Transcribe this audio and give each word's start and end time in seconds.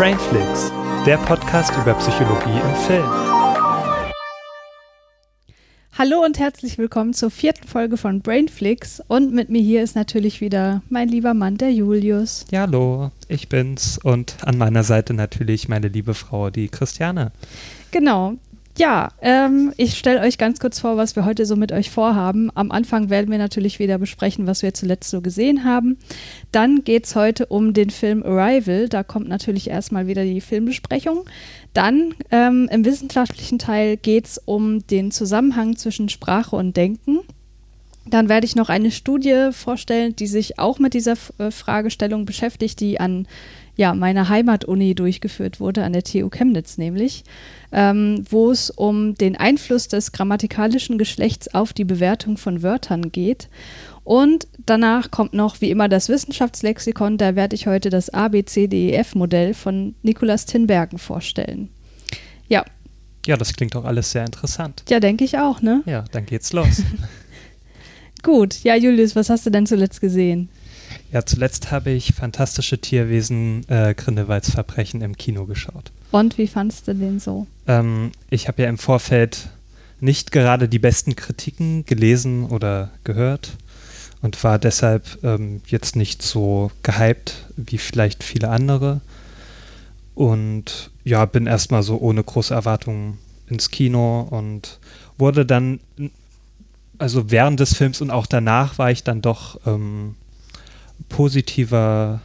Brainflix, 0.00 0.72
der 1.04 1.18
Podcast 1.18 1.74
über 1.76 1.92
Psychologie 1.92 2.58
im 2.58 2.74
Film. 2.86 3.04
Hallo 5.92 6.24
und 6.24 6.38
herzlich 6.38 6.78
willkommen 6.78 7.12
zur 7.12 7.30
vierten 7.30 7.68
Folge 7.68 7.98
von 7.98 8.22
Brainflix. 8.22 9.02
Und 9.08 9.34
mit 9.34 9.50
mir 9.50 9.60
hier 9.60 9.82
ist 9.82 9.96
natürlich 9.96 10.40
wieder 10.40 10.80
mein 10.88 11.10
lieber 11.10 11.34
Mann, 11.34 11.58
der 11.58 11.74
Julius. 11.74 12.46
Ja, 12.50 12.62
hallo, 12.62 13.10
ich 13.28 13.50
bin's. 13.50 13.98
Und 13.98 14.38
an 14.40 14.56
meiner 14.56 14.84
Seite 14.84 15.12
natürlich 15.12 15.68
meine 15.68 15.88
liebe 15.88 16.14
Frau, 16.14 16.48
die 16.48 16.68
Christiane. 16.68 17.30
Genau. 17.90 18.38
Ja, 18.78 19.08
ähm, 19.20 19.72
ich 19.76 19.98
stelle 19.98 20.20
euch 20.20 20.38
ganz 20.38 20.58
kurz 20.60 20.80
vor, 20.80 20.96
was 20.96 21.16
wir 21.16 21.24
heute 21.24 21.44
so 21.44 21.56
mit 21.56 21.72
euch 21.72 21.90
vorhaben. 21.90 22.50
Am 22.54 22.70
Anfang 22.70 23.10
werden 23.10 23.30
wir 23.30 23.38
natürlich 23.38 23.78
wieder 23.78 23.98
besprechen, 23.98 24.46
was 24.46 24.62
wir 24.62 24.72
zuletzt 24.72 25.10
so 25.10 25.20
gesehen 25.20 25.64
haben. 25.64 25.98
Dann 26.52 26.84
geht 26.84 27.04
es 27.04 27.16
heute 27.16 27.46
um 27.46 27.74
den 27.74 27.90
Film 27.90 28.22
Arrival. 28.22 28.88
Da 28.88 29.02
kommt 29.02 29.28
natürlich 29.28 29.68
erstmal 29.68 30.06
wieder 30.06 30.24
die 30.24 30.40
Filmbesprechung. 30.40 31.24
Dann 31.74 32.14
ähm, 32.30 32.68
im 32.72 32.84
wissenschaftlichen 32.84 33.58
Teil 33.58 33.96
geht 33.96 34.26
es 34.26 34.38
um 34.38 34.86
den 34.86 35.10
Zusammenhang 35.10 35.76
zwischen 35.76 36.08
Sprache 36.08 36.56
und 36.56 36.76
Denken. 36.76 37.20
Dann 38.06 38.28
werde 38.28 38.46
ich 38.46 38.56
noch 38.56 38.70
eine 38.70 38.90
Studie 38.90 39.50
vorstellen, 39.52 40.16
die 40.16 40.26
sich 40.26 40.58
auch 40.58 40.78
mit 40.78 40.94
dieser 40.94 41.16
äh, 41.38 41.50
Fragestellung 41.50 42.24
beschäftigt, 42.24 42.80
die 42.80 42.98
an 42.98 43.26
ja, 43.76 43.94
meiner 43.94 44.28
Heimatuni 44.28 44.94
durchgeführt 44.94 45.60
wurde, 45.60 45.84
an 45.84 45.92
der 45.92 46.02
TU 46.02 46.28
Chemnitz 46.28 46.76
nämlich, 46.76 47.24
ähm, 47.72 48.24
wo 48.28 48.50
es 48.50 48.70
um 48.70 49.14
den 49.14 49.36
Einfluss 49.36 49.88
des 49.88 50.12
grammatikalischen 50.12 50.98
Geschlechts 50.98 51.54
auf 51.54 51.72
die 51.72 51.84
Bewertung 51.84 52.36
von 52.36 52.62
Wörtern 52.62 53.12
geht. 53.12 53.48
Und 54.04 54.48
danach 54.66 55.10
kommt 55.10 55.34
noch 55.34 55.60
wie 55.60 55.70
immer 55.70 55.88
das 55.88 56.08
Wissenschaftslexikon. 56.08 57.18
Da 57.18 57.36
werde 57.36 57.54
ich 57.54 57.66
heute 57.66 57.90
das 57.90 58.10
ABCDEF-Modell 58.10 59.54
von 59.54 59.94
Nikolaus 60.02 60.46
Tinbergen 60.46 60.98
vorstellen. 60.98 61.68
Ja. 62.48 62.64
Ja, 63.26 63.36
das 63.36 63.52
klingt 63.52 63.74
doch 63.74 63.84
alles 63.84 64.10
sehr 64.10 64.24
interessant. 64.24 64.82
Ja, 64.88 64.98
denke 64.98 65.24
ich 65.24 65.38
auch, 65.38 65.60
ne? 65.60 65.82
Ja, 65.86 66.04
dann 66.12 66.26
geht's 66.26 66.52
los. 66.52 66.82
Gut, 68.22 68.62
ja, 68.64 68.74
Julius, 68.74 69.14
was 69.16 69.30
hast 69.30 69.46
du 69.46 69.50
denn 69.50 69.66
zuletzt 69.66 70.00
gesehen? 70.00 70.48
Ja, 71.12 71.24
zuletzt 71.24 71.70
habe 71.70 71.90
ich 71.90 72.14
Fantastische 72.14 72.78
Tierwesen 72.78 73.68
äh, 73.68 73.94
Grindelwalds 73.94 74.50
Verbrechen 74.50 75.02
im 75.02 75.16
Kino 75.16 75.46
geschaut. 75.46 75.92
Und 76.10 76.38
wie 76.38 76.46
fandest 76.46 76.88
du 76.88 76.94
den 76.94 77.20
so? 77.20 77.46
Ähm, 77.66 78.12
ich 78.30 78.48
habe 78.48 78.62
ja 78.62 78.68
im 78.68 78.78
Vorfeld 78.78 79.48
nicht 80.00 80.32
gerade 80.32 80.68
die 80.68 80.78
besten 80.78 81.14
Kritiken 81.14 81.84
gelesen 81.84 82.46
oder 82.46 82.90
gehört 83.04 83.52
und 84.22 84.42
war 84.42 84.58
deshalb 84.58 85.22
ähm, 85.22 85.62
jetzt 85.66 85.96
nicht 85.96 86.22
so 86.22 86.70
gehypt 86.82 87.46
wie 87.56 87.78
vielleicht 87.78 88.24
viele 88.24 88.48
andere. 88.48 89.00
Und 90.14 90.90
ja, 91.04 91.24
bin 91.24 91.46
erstmal 91.46 91.82
so 91.82 91.98
ohne 91.98 92.22
große 92.22 92.52
Erwartungen 92.52 93.18
ins 93.48 93.70
Kino 93.70 94.26
und 94.30 94.78
wurde 95.16 95.46
dann, 95.46 95.80
also 96.98 97.30
während 97.30 97.60
des 97.60 97.74
Films 97.74 98.00
und 98.00 98.10
auch 98.10 98.26
danach 98.26 98.78
war 98.78 98.90
ich 98.90 99.04
dann 99.04 99.22
doch 99.22 99.60
ähm, 99.66 100.16
positiver 101.08 102.20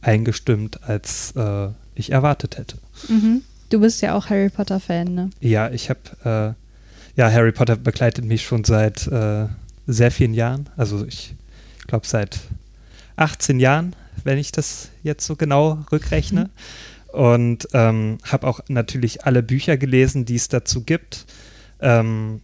eingestimmt, 0.00 0.82
als 0.84 1.32
äh, 1.36 1.68
ich 1.94 2.12
erwartet 2.12 2.58
hätte. 2.58 2.78
Mhm. 3.08 3.42
Du 3.70 3.80
bist 3.80 4.00
ja 4.02 4.14
auch 4.14 4.30
Harry 4.30 4.48
Potter-Fan, 4.48 5.14
ne? 5.14 5.30
Ja, 5.40 5.70
ich 5.70 5.90
habe, 5.90 6.56
äh, 7.16 7.18
ja, 7.18 7.30
Harry 7.30 7.52
Potter 7.52 7.76
begleitet 7.76 8.24
mich 8.24 8.44
schon 8.44 8.64
seit 8.64 9.06
äh, 9.08 9.46
sehr 9.86 10.10
vielen 10.10 10.34
Jahren. 10.34 10.68
Also 10.76 11.04
ich 11.04 11.34
glaube 11.86 12.06
seit 12.06 12.38
18 13.16 13.58
Jahren, 13.58 13.96
wenn 14.24 14.38
ich 14.38 14.52
das 14.52 14.90
jetzt 15.02 15.26
so 15.26 15.36
genau 15.36 15.84
rückrechne. 15.90 16.44
Mhm. 16.44 17.18
Und 17.18 17.68
ähm, 17.72 18.18
habe 18.24 18.46
auch 18.46 18.60
natürlich 18.68 19.24
alle 19.24 19.42
Bücher 19.42 19.78
gelesen, 19.78 20.26
die 20.26 20.34
es 20.34 20.48
dazu 20.48 20.82
gibt. 20.82 21.24
Ähm, 21.80 22.42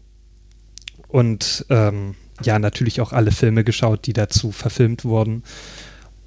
und 1.08 1.66
ähm, 1.68 2.14
ja, 2.42 2.58
natürlich 2.58 3.00
auch 3.00 3.12
alle 3.12 3.30
Filme 3.30 3.64
geschaut, 3.64 4.06
die 4.06 4.12
dazu 4.12 4.52
verfilmt 4.52 5.04
wurden 5.04 5.42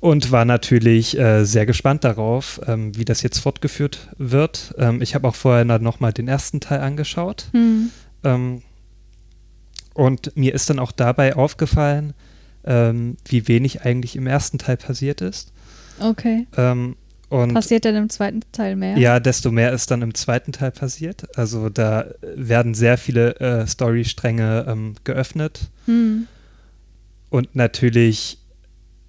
und 0.06 0.32
war 0.32 0.46
natürlich 0.46 1.18
äh, 1.18 1.46
sehr 1.46 1.66
gespannt 1.66 2.04
darauf, 2.04 2.62
ähm, 2.68 2.96
wie 2.96 3.06
das 3.06 3.24
jetzt 3.24 3.40
fortgeführt 3.40 4.10
wird. 4.20 4.76
Ähm, 4.78 5.02
ich 5.02 5.16
habe 5.16 5.28
auch 5.28 5.34
vorher 5.34 5.66
nochmal 5.80 6.14
den 6.14 6.28
ersten 6.28 6.60
Teil 6.60 6.82
angeschaut. 6.82 7.48
Hm. 7.54 7.90
Ähm, 8.24 8.62
und 9.96 10.38
mir 10.38 10.54
ist 10.54 10.70
dann 10.70 10.78
auch 10.78 10.92
dabei 10.92 11.36
aufgefallen, 11.36 12.14
ähm, 12.66 13.18
wie 13.26 13.48
wenig 13.48 13.82
eigentlich 13.84 14.16
im 14.16 14.28
ersten 14.28 14.60
Teil 14.60 14.78
passiert 14.78 15.22
ist. 15.22 15.52
Okay. 16.00 16.46
Und 17.30 17.54
passiert 17.54 17.86
dann 17.86 17.96
im 17.96 18.10
zweiten 18.10 18.42
Teil 18.52 18.76
mehr? 18.76 18.98
Ja, 18.98 19.20
desto 19.20 19.52
mehr 19.52 19.74
ist 19.74 19.90
dann 19.92 20.02
im 20.02 20.14
zweiten 20.14 20.52
Teil 20.52 20.72
passiert. 20.72 21.38
Also 21.38 21.70
da 21.70 22.06
werden 22.22 22.74
sehr 22.74 22.98
viele 22.98 23.40
äh, 23.40 23.68
Storystränge 23.68 24.66
ähm, 24.68 24.96
geöffnet. 25.04 25.70
Hm. 25.86 26.28
Und 27.30 27.56
natürlich 27.56 28.38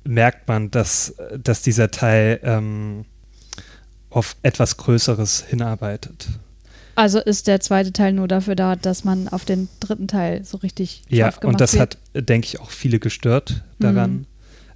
merkt 0.05 0.49
man, 0.49 0.71
dass, 0.71 1.15
dass 1.43 1.63
dieser 1.63 1.91
Teil 1.91 2.41
ähm, 2.43 3.05
auf 4.11 4.37
etwas 4.43 4.77
Größeres 4.79 5.45
hinarbeitet. 5.49 6.29
Also 6.95 7.21
ist 7.21 7.47
der 7.47 7.61
zweite 7.61 7.93
Teil 7.93 8.15
nur 8.15 8.27
dafür 8.27 8.57
da, 8.57 8.75
dass 8.75 9.05
man 9.05 9.29
auf 9.29 9.45
den 9.45 9.69
dritten 9.81 10.09
Teil 10.09 10.45
so 10.45 10.57
richtig 10.57 11.03
Ja, 11.09 11.31
und 11.43 11.61
das 11.61 11.75
wird. 11.75 11.99
hat, 12.15 12.29
denke 12.29 12.47
ich, 12.47 12.61
auch 12.61 12.71
viele 12.71 12.99
gestört 12.99 13.63
daran, 13.79 14.11
mhm. 14.11 14.27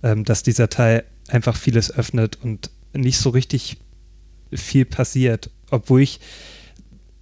ähm, 0.02 0.24
dass 0.24 0.42
dieser 0.42 0.68
Teil 0.68 1.04
einfach 1.28 1.56
vieles 1.56 1.90
öffnet 1.90 2.38
und 2.42 2.70
nicht 2.92 3.18
so 3.18 3.30
richtig 3.30 3.78
viel 4.52 4.84
passiert. 4.84 5.50
Obwohl 5.70 6.02
ich 6.02 6.20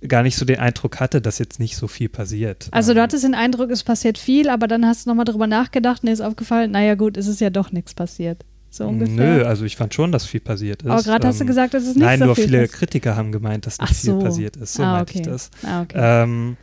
gar 0.07 0.23
nicht 0.23 0.37
so 0.37 0.45
den 0.45 0.59
Eindruck 0.59 1.01
hatte, 1.01 1.21
dass 1.21 1.39
jetzt 1.39 1.59
nicht 1.59 1.77
so 1.77 1.89
viel 1.89 2.09
passiert. 2.09 2.69
Also 2.71 2.93
du 2.93 2.99
ähm, 2.99 3.03
hattest 3.05 3.25
den 3.25 3.35
Eindruck, 3.35 3.71
es 3.71 3.83
passiert 3.83 4.17
viel, 4.17 4.49
aber 4.49 4.69
dann 4.69 4.87
hast 4.87 5.07
du 5.07 5.11
nochmal 5.11 5.25
drüber 5.25 5.47
nachgedacht 5.47 6.03
und 6.03 6.07
dir 6.07 6.13
ist 6.13 6.21
aufgefallen, 6.21 6.71
naja 6.71 6.95
gut, 6.95 7.17
es 7.17 7.27
ist 7.27 7.41
ja 7.41 7.51
doch 7.51 7.73
nichts 7.73 7.95
passiert. 7.95 8.45
So 8.71 8.87
ungefähr. 8.87 9.39
Nö, 9.39 9.45
also 9.45 9.65
ich 9.65 9.77
fand 9.77 9.95
schon, 9.95 10.13
dass 10.13 10.27
viel 10.27 10.41
passiert 10.41 10.83
ist. 10.83 10.91
Aber 10.91 11.03
gerade 11.03 11.25
ähm, 11.25 11.29
hast 11.29 11.41
du 11.41 11.45
ähm, 11.45 11.49
gesagt, 11.49 11.75
dass 11.75 11.85
es 11.85 11.95
nicht 11.95 12.05
nein, 12.05 12.19
so 12.19 12.35
viel 12.35 12.45
Nein, 12.45 12.53
nur 12.53 12.59
viele 12.61 12.69
Kritiker 12.69 13.17
haben 13.17 13.33
gemeint, 13.33 13.67
dass 13.67 13.81
nicht 13.81 13.97
so. 13.97 14.19
viel 14.19 14.29
passiert 14.29 14.57
ist. 14.57 14.75
So 14.75 14.83
ah, 14.83 14.93
meinte 14.93 15.13
okay. 15.13 15.21
ich 15.21 15.27
das. 15.27 15.51
Ah, 15.63 15.83
okay. 15.83 15.97
ähm, 15.99 16.57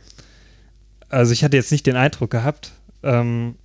also 1.08 1.32
ich 1.32 1.44
hatte 1.44 1.56
jetzt 1.56 1.72
nicht 1.72 1.86
den 1.86 1.96
Eindruck 1.96 2.30
gehabt, 2.30 2.72
ähm, 3.02 3.56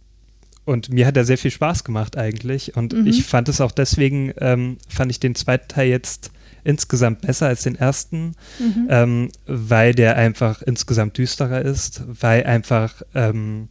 und 0.65 0.89
mir 0.89 1.07
hat 1.07 1.17
er 1.17 1.25
sehr 1.25 1.37
viel 1.37 1.51
Spaß 1.51 1.83
gemacht 1.83 2.17
eigentlich. 2.17 2.75
Und 2.75 2.93
mhm. 2.93 3.07
ich 3.07 3.23
fand 3.25 3.49
es 3.49 3.61
auch 3.61 3.71
deswegen, 3.71 4.33
ähm, 4.39 4.77
fand 4.87 5.11
ich 5.11 5.19
den 5.19 5.35
zweiten 5.35 5.67
Teil 5.67 5.89
jetzt 5.89 6.31
insgesamt 6.63 7.21
besser 7.21 7.47
als 7.47 7.63
den 7.63 7.75
ersten, 7.75 8.35
mhm. 8.59 8.87
ähm, 8.89 9.31
weil 9.47 9.95
der 9.95 10.15
einfach 10.15 10.61
insgesamt 10.61 11.17
düsterer 11.17 11.61
ist, 11.61 12.03
weil 12.07 12.43
einfach 12.43 13.01
ähm, 13.15 13.67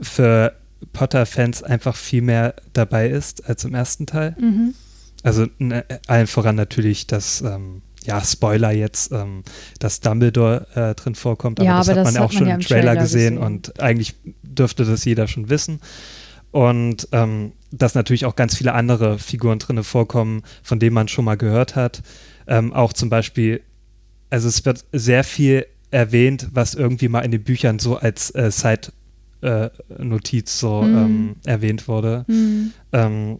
für 0.00 0.54
Potter-Fans 0.92 1.62
einfach 1.62 1.96
viel 1.96 2.22
mehr 2.22 2.54
dabei 2.72 3.08
ist 3.08 3.48
als 3.48 3.64
im 3.64 3.74
ersten 3.74 4.06
Teil. 4.06 4.34
Mhm. 4.38 4.74
Also 5.22 5.46
ne, 5.58 5.84
allen 6.06 6.26
voran 6.26 6.56
natürlich 6.56 7.06
das, 7.06 7.42
ähm, 7.42 7.82
ja, 8.04 8.20
Spoiler 8.22 8.72
jetzt, 8.72 9.12
ähm, 9.12 9.44
dass 9.78 10.00
Dumbledore 10.00 10.66
äh, 10.74 10.94
drin 10.94 11.14
vorkommt, 11.14 11.60
aber 11.60 11.68
ja, 11.68 11.78
das 11.78 11.88
aber 11.88 12.00
hat 12.00 12.04
man 12.06 12.14
ja 12.14 12.24
auch 12.24 12.32
schon 12.32 12.48
ja 12.48 12.54
im 12.54 12.60
Trailer, 12.60 12.86
Trailer 12.86 13.00
gesehen, 13.00 13.34
gesehen, 13.36 13.38
und 13.38 13.80
eigentlich 13.80 14.16
dürfte 14.54 14.84
das 14.84 15.04
jeder 15.04 15.28
schon 15.28 15.48
wissen. 15.48 15.80
Und 16.50 17.08
ähm, 17.12 17.52
dass 17.70 17.94
natürlich 17.94 18.26
auch 18.26 18.36
ganz 18.36 18.56
viele 18.56 18.74
andere 18.74 19.18
Figuren 19.18 19.58
drin 19.58 19.82
vorkommen, 19.82 20.42
von 20.62 20.78
denen 20.78 20.94
man 20.94 21.08
schon 21.08 21.24
mal 21.24 21.36
gehört 21.36 21.76
hat. 21.76 22.02
Ähm, 22.46 22.72
auch 22.72 22.92
zum 22.92 23.08
Beispiel, 23.08 23.62
also 24.28 24.48
es 24.48 24.64
wird 24.64 24.84
sehr 24.92 25.24
viel 25.24 25.66
erwähnt, 25.90 26.48
was 26.52 26.74
irgendwie 26.74 27.08
mal 27.08 27.20
in 27.20 27.30
den 27.30 27.42
Büchern 27.42 27.78
so 27.78 27.96
als 27.96 28.34
äh, 28.34 28.50
Side-Notiz 28.50 30.54
äh, 30.54 30.58
so 30.58 30.82
mhm. 30.82 30.96
ähm, 30.96 31.36
erwähnt 31.46 31.88
wurde. 31.88 32.24
Mhm. 32.28 32.72
Ähm, 32.92 33.38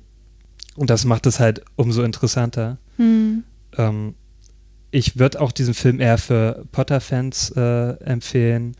und 0.76 0.88
das 0.88 1.04
macht 1.04 1.26
es 1.26 1.38
halt 1.38 1.62
umso 1.76 2.02
interessanter. 2.02 2.78
Mhm. 2.96 3.44
Ähm, 3.76 4.14
ich 4.90 5.18
würde 5.18 5.40
auch 5.40 5.52
diesen 5.52 5.74
Film 5.74 6.00
eher 6.00 6.18
für 6.18 6.64
Potter-Fans 6.72 7.50
äh, 7.56 7.90
empfehlen. 8.04 8.74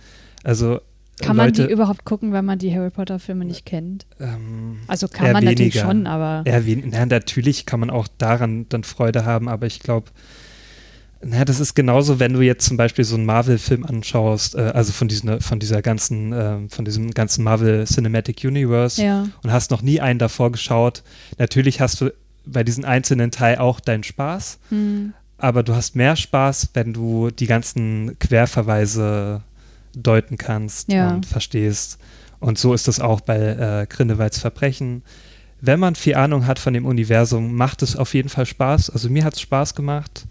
Also 0.45 0.81
kann 1.21 1.37
man 1.37 1.53
die 1.53 1.65
überhaupt 1.65 2.05
gucken, 2.05 2.33
wenn 2.33 2.45
man 2.45 2.59
die 2.59 2.75
Harry 2.75 2.91
Potter 2.91 3.19
Filme 3.19 3.45
nicht 3.45 3.67
kennt? 3.67 4.07
Ähm, 4.19 4.79
also 4.87 5.09
kann 5.09 5.33
man 5.33 5.43
weniger. 5.43 5.51
natürlich 5.51 5.81
schon, 5.81 6.07
aber. 6.07 6.43
Eher 6.45 6.63
na, 6.85 7.07
natürlich 7.07 7.67
kann 7.67 7.81
man 7.81 7.91
auch 7.91 8.09
daran 8.19 8.67
dann 8.69 8.85
Freude 8.85 9.25
haben, 9.25 9.49
aber 9.49 9.67
ich 9.67 9.81
glaube, 9.81 10.11
na, 11.25 11.45
das 11.45 11.61
ist 11.61 11.75
genauso, 11.75 12.19
wenn 12.19 12.33
du 12.33 12.41
jetzt 12.41 12.67
zum 12.67 12.77
Beispiel 12.77 13.05
so 13.05 13.15
einen 13.15 13.27
Marvel-Film 13.27 13.85
anschaust, 13.85 14.57
äh, 14.57 14.73
also 14.75 14.93
von, 14.93 15.09
diesen, 15.09 15.41
von 15.41 15.61
dieser 15.61 15.83
ganzen, 15.83 16.33
äh, 16.33 16.69
von 16.69 16.85
diesem 16.85 17.13
ganzen 17.13 17.45
Marvel 17.45 17.85
Cinematic 17.85 18.43
Universe 18.45 19.03
ja. 19.03 19.29
und 19.43 19.53
hast 19.53 19.71
noch 19.71 19.83
nie 19.83 20.01
einen 20.01 20.19
davor 20.19 20.51
geschaut. 20.51 21.03
Natürlich 21.39 21.81
hast 21.81 22.01
du 22.01 22.13
bei 22.45 22.65
diesen 22.65 22.85
einzelnen 22.85 23.31
Teil 23.31 23.59
auch 23.59 23.79
deinen 23.79 24.03
Spaß, 24.03 24.59
hm. 24.71 25.13
aber 25.39 25.63
du 25.63 25.77
hast 25.77 25.95
mehr 25.95 26.17
Spaß, 26.17 26.71
wenn 26.75 26.93
du 26.93 27.31
die 27.31 27.47
ganzen 27.47 28.19
Querverweise 28.19 29.43
deuten 29.95 30.39
kannst 30.39 30.91
ja. 30.91 31.11
und 31.11 31.27
verstehst. 31.27 31.99
Und 32.41 32.59
so 32.59 32.75
ist 32.75 32.89
es 32.89 33.01
auch 33.01 33.21
bei 33.21 33.37
äh, 33.39 33.87
Grindelwalds 33.87 34.39
Verbrechen. 34.39 35.03
wenn 35.61 35.79
man 35.79 35.95
viel 35.95 36.17
Ahnung 36.17 36.47
hat 36.47 36.59
von 36.59 36.75
dem 36.75 36.85
Universum, 36.85 37.55
macht 37.55 37.83
es 37.83 37.95
auf 37.95 38.15
jeden 38.15 38.29
Fall 38.29 38.47
Spaß. 38.47 38.91
Also 38.91 39.09
mir 39.09 39.25
hat 39.25 39.35
es 39.35 39.41
Spaß 39.41 39.75
gemacht. 39.77 40.27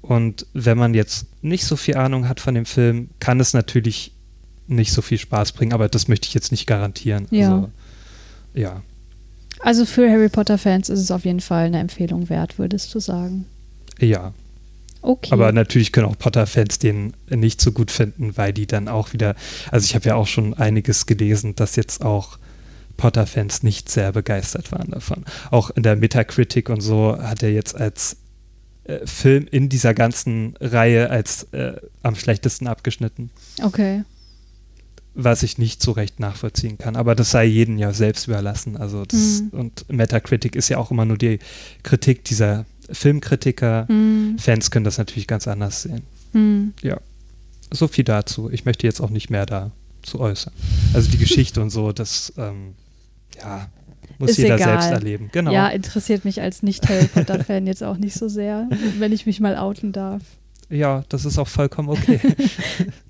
Und 0.00 0.46
wenn 0.54 0.78
man 0.78 0.94
jetzt 0.94 1.26
nicht 1.42 1.64
so 1.64 1.76
viel 1.76 1.96
Ahnung 1.96 2.28
hat 2.28 2.40
von 2.40 2.54
dem 2.54 2.64
Film, 2.64 3.10
kann 3.20 3.40
es 3.40 3.52
natürlich 3.52 4.12
nicht 4.68 4.92
so 4.92 5.02
viel 5.02 5.18
Spaß 5.18 5.52
bringen, 5.52 5.72
aber 5.72 5.88
das 5.88 6.08
möchte 6.08 6.28
ich 6.28 6.34
jetzt 6.34 6.50
nicht 6.50 6.66
garantieren. 6.66 7.26
Ja. 7.30 7.54
Also, 7.54 7.70
ja. 8.54 8.82
Also 9.60 9.84
für 9.84 10.08
Harry 10.08 10.28
Potter-Fans 10.28 10.88
ist 10.88 11.00
es 11.00 11.10
auf 11.10 11.24
jeden 11.24 11.40
Fall 11.40 11.66
eine 11.66 11.80
Empfehlung 11.80 12.28
wert, 12.28 12.58
würdest 12.58 12.94
du 12.94 13.00
sagen? 13.00 13.46
Ja. 13.98 14.32
Okay. 15.02 15.30
Aber 15.32 15.52
natürlich 15.52 15.92
können 15.92 16.06
auch 16.06 16.18
Potter-Fans 16.18 16.78
den 16.78 17.12
nicht 17.30 17.60
so 17.60 17.72
gut 17.72 17.90
finden, 17.90 18.36
weil 18.36 18.52
die 18.52 18.66
dann 18.66 18.88
auch 18.88 19.12
wieder, 19.12 19.34
also 19.70 19.84
ich 19.84 19.94
habe 19.94 20.08
ja 20.08 20.14
auch 20.16 20.26
schon 20.26 20.54
einiges 20.54 21.06
gelesen, 21.06 21.54
dass 21.56 21.76
jetzt 21.76 22.04
auch 22.04 22.38
Potter-Fans 22.96 23.62
nicht 23.62 23.88
sehr 23.88 24.12
begeistert 24.12 24.72
waren 24.72 24.90
davon. 24.90 25.24
Auch 25.50 25.70
in 25.70 25.82
der 25.84 25.96
Metacritic 25.96 26.68
und 26.68 26.80
so 26.80 27.16
hat 27.16 27.42
er 27.44 27.52
jetzt 27.52 27.76
als 27.76 28.16
äh, 28.84 29.06
Film 29.06 29.46
in 29.50 29.68
dieser 29.68 29.94
ganzen 29.94 30.54
Reihe 30.60 31.08
als 31.10 31.44
äh, 31.52 31.74
am 32.02 32.16
schlechtesten 32.16 32.66
abgeschnitten. 32.66 33.30
Okay. 33.62 34.02
Was 35.14 35.42
ich 35.44 35.58
nicht 35.58 35.80
so 35.82 35.92
recht 35.92 36.18
nachvollziehen 36.20 36.76
kann. 36.78 36.96
Aber 36.96 37.14
das 37.14 37.30
sei 37.30 37.44
jedem 37.44 37.78
ja 37.78 37.92
selbst 37.92 38.26
überlassen. 38.26 38.76
Also 38.76 39.04
das, 39.04 39.42
Mhm. 39.42 39.48
und 39.52 39.92
Metacritic 39.92 40.56
ist 40.56 40.68
ja 40.68 40.78
auch 40.78 40.90
immer 40.90 41.04
nur 41.04 41.18
die 41.18 41.38
Kritik 41.84 42.24
dieser 42.24 42.66
Filmkritiker. 42.90 43.86
Hm. 43.88 44.36
Fans 44.38 44.70
können 44.70 44.84
das 44.84 44.98
natürlich 44.98 45.26
ganz 45.26 45.46
anders 45.48 45.82
sehen. 45.82 46.02
Hm. 46.32 46.72
So 47.70 47.86
viel 47.88 48.04
dazu. 48.04 48.50
Ich 48.50 48.64
möchte 48.64 48.86
jetzt 48.86 49.00
auch 49.00 49.10
nicht 49.10 49.30
mehr 49.30 49.44
dazu 49.46 50.20
äußern. 50.20 50.52
Also 50.94 51.10
die 51.10 51.18
Geschichte 51.18 51.60
und 51.60 51.70
so, 51.70 51.92
das 51.92 52.32
ähm, 52.38 52.74
ja, 53.36 53.68
muss 54.18 54.30
Ist 54.30 54.38
jeder 54.38 54.56
egal. 54.56 54.80
selbst 54.80 54.90
erleben. 54.90 55.28
Genau. 55.32 55.52
Ja, 55.52 55.68
interessiert 55.68 56.24
mich 56.24 56.40
als 56.40 56.62
Nicht-Harry 56.62 57.06
Potter-Fan 57.06 57.66
jetzt 57.66 57.84
auch 57.84 57.96
nicht 57.98 58.14
so 58.14 58.28
sehr, 58.28 58.68
wenn 58.98 59.12
ich 59.12 59.26
mich 59.26 59.40
mal 59.40 59.56
outen 59.56 59.92
darf. 59.92 60.22
Ja, 60.70 61.02
das 61.08 61.24
ist 61.24 61.38
auch 61.38 61.48
vollkommen 61.48 61.88
okay. 61.88 62.20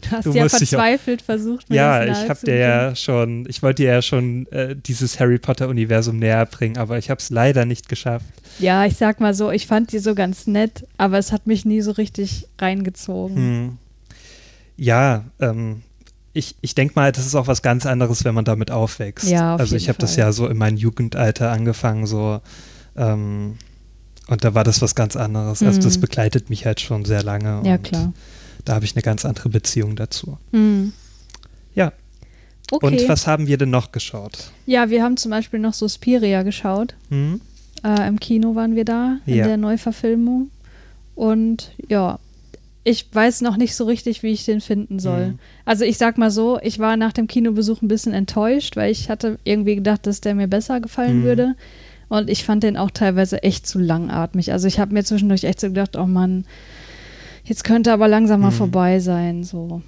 Du 0.03 0.11
hast 0.13 0.27
Du 0.27 0.33
ja 0.33 0.45
dich 0.45 0.53
auch- 0.55 0.59
verzweifelt 0.59 1.23
versucht, 1.23 1.69
mir 1.69 1.77
ja, 1.77 2.05
das 2.07 2.23
ich 2.23 2.31
habe 2.31 2.41
dir 2.47 2.57
ja 2.57 2.95
schon, 2.97 3.47
ich 3.49 3.63
wollte 3.63 3.83
dir 3.83 3.93
ja 3.95 4.03
schon 4.03 4.47
äh, 4.53 4.77
dieses 4.77 5.19
Harry 5.19 5.39
Potter 5.39 5.69
Universum 5.69 6.19
näher 6.19 6.47
bringen, 6.47 6.79
aber 6.79 6.99
ich 6.99 7.11
habe 7.11 7.19
es 7.19 7.31
leider 7.31 7.65
nicht 7.65 7.89
geschafft. 7.89 8.27
Ja, 8.61 8.87
ich 8.87 8.97
sag 8.97 9.21
mal 9.21 9.35
so, 9.35 9.51
ich 9.51 9.67
fand 9.67 9.93
die 9.93 9.99
so 9.99 10.15
ganz 10.15 10.47
nett, 10.47 10.87
aber 10.99 11.19
es 11.19 11.33
hat 11.33 11.47
mich 11.47 11.65
nie 11.65 11.81
so 11.81 11.91
richtig 11.93 12.47
reingezogen. 12.61 13.37
Hm. 13.37 13.79
Ja, 14.77 15.25
ähm, 15.41 15.83
ich, 16.33 16.55
ich 16.61 16.77
denke 16.77 16.95
mal, 16.95 17.11
das 17.11 17.27
ist 17.27 17.35
auch 17.35 17.49
was 17.49 17.63
ganz 17.63 17.85
anderes, 17.87 18.25
wenn 18.25 18.35
man 18.35 18.45
damit 18.45 18.71
aufwächst. 18.71 19.29
Ja, 19.29 19.55
auf 19.57 19.61
also 19.61 19.75
ich 19.75 19.89
habe 19.89 19.99
das 19.99 20.15
ja 20.15 20.31
so 20.31 20.47
in 20.47 20.57
meinem 20.57 20.77
Jugendalter 20.77 21.51
angefangen, 21.51 22.07
so 22.07 22.41
ähm, 22.97 23.57
und 24.29 24.45
da 24.45 24.55
war 24.55 24.65
das 24.65 24.81
was 24.83 24.95
ganz 24.95 25.17
anderes. 25.17 25.63
Also 25.63 25.81
das 25.81 25.97
Mhm. 25.97 26.01
begleitet 26.03 26.51
mich 26.51 26.65
halt 26.67 26.81
schon 26.81 27.05
sehr 27.05 27.23
lange. 27.23 27.63
Ja, 27.69 27.79
klar. 27.79 28.13
Da 28.65 28.75
habe 28.75 28.85
ich 28.85 28.95
eine 28.95 29.03
ganz 29.03 29.25
andere 29.25 29.49
Beziehung 29.49 29.97
dazu. 29.97 30.39
Hm. 30.53 30.93
Ja. 31.75 31.93
Okay. 32.71 32.87
Und 32.87 33.09
was 33.09 33.27
haben 33.27 33.47
wir 33.47 33.57
denn 33.57 33.71
noch 33.71 33.93
geschaut? 33.93 34.51
Ja, 34.67 34.91
wir 34.91 35.03
haben 35.03 35.17
zum 35.17 35.31
Beispiel 35.31 35.59
noch 35.59 35.73
Suspiria 35.75 36.43
geschaut. 36.43 36.95
Hm? 37.09 37.41
Äh, 37.83 38.07
Im 38.09 38.21
Kino 38.21 38.55
waren 38.55 38.75
wir 38.77 38.85
da, 38.85 39.19
in 39.25 39.37
Ja. 39.37 39.47
der 39.47 39.57
Neuverfilmung. 39.57 40.51
Und 41.15 41.73
ja, 41.89 42.19
ich 42.85 43.07
weiß 43.13 43.41
noch 43.43 43.57
nicht 43.57 43.75
so 43.75 43.85
richtig, 43.85 44.23
wie 44.23 44.29
ich 44.33 44.45
den 44.45 44.61
finden 44.61 44.99
soll. 44.99 45.29
Mhm. 45.29 45.39
Also 45.65 45.85
ich 45.85 45.97
sag 45.99 46.19
mal 46.19 46.31
so, 46.31 46.59
ich 46.63 46.79
war 46.79 46.97
nach 46.97 47.13
dem 47.13 47.27
Kinobesuch 47.27 47.83
ein 47.83 47.89
bisschen 47.89 48.13
enttäuscht, 48.15 48.77
weil 48.77 48.91
ich 48.91 49.09
hatte 49.11 49.39
irgendwie 49.45 49.75
gedacht, 49.77 50.07
dass 50.07 50.21
der 50.21 50.35
mir 50.35 50.47
besser 50.49 50.81
gefallen 50.81 51.21
Mhm. 51.21 51.25
würde. 51.25 51.55
Und 52.09 52.31
ich 52.31 52.45
fand 52.45 52.63
den 52.63 52.77
auch 52.77 52.91
teilweise 52.91 53.43
echt 53.43 53.67
zu 53.67 53.79
langatmig. 53.79 54.53
Also 54.53 54.67
ich 54.67 54.79
habe 54.81 54.95
mir 54.95 55.05
zwischendurch 55.05 55.45
echt 55.45 55.61
so 55.61 55.67
gedacht, 55.69 55.97
oh 55.97 56.07
Mann, 56.07 56.47
jetzt 57.45 57.65
könnte 57.65 57.93
aber 57.93 58.09
langsam 58.09 58.41
mal 58.41 58.51
Mhm. 58.51 58.55
vorbei 58.55 58.99
sein. 59.01 59.45
So. 59.45 59.83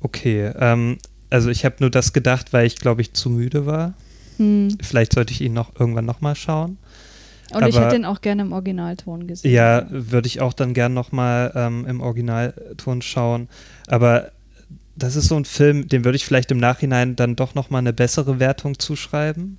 Okay, 0.00 0.52
ähm, 0.58 0.98
also 1.30 1.48
ich 1.50 1.64
habe 1.64 1.76
nur 1.80 1.90
das 1.90 2.12
gedacht, 2.12 2.52
weil 2.52 2.66
ich 2.66 2.76
glaube 2.76 3.00
ich 3.02 3.12
zu 3.14 3.30
müde 3.30 3.66
war. 3.66 3.94
Hm. 4.38 4.76
Vielleicht 4.82 5.14
sollte 5.14 5.32
ich 5.32 5.40
ihn 5.40 5.52
noch 5.52 5.72
irgendwann 5.78 6.04
nochmal 6.04 6.34
schauen. 6.34 6.78
Und 7.54 7.66
ich 7.66 7.76
Aber- 7.76 7.86
hätte 7.86 7.96
den 7.96 8.04
auch 8.04 8.20
gerne 8.22 8.42
im 8.42 8.52
Originalton 8.52 9.26
gesehen. 9.26 9.52
Ja, 9.52 9.86
würde 9.90 10.26
ich 10.26 10.40
auch 10.40 10.54
dann 10.54 10.72
gern 10.74 10.94
nochmal 10.94 11.52
ähm, 11.54 11.86
im 11.86 12.00
Originalton 12.00 13.02
schauen. 13.02 13.48
Aber 13.86 14.32
das 14.96 15.16
ist 15.16 15.28
so 15.28 15.36
ein 15.36 15.44
Film, 15.44 15.88
dem 15.88 16.04
würde 16.04 16.16
ich 16.16 16.24
vielleicht 16.24 16.50
im 16.50 16.58
Nachhinein 16.58 17.14
dann 17.16 17.36
doch 17.36 17.54
nochmal 17.54 17.80
eine 17.80 17.92
bessere 17.92 18.38
Wertung 18.40 18.78
zuschreiben. 18.78 19.58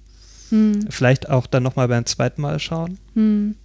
Hm. 0.50 0.86
Vielleicht 0.90 1.30
auch 1.30 1.48
dann 1.48 1.64
nochmal 1.64 1.88
beim 1.88 2.06
zweiten 2.06 2.42
Mal 2.42 2.60
schauen, 2.60 2.98
Hm. 3.16 3.56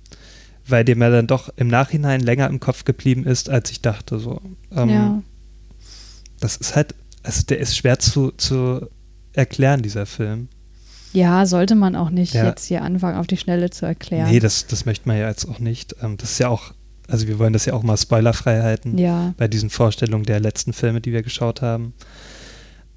weil 0.67 0.85
dem 0.85 1.01
er 1.03 1.11
dann 1.11 1.27
doch 1.27 1.51
im 1.57 1.69
Nachhinein 1.69 2.21
länger 2.21 2.47
im 2.49 2.61
Kopf 2.61 2.85
geblieben 2.85 3.25
ist, 3.25 3.49
als 3.51 3.71
ich 3.71 3.81
dachte. 3.83 4.19
So. 4.19 4.41
Ähm, 4.75 4.89
ja. 4.89 5.23
Das 6.41 6.57
ist 6.57 6.77
halt, 6.77 6.95
also 7.23 7.43
der 7.45 7.59
ist 7.59 7.77
schwer 7.77 7.99
zu, 7.99 8.31
zu 8.33 8.89
erklären, 9.33 9.83
dieser 9.83 10.07
Film. 10.07 10.49
ja, 11.13 11.47
sollte 11.47 11.75
man 11.75 11.97
auch 11.97 12.11
nicht 12.11 12.35
Ja. 12.35 12.45
jetzt 12.47 12.67
hier 12.67 12.83
anfangen, 12.83 13.19
auf 13.19 13.27
die 13.27 13.37
Schnelle 13.39 13.71
zu 13.71 13.87
erklären. 13.87 14.31
Nee, 14.31 14.41
das, 14.41 14.67
das 14.67 14.85
möchte 14.85 15.09
man 15.09 15.17
ja 15.19 15.29
jetzt 15.29 15.49
auch 15.49 15.59
nicht. 15.59 15.97
Ähm, 16.03 16.17
das 16.19 16.33
ist 16.33 16.39
ja 16.39 16.49
auch, 16.49 16.73
also 17.09 17.27
wir 17.27 17.39
wollen 17.39 17.53
das 17.55 17.65
ja 17.65 17.73
auch 17.75 17.83
mal 17.83 17.97
spoilerfrei 17.97 18.61
halten. 18.63 18.99
ja. 18.99 19.33
bei 19.39 19.49
diesen 19.49 19.71
Vorstellungen 19.71 20.25
der 20.25 20.41
letzten 20.41 20.73
Filme, 20.73 21.01
die 21.01 21.13
wir 21.13 21.23
geschaut 21.23 21.63
haben. 21.63 21.93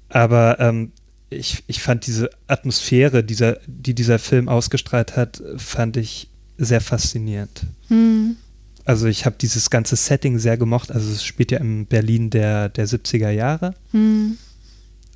Aber 0.08 0.60
ähm, 0.60 0.92
ich, 1.34 1.64
ich 1.66 1.82
fand 1.82 2.06
diese 2.06 2.30
Atmosphäre, 2.46 3.24
dieser, 3.24 3.58
die 3.66 3.94
dieser 3.94 4.18
Film 4.18 4.48
ausgestrahlt 4.48 5.16
hat, 5.16 5.42
fand 5.56 5.96
ich 5.96 6.28
sehr 6.58 6.80
faszinierend. 6.80 7.64
Hm. 7.88 8.36
Also 8.84 9.06
ich 9.06 9.26
habe 9.26 9.36
dieses 9.40 9.70
ganze 9.70 9.96
Setting 9.96 10.38
sehr 10.38 10.56
gemocht. 10.56 10.90
Also 10.90 11.10
es 11.12 11.24
spielt 11.24 11.50
ja 11.52 11.58
im 11.58 11.86
Berlin 11.86 12.30
der, 12.30 12.68
der 12.68 12.86
70er 12.88 13.30
Jahre. 13.30 13.74
Hm. 13.92 14.36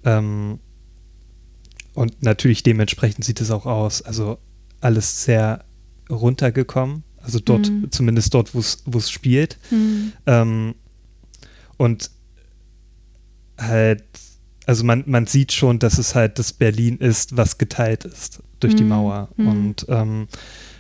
Ähm, 0.04 0.58
und 1.94 2.22
natürlich 2.22 2.62
dementsprechend 2.62 3.24
sieht 3.24 3.40
es 3.40 3.50
auch 3.50 3.66
aus. 3.66 4.02
Also 4.02 4.38
alles 4.80 5.24
sehr 5.24 5.64
runtergekommen. 6.10 7.02
Also 7.16 7.40
dort, 7.40 7.68
Mhm. 7.68 7.90
zumindest 7.90 8.32
dort, 8.34 8.54
wo 8.54 8.60
es 8.60 8.82
wo 8.86 8.98
es 8.98 9.10
spielt. 9.10 9.58
Hm. 9.70 10.12
Ähm, 10.26 10.74
und 11.76 12.10
halt, 13.58 14.04
also 14.66 14.84
man, 14.84 15.04
man 15.06 15.26
sieht 15.26 15.52
schon, 15.52 15.78
dass 15.78 15.98
es 15.98 16.14
halt 16.14 16.38
das 16.38 16.52
Berlin 16.52 16.98
ist, 16.98 17.36
was 17.36 17.56
geteilt 17.58 18.04
ist 18.04 18.40
durch 18.60 18.74
die 18.74 18.82
Mhm. 18.82 18.88
Mauer. 18.88 19.28
Mhm. 19.36 19.48
Und, 19.48 19.86
ähm, 19.88 20.28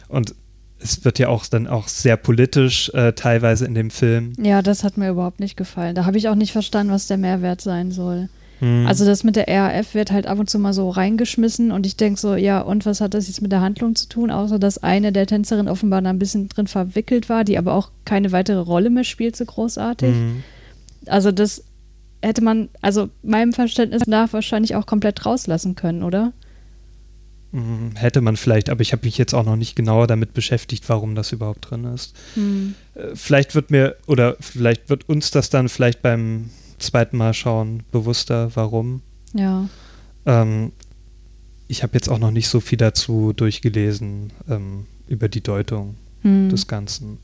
und 0.08 0.34
es 0.78 1.04
wird 1.04 1.18
ja 1.18 1.28
auch 1.28 1.46
dann 1.46 1.66
auch 1.66 1.88
sehr 1.88 2.16
politisch 2.16 2.90
äh, 2.90 3.12
teilweise 3.12 3.64
in 3.64 3.74
dem 3.74 3.90
Film. 3.90 4.32
Ja, 4.38 4.60
das 4.60 4.84
hat 4.84 4.98
mir 4.98 5.10
überhaupt 5.10 5.40
nicht 5.40 5.56
gefallen. 5.56 5.94
Da 5.94 6.04
habe 6.04 6.18
ich 6.18 6.28
auch 6.28 6.34
nicht 6.34 6.52
verstanden, 6.52 6.92
was 6.92 7.06
der 7.06 7.16
Mehrwert 7.16 7.60
sein 7.60 7.92
soll. 7.92 8.28
Mhm. 8.60 8.86
Also 8.86 9.04
das 9.04 9.22
mit 9.24 9.36
der 9.36 9.48
RAF 9.48 9.94
wird 9.94 10.10
halt 10.12 10.26
ab 10.26 10.38
und 10.38 10.48
zu 10.50 10.58
mal 10.58 10.72
so 10.72 10.88
reingeschmissen 10.90 11.70
und 11.72 11.86
ich 11.86 11.96
denke 11.96 12.18
so, 12.18 12.34
ja, 12.34 12.60
und 12.60 12.86
was 12.86 13.00
hat 13.00 13.14
das 13.14 13.28
jetzt 13.28 13.42
mit 13.42 13.52
der 13.52 13.60
Handlung 13.60 13.94
zu 13.94 14.08
tun? 14.08 14.30
Außer 14.30 14.58
dass 14.58 14.78
eine 14.78 15.12
der 15.12 15.26
Tänzerinnen 15.26 15.68
offenbar 15.68 16.02
da 16.02 16.10
ein 16.10 16.18
bisschen 16.18 16.48
drin 16.48 16.66
verwickelt 16.66 17.28
war, 17.28 17.44
die 17.44 17.58
aber 17.58 17.74
auch 17.74 17.90
keine 18.04 18.32
weitere 18.32 18.58
Rolle 18.58 18.90
mehr 18.90 19.04
spielt, 19.04 19.36
so 19.36 19.44
großartig. 19.44 20.14
Mhm. 20.14 20.42
Also 21.06 21.32
das 21.32 21.64
hätte 22.26 22.42
man, 22.42 22.68
also 22.80 23.08
meinem 23.22 23.52
Verständnis 23.52 24.06
nach 24.06 24.32
wahrscheinlich 24.32 24.74
auch 24.74 24.86
komplett 24.86 25.24
rauslassen 25.24 25.74
können, 25.74 26.02
oder? 26.02 26.32
Mhm. 27.52 27.92
Hätte 27.94 28.20
man 28.20 28.36
vielleicht, 28.36 28.68
aber 28.70 28.80
ich 28.82 28.92
habe 28.92 29.06
mich 29.06 29.18
jetzt 29.18 29.34
auch 29.34 29.44
noch 29.44 29.56
nicht 29.56 29.76
genauer 29.76 30.06
damit 30.06 30.34
beschäftigt, 30.34 30.88
warum 30.88 31.14
das 31.14 31.32
überhaupt 31.32 31.70
drin 31.70 31.84
ist. 31.84 32.14
Hm. 32.34 32.74
Äh, 32.94 33.14
vielleicht 33.14 33.54
wird 33.54 33.70
mir, 33.70 33.96
oder 34.06 34.36
vielleicht 34.40 34.90
wird 34.90 35.08
uns 35.08 35.30
das 35.30 35.48
dann 35.48 35.68
vielleicht 35.68 36.02
beim 36.02 36.50
zweiten 36.78 37.16
Mal 37.16 37.32
schauen 37.32 37.82
bewusster, 37.92 38.50
warum. 38.54 39.00
Ja. 39.32 39.68
Ähm, 40.26 40.72
ich 41.68 41.82
habe 41.82 41.94
jetzt 41.94 42.08
auch 42.08 42.18
noch 42.18 42.30
nicht 42.30 42.48
so 42.48 42.60
viel 42.60 42.78
dazu 42.78 43.32
durchgelesen 43.32 44.32
ähm, 44.48 44.86
über 45.08 45.28
die 45.28 45.40
Deutung 45.40 45.96
Hm. 46.26 46.48
des 46.48 46.66
Ganzen. 46.66 47.18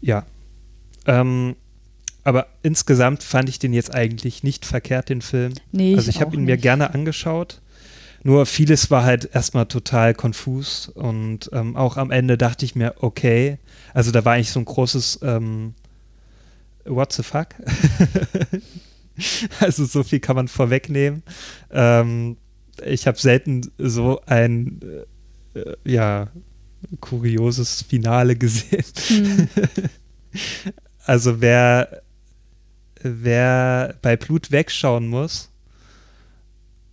Ja. 0.00 0.26
Ähm, 1.06 1.54
aber 2.24 2.46
insgesamt 2.62 3.22
fand 3.22 3.48
ich 3.48 3.58
den 3.58 3.72
jetzt 3.72 3.94
eigentlich 3.94 4.42
nicht 4.42 4.64
verkehrt, 4.64 5.08
den 5.08 5.22
Film. 5.22 5.52
nee, 5.72 5.94
also 5.94 6.08
ich 6.08 6.20
habe 6.20 6.34
ihn 6.34 6.44
mir 6.44 6.54
nicht. 6.54 6.62
gerne 6.62 6.92
angeschaut. 6.94 7.60
Nur 8.22 8.46
vieles 8.46 8.90
war 8.90 9.04
halt 9.04 9.34
erstmal 9.34 9.66
total 9.66 10.14
konfus 10.14 10.88
und 10.88 11.50
ähm, 11.52 11.76
auch 11.76 11.98
am 11.98 12.10
Ende 12.10 12.38
dachte 12.38 12.64
ich 12.64 12.74
mir, 12.74 12.94
okay, 13.00 13.58
also 13.92 14.10
da 14.10 14.24
war 14.24 14.32
eigentlich 14.32 14.50
so 14.50 14.60
ein 14.60 14.64
großes 14.64 15.20
ähm, 15.22 15.74
What 16.86 17.12
the 17.12 17.22
fuck? 17.22 17.48
also 19.60 19.84
so 19.84 20.02
viel 20.02 20.20
kann 20.20 20.36
man 20.36 20.48
vorwegnehmen. 20.48 21.22
Ähm, 21.70 22.36
ich 22.84 23.06
habe 23.06 23.18
selten 23.18 23.70
so 23.78 24.20
ein 24.26 24.80
äh, 25.54 25.74
ja 25.84 26.28
kurioses 27.00 27.82
Finale 27.82 28.36
gesehen. 28.36 28.84
Hm. 29.08 29.48
Also 31.06 31.40
wer, 31.42 32.02
wer 33.04 33.94
bei 34.02 34.16
Blut 34.16 34.50
wegschauen 34.50 35.06
muss 35.06 35.50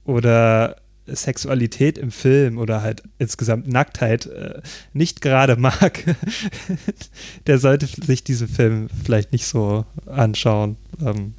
oder 0.03 0.75
Sexualität 1.07 1.97
im 1.97 2.11
Film 2.11 2.57
oder 2.57 2.81
halt 2.81 3.03
insgesamt 3.17 3.67
Nacktheit 3.67 4.27
äh, 4.27 4.61
nicht 4.93 5.21
gerade 5.21 5.55
mag, 5.55 6.03
der 7.47 7.57
sollte 7.57 7.87
sich 7.87 8.23
diesen 8.23 8.47
Film 8.47 8.87
vielleicht 9.03 9.31
nicht 9.31 9.47
so 9.47 9.85
anschauen. 10.05 10.77
Ähm, 11.01 11.33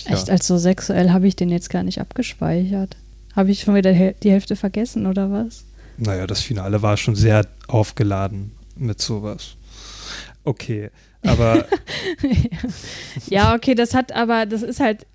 ja. 0.00 0.14
Echt, 0.14 0.30
als 0.30 0.46
so 0.46 0.56
sexuell 0.56 1.10
habe 1.10 1.28
ich 1.28 1.36
den 1.36 1.50
jetzt 1.50 1.70
gar 1.70 1.82
nicht 1.82 2.00
abgespeichert. 2.00 2.96
Habe 3.34 3.50
ich 3.50 3.60
schon 3.60 3.74
wieder 3.74 3.92
die 3.92 4.30
Hälfte 4.30 4.56
vergessen 4.56 5.06
oder 5.06 5.30
was? 5.30 5.64
Naja, 5.98 6.26
das 6.26 6.40
Finale 6.40 6.82
war 6.82 6.96
schon 6.96 7.14
sehr 7.14 7.46
aufgeladen 7.68 8.52
mit 8.76 9.00
sowas. 9.00 9.56
Okay, 10.44 10.90
aber. 11.22 11.66
ja, 13.28 13.54
okay, 13.54 13.74
das 13.74 13.94
hat 13.94 14.12
aber, 14.12 14.46
das 14.46 14.62
ist 14.62 14.80
halt 14.80 15.06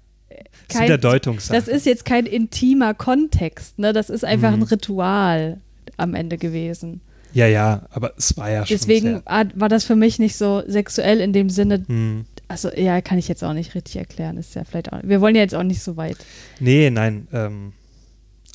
kein, 0.69 0.89
das, 0.89 0.99
Deutungssache. 0.99 1.57
das 1.57 1.67
ist 1.67 1.85
jetzt 1.85 2.05
kein 2.05 2.25
intimer 2.25 2.93
Kontext, 2.93 3.79
ne? 3.79 3.93
Das 3.93 4.09
ist 4.09 4.25
einfach 4.25 4.51
mhm. 4.51 4.61
ein 4.61 4.63
Ritual 4.63 5.61
am 5.97 6.13
Ende 6.13 6.37
gewesen. 6.37 7.01
Ja, 7.33 7.47
ja, 7.47 7.83
aber 7.91 8.13
es 8.17 8.37
war 8.37 8.49
ja 8.49 8.65
schon. 8.65 8.75
Deswegen 8.75 9.21
war 9.25 9.69
das 9.69 9.83
für 9.83 9.95
mich 9.95 10.19
nicht 10.19 10.35
so 10.35 10.63
sexuell 10.65 11.21
in 11.21 11.33
dem 11.33 11.49
Sinne. 11.49 11.83
Mhm. 11.87 12.25
Also, 12.47 12.71
ja, 12.71 13.01
kann 13.01 13.17
ich 13.17 13.27
jetzt 13.27 13.43
auch 13.43 13.53
nicht 13.53 13.75
richtig 13.75 13.97
erklären. 13.97 14.37
Ist 14.37 14.55
ja 14.55 14.63
vielleicht 14.63 14.91
auch. 14.93 14.99
Wir 15.03 15.21
wollen 15.21 15.35
ja 15.35 15.41
jetzt 15.41 15.55
auch 15.55 15.63
nicht 15.63 15.81
so 15.81 15.97
weit. 15.97 16.17
Nee, 16.59 16.89
nein. 16.89 17.27
Ähm, 17.33 17.73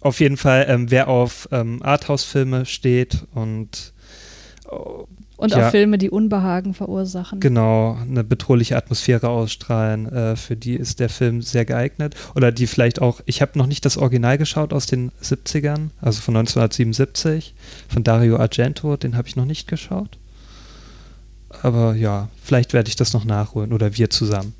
auf 0.00 0.21
jeden 0.21 0.37
Fall, 0.37 0.66
ähm, 0.68 0.90
wer 0.90 1.09
auf 1.09 1.49
ähm, 1.52 1.82
Arthouse-Filme 1.82 2.66
steht 2.66 3.25
und 3.35 3.92
oh, 4.68 5.06
und 5.43 5.51
ja, 5.51 5.67
auch 5.67 5.71
Filme, 5.73 5.99
die 5.99 6.09
Unbehagen 6.09 6.73
verursachen. 6.73 7.41
Genau, 7.41 7.99
eine 8.01 8.23
bedrohliche 8.23 8.77
Atmosphäre 8.77 9.29
ausstrahlen. 9.29 10.07
Äh, 10.07 10.37
für 10.37 10.55
die 10.55 10.75
ist 10.75 11.01
der 11.01 11.09
Film 11.09 11.43
sehr 11.43 11.65
geeignet. 11.65 12.15
Oder 12.37 12.53
die 12.53 12.69
vielleicht 12.69 13.03
auch, 13.03 13.21
ich 13.27 13.43
habe 13.43 13.59
noch 13.59 13.67
nicht 13.67 13.85
das 13.85 13.97
Original 13.97 14.39
geschaut 14.39 14.73
aus 14.73 14.87
den 14.87 15.11
70ern, 15.21 15.89
also 16.01 16.21
von 16.21 16.37
1977, 16.37 17.55
von 17.89 18.05
Dario 18.05 18.37
Argento, 18.37 18.97
den 18.97 19.17
habe 19.17 19.27
ich 19.27 19.35
noch 19.35 19.45
nicht 19.45 19.67
geschaut. 19.67 20.17
Aber 21.61 21.97
ja, 21.97 22.29
vielleicht 22.41 22.73
werde 22.73 22.89
ich 22.89 22.95
das 22.95 23.13
noch 23.13 23.25
nachholen 23.25 23.73
oder 23.73 23.97
wir 23.97 24.11
zusammen. 24.11 24.55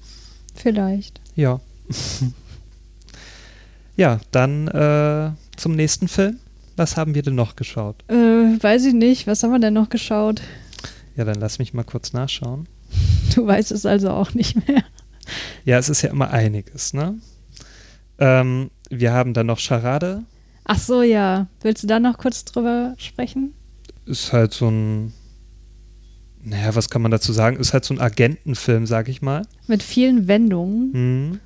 Vielleicht. 0.57 1.21
Ja. 1.37 1.61
ja, 3.97 4.19
dann 4.33 4.67
äh, 4.67 5.31
zum 5.57 5.77
nächsten 5.77 6.09
Film. 6.09 6.41
Was 6.77 6.97
haben 6.97 7.15
wir 7.15 7.23
denn 7.23 7.37
noch 7.37 7.55
geschaut? 7.55 8.03
Äh, 8.09 8.15
weiß 8.15 8.87
ich 8.87 8.95
nicht. 8.95 9.29
Was 9.29 9.45
haben 9.45 9.53
wir 9.53 9.61
denn 9.61 9.75
noch 9.75 9.91
geschaut? 9.91 10.43
Ja, 11.17 11.25
dann 11.25 11.41
lass 11.41 11.59
mich 11.59 11.75
mal 11.75 11.85
kurz 11.85 12.13
nachschauen. 12.13 12.69
Du 13.35 13.47
weißt 13.47 13.73
es 13.73 13.87
also 13.87 14.11
auch 14.11 14.35
nicht 14.35 14.67
mehr. 14.69 14.83
Ja, 15.65 15.79
es 15.79 15.89
ist 15.89 16.03
ja 16.03 16.11
immer 16.11 16.31
einiges, 16.31 16.93
ne? 16.93 17.15
Ähm, 18.19 18.71
wir 18.91 19.13
haben 19.13 19.35
dann 19.35 19.47
noch 19.47 19.59
Charade. 19.59 20.25
Ach 20.65 20.79
so, 20.79 21.03
ja. 21.03 21.47
Willst 21.61 21.83
du 21.83 21.87
da 21.87 21.99
noch 22.01 22.19
kurz 22.19 22.45
drüber 22.45 22.95
sprechen? 22.99 23.55
Ist 24.07 24.33
halt 24.33 24.53
so 24.53 24.69
ein, 24.69 25.13
naja, 26.43 26.75
was 26.75 26.91
kann 26.91 27.03
man 27.03 27.11
dazu 27.11 27.33
sagen? 27.33 27.57
Ist 27.57 27.73
halt 27.73 27.85
so 27.85 27.95
ein 27.95 28.01
Agentenfilm, 28.01 28.87
sag 28.87 29.09
ich 29.09 29.23
mal. 29.23 29.43
Mit 29.67 29.83
vielen 29.83 30.29
Wendungen. 30.29 30.91
Mhm. 30.93 31.41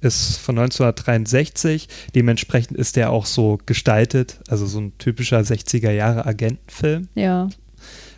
Ist 0.00 0.38
von 0.38 0.58
1963. 0.58 1.88
Dementsprechend 2.14 2.76
ist 2.76 2.96
der 2.96 3.10
auch 3.10 3.24
so 3.24 3.58
gestaltet. 3.66 4.40
Also 4.48 4.66
so 4.66 4.80
ein 4.80 4.98
typischer 4.98 5.38
60er 5.40 5.92
Jahre 5.92 6.26
Agentenfilm. 6.26 7.08
Ja. 7.14 7.48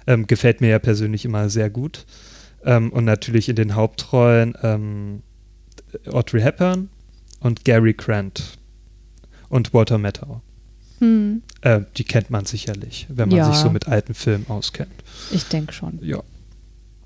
Ähm, 0.06 0.26
gefällt 0.26 0.60
mir 0.60 0.68
ja 0.68 0.78
persönlich 0.78 1.24
immer 1.24 1.48
sehr 1.48 1.70
gut. 1.70 2.04
Ähm, 2.64 2.92
und 2.92 3.04
natürlich 3.04 3.48
in 3.48 3.56
den 3.56 3.74
Hauptrollen 3.74 4.54
ähm, 4.62 5.22
Audrey 6.10 6.40
Hepburn 6.40 6.88
und 7.40 7.64
Gary 7.64 7.94
Grant 7.94 8.58
und 9.48 9.72
Walter 9.72 9.98
Matthau. 9.98 10.42
Hm. 10.98 11.42
Äh, 11.60 11.82
die 11.96 12.04
kennt 12.04 12.30
man 12.30 12.44
sicherlich, 12.44 13.06
wenn 13.08 13.28
man 13.28 13.38
ja. 13.38 13.52
sich 13.52 13.56
so 13.56 13.70
mit 13.70 13.88
alten 13.88 14.14
Filmen 14.14 14.46
auskennt. 14.48 14.92
Ich 15.30 15.44
denke 15.44 15.72
schon. 15.72 15.98
Ja. 16.02 16.22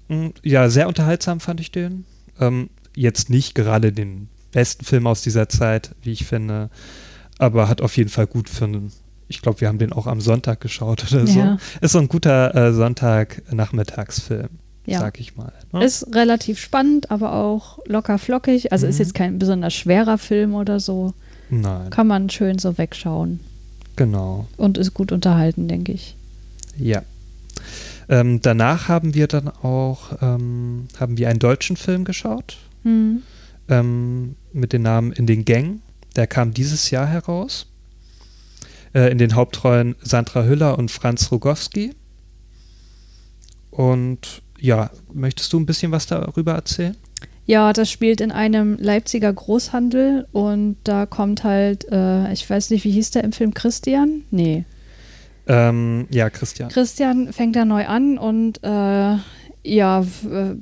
Hm, 0.08 0.32
ja, 0.42 0.68
sehr 0.70 0.88
unterhaltsam 0.88 1.40
fand 1.40 1.60
ich 1.60 1.70
den. 1.70 2.04
Ähm, 2.38 2.70
jetzt 2.94 3.30
nicht 3.30 3.54
gerade 3.54 3.92
den 3.92 4.28
besten 4.52 4.84
Film 4.84 5.06
aus 5.06 5.22
dieser 5.22 5.48
Zeit, 5.48 5.94
wie 6.02 6.12
ich 6.12 6.24
finde, 6.24 6.70
aber 7.38 7.68
hat 7.68 7.80
auf 7.80 7.96
jeden 7.96 8.10
Fall 8.10 8.26
gut 8.26 8.48
für 8.48 8.64
einen 8.64 8.92
ich 9.28 9.42
glaube, 9.42 9.60
wir 9.60 9.68
haben 9.68 9.78
den 9.78 9.92
auch 9.92 10.06
am 10.06 10.20
Sonntag 10.20 10.60
geschaut 10.60 11.04
oder 11.12 11.26
so. 11.26 11.38
Ja. 11.38 11.58
Ist 11.80 11.92
so 11.92 11.98
ein 11.98 12.08
guter 12.08 12.54
äh, 12.54 12.72
Sonntag-Nachmittagsfilm, 12.72 14.48
ja. 14.86 15.00
sag 15.00 15.20
ich 15.20 15.36
mal. 15.36 15.52
Ne? 15.72 15.84
Ist 15.84 16.14
relativ 16.14 16.58
spannend, 16.58 17.10
aber 17.10 17.34
auch 17.34 17.78
locker 17.86 18.18
flockig. 18.18 18.72
Also 18.72 18.86
mhm. 18.86 18.90
ist 18.90 18.98
jetzt 18.98 19.14
kein 19.14 19.38
besonders 19.38 19.74
schwerer 19.74 20.18
Film 20.18 20.54
oder 20.54 20.80
so. 20.80 21.12
Nein. 21.50 21.90
Kann 21.90 22.06
man 22.06 22.30
schön 22.30 22.58
so 22.58 22.78
wegschauen. 22.78 23.40
Genau. 23.96 24.46
Und 24.56 24.78
ist 24.78 24.94
gut 24.94 25.12
unterhalten, 25.12 25.68
denke 25.68 25.92
ich. 25.92 26.16
Ja. 26.78 27.02
Ähm, 28.08 28.40
danach 28.40 28.88
haben 28.88 29.14
wir 29.14 29.26
dann 29.26 29.48
auch 29.48 30.22
ähm, 30.22 30.88
haben 30.98 31.18
wir 31.18 31.28
einen 31.28 31.40
deutschen 31.40 31.76
Film 31.76 32.04
geschaut 32.04 32.56
mhm. 32.84 33.22
ähm, 33.68 34.36
mit 34.52 34.72
dem 34.72 34.82
Namen 34.82 35.12
In 35.12 35.26
den 35.26 35.44
Gängen. 35.44 35.82
Der 36.16 36.26
kam 36.26 36.54
dieses 36.54 36.90
Jahr 36.90 37.06
heraus. 37.06 37.66
Äh, 38.94 39.10
in 39.10 39.18
den 39.18 39.34
Hauptrollen 39.34 39.96
Sandra 40.00 40.44
Hüller 40.44 40.78
und 40.78 40.90
Franz 40.90 41.30
Rogowski. 41.30 41.94
Und 43.70 44.42
ja, 44.58 44.90
möchtest 45.12 45.52
du 45.52 45.60
ein 45.60 45.66
bisschen 45.66 45.92
was 45.92 46.06
darüber 46.06 46.52
erzählen? 46.52 46.96
Ja, 47.46 47.72
das 47.72 47.90
spielt 47.90 48.20
in 48.20 48.30
einem 48.30 48.76
Leipziger 48.78 49.32
Großhandel 49.32 50.26
und 50.32 50.76
da 50.84 51.06
kommt 51.06 51.44
halt, 51.44 51.90
äh, 51.90 52.30
ich 52.32 52.48
weiß 52.48 52.70
nicht, 52.70 52.84
wie 52.84 52.90
hieß 52.90 53.12
der 53.12 53.24
im 53.24 53.32
Film 53.32 53.54
Christian? 53.54 54.24
Nee. 54.30 54.64
Ähm, 55.46 56.06
ja, 56.10 56.28
Christian. 56.28 56.68
Christian 56.68 57.32
fängt 57.32 57.56
da 57.56 57.64
neu 57.64 57.86
an 57.86 58.18
und 58.18 58.62
äh, 58.62 59.16
ja, 59.64 60.00
äh, 60.00 60.56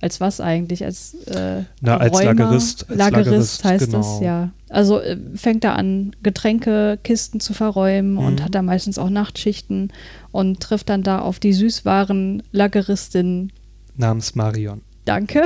als 0.00 0.20
was 0.20 0.40
eigentlich? 0.40 0.84
Als, 0.84 1.14
äh, 1.26 1.62
Na, 1.80 1.96
als 1.96 2.22
Lagerist. 2.22 2.90
Als 2.90 2.98
Lagerist, 2.98 3.26
Lagerist 3.26 3.64
heißt 3.64 3.86
genau. 3.86 4.00
es, 4.00 4.20
ja. 4.20 4.50
Also 4.68 5.00
äh, 5.00 5.16
fängt 5.34 5.64
er 5.64 5.76
an, 5.76 6.14
Getränkekisten 6.22 7.40
zu 7.40 7.54
verräumen 7.54 8.12
mhm. 8.12 8.18
und 8.18 8.44
hat 8.44 8.54
da 8.54 8.62
meistens 8.62 8.98
auch 8.98 9.10
Nachtschichten 9.10 9.92
und 10.32 10.60
trifft 10.60 10.88
dann 10.88 11.02
da 11.02 11.20
auf 11.20 11.38
die 11.38 11.52
Süßwaren-Lageristin. 11.52 13.52
Namens 13.96 14.34
Marion. 14.34 14.82
Danke. 15.04 15.44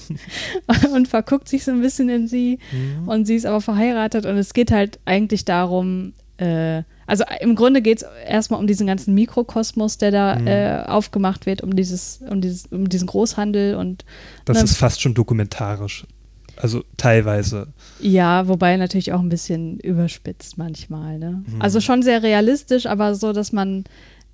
und 0.94 1.06
verguckt 1.06 1.48
sich 1.48 1.64
so 1.64 1.70
ein 1.70 1.82
bisschen 1.82 2.08
in 2.08 2.28
sie. 2.28 2.58
Mhm. 2.72 3.08
Und 3.08 3.26
sie 3.26 3.34
ist 3.34 3.44
aber 3.44 3.60
verheiratet 3.60 4.24
und 4.24 4.36
es 4.36 4.54
geht 4.54 4.72
halt 4.72 4.98
eigentlich 5.04 5.44
darum, 5.44 6.14
äh, 6.38 6.82
also 7.06 7.24
im 7.40 7.56
Grunde 7.56 7.82
geht 7.82 7.98
es 7.98 8.06
erstmal 8.26 8.58
um 8.58 8.66
diesen 8.66 8.86
ganzen 8.86 9.14
Mikrokosmos, 9.14 9.98
der 9.98 10.12
da 10.12 10.36
mhm. 10.36 10.46
äh, 10.46 10.82
aufgemacht 10.86 11.44
wird, 11.44 11.62
um 11.62 11.76
dieses, 11.76 12.22
um 12.28 12.40
dieses, 12.40 12.66
um 12.66 12.88
diesen 12.88 13.06
Großhandel 13.06 13.74
und 13.74 14.06
Das 14.46 14.56
ne, 14.56 14.64
ist 14.64 14.76
fast 14.76 15.02
schon 15.02 15.12
dokumentarisch. 15.12 16.06
Also 16.60 16.84
teilweise. 16.98 17.68
Ja, 18.00 18.46
wobei 18.46 18.76
natürlich 18.76 19.12
auch 19.12 19.20
ein 19.20 19.30
bisschen 19.30 19.80
überspitzt 19.80 20.58
manchmal. 20.58 21.18
Ne? 21.18 21.42
Mhm. 21.46 21.62
Also 21.62 21.80
schon 21.80 22.02
sehr 22.02 22.22
realistisch, 22.22 22.86
aber 22.86 23.14
so, 23.14 23.32
dass 23.32 23.52
man, 23.52 23.84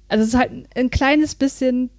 also 0.08 0.22
es 0.22 0.30
ist 0.30 0.38
halt 0.38 0.50
ein 0.74 0.90
kleines 0.90 1.36
bisschen 1.36 1.90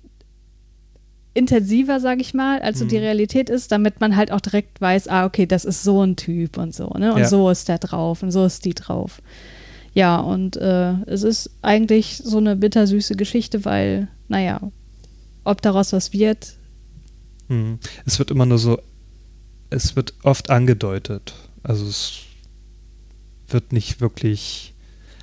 intensiver, 1.34 2.00
sage 2.00 2.22
ich 2.22 2.34
mal, 2.34 2.60
als 2.62 2.80
so 2.80 2.86
die 2.86 2.98
mhm. 2.98 3.04
Realität 3.04 3.50
ist, 3.50 3.72
damit 3.72 4.02
man 4.02 4.18
halt 4.18 4.32
auch 4.32 4.42
direkt 4.42 4.82
weiß, 4.82 5.08
ah, 5.08 5.26
okay, 5.26 5.46
das 5.46 5.66
ist 5.66 5.84
so 5.84 6.04
ein 6.04 6.16
Typ 6.16 6.58
und 6.58 6.74
so, 6.74 6.90
ne? 6.98 7.14
Und 7.14 7.20
ja. 7.20 7.28
so 7.28 7.50
ist 7.50 7.70
der 7.70 7.78
drauf 7.78 8.24
und 8.24 8.32
so 8.32 8.44
ist 8.44 8.66
die 8.66 8.74
drauf. 8.74 9.22
Ja, 9.94 10.18
und 10.18 10.58
äh, 10.58 10.94
es 11.06 11.24
ist 11.24 11.52
eigentlich 11.62 12.18
so 12.18 12.38
eine 12.38 12.56
bittersüße 12.56 13.16
Geschichte, 13.16 13.66
weil, 13.66 14.08
naja, 14.28 14.60
ob 15.44 15.62
daraus 15.62 15.94
was 15.94 16.12
wird. 16.12 16.56
Hm. 17.50 17.80
Es 18.06 18.18
wird 18.20 18.32
immer 18.32 18.48
nur 18.48 18.58
so, 18.58 18.80
es 19.70 19.96
wird 19.96 20.14
oft 20.24 20.50
angedeutet. 20.50 21.34
Also 21.64 21.86
es 21.86 22.20
wird 23.48 23.74
nicht 23.74 24.02
wirklich, 24.02 24.74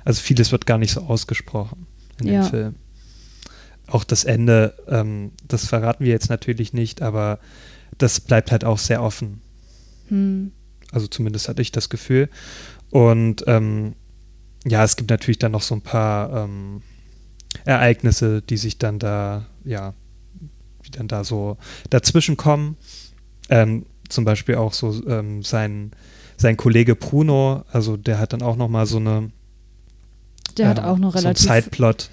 also 0.03 0.21
vieles 0.21 0.51
wird 0.51 0.65
gar 0.65 0.77
nicht 0.77 0.91
so 0.91 1.01
ausgesprochen 1.01 1.87
in 2.19 2.27
ja. 2.27 2.41
dem 2.41 2.49
Film. 2.49 2.75
Auch 3.87 4.03
das 4.03 4.23
Ende, 4.23 4.75
ähm, 4.87 5.31
das 5.47 5.67
verraten 5.67 6.03
wir 6.03 6.11
jetzt 6.11 6.29
natürlich 6.29 6.73
nicht, 6.73 7.01
aber 7.01 7.39
das 7.97 8.19
bleibt 8.19 8.51
halt 8.51 8.65
auch 8.65 8.79
sehr 8.79 9.01
offen. 9.01 9.41
Hm. 10.07 10.51
Also 10.91 11.07
zumindest 11.07 11.49
hatte 11.49 11.61
ich 11.61 11.71
das 11.71 11.89
Gefühl. 11.89 12.29
Und 12.89 13.43
ähm, 13.47 13.95
ja, 14.65 14.83
es 14.83 14.95
gibt 14.95 15.09
natürlich 15.09 15.39
dann 15.39 15.51
noch 15.51 15.61
so 15.61 15.75
ein 15.75 15.81
paar 15.81 16.45
ähm, 16.45 16.81
Ereignisse, 17.63 18.41
die 18.41 18.57
sich 18.57 18.77
dann 18.77 18.99
da, 18.99 19.45
ja, 19.63 19.93
die 20.85 20.91
dann 20.91 21.07
da 21.07 21.23
so 21.23 21.57
dazwischen 21.89 22.37
kommen. 22.37 22.77
Ähm, 23.49 23.85
zum 24.09 24.25
Beispiel 24.25 24.55
auch 24.55 24.73
so 24.73 25.01
ähm, 25.07 25.43
sein, 25.43 25.91
sein 26.37 26.57
Kollege 26.57 26.95
Bruno, 26.95 27.63
also 27.71 27.97
der 27.97 28.19
hat 28.19 28.33
dann 28.33 28.41
auch 28.41 28.55
noch 28.55 28.69
mal 28.69 28.85
so 28.85 28.97
eine 28.97 29.31
der 30.57 30.65
äh, 30.65 30.69
hat 30.69 30.79
auch 30.79 30.97
eine 30.97 31.13
relativ 31.13 31.43
so 31.43 31.47
Zeitplot. 31.47 32.09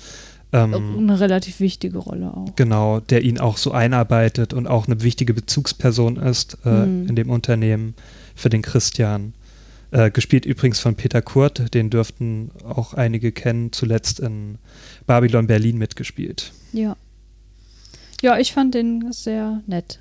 Ähm, 0.53 0.99
eine 0.99 1.21
relativ 1.21 1.61
wichtige 1.61 1.99
Rolle 1.99 2.35
auch. 2.35 2.55
Genau, 2.57 3.01
der 3.01 3.23
ihn 3.23 3.39
auch 3.39 3.57
so 3.57 3.73
einarbeitet 3.73 4.53
und 4.53 4.67
auch 4.67 4.87
eine 4.87 5.03
wichtige 5.03 5.33
Bezugsperson 5.33 6.17
ist 6.17 6.59
äh, 6.65 6.69
mhm. 6.69 7.09
in 7.09 7.17
dem 7.17 7.31
Unternehmen 7.31 7.95
für 8.35 8.51
den 8.51 8.63
Christian 8.63 9.35
Äh, 9.93 10.11
gespielt 10.11 10.47
übrigens 10.47 10.81
von 10.81 10.95
Peter 10.95 11.21
Kurt, 11.21 11.75
den 11.75 11.91
dürften 11.91 12.51
auch 12.65 12.95
einige 12.95 13.31
kennen, 13.31 13.73
zuletzt 13.73 14.21
in 14.21 14.57
Babylon 15.07 15.47
Berlin 15.47 15.77
mitgespielt. 15.77 16.53
Ja. 16.73 16.97
Ja, 18.23 18.39
ich 18.39 18.55
fand 18.55 18.73
den 18.75 19.13
sehr 19.13 19.61
nett. 19.67 19.99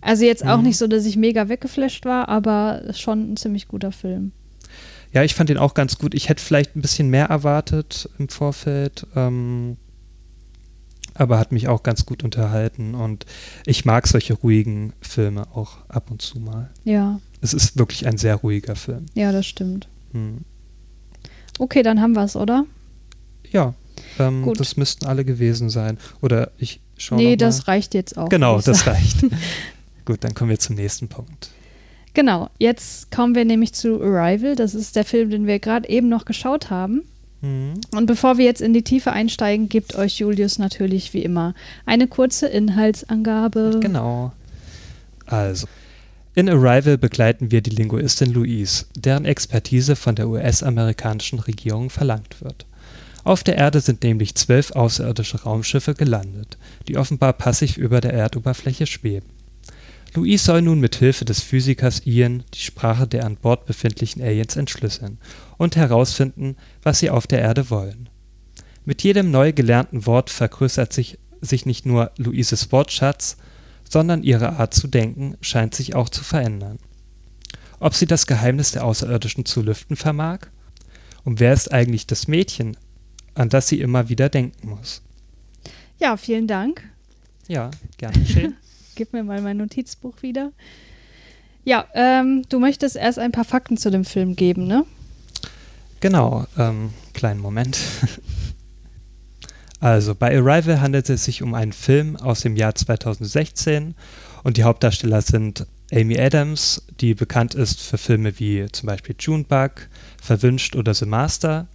Also 0.00 0.24
jetzt 0.24 0.46
auch 0.46 0.58
Mhm. 0.58 0.64
nicht 0.64 0.78
so, 0.78 0.86
dass 0.86 1.04
ich 1.06 1.16
mega 1.16 1.48
weggeflasht 1.48 2.04
war, 2.04 2.28
aber 2.28 2.82
schon 2.94 3.32
ein 3.32 3.36
ziemlich 3.36 3.68
guter 3.68 3.92
Film. 3.92 4.32
Ja, 5.12 5.24
ich 5.24 5.34
fand 5.34 5.48
den 5.48 5.58
auch 5.58 5.74
ganz 5.74 5.98
gut. 5.98 6.14
Ich 6.14 6.28
hätte 6.28 6.42
vielleicht 6.42 6.76
ein 6.76 6.82
bisschen 6.82 7.08
mehr 7.08 7.26
erwartet 7.26 8.08
im 8.18 8.28
Vorfeld, 8.28 9.06
ähm, 9.16 9.76
aber 11.14 11.38
hat 11.38 11.50
mich 11.50 11.66
auch 11.66 11.82
ganz 11.82 12.06
gut 12.06 12.22
unterhalten 12.22 12.94
und 12.94 13.24
ich 13.66 13.84
mag 13.84 14.06
solche 14.06 14.34
ruhigen 14.34 14.92
Filme 15.00 15.46
auch 15.54 15.78
ab 15.88 16.10
und 16.10 16.22
zu 16.22 16.38
mal. 16.38 16.70
Ja, 16.84 17.20
Es 17.40 17.54
ist 17.54 17.76
wirklich 17.78 18.06
ein 18.06 18.18
sehr 18.18 18.36
ruhiger 18.36 18.76
Film. 18.76 19.06
ja, 19.14 19.32
das 19.32 19.46
stimmt. 19.46 19.88
Hm. 20.12 20.38
Okay, 21.58 21.82
dann 21.82 22.00
haben 22.00 22.12
wir 22.14 22.22
es, 22.24 22.36
oder? 22.36 22.66
Ja, 23.50 23.74
ähm, 24.20 24.42
Gut. 24.42 24.60
das 24.60 24.76
müssten 24.76 25.06
alle 25.06 25.24
gewesen 25.24 25.70
sein. 25.70 25.98
Oder 26.20 26.52
ich 26.58 26.80
schaue 26.98 27.18
nee, 27.18 27.36
das 27.36 27.66
reicht 27.66 27.94
jetzt 27.94 28.16
auch. 28.16 28.28
Genau, 28.28 28.60
das 28.60 28.80
sagen. 28.80 28.90
reicht. 28.96 29.16
gut, 30.08 30.24
dann 30.24 30.34
kommen 30.34 30.50
wir 30.50 30.58
zum 30.58 30.74
nächsten 30.74 31.08
Punkt. 31.08 31.50
Genau, 32.14 32.48
jetzt 32.58 33.10
kommen 33.10 33.34
wir 33.34 33.44
nämlich 33.44 33.74
zu 33.74 34.02
Arrival. 34.02 34.56
Das 34.56 34.74
ist 34.74 34.96
der 34.96 35.04
Film, 35.04 35.30
den 35.30 35.46
wir 35.46 35.58
gerade 35.58 35.88
eben 35.88 36.08
noch 36.08 36.24
geschaut 36.24 36.70
haben. 36.70 37.02
Mhm. 37.42 37.74
Und 37.94 38.06
bevor 38.06 38.38
wir 38.38 38.46
jetzt 38.46 38.62
in 38.62 38.72
die 38.72 38.82
Tiefe 38.82 39.12
einsteigen, 39.12 39.68
gibt 39.68 39.94
euch 39.94 40.18
Julius 40.18 40.58
natürlich 40.58 41.12
wie 41.12 41.22
immer 41.22 41.54
eine 41.84 42.08
kurze 42.08 42.48
Inhaltsangabe. 42.48 43.78
Genau. 43.80 44.32
Also, 45.26 45.68
in 46.34 46.48
Arrival 46.48 46.96
begleiten 46.96 47.50
wir 47.50 47.60
die 47.60 47.70
Linguistin 47.70 48.32
Louise, 48.32 48.86
deren 48.96 49.26
Expertise 49.26 49.94
von 49.94 50.14
der 50.14 50.28
US-amerikanischen 50.28 51.38
Regierung 51.38 51.90
verlangt 51.90 52.40
wird. 52.40 52.64
Auf 53.24 53.44
der 53.44 53.56
Erde 53.58 53.82
sind 53.82 54.02
nämlich 54.02 54.34
zwölf 54.36 54.70
außerirdische 54.70 55.42
Raumschiffe 55.42 55.92
gelandet, 55.92 56.56
die 56.88 56.96
offenbar 56.96 57.34
passiv 57.34 57.76
über 57.76 58.00
der 58.00 58.14
Erdoberfläche 58.14 58.86
schweben. 58.86 59.37
Louise 60.14 60.44
soll 60.44 60.62
nun 60.62 60.80
mit 60.80 60.96
Hilfe 60.96 61.24
des 61.24 61.40
Physikers 61.40 62.06
Ian 62.06 62.44
die 62.54 62.60
Sprache 62.60 63.06
der 63.06 63.24
an 63.24 63.36
Bord 63.36 63.66
befindlichen 63.66 64.22
Aliens 64.22 64.56
entschlüsseln 64.56 65.18
und 65.58 65.76
herausfinden, 65.76 66.56
was 66.82 66.98
sie 66.98 67.10
auf 67.10 67.26
der 67.26 67.40
Erde 67.40 67.70
wollen. 67.70 68.08
Mit 68.84 69.02
jedem 69.02 69.30
neu 69.30 69.52
gelernten 69.52 70.06
Wort 70.06 70.30
vergrößert 70.30 70.92
sich, 70.92 71.18
sich 71.40 71.66
nicht 71.66 71.84
nur 71.84 72.10
Louises 72.16 72.72
Wortschatz, 72.72 73.36
sondern 73.88 74.22
ihre 74.22 74.56
Art 74.56 74.74
zu 74.74 74.88
denken 74.88 75.36
scheint 75.40 75.74
sich 75.74 75.94
auch 75.94 76.08
zu 76.08 76.24
verändern. 76.24 76.78
Ob 77.80 77.94
sie 77.94 78.06
das 78.06 78.26
Geheimnis 78.26 78.72
der 78.72 78.84
Außerirdischen 78.84 79.44
zu 79.44 79.62
lüften 79.62 79.96
vermag? 79.96 80.48
Und 81.24 81.40
wer 81.40 81.52
ist 81.52 81.72
eigentlich 81.72 82.06
das 82.06 82.28
Mädchen, 82.28 82.76
an 83.34 83.50
das 83.50 83.68
sie 83.68 83.80
immer 83.80 84.08
wieder 84.08 84.28
denken 84.28 84.70
muss? 84.70 85.02
Ja, 85.98 86.16
vielen 86.16 86.46
Dank. 86.46 86.82
Ja, 87.46 87.70
gern 87.98 88.12
geschehen. 88.14 88.56
Gib 88.98 89.12
mir 89.12 89.22
mal 89.22 89.40
mein 89.40 89.58
Notizbuch 89.58 90.22
wieder. 90.22 90.50
Ja, 91.62 91.84
ähm, 91.94 92.42
du 92.48 92.58
möchtest 92.58 92.96
erst 92.96 93.20
ein 93.20 93.30
paar 93.30 93.44
Fakten 93.44 93.76
zu 93.76 93.92
dem 93.92 94.04
Film 94.04 94.34
geben, 94.34 94.66
ne? 94.66 94.84
Genau, 96.00 96.46
ähm, 96.58 96.90
kleinen 97.14 97.38
Moment. 97.38 97.78
Also, 99.80 100.16
bei 100.16 100.36
Arrival 100.36 100.80
handelt 100.80 101.08
es 101.08 101.24
sich 101.24 101.40
um 101.40 101.54
einen 101.54 101.72
Film 101.72 102.16
aus 102.16 102.40
dem 102.40 102.56
Jahr 102.56 102.74
2016 102.74 103.94
und 104.42 104.56
die 104.56 104.64
Hauptdarsteller 104.64 105.22
sind 105.22 105.68
Amy 105.92 106.18
Adams, 106.18 106.84
die 106.98 107.14
bekannt 107.14 107.54
ist 107.54 107.80
für 107.80 107.98
Filme 107.98 108.40
wie 108.40 108.66
zum 108.72 108.88
Beispiel 108.88 109.14
Junebug, 109.16 109.88
Verwünscht 110.20 110.74
oder 110.74 110.94
The 110.94 111.06
Master 111.06 111.68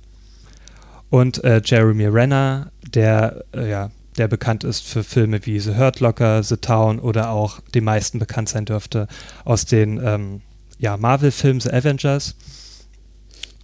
und 1.09 1.41
äh, 1.45 1.61
Jeremy 1.63 2.07
Renner, 2.07 2.73
der, 2.93 3.45
äh, 3.55 3.69
ja, 3.69 3.89
der 4.17 4.27
bekannt 4.27 4.63
ist 4.63 4.85
für 4.87 5.03
Filme 5.03 5.45
wie 5.45 5.59
The 5.59 5.75
Hurt 5.75 5.99
Locker, 5.99 6.43
The 6.43 6.57
Town 6.57 6.99
oder 6.99 7.31
auch 7.31 7.59
den 7.73 7.83
meisten 7.83 8.19
bekannt 8.19 8.49
sein 8.49 8.65
dürfte 8.65 9.07
aus 9.43 9.65
den 9.65 9.99
ähm, 10.03 10.41
ja, 10.77 10.97
Marvel-Filmen 10.97 11.61
The 11.61 11.71
Avengers. 11.71 12.35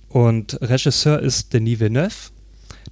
Und 0.08 0.60
Regisseur 0.62 1.20
ist 1.20 1.54
Denis 1.54 1.80
Villeneuve. 1.80 2.32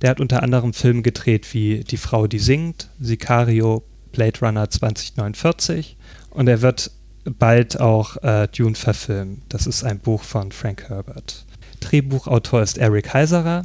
Der 0.01 0.11
hat 0.11 0.19
unter 0.19 0.43
anderem 0.43 0.73
Filme 0.73 1.01
gedreht 1.01 1.53
wie 1.53 1.83
Die 1.83 1.97
Frau, 1.97 2.27
die 2.27 2.39
singt, 2.39 2.89
Sicario, 2.99 3.83
Blade 4.11 4.39
Runner 4.41 4.69
2049 4.69 5.97
und 6.29 6.47
er 6.47 6.61
wird 6.61 6.91
bald 7.25 7.79
auch 7.79 8.17
äh, 8.23 8.47
Dune 8.47 8.75
verfilmen. 8.75 9.41
Das 9.49 9.67
ist 9.67 9.83
ein 9.83 9.99
Buch 9.99 10.23
von 10.23 10.51
Frank 10.51 10.89
Herbert. 10.89 11.45
Drehbuchautor 11.79 12.61
ist 12.61 12.77
Eric 12.77 13.13
Heiserer. 13.13 13.63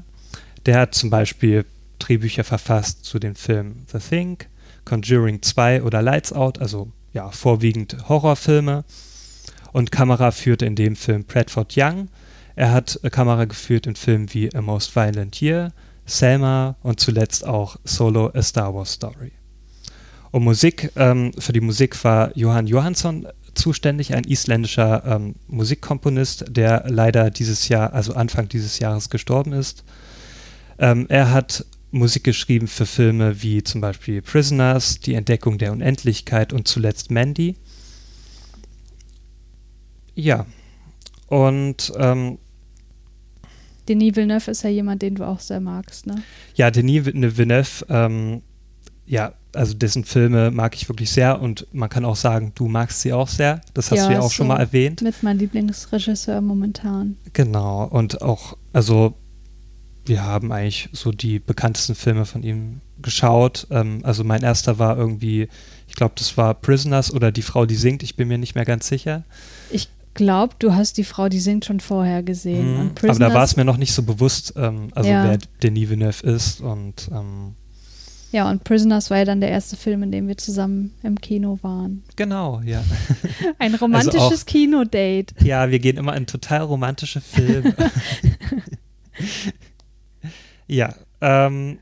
Der 0.67 0.81
hat 0.81 0.95
zum 0.95 1.11
Beispiel 1.11 1.65
Drehbücher 2.03 2.45
verfasst 2.45 3.05
zu 3.05 3.19
den 3.19 3.35
Filmen 3.35 3.87
The 3.93 3.99
Thing, 3.99 4.38
Conjuring 4.85 5.43
2 5.43 5.83
oder 5.83 6.03
Lights 6.03 6.33
Out, 6.33 6.59
also 6.59 6.91
ja, 7.12 7.31
vorwiegend 7.31 8.09
Horrorfilme. 8.09 8.85
Und 9.73 9.91
Kamera 9.91 10.31
führte 10.33 10.67
in 10.67 10.75
dem 10.75 10.97
Film 10.97 11.25
Bradford 11.25 11.75
Young. 11.77 12.09
Er 12.57 12.73
hat 12.73 12.99
äh, 13.03 13.11
Kamera 13.11 13.45
geführt 13.45 13.87
in 13.87 13.97
Filmen 13.97 14.33
wie 14.35 14.55
A 14.55 14.61
Most 14.61 14.95
Violent 14.95 15.41
Year, 15.41 15.73
Selma 16.05 16.77
und 16.83 17.01
zuletzt 17.01 17.47
auch 17.47 17.77
Solo 17.85 18.31
A 18.35 18.43
Star 18.43 18.75
Wars 18.75 18.93
Story. 18.93 19.33
Und 20.31 20.45
Musik, 20.45 20.91
ähm, 20.97 21.33
für 21.38 21.53
die 21.53 21.61
Musik 21.61 22.03
war 22.05 22.37
Johann 22.37 22.67
Johansson 22.67 23.29
zuständig, 23.55 24.15
ein 24.15 24.25
isländischer 24.25 25.05
ähm, 25.05 25.35
Musikkomponist, 25.47 26.47
der 26.49 26.85
leider 26.88 27.31
dieses 27.31 27.69
Jahr, 27.69 27.93
also 27.93 28.15
Anfang 28.15 28.49
dieses 28.49 28.79
Jahres 28.79 29.11
gestorben 29.11 29.53
ist. 29.53 29.85
Ähm, 30.79 31.07
er 31.09 31.31
hat 31.33 31.67
Musik 31.93 32.25
geschrieben 32.25 32.69
für 32.69 32.87
Filme 32.87 33.43
wie 33.43 33.63
zum 33.63 33.81
Beispiel 33.81 34.23
Prisoners, 34.23 34.99
Die 35.01 35.15
Entdeckung 35.15 35.59
der 35.59 35.73
Unendlichkeit 35.73 36.53
und 36.53 36.67
zuletzt 36.67 37.11
Mandy. 37.11 37.57
Ja, 40.15 40.47
und 41.27 41.93
ähm, 41.97 42.39
Denis 43.89 44.17
Villeneuve 44.17 44.51
ist 44.51 44.63
ja 44.63 44.71
jemand, 44.71 45.03
den 45.03 45.15
du 45.15 45.27
auch 45.27 45.41
sehr 45.41 45.61
magst, 45.61 46.07
ne? 46.07 46.23
ja, 46.55 46.71
Denis 46.71 47.07
Villeneuve, 47.07 47.87
ähm, 47.89 48.43
ja, 49.07 49.35
also 49.55 49.75
dessen 49.75 50.05
Filme 50.05 50.51
mag 50.51 50.75
ich 50.75 50.89
wirklich 50.89 51.11
sehr 51.11 51.41
und 51.41 51.67
man 51.73 51.89
kann 51.89 52.05
auch 52.05 52.17
sagen, 52.17 52.53
du 52.55 52.69
magst 52.69 53.03
sie 53.03 53.13
auch 53.13 53.29
sehr. 53.29 53.61
Das 53.75 53.91
hast 53.91 53.99
Ja, 53.99 54.07
du 54.07 54.13
ja 54.15 54.21
auch 54.21 54.31
schon 54.31 54.47
mal 54.47 54.59
erwähnt. 54.59 55.03
Mit 55.03 55.23
meinem 55.23 55.39
Lieblingsregisseur 55.41 56.41
momentan. 56.41 57.17
Genau, 57.33 57.85
und 57.85 58.23
auch, 58.23 58.57
also 58.73 59.15
wir 60.05 60.25
haben 60.25 60.53
eigentlich 60.53 60.88
so 60.93 61.12
die 61.12 61.38
bekanntesten 61.38 61.95
Filme 61.95 62.25
von 62.27 62.43
ihm 62.43 62.81
geschaut. 63.01 63.67
Ähm, 63.71 64.01
also 64.05 64.25
mein 64.25 64.43
erster 64.43 64.79
war 64.79 64.97
irgendwie, 64.97 65.49
ich 65.88 65.95
glaube, 65.95 66.15
das 66.17 66.37
war 66.37 66.55
Prisoners 66.55 67.12
oder 67.12 67.33
Die 67.33 67.43
Frau, 67.43 67.67
die 67.67 67.77
singt, 67.77 68.03
ich 68.03 68.17
bin 68.17 68.29
mir 68.29 68.38
nicht 68.38 68.55
mehr 68.55 68.65
ganz 68.65 68.88
sicher. 68.88 69.25
Ich 69.71 69.88
glaube, 70.15 70.55
du 70.59 70.75
hast 70.75 70.99
die 70.99 71.05
Frau, 71.05 71.29
die 71.29 71.41
singt, 71.41 71.65
schon 71.65 71.81
vorher 71.81 72.23
gesehen. 72.23 72.85
Mhm. 72.85 72.91
Aber 73.09 73.19
da 73.19 73.33
war 73.35 73.45
es 73.45 73.57
mir 73.57 73.65
noch 73.65 73.77
nicht 73.79 73.93
so 73.93 74.03
bewusst, 74.03 74.55
ähm, 74.57 74.88
also 74.95 75.09
Ja. 75.11 75.25
wer 75.25 75.38
Denis 75.62 75.88
Villeneuve 75.88 76.23
ist 76.27 76.61
und 76.61 77.09
ähm, 77.12 77.55
Ja, 78.31 78.51
und 78.51 78.62
Prisoners 78.65 79.09
war 79.11 79.19
ja 79.19 79.25
dann 79.25 79.41
der 79.41 79.51
erste 79.51 79.77
Film, 79.77 80.03
in 80.03 80.12
dem 80.12 80.29
wir 80.29 80.37
zusammen 80.37 80.93
im 81.03 81.21
Kino 81.21 81.59
waren. 81.62 82.03
genau, 82.17 82.61
ja. 82.65 82.83
Ein 83.59 83.75
romantisches 83.75 84.21
Also 84.31 84.45
Kinodate. 84.47 85.35
Ja, 85.43 85.71
wir 85.71 85.79
gehen 85.79 85.97
immer 85.97 86.15
in 86.17 86.27
total 86.27 86.62
romantische 86.62 87.21
Filme. 87.21 87.75
ja, 90.73 90.95
ähm, 91.21 91.79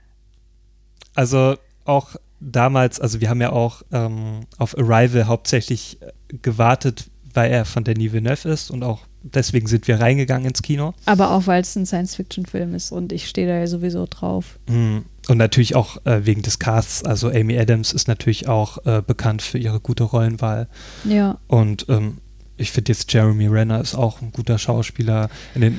also 1.14 1.56
auch 1.84 2.16
damals, 2.40 3.00
also 3.00 3.20
wir 3.20 3.28
haben 3.28 3.40
ja 3.40 3.52
auch 3.52 3.82
ähm, 3.92 4.40
auf 4.58 4.76
Arrival 4.78 5.26
hauptsächlich 5.26 5.98
äh, 6.02 6.12
gewartet, 6.42 7.10
weil 7.34 7.50
er 7.50 7.64
von 7.64 7.84
Denis 7.84 8.12
Villeneuve 8.12 8.48
ist 8.48 8.70
und 8.70 8.82
auch 8.82 9.00
deswegen 9.22 9.66
sind 9.66 9.86
wir 9.86 10.00
reingegangen 10.00 10.48
ins 10.48 10.62
Kino. 10.62 10.94
Aber 11.04 11.30
auch, 11.32 11.46
weil 11.46 11.60
es 11.62 11.76
ein 11.76 11.86
Science-Fiction-Film 11.86 12.74
ist 12.74 12.90
und 12.90 13.12
ich 13.12 13.28
stehe 13.28 13.46
da 13.46 13.54
ja 13.58 13.66
sowieso 13.66 14.06
drauf. 14.08 14.58
Mm, 14.68 14.98
Und 15.28 15.38
natürlich 15.38 15.74
auch 15.76 16.04
äh, 16.06 16.24
wegen 16.24 16.42
des 16.42 16.58
Casts. 16.58 17.04
Also 17.04 17.28
Amy 17.28 17.58
Adams 17.58 17.92
ist 17.92 18.08
natürlich 18.08 18.48
auch 18.48 18.84
äh, 18.86 19.02
bekannt 19.06 19.42
für 19.42 19.58
ihre 19.58 19.78
gute 19.78 20.04
Rollenwahl. 20.04 20.68
Ja, 21.04 21.38
Und 21.46 21.86
ähm, 21.88 22.18
ich 22.56 22.72
finde 22.72 22.92
jetzt 22.92 23.12
Jeremy 23.12 23.46
Renner 23.46 23.80
ist 23.80 23.94
auch 23.94 24.20
ein 24.22 24.32
guter 24.32 24.58
Schauspieler. 24.58 25.28
In 25.54 25.60
den, 25.60 25.78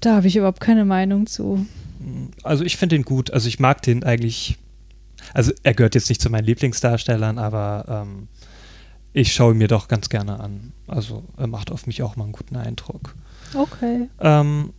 da 0.00 0.16
habe 0.16 0.28
ich 0.28 0.36
überhaupt 0.36 0.60
keine 0.60 0.84
Meinung 0.84 1.26
zu. 1.26 1.66
Also 2.42 2.64
ich 2.64 2.76
finde 2.76 2.96
ihn 2.96 3.02
gut. 3.02 3.30
Also 3.30 3.48
ich 3.48 3.58
mag 3.58 3.82
den 3.82 4.04
eigentlich. 4.04 4.58
Also 5.34 5.52
er 5.62 5.74
gehört 5.74 5.94
jetzt 5.94 6.08
nicht 6.08 6.22
zu 6.22 6.30
meinen 6.30 6.44
Lieblingsdarstellern, 6.44 7.38
aber 7.38 7.84
ähm, 7.88 8.28
ich 9.12 9.32
schaue 9.34 9.52
ihn 9.52 9.58
mir 9.58 9.68
doch 9.68 9.88
ganz 9.88 10.08
gerne 10.08 10.40
an. 10.40 10.72
Also 10.86 11.24
er 11.36 11.48
macht 11.48 11.70
auf 11.70 11.86
mich 11.86 12.02
auch 12.02 12.16
mal 12.16 12.24
einen 12.24 12.32
guten 12.32 12.56
Eindruck. 12.56 13.14
Okay. 13.54 14.08
Ähm, 14.20 14.72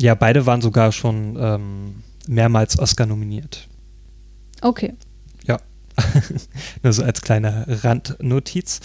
ja, 0.00 0.14
beide 0.14 0.46
waren 0.46 0.62
sogar 0.62 0.92
schon 0.92 1.36
ähm, 1.38 2.02
mehrmals 2.26 2.78
Oscar 2.78 3.06
nominiert. 3.06 3.68
Okay. 4.62 4.94
Nur 6.82 6.92
so 6.92 7.02
als 7.02 7.20
kleine 7.20 7.66
Randnotiz. 7.68 8.80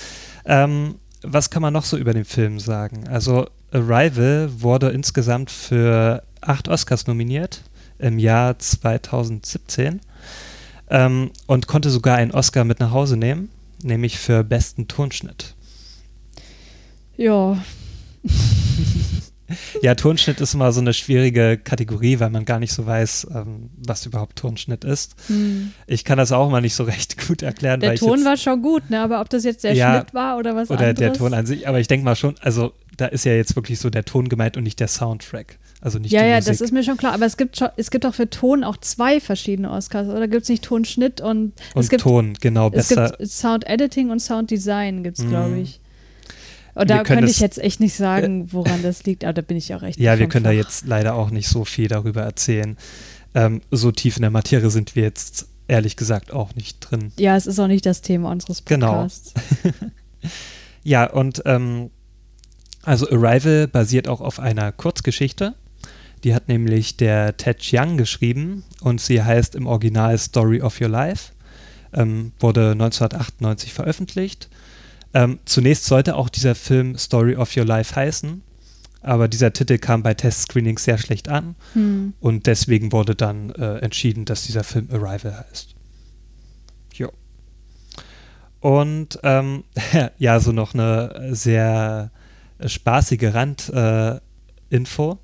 Ähm, 0.45 0.95
was 1.21 1.49
kann 1.49 1.61
man 1.61 1.73
noch 1.73 1.85
so 1.85 1.97
über 1.97 2.13
den 2.13 2.25
Film 2.25 2.59
sagen? 2.59 3.07
Also 3.07 3.47
Arrival 3.71 4.49
wurde 4.61 4.89
insgesamt 4.89 5.51
für 5.51 6.23
acht 6.41 6.67
Oscars 6.67 7.07
nominiert 7.07 7.63
im 7.99 8.19
Jahr 8.19 8.57
2017 8.59 10.01
ähm, 10.89 11.31
und 11.45 11.67
konnte 11.67 11.89
sogar 11.89 12.17
einen 12.17 12.31
Oscar 12.31 12.63
mit 12.63 12.79
nach 12.79 12.91
Hause 12.91 13.17
nehmen, 13.17 13.49
nämlich 13.83 14.17
für 14.17 14.43
besten 14.43 14.87
Tonschnitt. 14.87 15.55
Ja. 17.17 17.57
ja, 19.81 19.95
Tonschnitt 19.95 20.39
ist 20.39 20.53
immer 20.53 20.71
so 20.71 20.81
eine 20.81 20.93
schwierige 20.93 21.57
Kategorie, 21.57 22.19
weil 22.19 22.29
man 22.29 22.45
gar 22.45 22.59
nicht 22.59 22.73
so 22.73 22.85
weiß, 22.85 23.27
ähm, 23.33 23.69
was 23.77 24.05
überhaupt 24.05 24.37
Tonschnitt 24.37 24.83
ist. 24.83 25.15
Hm. 25.27 25.71
Ich 25.87 26.03
kann 26.03 26.17
das 26.17 26.31
auch 26.31 26.49
mal 26.49 26.61
nicht 26.61 26.75
so 26.75 26.83
recht 26.83 27.27
gut 27.27 27.41
erklären. 27.41 27.79
Der 27.79 27.95
Ton 27.95 28.23
war 28.23 28.37
schon 28.37 28.61
gut, 28.61 28.89
ne? 28.89 29.01
aber 29.01 29.21
ob 29.21 29.29
das 29.29 29.43
jetzt 29.43 29.63
der 29.63 29.73
ja, 29.73 29.95
Schnitt 29.95 30.13
war 30.13 30.37
oder 30.37 30.55
was 30.55 30.69
oder 30.69 30.79
anderes. 30.79 30.97
Oder 30.97 31.09
der 31.09 31.13
Ton 31.13 31.33
an 31.33 31.45
sich, 31.45 31.67
aber 31.67 31.79
ich 31.79 31.87
denke 31.87 32.05
mal 32.05 32.15
schon, 32.15 32.35
also 32.39 32.73
da 32.97 33.07
ist 33.07 33.25
ja 33.25 33.33
jetzt 33.33 33.55
wirklich 33.55 33.79
so 33.79 33.89
der 33.89 34.05
Ton 34.05 34.29
gemeint 34.29 34.57
und 34.57 34.63
nicht 34.63 34.79
der 34.79 34.87
Soundtrack. 34.87 35.57
Also 35.79 35.99
nicht 35.99 36.11
ja, 36.11 36.21
die 36.21 36.29
ja, 36.29 36.35
Musik. 36.37 36.53
das 36.53 36.61
ist 36.61 36.71
mir 36.71 36.83
schon 36.83 36.97
klar. 36.97 37.13
Aber 37.13 37.25
es 37.25 37.37
gibt, 37.37 37.57
schon, 37.57 37.69
es 37.77 37.91
gibt 37.91 38.05
auch 38.05 38.13
für 38.13 38.29
Ton 38.29 38.63
auch 38.63 38.77
zwei 38.77 39.19
verschiedene 39.19 39.71
Oscars. 39.71 40.07
Oder 40.07 40.27
gibt 40.27 40.43
es 40.43 40.49
nicht 40.49 40.63
Tonschnitt 40.63 41.21
und, 41.21 41.53
und 41.75 41.81
es 41.81 41.89
gibt, 41.89 42.01
Ton, 42.01 42.33
genau, 42.39 42.69
besser. 42.69 43.11
Es 43.13 43.17
gibt 43.17 43.31
Sound 43.31 43.67
Editing 43.67 44.09
und 44.09 44.19
Sound 44.19 44.49
Design, 44.49 45.03
gibt 45.03 45.19
es, 45.19 45.25
mm. 45.25 45.29
glaube 45.29 45.59
ich. 45.59 45.79
Und 46.73 46.89
da 46.91 47.03
könnte 47.03 47.29
ich 47.29 47.39
jetzt 47.39 47.57
echt 47.57 47.79
nicht 47.79 47.95
sagen, 47.95 48.53
woran 48.53 48.83
das 48.83 49.03
liegt, 49.03 49.23
aber 49.23 49.33
da 49.33 49.41
bin 49.41 49.57
ich 49.57 49.73
auch 49.73 49.81
echt. 49.81 49.99
Ja, 49.99 50.19
wir 50.19 50.27
können 50.27 50.45
Fach. 50.45 50.51
da 50.51 50.55
jetzt 50.55 50.85
leider 50.85 51.15
auch 51.15 51.31
nicht 51.31 51.47
so 51.47 51.65
viel 51.65 51.87
darüber 51.87 52.21
erzählen. 52.21 52.77
Ähm, 53.33 53.61
so 53.71 53.91
tief 53.91 54.17
in 54.17 54.21
der 54.21 54.29
Materie 54.29 54.69
sind 54.69 54.95
wir 54.95 55.03
jetzt 55.03 55.47
ehrlich 55.67 55.95
gesagt 55.95 56.31
auch 56.31 56.55
nicht 56.55 56.79
drin. 56.79 57.11
Ja, 57.17 57.35
es 57.35 57.47
ist 57.47 57.59
auch 57.59 57.67
nicht 57.67 57.85
das 57.85 58.01
Thema 58.01 58.31
unseres 58.31 58.63
genau. 58.63 58.91
Podcasts. 58.91 59.33
Genau. 59.63 59.75
ja, 60.83 61.09
und 61.09 61.41
ähm, 61.45 61.89
also 62.83 63.09
Arrival 63.09 63.67
basiert 63.67 64.07
auch 64.07 64.21
auf 64.21 64.39
einer 64.39 64.71
Kurzgeschichte. 64.71 65.55
Die 66.27 66.35
hat 66.35 66.49
nämlich 66.49 66.97
der 66.97 67.37
Ted 67.37 67.59
Chiang 67.59 67.95
geschrieben 67.95 68.65
und 68.81 68.99
sie 68.99 69.23
heißt 69.23 69.55
im 69.55 69.65
Original 69.65 70.17
Story 70.17 70.61
of 70.61 70.81
Your 70.81 70.89
Life. 70.89 71.31
Ähm, 71.93 72.33
wurde 72.39 72.71
1998 72.71 73.73
veröffentlicht 73.73 74.49
ähm, 75.13 75.39
zunächst 75.45 75.85
sollte 75.85 76.15
auch 76.15 76.29
dieser 76.29 76.53
Film 76.55 76.97
Story 76.97 77.35
of 77.35 77.55
Your 77.55 77.65
Life 77.65 77.95
heißen, 77.95 78.43
aber 79.01 79.27
dieser 79.27 79.53
Titel 79.53 79.77
kam 79.77 80.03
bei 80.03 80.13
Testscreenings 80.13 80.83
sehr 80.83 80.97
schlecht 80.97 81.29
an 81.29 81.55
hm. 81.73 82.13
und 82.19 82.45
deswegen 82.45 82.91
wurde 82.91 83.15
dann 83.15 83.51
äh, 83.51 83.77
entschieden, 83.77 84.25
dass 84.25 84.43
dieser 84.43 84.63
Film 84.63 84.89
Arrival 84.91 85.45
heißt. 85.49 85.75
Jo. 86.93 87.11
Und 88.59 89.19
ähm, 89.23 89.63
ja, 90.17 90.39
so 90.39 90.51
noch 90.51 90.73
eine 90.73 91.29
sehr 91.31 92.11
spaßige 92.63 93.33
Randinfo. 93.33 95.11
Äh, 95.13 95.17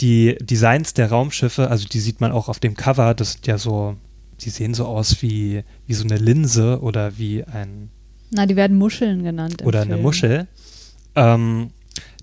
die 0.00 0.36
Designs 0.40 0.94
der 0.94 1.10
Raumschiffe, 1.10 1.68
also 1.68 1.86
die 1.86 2.00
sieht 2.00 2.20
man 2.20 2.32
auch 2.32 2.48
auf 2.48 2.60
dem 2.60 2.74
Cover, 2.74 3.14
das 3.14 3.32
sind 3.32 3.46
ja 3.46 3.58
so, 3.58 3.96
die 4.40 4.50
sehen 4.50 4.74
so 4.74 4.86
aus 4.86 5.22
wie, 5.22 5.64
wie 5.86 5.94
so 5.94 6.04
eine 6.04 6.16
Linse 6.16 6.80
oder 6.80 7.18
wie 7.18 7.44
ein 7.44 7.90
na, 8.32 8.46
die 8.46 8.56
werden 8.56 8.78
Muscheln 8.78 9.22
genannt. 9.22 9.62
Oder 9.62 9.82
Film. 9.82 9.92
eine 9.92 10.02
Muschel. 10.02 10.48
Ähm, 11.14 11.70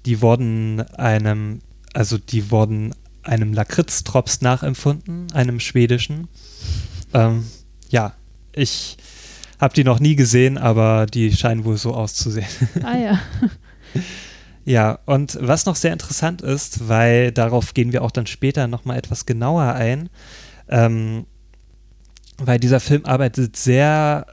die 0.06 0.22
wurden 0.22 0.82
einem, 0.82 1.60
also 1.94 2.18
die 2.18 2.50
wurden 2.50 2.96
einem 3.22 3.54
Lakritz-Drops 3.54 4.42
nachempfunden, 4.42 5.32
einem 5.34 5.60
schwedischen. 5.60 6.28
Ähm, 7.14 7.46
ja, 7.90 8.14
ich 8.54 8.98
habe 9.60 9.76
die 9.76 9.84
noch 9.84 10.00
nie 10.00 10.16
gesehen, 10.16 10.58
aber 10.58 11.06
die 11.06 11.32
scheinen 11.32 11.64
wohl 11.64 11.78
so 11.78 11.94
auszusehen. 11.94 12.48
Ah 12.84 12.98
ja. 12.98 13.20
ja, 14.70 15.00
und 15.08 15.36
was 15.42 15.66
noch 15.66 15.76
sehr 15.76 15.92
interessant 15.92 16.44
ist, 16.44 16.88
weil 16.88 17.32
darauf 17.32 17.74
gehen 17.74 17.92
wir 17.92 18.04
auch 18.04 18.12
dann 18.12 18.28
später 18.28 18.68
nochmal 18.68 19.00
etwas 19.00 19.26
genauer 19.26 19.74
ein, 19.74 20.10
ähm, 20.68 21.26
weil 22.38 22.60
dieser 22.60 22.80
Film 22.80 23.04
arbeitet 23.04 23.58
sehr 23.58 24.28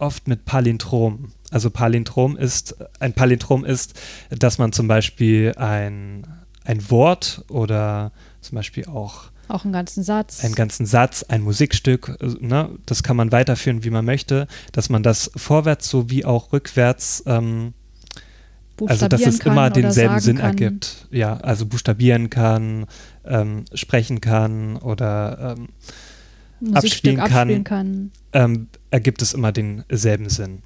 oft 0.00 0.26
mit 0.26 0.46
Palindrom. 0.46 1.30
Also 1.52 1.70
Palindrom 1.70 2.36
ist, 2.36 2.74
ein 2.98 3.12
Palindrom 3.12 3.64
ist, 3.64 3.94
dass 4.30 4.58
man 4.58 4.72
zum 4.72 4.88
Beispiel 4.88 5.52
ein, 5.54 6.26
ein 6.64 6.90
Wort 6.90 7.44
oder 7.48 8.10
zum 8.40 8.56
Beispiel 8.56 8.86
auch 8.86 9.30
auch 9.46 9.64
einen 9.64 9.72
ganzen 9.72 10.02
Satz. 10.02 10.42
Einen 10.42 10.54
ganzen 10.56 10.86
Satz, 10.86 11.24
ein 11.24 11.42
Musikstück, 11.42 12.16
ne, 12.40 12.70
das 12.86 13.04
kann 13.04 13.16
man 13.16 13.30
weiterführen, 13.30 13.84
wie 13.84 13.90
man 13.90 14.04
möchte, 14.04 14.48
dass 14.72 14.88
man 14.88 15.04
das 15.04 15.30
vorwärts 15.36 15.88
sowie 15.88 16.24
auch 16.24 16.52
rückwärts, 16.52 17.22
ähm, 17.26 17.74
also 18.86 19.08
dass 19.08 19.22
es 19.22 19.40
immer 19.40 19.70
denselben 19.70 20.20
Sinn 20.20 20.36
kann. 20.36 20.46
ergibt. 20.46 21.08
Ja, 21.10 21.36
also 21.38 21.66
buchstabieren 21.66 22.30
kann, 22.30 22.86
ähm, 23.24 23.64
sprechen 23.74 24.20
kann 24.20 24.76
oder 24.76 25.56
ähm, 25.56 25.68
abspielen 26.74 27.16
kann, 27.16 27.32
abspielen 27.32 27.64
kann. 27.64 28.10
Ähm, 28.32 28.68
ergibt 28.90 29.22
es 29.22 29.34
immer 29.34 29.52
denselben 29.52 30.28
Sinn. 30.28 30.62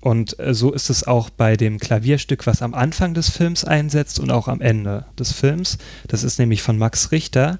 Und 0.00 0.38
äh, 0.38 0.54
so 0.54 0.72
ist 0.72 0.90
es 0.90 1.06
auch 1.06 1.30
bei 1.30 1.56
dem 1.56 1.78
Klavierstück, 1.78 2.46
was 2.46 2.62
am 2.62 2.74
Anfang 2.74 3.14
des 3.14 3.28
Films 3.28 3.64
einsetzt 3.64 4.20
und 4.20 4.30
auch 4.30 4.48
am 4.48 4.60
Ende 4.60 5.06
des 5.18 5.32
Films. 5.32 5.78
Das 6.06 6.22
ist 6.22 6.38
nämlich 6.38 6.62
von 6.62 6.78
Max 6.78 7.10
Richter. 7.10 7.58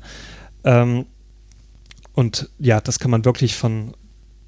Ähm, 0.65 1.07
und 2.15 2.51
ja, 2.59 2.81
das 2.81 2.99
kann 2.99 3.11
man 3.11 3.25
wirklich 3.25 3.57
von, 3.57 3.95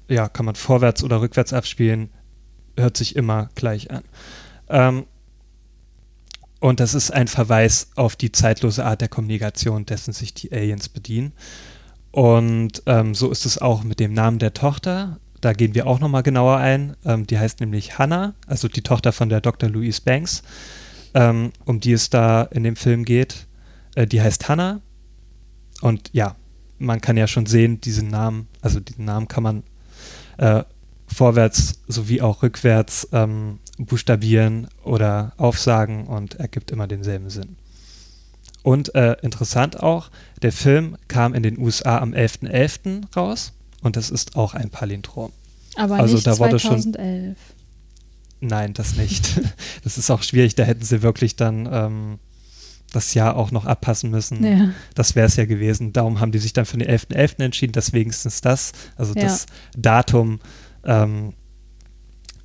ja, 0.07 0.29
kann 0.29 0.45
man 0.45 0.55
vorwärts 0.55 1.03
oder 1.03 1.21
rückwärts 1.21 1.53
abspielen. 1.53 2.09
Hört 2.77 2.95
sich 2.95 3.15
immer 3.15 3.49
gleich 3.55 3.91
an. 3.91 4.03
Ähm, 4.69 5.05
und 6.61 6.79
das 6.79 6.93
ist 6.93 7.11
ein 7.11 7.27
Verweis 7.27 7.89
auf 7.95 8.15
die 8.15 8.31
zeitlose 8.31 8.85
Art 8.85 9.01
der 9.01 9.07
Kommunikation, 9.07 9.87
dessen 9.87 10.13
sich 10.13 10.35
die 10.35 10.51
Aliens 10.53 10.89
bedienen. 10.89 11.33
Und 12.11 12.83
ähm, 12.85 13.15
so 13.15 13.31
ist 13.31 13.47
es 13.47 13.57
auch 13.57 13.83
mit 13.83 13.99
dem 13.99 14.13
Namen 14.13 14.37
der 14.37 14.53
Tochter. 14.53 15.19
Da 15.41 15.53
gehen 15.53 15.73
wir 15.73 15.87
auch 15.87 15.99
nochmal 15.99 16.21
genauer 16.21 16.57
ein. 16.57 16.95
Ähm, 17.03 17.25
die 17.25 17.39
heißt 17.39 17.61
nämlich 17.61 17.97
Hannah, 17.97 18.35
also 18.45 18.67
die 18.67 18.83
Tochter 18.83 19.11
von 19.11 19.27
der 19.27 19.41
Dr. 19.41 19.69
Louise 19.69 20.01
Banks, 20.05 20.43
ähm, 21.15 21.51
um 21.65 21.79
die 21.79 21.93
es 21.93 22.11
da 22.11 22.43
in 22.43 22.63
dem 22.63 22.75
Film 22.75 23.05
geht. 23.05 23.47
Äh, 23.95 24.05
die 24.05 24.21
heißt 24.21 24.47
Hannah. 24.47 24.81
Und 25.81 26.11
ja, 26.13 26.35
man 26.77 27.01
kann 27.01 27.17
ja 27.17 27.25
schon 27.25 27.47
sehen, 27.47 27.81
diesen 27.81 28.09
Namen, 28.09 28.47
also 28.61 28.79
diesen 28.79 29.05
Namen 29.05 29.27
kann 29.27 29.41
man 29.41 29.63
äh, 30.37 30.63
vorwärts 31.07 31.81
sowie 31.87 32.21
auch 32.21 32.43
rückwärts 32.43 33.07
ähm, 33.13 33.57
buchstabieren 33.85 34.67
oder 34.83 35.33
aufsagen 35.37 36.07
und 36.07 36.35
ergibt 36.35 36.71
immer 36.71 36.87
denselben 36.87 37.29
Sinn. 37.29 37.57
Und 38.63 38.93
äh, 38.95 39.15
interessant 39.21 39.81
auch, 39.81 40.11
der 40.41 40.51
Film 40.51 40.97
kam 41.07 41.33
in 41.33 41.43
den 41.43 41.57
USA 41.57 41.97
am 41.97 42.13
11.11. 42.13 42.51
.11. 42.51 43.15
raus 43.15 43.53
und 43.81 43.95
das 43.95 44.09
ist 44.09 44.35
auch 44.35 44.53
ein 44.53 44.69
Palindrom. 44.69 45.31
Aber 45.75 45.95
also 45.95 46.15
nicht 46.15 46.27
da 46.27 46.33
2011. 46.33 47.37
Schon, 47.37 48.47
nein, 48.47 48.73
das 48.73 48.95
nicht. 48.95 49.41
das 49.83 49.97
ist 49.97 50.11
auch 50.11 50.21
schwierig, 50.21 50.55
da 50.55 50.63
hätten 50.63 50.83
sie 50.83 51.01
wirklich 51.01 51.35
dann 51.35 51.67
ähm, 51.71 52.19
das 52.91 53.13
Jahr 53.13 53.35
auch 53.35 53.51
noch 53.51 53.65
abpassen 53.65 54.11
müssen. 54.11 54.43
Ja. 54.43 54.69
Das 54.95 55.15
wäre 55.15 55.27
es 55.27 55.37
ja 55.37 55.45
gewesen. 55.45 55.93
Darum 55.93 56.19
haben 56.19 56.31
die 56.31 56.39
sich 56.39 56.53
dann 56.53 56.65
für 56.65 56.77
den 56.77 56.87
11.11. 56.87 57.15
.11. 57.15 57.43
entschieden, 57.43 57.73
dass 57.73 57.93
wenigstens 57.93 58.41
das, 58.41 58.73
also 58.95 59.13
ja. 59.15 59.23
das 59.23 59.45
Datum 59.75 60.39
ähm, 60.83 61.33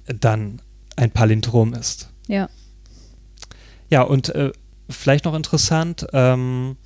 dann 0.06 0.62
ein 0.96 1.10
Palindrom 1.10 1.74
ist. 1.74 2.10
Ja. 2.26 2.48
Ja, 3.88 4.02
und 4.02 4.30
äh, 4.30 4.52
vielleicht 4.88 5.24
noch 5.24 5.34
interessant, 5.34 6.06
ähm, 6.12 6.76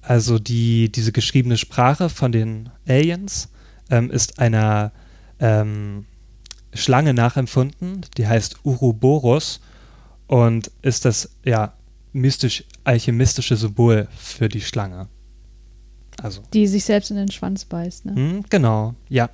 also 0.00 0.38
die, 0.38 0.90
diese 0.90 1.12
geschriebene 1.12 1.58
Sprache 1.58 2.08
von 2.08 2.32
den 2.32 2.70
Aliens 2.88 3.50
ähm, 3.90 4.10
ist 4.10 4.38
einer 4.38 4.92
ähm, 5.38 6.06
Schlange 6.72 7.14
nachempfunden, 7.14 8.06
die 8.16 8.26
heißt 8.26 8.64
Uroboros 8.64 9.60
und 10.26 10.70
ist 10.82 11.04
das 11.04 11.30
ja 11.44 11.74
mystisch 12.12 12.64
alchemistische 12.84 13.56
Symbol 13.56 14.08
für 14.16 14.48
die 14.48 14.60
Schlange. 14.60 15.08
Also. 16.22 16.42
Die 16.52 16.66
sich 16.66 16.84
selbst 16.84 17.10
in 17.10 17.16
den 17.16 17.30
Schwanz 17.30 17.64
beißt, 17.64 18.06
ne? 18.06 18.14
Hm, 18.14 18.44
genau, 18.48 18.94
ja. 19.08 19.30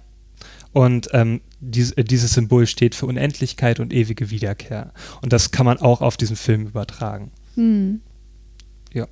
Und 0.72 1.08
ähm, 1.12 1.40
dies, 1.60 1.92
äh, 1.92 2.04
dieses 2.04 2.32
Symbol 2.32 2.66
steht 2.66 2.94
für 2.94 3.06
Unendlichkeit 3.06 3.80
und 3.80 3.92
ewige 3.92 4.30
Wiederkehr. 4.30 4.92
Und 5.22 5.32
das 5.32 5.50
kann 5.50 5.66
man 5.66 5.78
auch 5.78 6.00
auf 6.00 6.16
diesen 6.16 6.36
Film 6.36 6.66
übertragen. 6.66 7.32
Mhm. 7.54 8.00
Ja. 8.92 9.06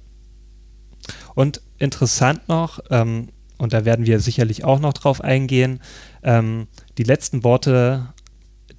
Und 1.34 1.60
interessant 1.78 2.48
noch, 2.48 2.80
ähm, 2.90 3.28
und 3.58 3.72
da 3.72 3.84
werden 3.84 4.06
wir 4.06 4.20
sicherlich 4.20 4.64
auch 4.64 4.80
noch 4.80 4.92
drauf 4.92 5.20
eingehen, 5.20 5.80
ähm, 6.22 6.66
die 6.98 7.04
letzten 7.04 7.44
Worte, 7.44 8.12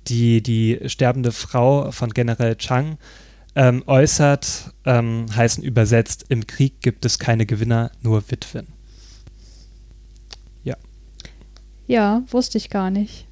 die 0.08 0.44
die 0.44 0.80
sterbende 0.88 1.32
Frau 1.32 1.92
von 1.92 2.12
General 2.12 2.56
Chang 2.56 2.98
ähm, 3.56 3.84
äußert, 3.88 4.74
ähm, 4.86 5.26
heißen 5.34 5.64
übersetzt, 5.64 6.26
im 6.30 6.46
Krieg 6.46 6.82
gibt 6.82 7.06
es 7.06 7.20
keine 7.20 7.46
Gewinner, 7.46 7.92
nur 8.02 8.30
Witwen. 8.30 8.68
Ja. 10.64 10.76
Ja, 11.88 12.24
wusste 12.28 12.58
ich 12.58 12.70
gar 12.70 12.92
nicht. 12.92 13.25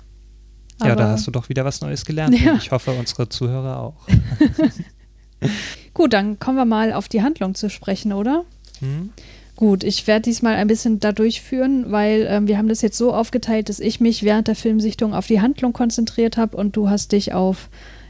Aber 0.79 0.89
ja, 0.89 0.95
da 0.95 1.09
hast 1.09 1.27
du 1.27 1.31
doch 1.31 1.49
wieder 1.49 1.65
was 1.65 1.81
Neues 1.81 2.05
gelernt. 2.05 2.39
Ja. 2.43 2.55
ich 2.55 2.71
hoffe, 2.71 2.91
unsere 2.91 3.29
Zuhörer 3.29 3.79
auch. 3.79 3.95
Gut, 5.93 6.13
dann 6.13 6.39
kommen 6.39 6.57
wir 6.57 6.65
mal 6.65 6.93
auf 6.93 7.07
die 7.07 7.21
Handlung 7.21 7.55
zu 7.55 7.69
sprechen, 7.69 8.13
oder? 8.13 8.45
Hm? 8.79 9.11
Gut, 9.55 9.83
ich 9.83 10.07
werde 10.07 10.23
diesmal 10.23 10.55
ein 10.55 10.67
bisschen 10.67 10.99
da 10.99 11.11
durchführen, 11.11 11.91
weil 11.91 12.25
ähm, 12.27 12.47
wir 12.47 12.57
haben 12.57 12.67
das 12.67 12.81
jetzt 12.81 12.97
so 12.97 13.13
aufgeteilt, 13.13 13.69
dass 13.69 13.79
ich 13.79 13.99
mich 13.99 14.23
während 14.23 14.47
der 14.47 14.55
Filmsichtung 14.55 15.13
auf 15.13 15.27
die 15.27 15.41
Handlung 15.41 15.73
konzentriert 15.73 16.37
habe 16.37 16.57
und 16.57 16.75
du 16.75 16.89
hast 16.89 17.11
dich 17.11 17.33
auf 17.33 17.69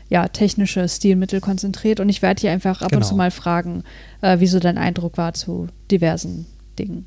ja, 0.09 0.27
technische 0.27 0.87
Stilmittel 0.87 1.41
konzentriert 1.41 1.99
und 1.99 2.07
ich 2.07 2.21
werde 2.21 2.41
hier 2.41 2.51
einfach 2.51 2.81
ab 2.81 2.89
genau. 2.89 3.01
und 3.01 3.07
zu 3.07 3.15
mal 3.15 3.31
fragen, 3.31 3.83
äh, 4.21 4.37
wieso 4.39 4.59
dein 4.59 4.77
Eindruck 4.77 5.17
war 5.17 5.33
zu 5.33 5.67
diversen 5.91 6.45
Dingen. 6.79 7.05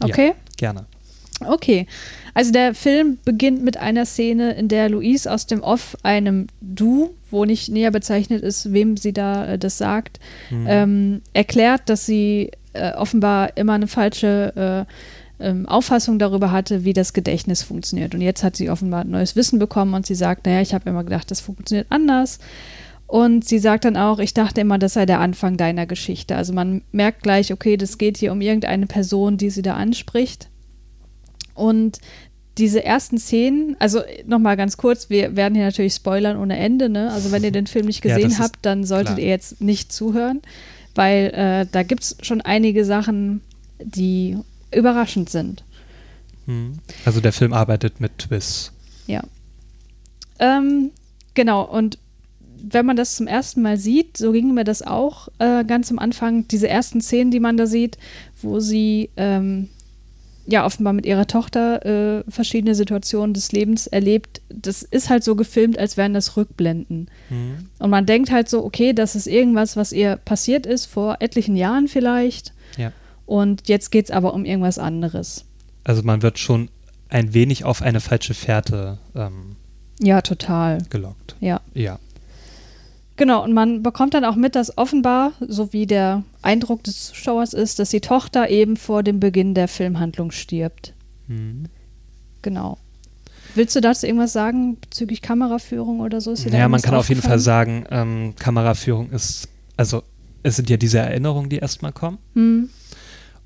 Okay? 0.00 0.28
Ja, 0.28 0.34
gerne. 0.56 0.86
Okay, 1.44 1.86
also 2.36 2.52
der 2.52 2.74
Film 2.74 3.16
beginnt 3.24 3.64
mit 3.64 3.78
einer 3.78 4.04
Szene, 4.04 4.52
in 4.52 4.68
der 4.68 4.90
Louise 4.90 5.32
aus 5.32 5.46
dem 5.46 5.62
Off 5.62 5.96
einem 6.02 6.48
Du, 6.60 7.14
wo 7.30 7.46
nicht 7.46 7.70
näher 7.70 7.90
bezeichnet 7.90 8.42
ist, 8.42 8.74
wem 8.74 8.98
sie 8.98 9.14
da 9.14 9.54
äh, 9.54 9.58
das 9.58 9.78
sagt, 9.78 10.20
mhm. 10.50 10.66
ähm, 10.68 11.22
erklärt, 11.32 11.88
dass 11.88 12.04
sie 12.04 12.50
äh, 12.74 12.92
offenbar 12.92 13.56
immer 13.56 13.72
eine 13.72 13.86
falsche 13.86 14.86
äh, 15.40 15.48
ähm, 15.48 15.64
Auffassung 15.66 16.18
darüber 16.18 16.52
hatte, 16.52 16.84
wie 16.84 16.92
das 16.92 17.14
Gedächtnis 17.14 17.62
funktioniert. 17.62 18.14
Und 18.14 18.20
jetzt 18.20 18.44
hat 18.44 18.54
sie 18.54 18.68
offenbar 18.68 19.04
neues 19.04 19.34
Wissen 19.34 19.58
bekommen 19.58 19.94
und 19.94 20.04
sie 20.04 20.14
sagt, 20.14 20.44
naja, 20.44 20.60
ich 20.60 20.74
habe 20.74 20.90
immer 20.90 21.04
gedacht, 21.04 21.30
das 21.30 21.40
funktioniert 21.40 21.86
anders. 21.88 22.38
Und 23.06 23.48
sie 23.48 23.60
sagt 23.60 23.86
dann 23.86 23.96
auch, 23.96 24.18
ich 24.18 24.34
dachte 24.34 24.60
immer, 24.60 24.78
das 24.78 24.92
sei 24.92 25.06
der 25.06 25.20
Anfang 25.20 25.56
deiner 25.56 25.86
Geschichte. 25.86 26.36
Also 26.36 26.52
man 26.52 26.82
merkt 26.92 27.22
gleich, 27.22 27.50
okay, 27.50 27.78
das 27.78 27.96
geht 27.96 28.18
hier 28.18 28.30
um 28.30 28.42
irgendeine 28.42 28.86
Person, 28.86 29.38
die 29.38 29.48
sie 29.48 29.62
da 29.62 29.72
anspricht. 29.72 30.50
Und 31.56 31.98
diese 32.58 32.82
ersten 32.84 33.18
Szenen, 33.18 33.76
also 33.78 34.02
nochmal 34.26 34.56
ganz 34.56 34.76
kurz, 34.76 35.10
wir 35.10 35.36
werden 35.36 35.54
hier 35.54 35.64
natürlich 35.64 35.94
spoilern 35.94 36.38
ohne 36.38 36.56
Ende, 36.56 36.88
ne? 36.88 37.12
Also 37.12 37.30
wenn 37.30 37.44
ihr 37.44 37.50
den 37.50 37.66
Film 37.66 37.86
nicht 37.86 38.00
gesehen 38.00 38.30
ja, 38.30 38.38
habt, 38.38 38.58
dann 38.62 38.84
solltet 38.84 39.16
klar. 39.16 39.18
ihr 39.18 39.28
jetzt 39.28 39.60
nicht 39.60 39.92
zuhören, 39.92 40.40
weil 40.94 41.26
äh, 41.34 41.66
da 41.70 41.82
gibt 41.82 42.02
es 42.02 42.16
schon 42.22 42.40
einige 42.40 42.84
Sachen, 42.84 43.42
die 43.82 44.38
überraschend 44.72 45.28
sind. 45.28 45.64
Hm. 46.46 46.78
Also 47.04 47.20
der 47.20 47.32
Film 47.32 47.52
arbeitet 47.52 48.00
mit 48.00 48.18
Twists. 48.18 48.72
Ja. 49.06 49.22
Ähm, 50.38 50.90
genau, 51.34 51.62
und 51.62 51.98
wenn 52.58 52.86
man 52.86 52.96
das 52.96 53.16
zum 53.16 53.26
ersten 53.26 53.62
Mal 53.62 53.76
sieht, 53.76 54.16
so 54.16 54.32
ging 54.32 54.54
mir 54.54 54.64
das 54.64 54.82
auch 54.82 55.28
äh, 55.38 55.64
ganz 55.64 55.90
am 55.90 55.98
Anfang, 55.98 56.48
diese 56.48 56.68
ersten 56.68 57.00
Szenen, 57.00 57.30
die 57.30 57.40
man 57.40 57.56
da 57.56 57.66
sieht, 57.66 57.98
wo 58.40 58.60
sie 58.60 59.10
ähm, 59.16 59.68
ja 60.46 60.64
offenbar 60.64 60.92
mit 60.92 61.06
ihrer 61.06 61.26
Tochter 61.26 61.84
äh, 61.84 62.24
verschiedene 62.30 62.74
Situationen 62.74 63.34
des 63.34 63.52
Lebens 63.52 63.86
erlebt. 63.86 64.40
Das 64.48 64.82
ist 64.82 65.10
halt 65.10 65.24
so 65.24 65.34
gefilmt, 65.34 65.78
als 65.78 65.96
wären 65.96 66.14
das 66.14 66.36
Rückblenden. 66.36 67.08
Mhm. 67.30 67.68
Und 67.78 67.90
man 67.90 68.06
denkt 68.06 68.30
halt 68.30 68.48
so, 68.48 68.64
okay, 68.64 68.92
das 68.92 69.16
ist 69.16 69.26
irgendwas, 69.26 69.76
was 69.76 69.92
ihr 69.92 70.16
passiert 70.16 70.66
ist 70.66 70.86
vor 70.86 71.16
etlichen 71.20 71.56
Jahren 71.56 71.88
vielleicht. 71.88 72.52
Ja. 72.76 72.92
Und 73.26 73.68
jetzt 73.68 73.90
geht 73.90 74.06
es 74.06 74.10
aber 74.10 74.34
um 74.34 74.44
irgendwas 74.44 74.78
anderes. 74.78 75.44
Also 75.84 76.02
man 76.02 76.22
wird 76.22 76.38
schon 76.38 76.68
ein 77.08 77.34
wenig 77.34 77.64
auf 77.64 77.82
eine 77.82 78.00
falsche 78.00 78.34
Fährte 78.34 78.98
ähm, 79.14 79.56
ja, 80.00 80.20
total. 80.22 80.78
gelockt. 80.90 81.36
Ja. 81.40 81.60
Ja. 81.74 81.98
Genau, 83.16 83.42
und 83.42 83.54
man 83.54 83.82
bekommt 83.82 84.12
dann 84.14 84.24
auch 84.24 84.36
mit, 84.36 84.54
dass 84.54 84.76
offenbar, 84.76 85.32
so 85.40 85.72
wie 85.72 85.86
der 85.86 86.22
Eindruck 86.42 86.84
des 86.84 87.06
Zuschauers 87.06 87.54
ist, 87.54 87.78
dass 87.78 87.90
die 87.90 88.00
Tochter 88.00 88.50
eben 88.50 88.76
vor 88.76 89.02
dem 89.02 89.20
Beginn 89.20 89.54
der 89.54 89.68
Filmhandlung 89.68 90.30
stirbt. 90.30 90.92
Mhm. 91.26 91.64
Genau. 92.42 92.78
Willst 93.54 93.74
du 93.74 93.80
dazu 93.80 94.06
irgendwas 94.06 94.34
sagen 94.34 94.76
bezüglich 94.80 95.22
Kameraführung 95.22 96.00
oder 96.00 96.20
so? 96.20 96.34
ja, 96.34 96.68
man 96.68 96.82
kann 96.82 96.94
auf 96.94 97.08
jeden 97.08 97.22
Fall 97.22 97.38
sagen, 97.38 97.86
ähm, 97.90 98.34
Kameraführung 98.38 99.10
ist, 99.10 99.48
also 99.78 100.02
es 100.42 100.56
sind 100.56 100.68
ja 100.68 100.76
diese 100.76 100.98
Erinnerungen, 100.98 101.48
die 101.48 101.56
erstmal 101.56 101.92
kommen. 101.92 102.18
Mhm. 102.34 102.68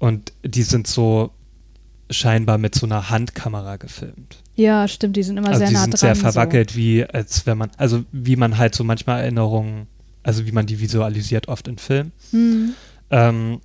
Und 0.00 0.32
die 0.44 0.62
sind 0.62 0.88
so 0.88 1.30
scheinbar 2.10 2.58
mit 2.58 2.74
so 2.74 2.86
einer 2.86 3.10
Handkamera 3.10 3.76
gefilmt. 3.76 4.38
Ja, 4.56 4.88
stimmt, 4.88 5.16
die 5.16 5.22
sind 5.22 5.36
immer 5.36 5.48
also 5.48 5.60
sehr 5.60 5.70
nah 5.70 5.80
dran. 5.80 5.90
Die 5.90 5.96
sind 5.96 6.00
sehr 6.00 6.16
verwackelt, 6.16 6.72
so. 6.72 6.76
wie 6.76 7.04
als 7.04 7.46
wenn 7.46 7.56
man, 7.56 7.70
also 7.76 8.04
wie 8.12 8.36
man 8.36 8.58
halt 8.58 8.74
so 8.74 8.84
manchmal 8.84 9.22
Erinnerungen, 9.22 9.86
also 10.22 10.46
wie 10.46 10.52
man 10.52 10.66
die 10.66 10.80
visualisiert 10.80 11.48
oft 11.48 11.68
in 11.68 11.78
Filmen. 11.78 12.12
Mhm. 12.32 12.74
Ähm, 13.10 13.60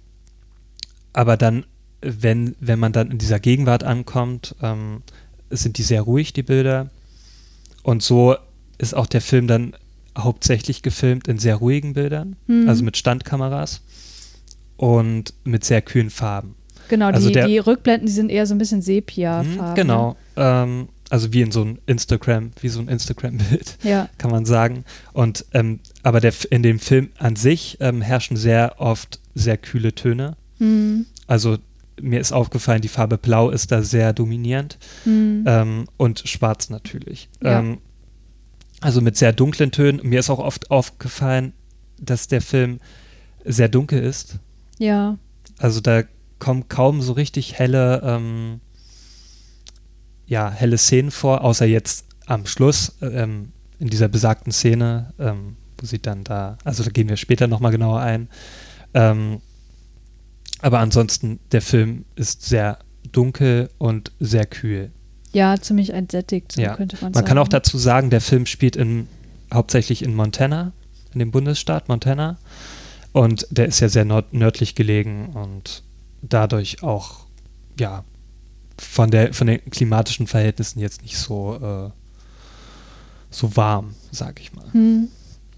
aber 1.13 1.37
dann, 1.37 1.65
wenn, 2.01 2.55
wenn 2.59 2.79
man 2.79 2.93
dann 2.93 3.11
in 3.11 3.17
dieser 3.17 3.39
Gegenwart 3.39 3.83
ankommt, 3.83 4.55
ähm, 4.61 5.01
sind 5.49 5.77
die 5.77 5.83
sehr 5.83 6.01
ruhig, 6.01 6.33
die 6.33 6.43
Bilder. 6.43 6.89
Und 7.83 8.03
so 8.03 8.35
ist 8.77 8.95
auch 8.95 9.07
der 9.07 9.21
Film 9.21 9.47
dann 9.47 9.75
hauptsächlich 10.17 10.81
gefilmt 10.81 11.27
in 11.27 11.39
sehr 11.39 11.55
ruhigen 11.55 11.93
Bildern, 11.93 12.35
mhm. 12.47 12.69
also 12.69 12.83
mit 12.83 12.97
Standkameras 12.97 13.81
und 14.77 15.33
mit 15.43 15.65
sehr 15.65 15.81
kühlen 15.81 16.09
Farben. 16.09 16.55
Genau, 16.89 17.07
also 17.07 17.27
die, 17.27 17.33
der, 17.33 17.47
die 17.47 17.57
Rückblenden, 17.57 18.07
die 18.07 18.13
sind 18.13 18.29
eher 18.29 18.45
so 18.45 18.55
ein 18.55 18.57
bisschen 18.57 18.81
Sepia-Farben. 18.81 19.71
Mhm, 19.71 19.75
genau. 19.75 20.15
Ähm, 20.35 20.89
also 21.09 21.31
wie 21.33 21.41
in 21.41 21.51
so 21.51 21.63
ein 21.63 21.79
Instagram, 21.85 22.51
wie 22.61 22.69
so 22.69 22.79
ein 22.79 22.87
Instagram-Bild, 22.87 23.77
ja. 23.83 24.09
kann 24.17 24.31
man 24.31 24.45
sagen. 24.45 24.85
Und 25.13 25.45
ähm, 25.53 25.79
aber 26.03 26.19
der, 26.19 26.33
in 26.49 26.63
dem 26.63 26.79
Film 26.79 27.09
an 27.17 27.35
sich 27.35 27.77
ähm, 27.79 28.01
herrschen 28.01 28.37
sehr 28.37 28.75
oft 28.79 29.19
sehr 29.35 29.57
kühle 29.57 29.93
Töne. 29.93 30.35
Mhm. 30.59 31.05
Also 31.27 31.57
mir 32.01 32.19
ist 32.19 32.31
aufgefallen, 32.31 32.81
die 32.81 32.87
Farbe 32.87 33.17
Blau 33.17 33.49
ist 33.49 33.71
da 33.71 33.81
sehr 33.81 34.13
dominierend 34.13 34.77
mhm. 35.05 35.43
ähm, 35.47 35.85
und 35.97 36.19
Schwarz 36.27 36.69
natürlich. 36.69 37.29
Ja. 37.41 37.59
Ähm, 37.59 37.77
also 38.81 39.01
mit 39.01 39.17
sehr 39.17 39.33
dunklen 39.33 39.71
Tönen. 39.71 40.01
Mir 40.03 40.19
ist 40.19 40.29
auch 40.29 40.39
oft 40.39 40.71
aufgefallen, 40.71 41.53
dass 41.99 42.27
der 42.27 42.41
Film 42.41 42.79
sehr 43.45 43.69
dunkel 43.69 44.03
ist. 44.03 44.39
Ja. 44.77 45.17
Also 45.57 45.79
da 45.79 46.03
kommen 46.45 46.69
kaum 46.69 47.01
so 47.01 47.13
richtig 47.13 47.57
helle, 47.57 48.03
ähm, 48.03 48.61
ja, 50.27 50.51
helle 50.51 50.77
Szenen 50.77 51.09
vor, 51.09 51.43
außer 51.43 51.65
jetzt 51.65 52.05
am 52.27 52.45
Schluss 52.45 52.97
ähm, 53.01 53.51
in 53.79 53.87
dieser 53.87 54.09
besagten 54.09 54.51
Szene, 54.51 55.11
ähm, 55.17 55.57
wo 55.79 55.87
sie 55.87 55.99
dann 55.99 56.23
da, 56.23 56.59
also 56.63 56.83
da 56.83 56.91
gehen 56.91 57.09
wir 57.09 57.17
später 57.17 57.47
nochmal 57.47 57.71
genauer 57.71 58.01
ein. 58.01 58.29
Ähm, 58.93 59.41
aber 60.61 60.77
ansonsten, 60.81 61.39
der 61.51 61.63
Film 61.63 62.05
ist 62.15 62.43
sehr 62.43 62.77
dunkel 63.11 63.71
und 63.79 64.11
sehr 64.19 64.45
kühl. 64.45 64.91
Ja, 65.33 65.59
ziemlich 65.59 65.93
entsättigt, 65.93 66.51
so 66.51 66.61
ja. 66.61 66.75
könnte 66.75 66.97
man, 66.97 67.05
man 67.05 67.13
sagen. 67.15 67.23
Man 67.23 67.27
kann 67.27 67.37
auch 67.39 67.47
dazu 67.47 67.79
sagen, 67.79 68.11
der 68.11 68.21
Film 68.21 68.45
spielt 68.45 68.75
in, 68.75 69.07
hauptsächlich 69.51 70.03
in 70.03 70.13
Montana, 70.13 70.73
in 71.11 71.17
dem 71.17 71.31
Bundesstaat 71.31 71.89
Montana. 71.89 72.37
Und 73.13 73.47
der 73.49 73.65
ist 73.65 73.79
ja 73.79 73.89
sehr 73.89 74.05
nördlich 74.05 74.75
gelegen 74.75 75.29
und 75.33 75.81
dadurch 76.21 76.83
auch, 76.83 77.25
ja, 77.79 78.03
von, 78.79 79.11
der, 79.11 79.33
von 79.33 79.47
den 79.47 79.63
klimatischen 79.69 80.27
Verhältnissen 80.27 80.79
jetzt 80.79 81.01
nicht 81.01 81.17
so, 81.17 81.55
äh, 81.55 81.89
so 83.29 83.55
warm, 83.55 83.95
sag 84.11 84.39
ich 84.39 84.53
mal. 84.53 84.65
Hm. 84.73 85.07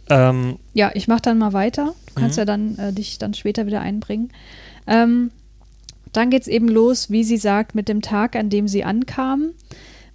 Ähm, 0.09 0.59
ja, 0.73 0.91
ich 0.93 1.07
mach 1.07 1.19
dann 1.19 1.37
mal 1.37 1.53
weiter. 1.53 1.93
Du 2.07 2.13
kannst 2.13 2.37
mhm. 2.37 2.41
ja 2.41 2.45
dann 2.45 2.77
äh, 2.77 2.93
dich 2.93 3.17
dann 3.17 3.33
später 3.33 3.65
wieder 3.65 3.81
einbringen. 3.81 4.31
Ähm, 4.85 5.31
dann 6.13 6.31
es 6.31 6.47
eben 6.47 6.67
los, 6.69 7.09
wie 7.09 7.23
sie 7.23 7.37
sagt, 7.37 7.75
mit 7.75 7.89
dem 7.89 8.01
Tag, 8.01 8.35
an 8.35 8.49
dem 8.49 8.67
sie 8.67 8.83
ankam 8.83 9.51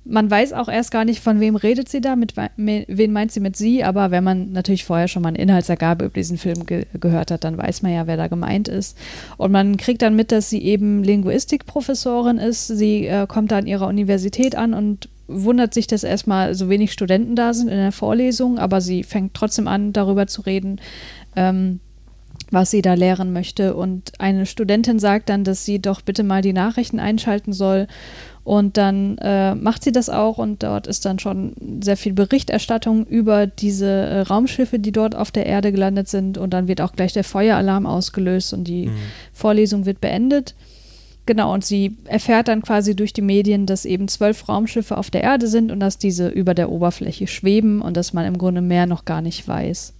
man 0.05 0.31
weiß 0.31 0.53
auch 0.53 0.69
erst 0.69 0.91
gar 0.91 1.05
nicht, 1.05 1.21
von 1.21 1.39
wem 1.39 1.55
redet 1.55 1.89
sie 1.89 2.01
da, 2.01 2.17
mit, 2.17 2.35
wen 2.37 3.13
meint 3.13 3.31
sie 3.31 3.41
mit 3.41 3.57
sie, 3.57 3.85
aber 3.85 4.11
wenn 4.11 4.25
man 4.25 4.51
natürlich 4.51 4.85
vorher 4.85 5.07
schon 5.07 5.23
mal 5.23 5.29
eine 5.29 5.39
Inhaltsergabe 5.39 6.07
über 6.07 6.15
diesen 6.15 6.39
Film 6.39 6.67
ge 6.67 6.87
gehört 6.99 7.31
hat, 7.31 7.45
dann 7.45 7.57
weiß 7.57 7.83
man 7.83 7.93
ja, 7.93 8.07
wer 8.07 8.17
da 8.17 8.27
gemeint 8.27 8.67
ist. 8.69 8.99
Und 9.37 9.53
man 9.53 9.77
kriegt 9.77 10.03
dann 10.03 10.17
mit, 10.17 10.33
dass 10.33 10.51
sie 10.51 10.63
eben 10.63 11.05
Linguistikprofessorin 11.05 12.39
ist. 12.39 12.67
Sie 12.67 13.07
äh, 13.07 13.27
kommt 13.29 13.53
da 13.53 13.59
an 13.59 13.67
ihrer 13.67 13.87
Universität 13.87 14.57
an 14.57 14.75
und 14.75 15.09
wundert 15.29 15.73
sich, 15.73 15.87
dass 15.87 16.03
erstmal 16.03 16.55
so 16.55 16.69
wenig 16.69 16.93
Studenten 16.93 17.37
da 17.37 17.55
sind 17.55 17.69
in 17.69 17.77
der 17.77 17.93
Vorlesung, 17.93 18.59
aber 18.59 18.81
sie 18.81 19.05
fängt 19.05 19.35
trotzdem 19.35 19.69
an, 19.69 19.93
darüber 19.93 20.27
zu 20.27 20.43
reden. 20.43 20.81
Ähm, 21.37 21.81
was 22.53 22.71
sie 22.71 22.83
da 22.83 22.95
lehren 22.95 23.33
möchte. 23.33 23.75
Und 23.75 24.13
eine 24.19 24.47
Studentin 24.47 24.99
sagt 24.99 25.31
dann, 25.31 25.43
dass 25.43 25.65
sie 25.65 25.81
doch 25.81 26.03
bitte 26.03 26.23
mal 26.23 26.43
die 26.43 26.53
Nachrichten 26.53 27.01
einschalten 27.01 27.53
soll. 27.53 27.89
Und 28.45 28.77
dann 28.77 29.19
äh, 29.19 29.55
macht 29.55 29.85
sie 29.85 29.93
das 29.93 30.11
auch 30.11 30.39
und 30.39 30.65
dort 30.65 30.89
ist 30.89 31.05
dann 31.05 31.21
schon 31.21 31.53
sehr 31.81 31.97
viel 31.97 32.13
Berichterstattung 32.13 33.07
über 33.07 33.47
diese 33.47 33.87
äh, 33.87 34.21
Raumschiffe, 34.23 34.81
die 34.81 34.91
dort 34.91 35.15
auf 35.15 35.31
der 35.31 35.47
Erde 35.47 35.71
gelandet 35.71 36.09
sind. 36.09 36.39
Und 36.39 36.53
dann 36.53 36.67
wird 36.67 36.81
auch 36.81 36.93
gleich 36.93 37.13
der 37.13 37.23
Feueralarm 37.23 37.87
ausgelöst 37.87 38.53
und 38.53 38.65
die 38.65 38.89
mhm. 38.89 38.97
Vorlesung 39.33 39.87
wird 39.87 40.01
beendet. 40.01 40.57
Genau, 41.25 41.55
und 41.55 41.65
sie 41.65 41.97
erfährt 42.07 42.49
dann 42.49 42.63
quasi 42.63 42.97
durch 42.97 43.13
die 43.13 43.23
Medien, 43.23 43.65
dass 43.65 43.85
eben 43.85 44.09
zwölf 44.09 44.49
Raumschiffe 44.49 44.99
auf 44.99 45.09
der 45.09 45.23
Erde 45.23 45.47
sind 45.47 45.71
und 45.71 45.79
dass 45.79 45.99
diese 45.99 46.29
über 46.29 46.55
der 46.55 46.71
Oberfläche 46.71 47.29
schweben 47.29 47.81
und 47.81 47.97
dass 47.97 48.13
man 48.13 48.27
im 48.27 48.39
Grunde 48.39 48.61
mehr 48.61 48.87
noch 48.87 49.05
gar 49.05 49.23
nicht 49.23 49.47
weiß. 49.47 49.95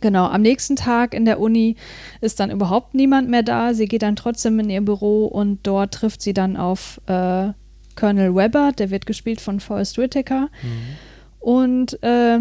Genau, 0.00 0.26
am 0.26 0.42
nächsten 0.42 0.76
Tag 0.76 1.14
in 1.14 1.24
der 1.24 1.40
Uni 1.40 1.76
ist 2.20 2.40
dann 2.40 2.50
überhaupt 2.50 2.94
niemand 2.94 3.28
mehr 3.28 3.42
da. 3.42 3.74
Sie 3.74 3.86
geht 3.86 4.02
dann 4.02 4.16
trotzdem 4.16 4.58
in 4.60 4.70
ihr 4.70 4.80
Büro 4.80 5.26
und 5.26 5.60
dort 5.62 5.94
trifft 5.94 6.22
sie 6.22 6.32
dann 6.32 6.56
auf 6.56 7.00
äh, 7.06 7.48
Colonel 7.96 8.34
Webber, 8.34 8.72
der 8.76 8.90
wird 8.90 9.06
gespielt 9.06 9.40
von 9.40 9.60
Forrest 9.60 9.98
Whitaker. 9.98 10.48
Mhm. 10.62 10.96
Und 11.40 12.02
äh, 12.02 12.38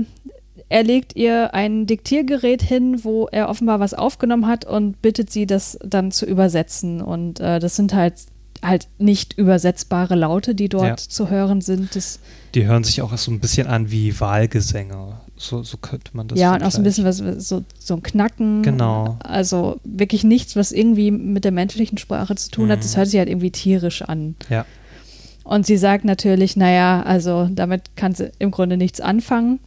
er 0.69 0.83
legt 0.83 1.15
ihr 1.15 1.53
ein 1.53 1.87
Diktiergerät 1.87 2.61
hin, 2.61 3.03
wo 3.03 3.27
er 3.31 3.49
offenbar 3.49 3.79
was 3.79 3.93
aufgenommen 3.93 4.47
hat 4.47 4.65
und 4.65 5.01
bittet 5.01 5.31
sie, 5.31 5.47
das 5.47 5.77
dann 5.83 6.11
zu 6.11 6.25
übersetzen. 6.25 7.01
Und 7.01 7.39
äh, 7.39 7.59
das 7.59 7.75
sind 7.75 7.93
halt 7.93 8.13
halt 8.61 8.87
nicht 8.97 9.37
übersetzbare 9.37 10.15
Laute, 10.15 10.53
die 10.53 10.69
dort 10.69 10.85
ja. 10.85 10.95
zu 10.97 11.29
hören 11.29 11.61
sind. 11.61 11.95
Das 11.95 12.19
die 12.55 12.65
hören 12.65 12.83
sich 12.83 13.01
auch 13.01 13.15
so 13.17 13.31
ein 13.31 13.39
bisschen 13.39 13.67
an 13.67 13.91
wie 13.91 14.19
Wahlgesänge. 14.19 15.21
So, 15.41 15.63
so 15.63 15.77
könnte 15.77 16.11
man 16.17 16.27
das 16.27 16.37
Ja, 16.37 16.53
und 16.53 16.63
auch 16.63 16.71
so 16.71 16.79
ein 16.79 16.83
bisschen 16.83 17.05
was, 17.05 17.17
so, 17.17 17.63
so 17.79 17.93
ein 17.95 18.03
Knacken. 18.03 18.61
Genau. 18.61 19.17
Also 19.23 19.79
wirklich 19.85 20.25
nichts, 20.25 20.57
was 20.57 20.73
irgendwie 20.73 21.11
mit 21.11 21.45
der 21.45 21.53
menschlichen 21.53 21.97
Sprache 21.97 22.35
zu 22.35 22.51
tun 22.51 22.65
mhm. 22.65 22.71
hat. 22.71 22.79
Das 22.79 22.97
hört 22.97 23.07
sich 23.07 23.17
halt 23.19 23.29
irgendwie 23.29 23.49
tierisch 23.49 24.01
an. 24.01 24.35
Ja. 24.49 24.65
Und 25.45 25.65
sie 25.65 25.77
sagt 25.77 26.03
natürlich, 26.03 26.57
naja, 26.57 27.01
also 27.03 27.47
damit 27.49 27.95
kann 27.95 28.13
sie 28.13 28.31
im 28.37 28.51
Grunde 28.51 28.75
nichts 28.75 28.99
anfangen. 28.99 29.59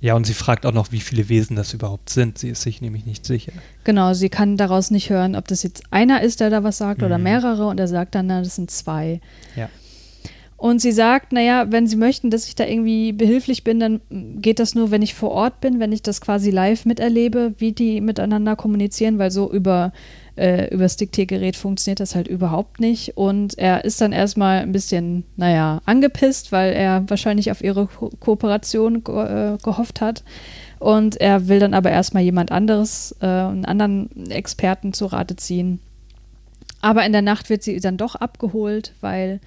Ja, 0.00 0.14
und 0.14 0.26
sie 0.26 0.34
fragt 0.34 0.66
auch 0.66 0.72
noch, 0.72 0.92
wie 0.92 1.00
viele 1.00 1.30
Wesen 1.30 1.56
das 1.56 1.72
überhaupt 1.72 2.10
sind. 2.10 2.36
Sie 2.36 2.50
ist 2.50 2.60
sich 2.60 2.82
nämlich 2.82 3.06
nicht 3.06 3.24
sicher. 3.24 3.52
Genau, 3.84 4.12
sie 4.12 4.28
kann 4.28 4.58
daraus 4.58 4.90
nicht 4.90 5.08
hören, 5.08 5.34
ob 5.34 5.48
das 5.48 5.62
jetzt 5.62 5.84
einer 5.90 6.20
ist, 6.20 6.40
der 6.40 6.50
da 6.50 6.62
was 6.62 6.76
sagt 6.76 7.00
mhm. 7.00 7.06
oder 7.06 7.16
mehrere. 7.16 7.66
Und 7.66 7.80
er 7.80 7.88
sagt 7.88 8.14
dann, 8.14 8.26
na, 8.26 8.42
das 8.42 8.56
sind 8.56 8.70
zwei. 8.70 9.22
Ja. 9.56 9.70
Und 10.64 10.80
sie 10.80 10.92
sagt, 10.92 11.34
naja, 11.34 11.66
wenn 11.68 11.86
Sie 11.86 11.96
möchten, 11.96 12.30
dass 12.30 12.48
ich 12.48 12.54
da 12.54 12.64
irgendwie 12.64 13.12
behilflich 13.12 13.64
bin, 13.64 13.80
dann 13.80 14.00
geht 14.40 14.58
das 14.58 14.74
nur, 14.74 14.90
wenn 14.90 15.02
ich 15.02 15.12
vor 15.12 15.30
Ort 15.30 15.60
bin, 15.60 15.78
wenn 15.78 15.92
ich 15.92 16.00
das 16.00 16.22
quasi 16.22 16.50
live 16.50 16.86
miterlebe, 16.86 17.52
wie 17.58 17.72
die 17.72 18.00
miteinander 18.00 18.56
kommunizieren, 18.56 19.18
weil 19.18 19.30
so 19.30 19.52
über 19.52 19.92
äh, 20.38 20.72
übers 20.74 20.96
Diktiergerät 20.96 21.56
funktioniert 21.56 22.00
das 22.00 22.14
halt 22.14 22.28
überhaupt 22.28 22.80
nicht. 22.80 23.14
Und 23.18 23.58
er 23.58 23.84
ist 23.84 24.00
dann 24.00 24.12
erstmal 24.12 24.60
ein 24.62 24.72
bisschen, 24.72 25.24
naja, 25.36 25.82
angepisst, 25.84 26.50
weil 26.50 26.72
er 26.72 27.04
wahrscheinlich 27.10 27.50
auf 27.50 27.62
ihre 27.62 27.86
Ko 27.86 28.08
Kooperation 28.18 29.02
äh, 29.04 29.58
gehofft 29.62 30.00
hat. 30.00 30.24
Und 30.78 31.20
er 31.20 31.46
will 31.46 31.58
dann 31.58 31.74
aber 31.74 31.90
erstmal 31.90 32.22
jemand 32.22 32.50
anderes, 32.50 33.14
äh, 33.20 33.26
einen 33.26 33.66
anderen 33.66 34.30
Experten 34.30 34.94
zu 34.94 35.04
Rate 35.04 35.36
ziehen. 35.36 35.80
Aber 36.80 37.04
in 37.04 37.12
der 37.12 37.20
Nacht 37.20 37.50
wird 37.50 37.62
sie 37.62 37.80
dann 37.80 37.98
doch 37.98 38.14
abgeholt, 38.14 38.94
weil 39.02 39.40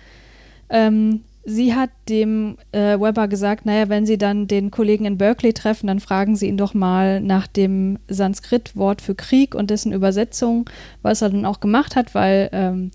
ähm, 0.70 1.22
sie 1.46 1.74
hat 1.74 1.90
dem 2.10 2.58
äh, 2.74 3.00
Weber 3.00 3.28
gesagt, 3.28 3.66
naja, 3.66 3.88
wenn 3.88 4.06
sie 4.06 4.18
dann 4.18 4.48
den 4.48 4.70
Kollegen 4.70 5.06
in 5.06 5.18
Berkeley 5.18 5.54
treffen, 5.54 5.88
dann 5.88 6.02
fragen 6.02 6.36
sie 6.36 6.48
ihn 6.48 6.58
doch 6.58 6.74
mal 6.74 7.22
nach 7.22 7.48
dem 7.48 8.00
Sanskrit-Wort 8.10 9.02
für 9.02 9.16
Krieg 9.16 9.56
und 9.56 9.70
dessen 9.70 9.94
Übersetzung, 9.94 10.70
was 11.02 11.22
er 11.22 11.30
dann 11.30 11.46
auch 11.46 11.62
gemacht 11.62 11.96
hat, 11.96 12.14
weil 12.14 12.50
ähm, 12.52 12.92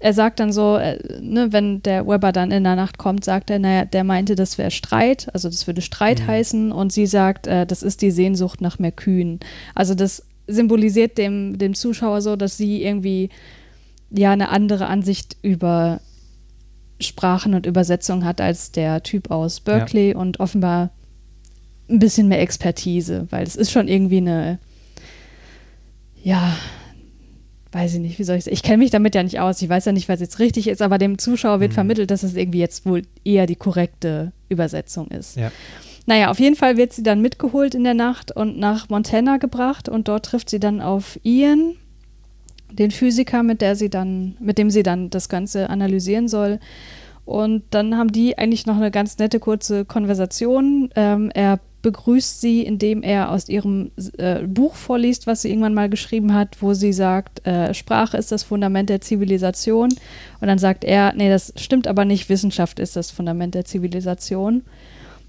er 0.00 0.14
sagt 0.14 0.40
dann 0.40 0.50
so, 0.50 0.78
äh, 0.78 0.98
ne, 1.20 1.52
wenn 1.52 1.82
der 1.82 2.08
Weber 2.08 2.32
dann 2.32 2.50
in 2.50 2.64
der 2.64 2.74
Nacht 2.74 2.98
kommt, 2.98 3.24
sagt 3.24 3.50
er, 3.50 3.60
naja, 3.60 3.84
der 3.84 4.02
meinte, 4.02 4.34
das 4.34 4.58
wäre 4.58 4.72
Streit, 4.72 5.28
also 5.32 5.48
das 5.48 5.66
würde 5.66 5.82
Streit 5.82 6.20
mhm. 6.20 6.26
heißen 6.26 6.72
und 6.72 6.92
sie 6.92 7.06
sagt, 7.06 7.46
äh, 7.46 7.66
das 7.66 7.84
ist 7.84 8.02
die 8.02 8.10
Sehnsucht 8.10 8.60
nach 8.60 8.80
mehr 8.80 8.92
Kühen. 8.92 9.38
Also 9.76 9.94
das 9.94 10.24
symbolisiert 10.48 11.18
dem, 11.18 11.56
dem 11.56 11.74
Zuschauer 11.74 12.22
so, 12.22 12.34
dass 12.34 12.56
sie 12.56 12.82
irgendwie 12.82 13.28
ja 14.10 14.32
eine 14.32 14.48
andere 14.48 14.88
Ansicht 14.88 15.36
über 15.42 16.00
Sprachen 17.00 17.54
und 17.54 17.66
Übersetzungen 17.66 18.24
hat 18.24 18.40
als 18.40 18.72
der 18.72 19.02
Typ 19.02 19.30
aus 19.30 19.60
Berkeley 19.60 20.10
ja. 20.10 20.16
und 20.16 20.40
offenbar 20.40 20.90
ein 21.88 21.98
bisschen 21.98 22.28
mehr 22.28 22.40
Expertise, 22.40 23.26
weil 23.30 23.44
es 23.44 23.56
ist 23.56 23.70
schon 23.72 23.88
irgendwie 23.88 24.18
eine, 24.18 24.58
ja, 26.22 26.56
weiß 27.72 27.94
ich 27.94 28.00
nicht, 28.00 28.18
wie 28.18 28.24
soll 28.24 28.36
ich 28.36 28.44
sagen, 28.44 28.54
ich 28.54 28.62
kenne 28.62 28.78
mich 28.78 28.90
damit 28.90 29.14
ja 29.14 29.22
nicht 29.22 29.40
aus, 29.40 29.62
ich 29.62 29.68
weiß 29.68 29.84
ja 29.84 29.92
nicht, 29.92 30.08
was 30.08 30.20
jetzt 30.20 30.38
richtig 30.38 30.68
ist, 30.68 30.82
aber 30.82 30.98
dem 30.98 31.18
Zuschauer 31.18 31.60
wird 31.60 31.72
mhm. 31.72 31.74
vermittelt, 31.74 32.10
dass 32.10 32.22
es 32.22 32.34
irgendwie 32.34 32.58
jetzt 32.58 32.86
wohl 32.86 33.02
eher 33.24 33.46
die 33.46 33.56
korrekte 33.56 34.32
Übersetzung 34.48 35.08
ist. 35.08 35.36
Ja. 35.36 35.50
Naja, 36.06 36.30
auf 36.30 36.40
jeden 36.40 36.56
Fall 36.56 36.76
wird 36.76 36.92
sie 36.92 37.02
dann 37.02 37.20
mitgeholt 37.20 37.74
in 37.74 37.84
der 37.84 37.94
Nacht 37.94 38.32
und 38.34 38.58
nach 38.58 38.88
Montana 38.88 39.36
gebracht 39.36 39.88
und 39.88 40.08
dort 40.08 40.26
trifft 40.26 40.50
sie 40.50 40.58
dann 40.58 40.80
auf 40.80 41.18
Ian, 41.22 41.74
den 42.72 42.90
Physiker, 42.90 43.42
mit 43.42 43.60
der 43.60 43.76
sie 43.76 43.90
dann, 43.90 44.36
mit 44.40 44.58
dem 44.58 44.70
sie 44.70 44.82
dann 44.82 45.10
das 45.10 45.28
Ganze 45.28 45.70
analysieren 45.70 46.28
soll. 46.28 46.58
Und 47.24 47.62
dann 47.70 47.96
haben 47.96 48.10
die 48.10 48.38
eigentlich 48.38 48.66
noch 48.66 48.76
eine 48.76 48.90
ganz 48.90 49.18
nette 49.18 49.38
kurze 49.38 49.84
Konversation. 49.84 50.90
Ähm, 50.96 51.30
er 51.32 51.60
begrüßt 51.82 52.40
sie, 52.40 52.62
indem 52.62 53.02
er 53.02 53.30
aus 53.30 53.48
ihrem 53.48 53.90
äh, 54.18 54.42
Buch 54.42 54.74
vorliest, 54.74 55.26
was 55.26 55.42
sie 55.42 55.50
irgendwann 55.50 55.74
mal 55.74 55.88
geschrieben 55.88 56.34
hat, 56.34 56.56
wo 56.60 56.74
sie 56.74 56.92
sagt, 56.92 57.46
äh, 57.46 57.72
Sprache 57.72 58.16
ist 58.16 58.32
das 58.32 58.42
Fundament 58.42 58.90
der 58.90 59.00
Zivilisation. 59.00 59.90
Und 60.40 60.48
dann 60.48 60.58
sagt 60.58 60.84
er, 60.84 61.14
nee, 61.14 61.30
das 61.30 61.52
stimmt 61.56 61.86
aber 61.86 62.04
nicht, 62.04 62.28
Wissenschaft 62.28 62.78
ist 62.80 62.96
das 62.96 63.10
Fundament 63.10 63.54
der 63.54 63.64
Zivilisation. 63.64 64.62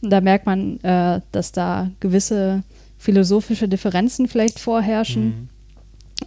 Und 0.02 0.10
da 0.10 0.20
merkt 0.20 0.46
man, 0.46 0.80
äh, 0.82 1.22
dass 1.32 1.52
da 1.52 1.92
gewisse 2.00 2.64
philosophische 2.98 3.68
Differenzen 3.68 4.28
vielleicht 4.28 4.60
vorherrschen. 4.60 5.26
Mhm. 5.26 5.50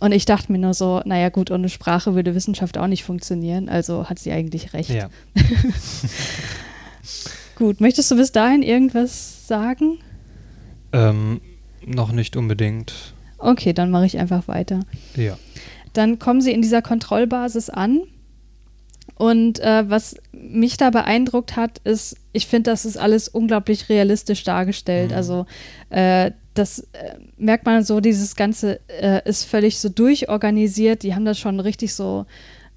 Und 0.00 0.12
ich 0.12 0.24
dachte 0.24 0.50
mir 0.50 0.58
nur 0.58 0.74
so, 0.74 1.02
naja 1.04 1.28
gut, 1.28 1.50
ohne 1.50 1.68
Sprache 1.68 2.14
würde 2.14 2.34
Wissenschaft 2.34 2.78
auch 2.78 2.86
nicht 2.86 3.04
funktionieren, 3.04 3.68
also 3.68 4.08
hat 4.08 4.18
sie 4.18 4.32
eigentlich 4.32 4.72
recht. 4.72 4.90
Ja. 4.90 5.08
gut, 7.56 7.80
möchtest 7.80 8.10
du 8.10 8.16
bis 8.16 8.32
dahin 8.32 8.62
irgendwas 8.62 9.46
sagen? 9.46 9.98
Ähm, 10.92 11.40
noch 11.84 12.12
nicht 12.12 12.36
unbedingt. 12.36 13.14
Okay, 13.38 13.72
dann 13.72 13.90
mache 13.90 14.06
ich 14.06 14.18
einfach 14.18 14.48
weiter. 14.48 14.80
Ja. 15.16 15.36
Dann 15.92 16.18
kommen 16.18 16.40
sie 16.40 16.52
in 16.52 16.62
dieser 16.62 16.82
Kontrollbasis 16.82 17.70
an. 17.70 18.02
Und 19.16 19.60
äh, 19.60 19.88
was 19.88 20.16
mich 20.32 20.76
da 20.76 20.90
beeindruckt 20.90 21.56
hat, 21.56 21.78
ist, 21.84 22.16
ich 22.32 22.46
finde, 22.46 22.70
das 22.70 22.84
ist 22.84 22.96
alles 22.96 23.28
unglaublich 23.28 23.88
realistisch 23.88 24.42
dargestellt. 24.42 25.10
Mhm. 25.10 25.16
Also 25.16 25.46
äh, 25.90 26.32
das 26.54 26.80
äh, 26.92 27.16
merkt 27.36 27.66
man 27.66 27.84
so, 27.84 28.00
dieses 28.00 28.36
Ganze 28.36 28.80
äh, 28.88 29.28
ist 29.28 29.44
völlig 29.44 29.78
so 29.78 29.88
durchorganisiert. 29.88 31.02
Die 31.02 31.14
haben 31.14 31.24
das 31.24 31.38
schon 31.38 31.60
richtig 31.60 31.94
so 31.94 32.26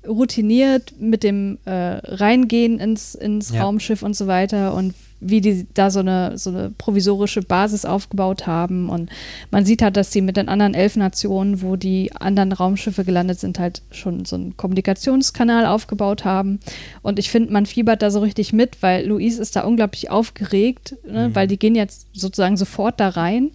routiniert 0.06 0.94
mit 1.00 1.24
dem 1.24 1.60
äh, 1.66 1.72
Reingehen 1.72 2.80
ins, 2.80 3.16
ins 3.16 3.52
ja. 3.52 3.64
Raumschiff 3.64 4.04
und 4.04 4.16
so 4.16 4.28
weiter 4.28 4.74
und 4.74 4.94
wie 5.20 5.42
die 5.42 5.66
da 5.74 5.90
so 5.90 6.00
eine, 6.00 6.38
so 6.38 6.52
eine 6.52 6.72
provisorische 6.78 7.42
Basis 7.42 7.86
aufgebaut 7.86 8.46
haben. 8.46 8.90
Und 8.90 9.10
man 9.50 9.66
sieht 9.66 9.82
halt, 9.82 9.98
dass 9.98 10.12
sie 10.12 10.22
mit 10.22 10.38
den 10.38 10.48
anderen 10.48 10.74
elf 10.74 10.96
Nationen, 10.96 11.62
wo 11.62 11.76
die 11.76 12.12
anderen 12.16 12.52
Raumschiffe 12.52 13.04
gelandet 13.04 13.40
sind, 13.40 13.58
halt 13.58 13.82
schon 13.92 14.26
so 14.26 14.36
einen 14.36 14.58
Kommunikationskanal 14.58 15.66
aufgebaut 15.66 16.24
haben. 16.24 16.60
Und 17.02 17.18
ich 17.18 17.32
finde, 17.32 17.52
man 17.52 17.66
fiebert 17.66 18.02
da 18.02 18.12
so 18.12 18.20
richtig 18.20 18.54
mit, 18.54 18.82
weil 18.82 19.08
Luis 19.08 19.40
ist 19.40 19.56
da 19.56 19.62
unglaublich 19.62 20.12
aufgeregt, 20.12 20.96
ne? 21.06 21.30
mhm. 21.30 21.36
weil 21.36 21.48
die 21.48 21.58
gehen 21.58 21.76
jetzt 21.76 22.08
sozusagen 22.14 22.58
sofort 22.58 23.00
da 23.00 23.10
rein. 23.10 23.52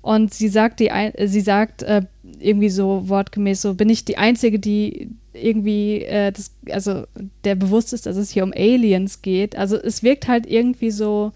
Und 0.00 0.32
sie 0.32 0.48
sagt, 0.48 0.80
die, 0.80 0.90
sie 1.26 1.40
sagt 1.40 1.82
äh, 1.82 2.02
irgendwie 2.40 2.70
so 2.70 3.08
wortgemäß 3.08 3.62
so, 3.62 3.74
bin 3.74 3.88
ich 3.88 4.04
die 4.04 4.18
Einzige, 4.18 4.58
die 4.58 5.10
irgendwie, 5.32 6.02
äh, 6.02 6.32
das, 6.32 6.52
also 6.70 7.04
der 7.44 7.54
bewusst 7.54 7.92
ist, 7.92 8.06
dass 8.06 8.16
es 8.16 8.30
hier 8.30 8.44
um 8.44 8.52
Aliens 8.54 9.22
geht. 9.22 9.56
Also 9.56 9.76
es 9.76 10.02
wirkt 10.02 10.28
halt 10.28 10.46
irgendwie 10.46 10.90
so 10.90 11.32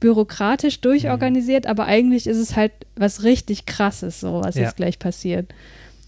bürokratisch 0.00 0.80
durchorganisiert, 0.80 1.64
mhm. 1.64 1.70
aber 1.70 1.86
eigentlich 1.86 2.26
ist 2.26 2.38
es 2.38 2.56
halt 2.56 2.72
was 2.96 3.22
richtig 3.22 3.66
krasses, 3.66 4.20
so 4.20 4.40
was 4.42 4.56
ja. 4.56 4.62
jetzt 4.62 4.76
gleich 4.76 4.98
passiert. 4.98 5.52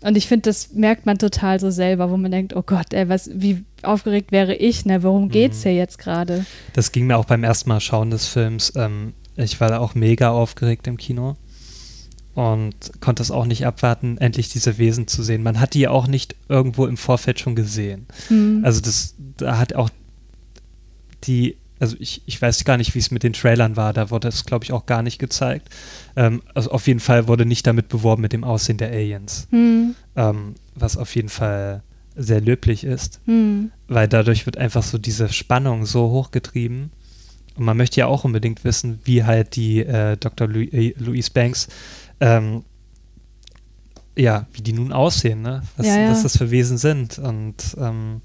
Und 0.03 0.17
ich 0.17 0.27
finde, 0.27 0.43
das 0.43 0.73
merkt 0.73 1.07
man 1.07 1.19
total 1.19 1.59
so 1.59 1.71
selber, 1.71 2.11
wo 2.11 2.17
man 2.17 2.31
denkt, 2.31 2.55
oh 2.55 2.63
Gott, 2.63 2.93
ey, 2.93 3.09
was, 3.09 3.31
wie 3.33 3.65
aufgeregt 3.83 4.31
wäre 4.31 4.55
ich, 4.55 4.85
ne? 4.85 5.03
Worum 5.03 5.31
geht's 5.31 5.61
mhm. 5.61 5.71
hier 5.71 5.79
jetzt 5.79 5.99
gerade? 5.99 6.45
Das 6.75 6.93
ging 6.93 7.07
mir 7.07 7.17
auch 7.17 7.25
beim 7.25 7.43
ersten 7.43 7.71
Mal 7.71 7.81
schauen 7.81 8.11
des 8.11 8.27
Films. 8.27 8.73
Ähm, 8.77 9.15
ich 9.37 9.61
war 9.61 9.69
da 9.69 9.79
auch 9.79 9.95
mega 9.95 10.31
aufgeregt 10.31 10.87
im 10.87 10.97
Kino 10.97 11.37
und 12.37 13.01
konnte 13.01 13.23
es 13.23 13.31
auch 13.31 13.47
nicht 13.47 13.65
abwarten, 13.65 14.19
endlich 14.19 14.51
diese 14.51 14.77
Wesen 14.77 15.09
zu 15.09 15.23
sehen. 15.23 15.43
Man 15.43 15.59
hat 15.59 15.73
die 15.73 15.81
ja 15.81 15.91
auch 15.91 16.07
nicht 16.07 16.37
irgendwo 16.51 16.87
im 16.87 16.99
Vorfeld 16.99 17.41
schon 17.41 17.57
gesehen. 17.57 18.07
Mhm. 18.29 18.61
Also 18.63 18.83
das, 18.83 19.15
da 19.39 19.57
hat 19.57 19.75
auch 19.75 19.89
die, 21.25 21.57
also 21.81 21.97
ich, 21.99 22.21
ich 22.27 22.41
weiß 22.41 22.63
gar 22.65 22.77
nicht, 22.77 22.95
wie 22.95 22.99
es 22.99 23.11
mit 23.11 23.23
den 23.23 23.33
Trailern 23.33 23.79
war, 23.79 23.95
da 23.95 24.11
wurde 24.11 24.29
es, 24.29 24.45
glaube 24.45 24.67
ich, 24.67 24.73
auch 24.73 24.85
gar 24.85 25.03
nicht 25.03 25.19
gezeigt. 25.19 25.71
Ähm, 26.15 26.43
also 26.53 26.73
auf 26.73 26.87
jeden 26.87 27.01
Fall 27.01 27.27
wurde 27.27 27.47
nicht 27.47 27.67
damit 27.67 27.89
beworben 27.89 28.21
mit 28.21 28.35
dem 28.35 28.45
Aussehen 28.45 28.77
der 28.77 28.91
Aliens, 28.91 29.49
mhm. 29.51 29.95
ähm, 30.15 30.57
was 30.75 30.99
auf 30.99 31.17
jeden 31.17 31.31
Fall 31.31 31.83
sehr 32.17 32.43
löblich 32.43 32.85
ist, 32.85 33.21
mhm. 33.25 33.71
weil 33.89 34.09
dadurch 34.09 34.45
wird 34.45 34.59
einfach 34.59 34.83
so 34.83 34.99
diese 34.99 35.31
Spannung 35.31 35.87
so 35.87 36.11
hochgetrieben. 36.11 36.91
Und 37.57 37.65
man 37.65 37.79
möchte 37.79 38.01
ja 38.01 38.07
auch 38.07 38.25
unbedingt 38.25 38.63
wissen, 38.65 39.01
wie 39.05 39.25
halt 39.25 39.57
die 39.57 39.81
äh, 39.81 40.19
Dr. 40.19 40.47
Lu 40.47 40.61
äh, 40.61 40.95
Louise 40.99 41.31
Banks 41.33 41.69
ähm, 42.21 42.65
ja, 44.17 44.47
wie 44.53 44.63
die 44.63 44.73
nun 44.73 44.93
aussehen, 44.93 45.43
ne? 45.43 45.63
Was, 45.77 45.87
ja, 45.87 45.99
ja. 45.99 46.11
was 46.11 46.23
das 46.23 46.37
für 46.39 46.51
Wesen 46.51 46.79
sind. 46.79 47.19
Und 47.19 47.77
ähm, 47.79 48.23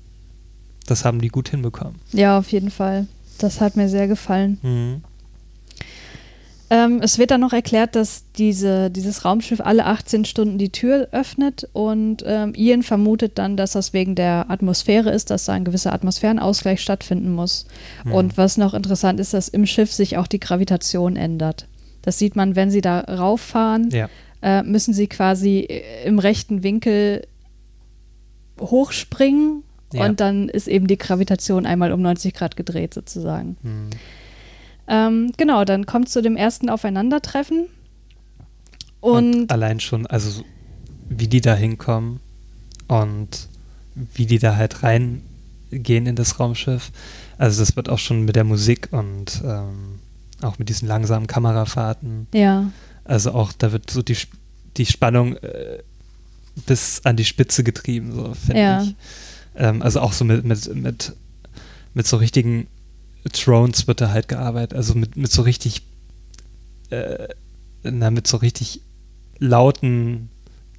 das 0.87 1.05
haben 1.05 1.19
die 1.19 1.27
gut 1.27 1.49
hinbekommen. 1.49 1.95
Ja, 2.11 2.37
auf 2.37 2.51
jeden 2.51 2.71
Fall. 2.71 3.07
Das 3.39 3.59
hat 3.59 3.75
mir 3.75 3.89
sehr 3.89 4.07
gefallen. 4.07 4.59
Mhm. 4.61 5.03
Ähm, 6.71 7.01
es 7.03 7.17
wird 7.17 7.31
dann 7.31 7.41
noch 7.41 7.51
erklärt, 7.51 7.97
dass 7.97 8.23
diese, 8.37 8.89
dieses 8.89 9.25
Raumschiff 9.25 9.59
alle 9.59 9.85
18 9.85 10.23
Stunden 10.23 10.57
die 10.57 10.71
Tür 10.71 11.09
öffnet 11.11 11.67
und 11.73 12.23
ähm, 12.25 12.53
Ian 12.55 12.81
vermutet 12.81 13.37
dann, 13.37 13.57
dass 13.57 13.73
das 13.73 13.91
wegen 13.91 14.15
der 14.15 14.49
Atmosphäre 14.49 15.11
ist, 15.11 15.31
dass 15.31 15.43
da 15.43 15.51
ein 15.51 15.65
gewisser 15.65 15.91
Atmosphärenausgleich 15.91 16.79
stattfinden 16.79 17.33
muss. 17.33 17.65
Mhm. 18.05 18.13
Und 18.13 18.37
was 18.37 18.55
noch 18.55 18.73
interessant 18.73 19.19
ist, 19.19 19.33
dass 19.33 19.49
im 19.49 19.65
Schiff 19.65 19.91
sich 19.91 20.15
auch 20.15 20.27
die 20.27 20.39
Gravitation 20.39 21.17
ändert. 21.17 21.67
Das 22.01 22.17
sieht 22.17 22.35
man, 22.35 22.55
wenn 22.55 22.71
sie 22.71 22.81
da 22.81 22.99
rauffahren, 23.01 23.89
Ja. 23.91 24.09
äh, 24.41 24.63
müssen 24.63 24.93
sie 24.93 25.07
quasi 25.07 25.59
äh, 25.59 26.05
im 26.05 26.19
rechten 26.19 26.63
Winkel 26.63 27.25
hochspringen 28.59 29.63
Ja. 29.93 30.05
und 30.05 30.19
dann 30.19 30.49
ist 30.49 30.67
eben 30.67 30.87
die 30.87 30.97
Gravitation 30.97 31.65
einmal 31.65 31.91
um 31.91 32.01
90 32.01 32.33
Grad 32.33 32.55
gedreht 32.55 32.93
sozusagen. 32.93 33.57
Hm. 33.63 33.89
Ähm, 34.87 35.31
genau, 35.37 35.63
dann 35.65 35.85
kommt 35.85 36.09
zu 36.09 36.21
dem 36.21 36.35
ersten 36.35 36.69
Aufeinandertreffen. 36.69 37.67
Und, 38.99 39.51
allein 39.51 39.79
schon, 39.79 40.05
also 40.07 40.29
so, 40.29 40.43
wie 41.09 41.27
die 41.27 41.41
da 41.41 41.55
hinkommen 41.55 42.19
und 42.87 43.47
wie 44.13 44.25
die 44.25 44.37
da 44.39 44.55
halt 44.55 44.83
reingehen 44.83 46.05
in 46.05 46.15
das 46.15 46.39
Raumschiff. 46.39 46.91
Also 47.37 47.61
das 47.61 47.75
wird 47.75 47.89
auch 47.89 47.97
schon 47.99 48.23
mit 48.25 48.35
der 48.35 48.43
Musik 48.43 48.89
und 48.91 49.41
ähm, 49.43 49.99
auch 50.43 50.59
mit 50.59 50.69
diesen 50.69 50.87
langsamen 50.87 51.27
Kamerafahrten. 51.27 52.27
ja, 52.33 52.71
Also 53.03 53.31
auch, 53.31 53.51
da 53.53 53.71
wird 53.71 53.89
so 53.89 54.01
die, 54.01 54.17
die 54.77 54.85
Spannung 54.85 55.35
äh, 55.37 55.79
bis 56.65 57.01
an 57.05 57.15
die 57.17 57.25
Spitze 57.25 57.63
getrieben, 57.63 58.11
so 58.13 58.33
finde 58.33 58.61
Ja. 58.61 58.81
ich. 58.83 58.95
Ähm, 59.55 59.81
also 59.81 59.99
auch 60.01 60.13
so 60.13 60.25
mit, 60.25 60.43
mit, 60.45 60.73
mit, 60.75 61.13
mit 61.93 62.07
so 62.07 62.17
richtigen 62.17 62.67
Thrones 63.31 63.87
wird 63.87 64.01
da 64.01 64.09
halt 64.11 64.27
gearbeitet. 64.27 64.75
Also 64.75 64.95
mit, 64.95 65.15
mit 65.15 65.31
so 65.31 65.41
richtig, 65.43 65.83
äh, 66.89 67.27
na, 67.83 68.09
mit 68.11 68.27
so 68.27 68.37
richtig 68.37 68.81
lauten 69.39 70.29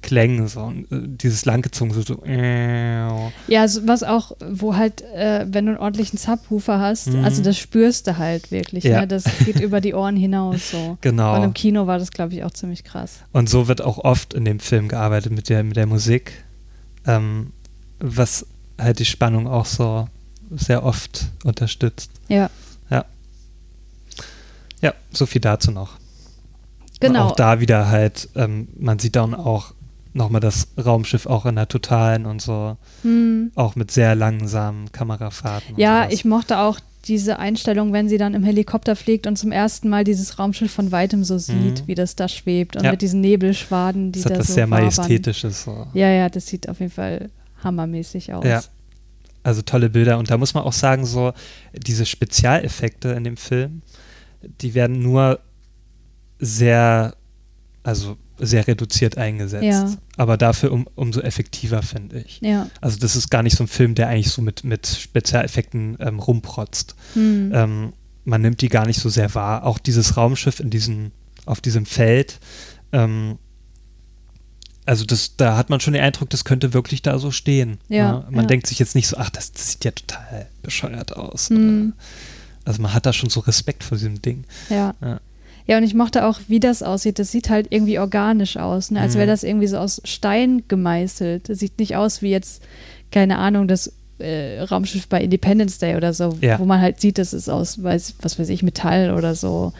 Klängen, 0.03 0.47
so 0.47 0.59
und, 0.61 0.91
äh, 0.91 0.99
dieses 1.07 1.45
langgezogen, 1.45 1.91
so, 1.93 2.01
so 2.03 2.23
äh, 2.25 2.99
ja, 3.47 3.67
so, 3.67 3.87
was 3.87 4.03
auch, 4.03 4.33
wo 4.47 4.75
halt, 4.75 5.01
äh, 5.01 5.45
wenn 5.49 5.65
du 5.65 5.71
einen 5.71 5.79
ordentlichen 5.79 6.17
Subwoofer 6.19 6.79
hast, 6.79 7.07
Mhm. 7.07 7.25
also 7.25 7.41
das 7.41 7.57
spürst 7.57 8.05
du 8.05 8.17
halt 8.19 8.51
wirklich. 8.51 8.83
Ja. 8.83 9.01
Ne? 9.01 9.07
Das 9.07 9.23
geht 9.45 9.59
über 9.59 9.81
die 9.81 9.95
Ohren 9.95 10.15
hinaus 10.15 10.69
so. 10.69 10.97
genau. 11.01 11.35
Und 11.35 11.43
im 11.43 11.53
Kino 11.55 11.87
war 11.87 11.97
das, 11.97 12.11
glaube 12.11 12.33
ich, 12.35 12.43
auch 12.43 12.51
ziemlich 12.51 12.83
krass. 12.83 13.21
Und 13.31 13.49
so 13.49 13.67
wird 13.67 13.81
auch 13.81 13.97
oft 13.97 14.33
in 14.35 14.45
dem 14.45 14.59
Film 14.59 14.87
gearbeitet 14.89 15.31
mit 15.31 15.49
der, 15.49 15.63
mit 15.63 15.77
der 15.77 15.87
Musik, 15.87 16.43
ähm, 17.07 17.51
was 17.99 18.45
halt 18.79 18.99
die 18.99 19.05
Spannung 19.05 19.47
auch 19.47 19.65
so 19.65 20.07
sehr 20.51 20.83
oft 20.83 21.25
unterstützt. 21.43 22.11
Ja, 22.27 22.49
Ja, 24.81 24.93
so 25.13 25.25
viel 25.25 25.39
dazu 25.41 25.71
noch. 25.71 25.91
genau. 26.99 27.27
Auch 27.29 27.35
da 27.37 27.59
wieder 27.61 27.87
halt, 27.89 28.27
ähm, 28.35 28.67
man 28.77 28.99
sieht 28.99 29.15
dann 29.15 29.33
auch 29.33 29.72
nochmal 30.13 30.41
das 30.41 30.67
Raumschiff 30.83 31.25
auch 31.25 31.45
in 31.45 31.55
der 31.55 31.67
Totalen 31.67 32.25
und 32.25 32.41
so, 32.41 32.77
Hm. 33.01 33.51
auch 33.55 33.75
mit 33.75 33.91
sehr 33.91 34.15
langsamen 34.15 34.91
Kamerafahrten. 34.91 35.75
Ja, 35.77 36.07
ich 36.09 36.23
mochte 36.25 36.59
auch 36.59 36.79
diese 37.05 37.37
Einstellung, 37.39 37.91
wenn 37.91 38.07
sie 38.07 38.17
dann 38.17 38.33
im 38.33 38.43
Helikopter 38.43 38.95
fliegt 38.95 39.27
und 39.27 39.37
zum 39.37 39.51
ersten 39.51 39.89
Mal 39.89 40.03
dieses 40.05 40.39
Raumschiff 40.39 40.71
von 40.71 40.91
weitem 40.93 41.23
so 41.25 41.37
sieht, 41.37 41.81
Mhm. 41.81 41.87
wie 41.87 41.95
das 41.95 42.15
da 42.15 42.27
schwebt 42.29 42.77
und 42.77 42.85
Ja. 42.85 42.91
mit 42.91 43.01
diesen 43.01 43.19
Nebelschwaden, 43.19 44.11
die 44.13 44.21
das 44.21 44.25
hat 44.25 44.35
da 44.35 44.39
was 44.39 44.47
so 44.47 44.53
sehr 44.53 44.69
wabern. 44.69 44.85
Majestätisches. 44.85 45.63
So. 45.63 45.87
Ja, 45.93 46.09
ja, 46.09 46.29
das 46.29 46.47
sieht 46.47 46.69
auf 46.69 46.79
jeden 46.79 46.91
Fall 46.93 47.29
hammermäßig 47.63 48.33
aus. 48.33 48.45
Ja. 48.45 48.61
Also 49.45 49.61
tolle 49.61 49.89
Bilder. 49.89 50.17
Und 50.17 50.29
da 50.31 50.37
muss 50.37 50.53
man 50.53 50.63
auch 50.63 50.71
sagen, 50.71 51.05
so 51.05 51.33
diese 51.73 52.05
Spezialeffekte 52.05 53.09
in 53.09 53.25
dem 53.25 53.35
Film, 53.35 53.81
die 54.61 54.73
werden 54.73 55.01
nur 55.01 55.39
sehr, 56.39 57.15
also 57.83 58.17
sehr 58.45 58.67
reduziert 58.67 59.17
eingesetzt. 59.17 59.63
Ja. 59.63 59.93
Aber 60.17 60.37
dafür 60.37 60.71
um, 60.71 60.87
umso 60.95 61.21
effektiver, 61.21 61.81
finde 61.81 62.19
ich. 62.19 62.39
Ja. 62.41 62.69
Also 62.81 62.99
das 62.99 63.15
ist 63.15 63.29
gar 63.29 63.43
nicht 63.43 63.57
so 63.57 63.63
ein 63.63 63.67
Film, 63.67 63.95
der 63.95 64.09
eigentlich 64.09 64.31
so 64.31 64.41
mit, 64.41 64.63
mit 64.63 64.87
Spezialeffekten 64.87 65.97
ähm, 65.99 66.19
rumprotzt. 66.19 66.95
Hm. 67.13 67.51
Ähm, 67.53 67.93
man 68.25 68.41
nimmt 68.41 68.61
die 68.61 68.69
gar 68.69 68.85
nicht 68.85 68.99
so 68.99 69.09
sehr 69.09 69.33
wahr. 69.35 69.65
Auch 69.65 69.79
dieses 69.79 70.17
Raumschiff 70.17 70.59
in 70.59 70.69
diesem, 70.69 71.11
auf 71.45 71.61
diesem 71.61 71.85
Feld, 71.85 72.39
ähm, 72.91 73.37
also 74.85 75.05
das, 75.05 75.37
da 75.37 75.55
hat 75.55 75.69
man 75.69 75.79
schon 75.79 75.93
den 75.93 76.03
Eindruck, 76.03 76.29
das 76.29 76.43
könnte 76.43 76.73
wirklich 76.73 77.01
da 77.01 77.17
so 77.17 77.31
stehen. 77.31 77.77
Ja, 77.87 78.25
Man 78.29 78.41
ja. 78.41 78.47
denkt 78.47 78.67
sich 78.67 78.79
jetzt 78.79 78.95
nicht 78.95 79.07
so, 79.07 79.17
ach, 79.17 79.29
das, 79.29 79.53
das 79.53 79.71
sieht 79.71 79.85
ja 79.85 79.91
total 79.91 80.49
bescheuert 80.61 81.15
aus. 81.15 81.49
Hm. 81.49 81.93
Also 82.65 82.81
man 82.81 82.93
hat 82.93 83.05
da 83.05 83.13
schon 83.13 83.29
so 83.29 83.39
Respekt 83.41 83.83
vor 83.83 83.97
diesem 83.97 84.21
Ding. 84.21 84.45
Ja. 84.69 84.93
Ja. 85.65 85.73
Ja, 85.73 85.77
und 85.77 85.83
ich 85.83 85.93
mochte 85.93 86.25
auch, 86.25 86.39
wie 86.47 86.59
das 86.59 86.83
aussieht. 86.83 87.19
Das 87.19 87.31
sieht 87.31 87.49
halt 87.49 87.67
irgendwie 87.69 87.99
organisch 87.99 88.57
aus, 88.57 88.91
ne? 88.91 88.99
als 89.01 89.13
Mhm. 89.15 89.19
wäre 89.19 89.27
das 89.27 89.43
irgendwie 89.43 89.67
so 89.67 89.77
aus 89.77 90.01
Stein 90.03 90.63
gemeißelt. 90.67 91.47
Das 91.49 91.59
sieht 91.59 91.79
nicht 91.79 91.95
aus 91.95 92.21
wie 92.21 92.29
jetzt, 92.31 92.61
keine 93.11 93.37
Ahnung, 93.37 93.67
das 93.67 93.93
äh, 94.19 94.61
Raumschiff 94.61 95.07
bei 95.07 95.21
Independence 95.21 95.79
Day 95.79 95.95
oder 95.95 96.13
so, 96.13 96.37
Ja. 96.39 96.59
wo 96.59 96.65
man 96.65 96.79
halt 96.79 97.01
sieht, 97.01 97.17
das 97.17 97.33
ist 97.33 97.49
aus, 97.49 97.81
weiß, 97.81 98.15
was 98.21 98.37
weiß 98.39 98.47
ich, 98.49 98.61
Metall 98.63 99.11
oder 99.13 99.35
so. 99.35 99.73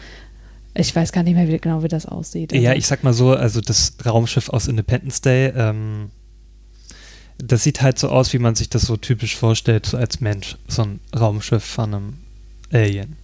Ich 0.74 0.94
weiß 0.94 1.12
gar 1.12 1.22
nicht 1.22 1.34
mehr 1.36 1.46
wie, 1.48 1.56
genau, 1.58 1.82
wie 1.84 1.88
das 1.88 2.04
aussieht. 2.04 2.52
Ja, 2.52 2.70
Also- 2.70 2.78
ich 2.78 2.86
sag 2.86 3.04
mal 3.04 3.12
so, 3.14 3.30
also 3.32 3.60
das 3.60 3.94
Raumschiff 4.04 4.48
aus 4.50 4.66
Independence 4.66 5.20
Day, 5.20 5.52
ähm, 5.56 6.10
das 7.38 7.62
sieht 7.62 7.80
halt 7.82 7.98
so 7.98 8.08
aus, 8.08 8.32
wie 8.32 8.38
man 8.38 8.54
sich 8.54 8.68
das 8.68 8.82
so 8.82 8.96
typisch 8.96 9.36
vorstellt, 9.36 9.86
so 9.86 9.96
als 9.96 10.20
Mensch, 10.20 10.56
so 10.68 10.82
ein 10.82 11.00
Raumschiff 11.18 11.64
von 11.64 11.94
einem 11.94 12.14
Alien. 12.72 13.16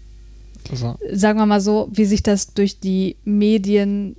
Also, 0.71 0.99
sagen 1.13 1.39
wir 1.39 1.47
mal 1.47 1.61
so, 1.61 1.89
wie 1.93 2.05
sich 2.05 2.23
das 2.23 2.55
durch 2.55 2.81
die 2.81 3.17
Medien 3.25 4.17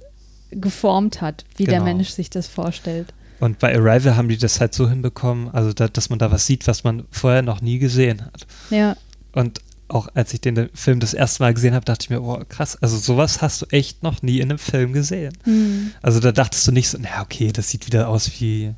geformt 0.51 1.21
hat, 1.21 1.45
wie 1.57 1.65
der 1.65 1.75
Genau. 1.79 1.85
Mensch 1.85 2.09
sich 2.09 2.29
das 2.29 2.47
vorstellt. 2.47 3.13
und 3.39 3.57
bei 3.59 3.73
Arrival 3.75 4.15
haben 4.17 4.27
die 4.29 4.37
das 4.37 4.59
halt 4.59 4.73
so 4.73 4.87
hinbekommen, 4.89 5.49
also 5.49 5.73
da, 5.73 5.87
dass 5.87 6.09
man 6.09 6.19
da 6.19 6.31
was 6.31 6.45
sieht, 6.45 6.67
was 6.67 6.83
man 6.83 7.05
vorher 7.09 7.41
noch 7.41 7.61
nie 7.61 7.79
gesehen 7.79 8.21
hat. 8.25 8.45
Ja, 8.69 8.95
Und 9.33 9.61
auch 9.87 10.07
als 10.13 10.33
ich 10.33 10.39
den 10.41 10.69
Film 10.73 10.99
das 10.99 11.13
erste 11.13 11.43
Mal 11.43 11.53
gesehen 11.53 11.73
habe, 11.73 11.83
dachte 11.83 12.03
ich 12.05 12.09
mir, 12.09 12.21
oh 12.21 12.41
krass, 12.47 12.77
also 12.81 12.97
sowas 12.97 13.41
hast 13.41 13.61
du 13.61 13.65
echt 13.71 14.03
noch 14.03 14.21
nie 14.21 14.37
in 14.39 14.49
einem 14.49 14.59
Film 14.59 14.93
gesehen. 14.93 15.33
hm. 15.43 15.91
Also 16.01 16.19
da 16.19 16.31
dachtest 16.31 16.67
du 16.67 16.71
nicht 16.71 16.87
so, 16.89 16.97
na 17.01 17.21
okay, 17.21 17.51
das 17.51 17.69
sieht 17.69 17.87
wieder 17.87 18.07
aus 18.09 18.29
wie 18.39 18.73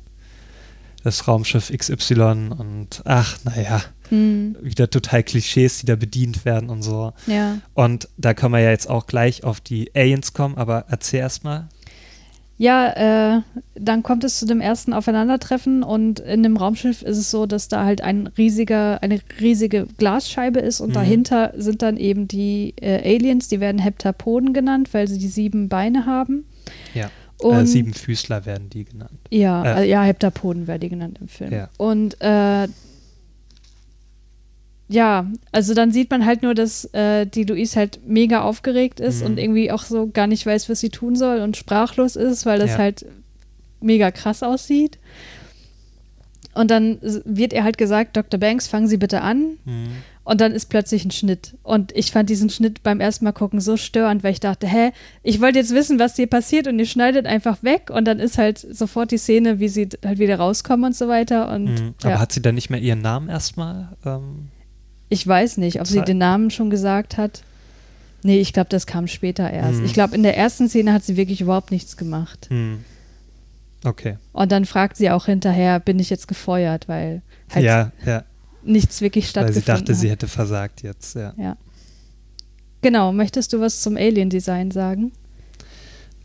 das 1.02 1.28
Raumschiff 1.28 1.70
XY 1.70 2.50
und 2.56 3.02
ach, 3.04 3.36
naja, 3.44 3.82
Hm. 4.14 4.56
wieder 4.62 4.88
total 4.90 5.22
Klischees, 5.22 5.78
die 5.80 5.86
da 5.86 5.96
bedient 5.96 6.44
werden 6.44 6.70
und 6.70 6.82
so. 6.82 7.12
ja. 7.26 7.58
Und 7.74 8.08
da 8.16 8.34
können 8.34 8.52
wir 8.54 8.60
ja 8.60 8.70
jetzt 8.70 8.88
auch 8.88 9.06
gleich 9.06 9.44
auf 9.44 9.60
die 9.60 9.90
Aliens 9.94 10.32
kommen, 10.32 10.56
aber 10.56 10.84
erzähl 10.88 11.20
erst 11.20 11.44
mal. 11.44 11.68
Ja, 12.56 13.36
äh, 13.38 13.40
dann 13.74 14.04
kommt 14.04 14.22
es 14.22 14.38
zu 14.38 14.46
dem 14.46 14.60
ersten 14.60 14.92
Aufeinandertreffen 14.92 15.82
und 15.82 16.20
in 16.20 16.44
dem 16.44 16.56
Raumschiff 16.56 17.02
ist 17.02 17.18
es 17.18 17.28
so, 17.32 17.46
dass 17.46 17.66
da 17.66 17.84
halt 17.84 18.00
ein 18.00 18.28
riesiger, 18.38 19.02
eine 19.02 19.18
riesige 19.40 19.88
Glasscheibe 19.98 20.60
ist 20.60 20.80
und 20.80 20.90
Mhm. 20.90 20.94
dahinter 20.94 21.52
sind 21.56 21.82
dann 21.82 21.96
eben 21.96 22.28
die 22.28 22.74
äh, 22.80 23.02
Aliens, 23.16 23.48
die 23.48 23.58
werden 23.58 23.80
Heptapoden 23.80 24.52
genannt, 24.52 24.90
weil 24.92 25.08
sie 25.08 25.18
die 25.18 25.26
sieben 25.26 25.68
Beine 25.68 26.06
haben. 26.06 26.44
Ja. 26.94 27.10
Und 27.38 27.56
äh, 27.56 27.66
sieben 27.66 27.92
Füßler 27.92 28.46
werden 28.46 28.70
die 28.70 28.84
genannt. 28.84 29.18
Ja, 29.30 29.64
Äh. 29.80 29.82
äh, 29.82 29.90
ja, 29.90 30.04
Heptapoden 30.04 30.68
werden 30.68 30.80
die 30.80 30.88
genannt 30.90 31.18
im 31.20 31.26
Film. 31.26 31.52
Ja. 31.52 31.68
Und 31.76 32.16
äh, 32.20 32.68
ja, 34.88 35.26
also 35.52 35.72
dann 35.74 35.92
sieht 35.92 36.10
man 36.10 36.26
halt 36.26 36.42
nur, 36.42 36.54
dass 36.54 36.84
äh, 36.92 37.26
die 37.26 37.44
Louise 37.44 37.76
halt 37.76 38.00
mega 38.06 38.42
aufgeregt 38.42 39.00
ist 39.00 39.20
Mhm. 39.20 39.26
und 39.26 39.38
irgendwie 39.38 39.72
auch 39.72 39.82
so 39.84 40.08
gar 40.08 40.26
nicht 40.26 40.44
weiß, 40.44 40.68
was 40.68 40.80
sie 40.80 40.90
tun 40.90 41.16
soll 41.16 41.40
und 41.40 41.56
sprachlos 41.56 42.16
ist, 42.16 42.44
weil 42.46 42.58
das 42.58 42.72
Ja. 42.72 42.78
halt 42.78 43.06
mega 43.80 44.10
krass 44.10 44.42
aussieht. 44.42 44.98
Und 46.54 46.70
dann 46.70 46.98
wird 47.24 47.52
ihr 47.52 47.64
halt 47.64 47.78
gesagt, 47.78 48.16
Dr. 48.16 48.38
Banks, 48.38 48.68
fangen 48.68 48.86
Sie 48.86 48.96
bitte 48.96 49.22
an. 49.22 49.58
Mhm. 49.64 49.88
Und 50.22 50.40
dann 50.40 50.52
ist 50.52 50.66
plötzlich 50.70 51.04
ein 51.04 51.10
Schnitt. 51.10 51.54
Und 51.64 51.92
ich 51.96 52.12
fand 52.12 52.30
diesen 52.30 52.48
Schnitt 52.48 52.82
beim 52.82 53.00
ersten 53.00 53.24
Mal 53.26 53.32
gucken 53.32 53.60
so 53.60 53.76
störend, 53.76 54.22
weil 54.22 54.32
ich 54.32 54.40
dachte, 54.40 54.66
hä, 54.66 54.92
ich 55.22 55.40
wollte 55.40 55.58
jetzt 55.58 55.74
wissen, 55.74 55.98
was 55.98 56.14
dir 56.14 56.26
passiert 56.28 56.66
und 56.68 56.78
ihr 56.78 56.86
schneidet 56.86 57.26
einfach 57.26 57.62
weg 57.62 57.90
und 57.92 58.04
dann 58.06 58.20
ist 58.20 58.38
halt 58.38 58.58
sofort 58.58 59.10
die 59.10 59.18
Szene, 59.18 59.58
wie 59.58 59.68
sie 59.68 59.88
halt 60.04 60.18
wieder 60.18 60.36
rauskommen 60.36 60.86
und 60.86 60.96
so 60.96 61.08
weiter. 61.08 61.52
Und 61.52 61.64
Mhm. 61.64 61.94
Aber 62.02 62.10
ja, 62.12 62.18
hat 62.20 62.32
sie 62.32 62.40
dann 62.40 62.54
nicht 62.54 62.70
mehr 62.70 62.80
ihren 62.80 63.02
Namen 63.02 63.28
erstmal? 63.28 63.88
Ähm, 64.06 64.48
ich 65.08 65.26
weiß 65.26 65.58
nicht, 65.58 65.80
ob 65.80 65.86
sie 65.86 66.02
den 66.02 66.18
Namen 66.18 66.50
schon 66.50 66.70
gesagt 66.70 67.16
hat. 67.16 67.42
Nee, 68.22 68.40
ich 68.40 68.52
glaube, 68.52 68.70
das 68.70 68.86
kam 68.86 69.06
später 69.06 69.50
erst. 69.50 69.80
Mhm. 69.80 69.84
Ich 69.84 69.92
glaube, 69.92 70.14
in 70.14 70.22
der 70.22 70.36
ersten 70.36 70.68
Szene 70.68 70.92
hat 70.92 71.04
sie 71.04 71.16
wirklich 71.16 71.40
überhaupt 71.40 71.70
nichts 71.70 71.96
gemacht. 71.96 72.46
hm. 72.50 72.84
Okay. 73.86 74.16
Und 74.32 74.50
dann 74.50 74.64
fragt 74.64 74.96
sie 74.96 75.10
auch 75.10 75.26
hinterher, 75.26 75.78
bin 75.78 75.98
ich 75.98 76.08
jetzt 76.08 76.26
gefeuert, 76.26 76.88
weil 76.88 77.20
halt 77.54 77.64
ja, 77.66 77.92
ja. 78.06 78.24
nichts 78.62 79.02
wirklich 79.02 79.26
Weil 79.26 79.30
stattgefunden 79.30 79.62
sie 79.62 79.66
dachte, 79.66 79.92
hat. 79.92 80.00
sie 80.00 80.10
hätte 80.10 80.26
versagt 80.26 80.82
jetzt, 80.82 81.14
ja. 81.14 81.34
Genau, 82.80 83.12
möchtest 83.12 83.52
du 83.52 83.60
was 83.60 83.82
zum 83.82 83.96
Alien-Design 83.98 84.70
sagen? 84.70 85.12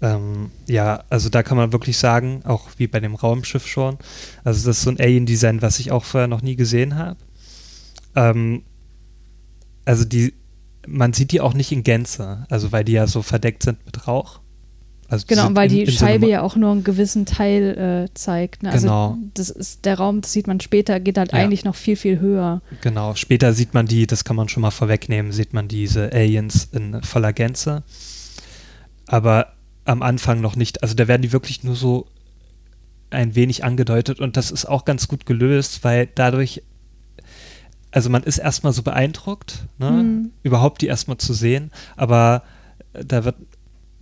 Ähm, 0.02 0.52
ja, 0.68 1.04
also 1.10 1.28
da 1.28 1.44
kann 1.44 1.58
man 1.58 1.74
wirklich 1.74 1.98
sagen, 1.98 2.42
auch 2.46 2.70
wie 2.78 2.88
bei 2.88 3.02
dem 3.02 3.16
Raumschiff 3.16 3.68
schon, 3.68 3.98
also 4.46 4.66
das 4.66 4.78
ist 4.78 4.84
so 4.84 4.92
ein 4.92 5.00
Alien-Design, 5.00 5.62
was 5.62 5.80
ich 5.80 5.92
auch 5.92 6.06
vorher 6.06 6.28
noch 6.28 6.42
nie 6.42 6.56
gesehen 6.56 6.96
habe. 6.96 7.18
Ähm, 8.16 8.64
also 9.90 10.06
die, 10.06 10.34
man 10.88 11.14
sieht 11.14 11.32
die 11.32 11.42
auch 11.42 11.54
nicht 11.54 11.72
in 11.72 11.84
Gänze, 11.84 12.46
also 12.50 12.72
weil 12.72 12.84
die 12.84 12.92
ja 12.94 13.08
so 13.08 13.22
verdeckt 13.22 13.64
sind 13.64 13.84
mit 13.86 14.08
Rauch. 14.08 14.40
Also 15.08 15.26
Genau, 15.28 15.46
sind 15.48 15.56
weil 15.56 15.68
in- 15.72 15.76
die 15.76 15.84
in 15.86 15.90
so 15.92 15.98
Scheibe 15.98 16.26
einem- 16.26 16.32
ja 16.34 16.42
auch 16.44 16.56
nur 16.56 16.72
einen 16.72 16.84
gewissen 16.84 17.26
Teil 17.26 18.08
äh, 18.10 18.14
zeigt. 18.14 18.62
Ne? 18.62 18.72
Also 18.72 18.88
Genau. 18.88 19.18
das 19.34 19.50
ist 19.50 19.86
der 19.86 19.98
Raum, 19.98 20.22
das 20.22 20.32
sieht 20.34 20.46
man 20.46 20.60
später, 20.60 21.00
geht 21.00 21.18
halt 21.18 21.32
Ja. 21.34 21.40
eigentlich 21.40 21.66
noch 21.66 21.76
viel, 21.76 21.96
viel 21.96 22.20
höher. 22.20 22.62
Genau, 22.82 23.16
später 23.16 23.54
sieht 23.54 23.74
man 23.74 23.88
die, 23.88 24.06
das 24.06 24.24
kann 24.24 24.36
man 24.36 24.48
schon 24.50 24.62
mal 24.62 24.70
vorwegnehmen, 24.72 25.32
sieht 25.32 25.52
man 25.54 25.68
diese 25.68 26.12
Aliens 26.14 26.70
in 26.72 27.02
voller 27.02 27.34
Gänze. 27.34 27.82
aber 29.08 29.54
am 29.86 30.04
Anfang 30.04 30.40
noch 30.40 30.56
nicht. 30.56 30.84
Also 30.84 30.94
da 30.94 31.08
werden 31.08 31.24
die 31.24 31.32
wirklich 31.32 31.64
nur 31.64 31.76
so 31.76 32.06
ein 33.10 33.34
wenig 33.34 33.64
angedeutet 33.64 34.20
und 34.20 34.38
das 34.38 34.52
ist 34.52 34.66
auch 34.66 34.86
ganz 34.86 35.08
gut 35.08 35.26
gelöst, 35.26 35.84
weil 35.84 36.08
dadurch, 36.14 36.62
also 37.92 38.10
man 38.10 38.24
ist 38.24 38.38
erstmal 38.38 38.74
so 38.74 38.84
beeindruckt, 38.84 39.66
ne, 39.78 39.92
Mhm. 39.92 40.32
überhaupt 40.44 40.82
die 40.82 40.88
erstmal 40.88 41.18
zu 41.18 41.34
sehen, 41.34 41.72
aber 41.98 42.44
da 42.94 43.24
wird 43.26 43.36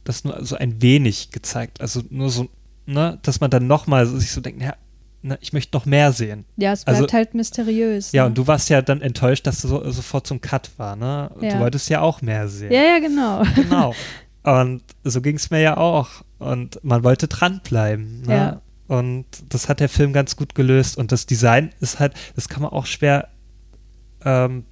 das 0.04 0.24
nur 0.24 0.44
so 0.46 0.56
ein 0.56 0.82
wenig 0.82 1.32
gezeigt. 1.32 1.82
Also 1.82 2.02
nur 2.10 2.30
so, 2.30 2.48
ne, 2.86 3.20
dass 3.22 3.40
man 3.40 3.50
dann 3.52 3.68
nochmal 3.68 4.06
sich 4.08 4.32
so 4.32 4.42
denkt, 4.42 4.62
ja, 4.62 4.74
ne, 5.22 5.38
ich 5.42 5.52
möchte 5.54 5.76
noch 5.76 5.86
mehr 5.86 6.12
sehen. 6.14 6.46
Ja, 6.58 6.72
es 6.74 6.86
bleibt 6.86 7.00
Also- 7.02 7.14
halt 7.14 7.34
mysteriös. 7.34 8.12
Ja, 8.14 8.24
ne? 8.24 8.28
und 8.30 8.38
du 8.38 8.48
warst 8.48 8.70
ja 8.70 8.82
dann 8.82 9.02
enttäuscht, 9.02 9.46
dass 9.48 9.62
du 9.62 9.68
so, 9.68 9.92
sofort 9.92 10.26
zum 10.28 10.40
Cut 10.42 10.70
war, 10.78 10.96
ne? 10.96 11.32
Ja. 11.42 11.54
Du 11.54 11.60
wolltest 11.60 11.90
ja 11.90 12.02
auch 12.02 12.22
mehr 12.22 12.48
sehen. 12.48 12.72
Ja, 12.72 12.82
ja, 12.82 13.00
genau. 13.00 13.44
Genau. 13.56 13.94
Und 14.44 14.82
so 15.04 15.20
ging 15.22 15.36
es 15.36 15.50
mir 15.50 15.60
ja 15.60 15.76
auch. 15.76 16.08
Und 16.40 16.80
man 16.82 17.04
wollte 17.04 17.28
dranbleiben. 17.28 18.22
Ne? 18.22 18.34
Ja. 18.34 18.62
Und 18.88 19.26
das 19.50 19.68
hat 19.68 19.82
der 19.82 19.90
Film 19.90 20.14
ganz 20.14 20.38
gut 20.38 20.56
gelöst. 20.56 20.98
Und 20.98 21.12
das 21.12 21.26
Design 21.26 21.72
ist 21.82 22.00
halt, 22.00 22.14
das 22.38 22.48
kann 22.48 22.62
man 22.62 22.72
auch 22.72 22.86
schwer 22.86 23.28
ähm, 24.28 24.64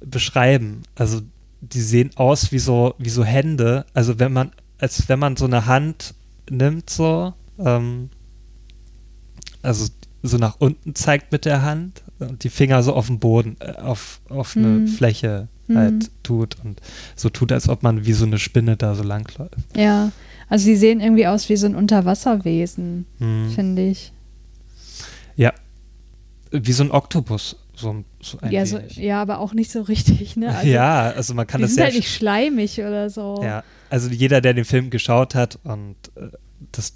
beschreiben. 0.00 0.82
Also 0.94 1.20
die 1.60 1.80
sehen 1.80 2.10
aus 2.16 2.52
wie 2.52 2.58
so, 2.60 2.94
wie 2.98 3.08
so 3.10 3.24
Hände. 3.24 3.84
Also 3.94 4.18
wenn 4.18 4.32
man, 4.32 4.52
als 4.78 5.08
wenn 5.08 5.18
man 5.18 5.36
so 5.36 5.44
eine 5.46 5.66
Hand 5.66 6.14
nimmt, 6.48 6.88
so, 6.88 7.34
ähm, 7.58 8.10
also 9.62 9.86
so 10.22 10.36
nach 10.36 10.56
unten 10.60 10.94
zeigt 10.94 11.32
mit 11.32 11.44
der 11.44 11.62
Hand 11.62 12.02
und 12.20 12.44
die 12.44 12.48
Finger 12.48 12.82
so 12.82 12.94
auf 12.94 13.06
den 13.08 13.18
Boden, 13.18 13.56
äh, 13.60 13.72
auf, 13.72 14.20
auf 14.28 14.56
eine 14.56 14.66
Mhm. 14.68 14.86
Fläche 14.86 15.48
Mhm. 15.66 15.76
halt 15.76 16.10
tut 16.22 16.56
und 16.64 16.80
so 17.16 17.28
tut, 17.28 17.52
als 17.52 17.68
ob 17.68 17.82
man 17.82 18.06
wie 18.06 18.12
so 18.12 18.24
eine 18.24 18.38
Spinne 18.38 18.76
da 18.76 18.94
so 18.94 19.02
langläuft. 19.02 19.54
Ja, 19.76 20.12
also 20.48 20.64
sie 20.64 20.76
sehen 20.76 21.00
irgendwie 21.00 21.26
aus 21.26 21.48
wie 21.48 21.56
so 21.56 21.66
ein 21.66 21.74
Unterwasserwesen, 21.74 23.04
Mhm. 23.18 23.50
finde 23.50 23.82
ich. 23.86 24.12
Ja, 25.36 25.52
wie 26.50 26.72
so 26.72 26.82
ein 26.84 26.90
Oktopus, 26.90 27.56
so, 27.78 28.04
so 28.20 28.38
ein 28.40 28.50
Ja, 28.52 28.66
so, 28.66 28.78
ja, 28.96 29.22
aber 29.22 29.38
auch 29.38 29.54
nicht 29.54 29.70
so 29.70 29.82
richtig, 29.82 30.36
ne? 30.36 30.54
Also, 30.54 30.68
ja, 30.70 31.10
also 31.10 31.34
man 31.34 31.46
kann 31.46 31.60
die 31.60 31.62
das 31.66 31.74
sind 31.74 31.84
halt 31.84 31.94
nicht 31.94 32.12
schleimig 32.14 32.78
oder 32.80 33.08
so. 33.10 33.40
Ja, 33.42 33.62
also 33.90 34.08
jeder, 34.10 34.40
der 34.40 34.54
den 34.54 34.64
Film 34.64 34.90
geschaut 34.90 35.34
hat 35.34 35.58
und 35.64 35.96
äh, 36.16 36.28
das, 36.72 36.92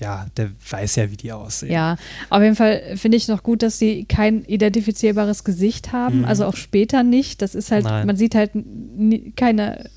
ja, 0.00 0.26
der 0.36 0.50
weiß 0.68 0.96
ja, 0.96 1.10
wie 1.10 1.16
die 1.16 1.32
aussehen. 1.32 1.72
Ja, 1.72 1.96
auf 2.28 2.42
jeden 2.42 2.56
Fall 2.56 2.96
finde 2.96 3.16
ich 3.16 3.28
noch 3.28 3.42
gut, 3.42 3.62
dass 3.62 3.78
sie 3.78 4.04
kein 4.04 4.44
identifizierbares 4.44 5.42
Gesicht 5.44 5.92
haben, 5.92 6.18
Mhm. 6.18 6.24
also 6.26 6.44
auch 6.44 6.56
später 6.56 7.02
nicht. 7.02 7.40
Das 7.40 7.54
ist 7.54 7.70
halt, 7.70 7.84
Nein. 7.84 8.06
man 8.06 8.16
sieht 8.16 8.34
halt 8.34 8.50
keine 9.36 9.88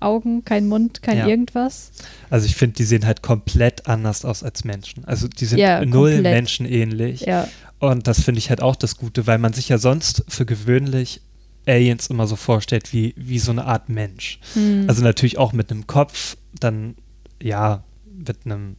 Augen, 0.00 0.44
kein 0.44 0.66
Mund, 0.68 1.02
kein 1.02 1.18
Ja. 1.18 1.26
irgendwas. 1.28 1.92
Also 2.30 2.46
ich 2.46 2.56
finde, 2.56 2.74
die 2.76 2.84
sehen 2.84 3.06
halt 3.06 3.22
komplett 3.22 3.86
anders 3.86 4.24
aus 4.24 4.42
als 4.42 4.64
Menschen. 4.64 5.04
Also 5.04 5.28
die 5.28 5.44
sind 5.44 5.58
Ja, 5.58 5.84
null 5.84 6.14
komplett. 6.14 6.34
menschenähnlich. 6.34 7.20
Ja, 7.20 7.46
Und 7.82 8.06
das 8.06 8.22
finde 8.22 8.38
ich 8.38 8.48
halt 8.48 8.62
auch 8.62 8.76
das 8.76 8.96
Gute, 8.96 9.26
weil 9.26 9.38
man 9.38 9.54
sich 9.54 9.68
ja 9.68 9.76
sonst 9.76 10.24
für 10.28 10.46
gewöhnlich 10.46 11.20
Aliens 11.66 12.06
immer 12.06 12.28
so 12.28 12.36
vorstellt 12.36 12.92
wie, 12.92 13.12
wie 13.16 13.40
so 13.40 13.50
eine 13.50 13.64
Art 13.64 13.88
Mensch. 13.88 14.38
Hm. 14.54 14.84
Also 14.86 15.02
natürlich 15.02 15.36
auch 15.36 15.52
mit 15.52 15.72
einem 15.72 15.88
Kopf, 15.88 16.36
dann 16.60 16.94
ja, 17.42 17.82
mit 18.06 18.46
einem 18.46 18.76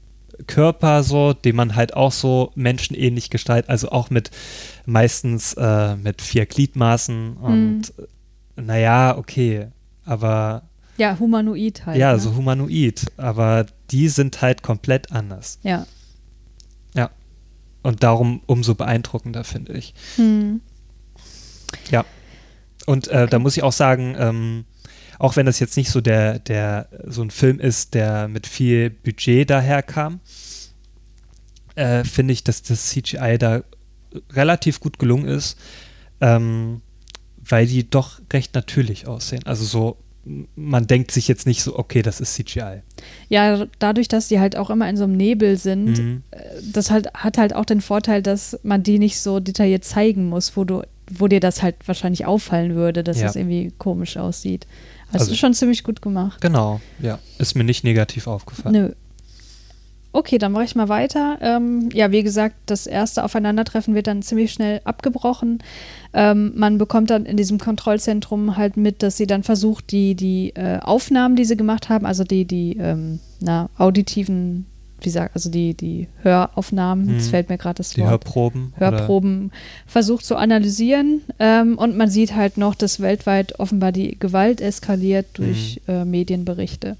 Körper 0.48 1.04
so, 1.04 1.34
den 1.34 1.58
man 1.58 1.76
halt 1.76 1.98
auch 1.98 2.14
so 2.14 2.54
menschenähnlich 2.56 3.30
gestaltet, 3.30 3.70
also 3.70 3.90
auch 3.90 4.10
mit 4.10 4.32
meistens 4.86 5.52
äh, 5.56 5.98
mit 5.98 6.22
vier 6.22 6.46
Gliedmaßen 6.46 7.36
und 7.36 7.94
äh, 7.98 8.62
naja, 8.62 9.18
okay, 9.18 9.68
aber 10.06 10.64
ja, 10.98 11.20
humanoid 11.20 11.86
halt. 11.86 11.98
ja, 11.98 12.14
ne? 12.14 12.20
so 12.20 12.36
humanoid, 12.38 13.12
aber 13.18 13.66
die 13.92 14.08
sind 14.08 14.42
halt 14.42 14.64
komplett 14.64 15.12
anders 15.12 15.60
Ja. 15.64 15.86
Und 17.84 18.02
darum 18.04 18.42
umso 18.46 18.76
beeindruckender, 18.76 19.44
finde 19.44 19.74
ich. 19.74 19.94
Hm. 20.16 20.62
Und 22.86 23.08
äh, 23.10 23.28
da 23.28 23.40
muss 23.40 23.56
ich 23.56 23.64
auch 23.64 23.72
sagen, 23.72 24.16
ähm, 24.18 24.66
auch 25.20 25.36
wenn 25.36 25.46
das 25.46 25.60
jetzt 25.60 25.78
nicht 25.78 25.90
so 25.90 26.02
der, 26.02 26.40
der, 26.40 26.90
so 27.06 27.22
ein 27.22 27.32
Film 27.32 27.60
ist, 27.60 27.94
der 27.94 28.28
mit 28.28 28.48
viel 28.48 28.90
Budget 28.90 29.50
daherkam, 29.50 30.20
äh, 31.76 32.04
finde 32.04 32.34
ich, 32.34 32.44
dass 32.44 32.62
das 32.64 32.90
CGI 32.90 33.38
da 33.38 33.64
relativ 34.32 34.80
gut 34.80 35.00
gelungen 35.00 35.28
ist, 35.28 35.58
ähm, 36.22 36.82
weil 37.38 37.68
die 37.68 37.90
doch 37.90 38.20
recht 38.32 38.54
natürlich 38.54 39.08
aussehen. 39.08 39.46
Also 39.46 39.66
so, 39.66 39.98
man 40.56 40.88
denkt 40.88 41.12
sich 41.12 41.28
jetzt 41.28 41.46
nicht 41.46 41.64
so, 41.64 41.78
okay, 41.78 42.02
das 42.02 42.22
ist 42.22 42.34
CGI. 42.36 42.82
Ja, 43.30 43.66
dadurch, 43.80 44.08
dass 44.08 44.28
die 44.30 44.40
halt 44.40 44.56
auch 44.56 44.70
immer 44.70 44.90
in 44.90 44.96
so 44.98 45.04
einem 45.04 45.18
Nebel 45.18 45.58
sind, 45.58 45.98
Mhm. 45.98 46.24
äh, 46.32 46.38
das 46.72 46.92
halt, 46.92 47.14
hat 47.14 47.38
halt 47.38 47.54
auch 47.56 47.66
den 47.66 47.82
Vorteil, 47.82 48.22
dass 48.22 48.58
man 48.64 48.84
die 48.84 49.00
nicht 49.00 49.20
so 49.20 49.40
detailliert 49.40 49.84
zeigen 49.84 50.30
muss, 50.30 50.56
wo 50.56 50.64
du, 50.64 50.84
wo 51.12 51.28
dir 51.28 51.40
das 51.42 51.62
halt 51.62 51.76
wahrscheinlich 51.86 52.26
auffallen 52.26 52.76
würde, 52.76 53.04
dass 53.04 53.20
Ja. 53.20 53.28
das 53.28 53.36
irgendwie 53.36 53.74
komisch 53.78 54.16
aussieht. 54.18 54.66
Also, 55.08 55.24
Also- 55.26 55.32
ist 55.34 55.40
schon 55.40 55.54
ziemlich 55.54 55.84
gut 55.84 56.02
gemacht. 56.02 56.40
Genau, 56.42 56.80
ja. 57.02 57.20
Ist 57.38 57.56
mir 57.56 57.64
nicht 57.66 57.84
negativ 57.84 58.26
aufgefallen. 58.28 58.74
Nö. 58.74 58.92
Okay, 60.16 60.38
dann 60.38 60.52
mache 60.52 60.64
ich 60.66 60.76
mal 60.76 60.90
weiter. 60.90 61.40
Ähm, 61.42 61.90
ja, 61.92 62.12
wie 62.12 62.22
gesagt, 62.22 62.56
das 62.68 62.86
erste 62.86 63.24
Aufeinandertreffen 63.24 63.96
wird 63.96 64.06
dann 64.08 64.22
ziemlich 64.22 64.54
schnell 64.54 64.80
abgebrochen. 64.84 65.58
Ähm, 66.14 66.54
man 66.56 66.78
bekommt 66.78 67.10
dann 67.10 67.26
in 67.26 67.36
diesem 67.36 67.58
Kontrollzentrum 67.58 68.56
halt 68.56 68.78
mit, 68.78 69.02
dass 69.02 69.18
sie 69.18 69.26
dann 69.26 69.42
versucht, 69.42 69.92
die, 69.92 70.14
die 70.14 70.52
äh, 70.56 70.78
Aufnahmen, 70.80 71.36
die 71.36 71.46
sie 71.46 71.58
gemacht 71.58 71.90
haben, 71.90 72.06
also 72.06 72.24
die, 72.24 72.46
die 72.46 72.78
ähm, 72.80 73.20
na, 73.42 73.70
auditiven, 73.80 74.68
wie 75.02 75.10
sagt, 75.10 75.36
also 75.36 75.50
die, 75.50 75.74
die 75.74 76.08
Höraufnahmen, 76.22 77.10
jetzt 77.10 77.26
Mhm. 77.26 77.30
fällt 77.32 77.50
mir 77.50 77.58
gerade 77.58 77.78
das 77.78 77.90
Die 77.90 78.02
Wort. 78.02 78.12
Hörproben. 78.12 78.74
oder- 78.78 78.92
Hörproben 78.92 79.52
versucht 79.88 80.26
zu 80.26 80.36
analysieren. 80.36 81.22
Ähm, 81.40 81.76
und 81.78 81.98
man 81.98 82.10
sieht 82.12 82.36
halt 82.36 82.58
noch, 82.58 82.76
dass 82.76 83.00
weltweit 83.00 83.60
offenbar 83.60 83.92
die 83.92 84.18
Gewalt 84.20 84.62
eskaliert 84.62 85.26
durch 85.34 85.82
Mhm. 85.88 85.94
äh, 85.94 86.06
Medienberichte. 86.06 86.98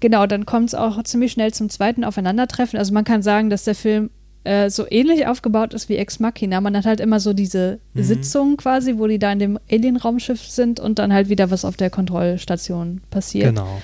Genau, 0.00 0.26
dann 0.26 0.46
kommt 0.46 0.68
es 0.68 0.74
auch 0.74 1.02
ziemlich 1.04 1.32
schnell 1.32 1.52
zum 1.52 1.70
zweiten 1.70 2.04
Aufeinandertreffen. 2.04 2.78
Also 2.78 2.92
man 2.92 3.04
kann 3.04 3.22
sagen, 3.22 3.50
dass 3.50 3.64
der 3.64 3.74
Film 3.74 4.10
äh, 4.44 4.70
so 4.70 4.86
ähnlich 4.88 5.26
aufgebaut 5.26 5.74
ist 5.74 5.88
wie 5.88 5.96
Ex 5.96 6.20
Machina. 6.20 6.60
Man 6.60 6.76
hat 6.76 6.86
halt 6.86 7.00
immer 7.00 7.18
so 7.18 7.32
diese 7.32 7.80
Mhm. 7.94 8.02
Sitzung 8.02 8.56
quasi, 8.56 8.98
wo 8.98 9.06
die 9.06 9.18
da 9.18 9.32
in 9.32 9.38
dem 9.38 9.58
Alien-Raumschiff 9.70 10.40
sind 10.42 10.78
und 10.78 10.98
dann 10.98 11.12
halt 11.12 11.28
wieder 11.28 11.50
was 11.50 11.64
auf 11.64 11.76
der 11.76 11.90
Kontrollstation 11.90 13.00
passiert. 13.10 13.48
Genau. 13.48 13.80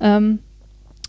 Ähm, 0.00 0.38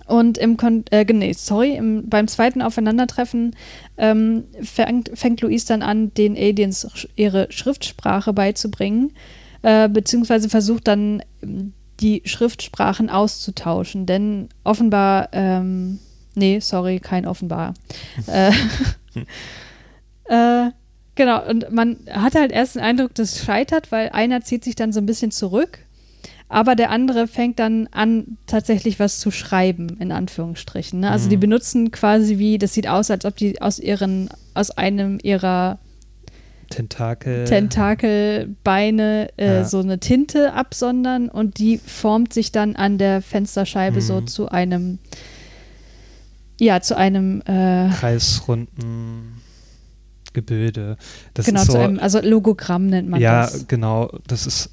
und 0.07 0.37
im 0.37 0.55
Kon 0.55 0.85
äh, 0.89 1.05
nee, 1.11 1.33
sorry, 1.33 1.75
im, 1.75 2.07
beim 2.09 2.27
zweiten 2.29 2.61
Aufeinandertreffen 2.61 3.55
ähm, 3.97 4.45
fängt, 4.61 5.11
fängt 5.13 5.41
Louise 5.41 5.67
dann 5.67 5.81
an, 5.81 6.13
den 6.13 6.37
Aliens 6.37 7.05
ihre 7.17 7.47
Schriftsprache 7.51 8.31
beizubringen, 8.31 9.11
äh, 9.63 9.89
beziehungsweise 9.89 10.47
versucht 10.47 10.87
dann 10.87 11.21
die 11.99 12.21
Schriftsprachen 12.25 13.09
auszutauschen, 13.09 14.05
denn 14.05 14.49
offenbar, 14.63 15.29
ähm, 15.31 15.99
nee, 16.35 16.59
sorry, 16.59 16.99
kein 16.99 17.25
offenbar. 17.25 17.73
äh, 18.27 18.51
äh, 20.25 20.71
genau, 21.15 21.47
und 21.47 21.71
man 21.71 21.97
hat 22.11 22.35
halt 22.35 22.51
erst 22.51 22.75
den 22.75 22.83
Eindruck, 22.83 23.15
das 23.15 23.43
scheitert, 23.43 23.91
weil 23.91 24.09
einer 24.09 24.41
zieht 24.41 24.63
sich 24.63 24.75
dann 24.75 24.93
so 24.93 24.99
ein 24.99 25.05
bisschen 25.05 25.31
zurück 25.31 25.79
aber 26.49 26.75
der 26.75 26.91
andere 26.91 27.27
fängt 27.27 27.59
dann 27.59 27.87
an, 27.91 28.37
tatsächlich 28.45 28.99
was 28.99 29.19
zu 29.19 29.31
schreiben, 29.31 29.97
in 29.99 30.11
Anführungsstrichen. 30.13 31.01
Ne? 31.01 31.11
Also 31.11 31.25
Mhm. 31.25 31.29
die 31.31 31.37
benutzen 31.37 31.91
quasi 31.91 32.37
wie, 32.37 32.57
das 32.57 32.73
sieht 32.73 32.87
aus, 32.87 33.11
als 33.11 33.25
ob 33.25 33.35
die 33.35 33.61
aus 33.61 33.79
ihren, 33.79 34.29
aus 34.53 34.71
einem 34.71 35.19
ihrer 35.21 35.77
Tentakel. 36.67 37.45
Tentakelbeine 37.45 39.29
äh, 39.37 39.45
Ja. 39.57 39.65
so 39.65 39.79
eine 39.79 39.99
Tinte 39.99 40.53
absondern 40.53 41.29
und 41.29 41.57
die 41.59 41.77
formt 41.77 42.33
sich 42.33 42.51
dann 42.51 42.75
an 42.75 42.97
der 42.97 43.21
Fensterscheibe 43.21 44.01
so 44.01 44.21
Mhm. 44.21 44.27
zu 44.27 44.49
einem, 44.49 44.99
ja, 46.59 46.81
zu 46.81 46.97
einem, 46.97 47.41
äh, 47.45 47.89
kreisrunden 47.89 49.41
Gebilde. 50.33 50.97
Das 51.33 51.45
genau, 51.45 51.61
ist 51.61 51.67
so, 51.67 51.73
zu 51.73 51.79
einem, 51.79 51.99
also 51.99 52.19
Logogramm 52.21 52.87
nennt 52.87 53.09
man 53.09 53.19
ja, 53.21 53.41
das. 53.43 53.67
genau. 53.67 54.11
Das 54.27 54.45
ist 54.47 54.71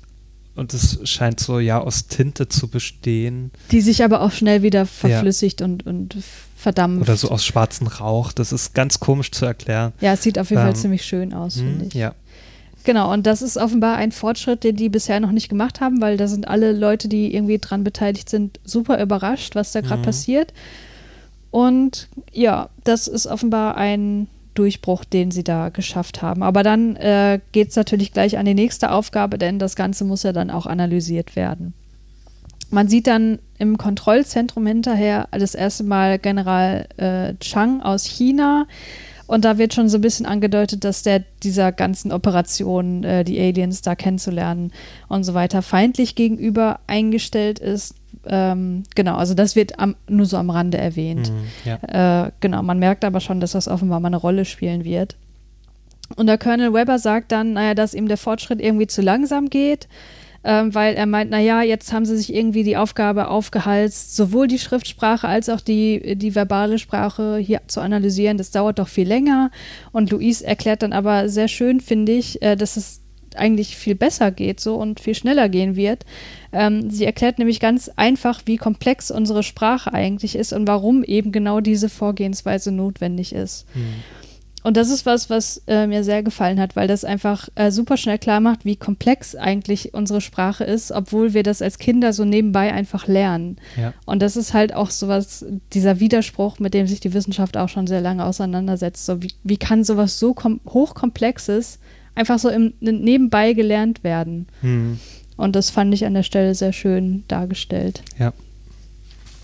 und 0.57 0.73
es 0.73 1.01
scheint 1.09 1.41
so 1.41 1.59
ja 1.59 1.81
aus 1.81 2.07
Tinte 2.07 2.49
zu 2.49 2.69
bestehen 2.69 3.51
Die 3.73 3.81
sich 3.81 4.05
aber 4.05 4.21
auch 4.21 4.31
schnell 4.31 4.63
wieder 4.63 4.87
verflüssigt 4.87 5.63
und, 5.63 5.85
und 5.85 6.17
verdampft. 6.65 7.03
oder 7.03 7.17
so 7.17 7.29
aus 7.31 7.45
schwarzem 7.45 7.87
Rauch. 7.87 8.33
Das 8.33 8.51
ist 8.51 8.75
ganz 8.75 8.99
komisch 8.99 9.31
zu 9.31 9.45
erklären. 9.45 9.93
Ja, 10.01 10.15
es 10.15 10.23
sieht 10.25 10.39
auf 10.39 10.51
jeden 10.51 10.61
Fall 10.63 10.71
Ähm, 10.71 10.77
ziemlich 10.77 11.05
schön 11.05 11.33
aus, 11.33 11.57
Hm, 11.57 11.63
finde 11.65 11.85
ich. 11.87 11.95
Ja, 11.95 12.13
Genau, 12.87 13.11
und 13.15 13.25
das 13.27 13.41
ist 13.41 13.57
offenbar 13.57 13.97
ein 13.97 14.13
Fortschritt, 14.13 14.63
den 14.63 14.77
die 14.77 14.91
bisher 14.91 15.19
noch 15.19 15.31
nicht 15.33 15.49
gemacht 15.49 15.81
haben, 15.81 16.03
weil 16.03 16.19
da 16.19 16.29
sind 16.29 16.47
alle 16.49 16.73
Leute, 16.73 17.09
die 17.09 17.35
irgendwie 17.35 17.57
dran 17.57 17.83
beteiligt 17.83 18.29
sind, 18.29 18.61
super 18.65 19.01
überrascht, 19.01 19.55
was 19.55 19.73
da 19.73 19.81
gerade 19.81 20.01
Mhm. 20.01 20.05
passiert. 20.05 20.53
Und 21.51 22.09
ja, 22.33 22.69
das 22.83 23.07
ist 23.09 23.27
offenbar 23.27 23.77
ein 23.77 24.27
Durchbruch, 24.55 25.05
den 25.05 25.31
sie 25.31 25.45
da 25.45 25.69
geschafft 25.71 26.21
haben. 26.23 26.43
Aber 26.43 26.63
dann 26.63 26.97
äh, 26.97 27.41
geht 27.53 27.71
es 27.71 27.77
natürlich 27.77 28.13
gleich 28.13 28.39
an 28.39 28.45
die 28.45 28.55
nächste 28.55 28.91
Aufgabe, 28.91 29.39
denn 29.39 29.59
das 29.59 29.77
Ganze 29.77 30.05
muss 30.05 30.23
ja 30.23 30.33
dann 30.33 30.51
auch 30.51 30.67
analysiert 30.67 31.37
werden. 31.37 31.73
Man 32.75 32.89
sieht 32.89 33.07
dann 33.07 33.39
im 33.57 33.79
Kontrollzentrum 33.79 34.67
hinterher 34.67 35.29
das 35.31 35.55
erste 35.55 35.85
Mal 35.85 36.19
General 36.19 36.89
äh, 36.97 37.35
Chang 37.39 37.81
aus 37.81 38.05
China. 38.05 38.67
Und 39.29 39.45
da 39.45 39.59
wird 39.59 39.75
schon 39.75 39.89
so 39.89 39.99
ein 39.99 40.01
bisschen 40.01 40.27
angedeutet, 40.27 40.83
dass 40.83 41.05
der 41.05 41.23
dieser 41.45 41.71
ganzen 41.71 42.11
Operation, 42.11 43.05
äh, 43.05 43.23
die 43.23 43.41
Aliens 43.41 43.81
da 43.81 43.95
kennenzulernen 43.95 44.73
und 45.09 45.23
so 45.23 45.35
weiter, 45.35 45.63
feindlich 45.63 46.17
gegenüber 46.17 46.81
eingestellt 46.89 47.61
ist. 47.61 47.95
Ähm, 48.27 48.83
genau, 48.97 49.15
also 49.15 49.35
das 49.35 49.55
wird 49.55 49.79
am, 49.79 49.95
nur 50.09 50.27
so 50.27 50.37
am 50.37 50.51
Rande 50.51 50.77
erwähnt. 50.77 51.31
Mhm, 51.31 51.47
ja. 51.65 52.27
Äh, 52.27 52.33
genau, 52.41 52.65
man 52.65 52.81
merkt 52.81 53.05
aber 53.05 53.21
schon, 53.21 53.39
dass 53.39 53.53
das 53.53 53.69
offenbar 53.69 54.01
mal 54.01 54.09
eine 54.09 54.17
Rolle 54.17 54.45
spielen 54.45 54.85
wird. 54.85 55.17
Und 56.17 56.27
der 56.27 56.39
Colonel 56.39 56.75
Webber 56.75 56.99
sagt 56.99 57.31
dann, 57.31 57.53
naja, 57.53 57.75
dass 57.75 57.95
ihm 57.95 58.09
der 58.09 58.19
Fortschritt 58.19 58.61
irgendwie 58.61 58.89
zu 58.89 59.01
langsam 59.01 59.49
geht 59.49 59.87
ähm, 60.45 60.75
weil 60.75 60.95
er 60.95 61.07
meint, 61.07 61.31
naja, 61.31 61.63
jetzt 61.63 61.93
haben 61.93 62.05
sie 62.05 62.17
sich 62.17 62.35
irgendwie 62.35 62.65
die 62.65 62.77
Aufgabe 62.77 63.29
aufgehalst, 63.29 64.15
sowohl 64.15 64.47
die 64.47 64.59
Schriftsprache 64.59 65.27
als 65.27 65.49
auch 65.49 65.61
die, 65.61 66.17
die 66.17 66.35
verbale 66.35 66.79
Sprache 66.79 67.39
hier 67.39 67.63
zu 67.67 67.81
analysieren. 67.81 68.37
Das 68.37 68.51
dauert 68.51 68.79
doch 68.79 68.89
viel 68.89 69.09
länger. 69.09 69.51
Und 69.93 70.11
Luis 70.11 70.43
erklärt 70.43 70.83
dann 70.83 70.93
aber 70.93 71.29
sehr 71.29 71.49
schön, 71.49 71.81
finde 71.81 72.13
ich, 72.13 72.43
äh, 72.43 72.57
dass 72.57 72.77
es 72.77 73.01
eigentlich 73.37 73.77
viel 73.77 73.95
besser 73.95 74.31
geht 74.31 74.61
so 74.61 74.77
und 74.77 75.01
viel 75.01 75.15
schneller 75.15 75.49
gehen 75.49 75.77
wird. 75.77 76.05
Ähm, 76.53 76.91
sie 76.91 77.05
erklärt 77.05 77.39
nämlich 77.39 77.59
ganz 77.59 77.91
einfach, 77.97 78.43
wie 78.47 78.57
komplex 78.57 79.11
unsere 79.11 79.43
Sprache 79.43 79.93
eigentlich 79.93 80.37
ist 80.37 80.53
und 80.53 80.69
warum 80.69 81.03
eben 81.03 81.33
genau 81.33 81.61
diese 81.61 81.89
Vorgehensweise 81.89 82.71
notwendig 82.71 83.35
ist. 83.35 83.67
Mhm. 83.75 83.95
Und 84.65 84.79
das 84.79 84.89
ist 84.89 85.05
was, 85.05 85.29
was 85.29 85.63
äh, 85.67 85.87
mir 85.87 86.03
sehr 86.05 86.23
gefallen 86.23 86.59
hat, 86.59 86.75
weil 86.75 86.89
das 86.89 87.05
einfach 87.05 87.51
äh, 87.55 87.71
super 87.71 87.99
schnell 87.99 88.19
klar 88.19 88.41
macht, 88.41 88.65
wie 88.65 88.77
komplex 88.77 89.37
eigentlich 89.37 89.93
unsere 89.93 90.23
Sprache 90.23 90.65
ist, 90.65 90.91
obwohl 90.91 91.35
wir 91.35 91.43
das 91.43 91.61
als 91.61 91.79
Kinder 91.79 92.15
so 92.15 92.25
nebenbei 92.25 92.73
einfach 92.73 93.07
lernen. 93.07 93.59
Ja. 93.77 93.93
Und 94.07 94.23
das 94.23 94.37
ist 94.37 94.55
halt 94.55 94.75
auch 94.75 94.91
sowas, 94.91 95.45
dieser 95.75 96.01
Widerspruch, 96.01 96.61
mit 96.61 96.73
dem 96.73 96.87
sich 96.87 97.01
die 97.01 97.13
Wissenschaft 97.13 97.59
auch 97.59 97.69
schon 97.69 97.87
sehr 97.87 98.01
lange 98.01 98.25
auseinandersetzt. 98.25 99.05
So, 99.05 99.23
wie, 99.23 99.35
wie 99.43 99.59
kann 99.59 99.85
sowas 99.85 100.19
so 100.19 100.35
hochkomplexes 100.67 101.79
einfach 102.15 102.39
so 102.39 102.49
im, 102.49 102.73
nebenbei 102.81 103.53
gelernt 103.53 104.03
werden? 104.03 104.47
Mhm. 104.63 104.99
Und 105.37 105.57
das 105.57 105.69
fand 105.69 105.93
ich 105.93 106.07
an 106.07 106.15
der 106.15 106.23
Stelle 106.23 106.55
sehr 106.55 106.73
schön 106.73 107.25
dargestellt. 107.29 108.03
Ja. 108.19 108.33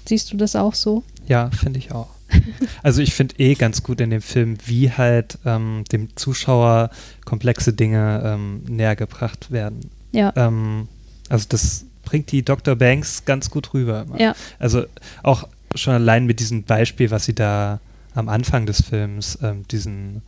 Siehst 0.06 0.32
du 0.32 0.38
das 0.38 0.56
auch 0.56 0.72
so? 0.72 1.02
Ja, 1.28 1.50
finde 1.50 1.78
ich 1.78 1.92
auch. 1.92 2.08
Also 2.82 3.02
ich 3.02 3.14
finde 3.14 3.34
eh 3.38 3.54
ganz 3.54 3.82
gut 3.82 4.00
in 4.00 4.10
dem 4.10 4.22
Film, 4.22 4.56
wie 4.66 4.90
halt 4.90 5.38
ähm, 5.44 5.84
dem 5.92 6.16
Zuschauer 6.16 6.90
komplexe 7.24 7.72
Dinge 7.72 8.22
ähm, 8.24 8.62
näher 8.68 8.96
gebracht 8.96 9.50
werden. 9.50 9.90
Ja. 10.12 10.32
Ähm, 10.36 10.88
also 11.28 11.46
das 11.48 11.84
bringt 12.04 12.32
die 12.32 12.42
Dr. 12.42 12.74
Banks 12.76 13.24
ganz 13.24 13.50
gut 13.50 13.74
rüber. 13.74 14.02
immer. 14.02 14.20
Ja. 14.20 14.34
Also 14.58 14.84
auch 15.22 15.46
schon 15.74 15.94
allein 15.94 16.26
mit 16.26 16.40
diesem 16.40 16.64
Beispiel, 16.64 17.10
was 17.10 17.24
sie 17.24 17.34
da 17.34 17.80
am 18.14 18.28
Anfang 18.28 18.66
des 18.66 18.82
Films, 18.82 19.38
ähm, 19.42 19.66
diesen 19.68 20.22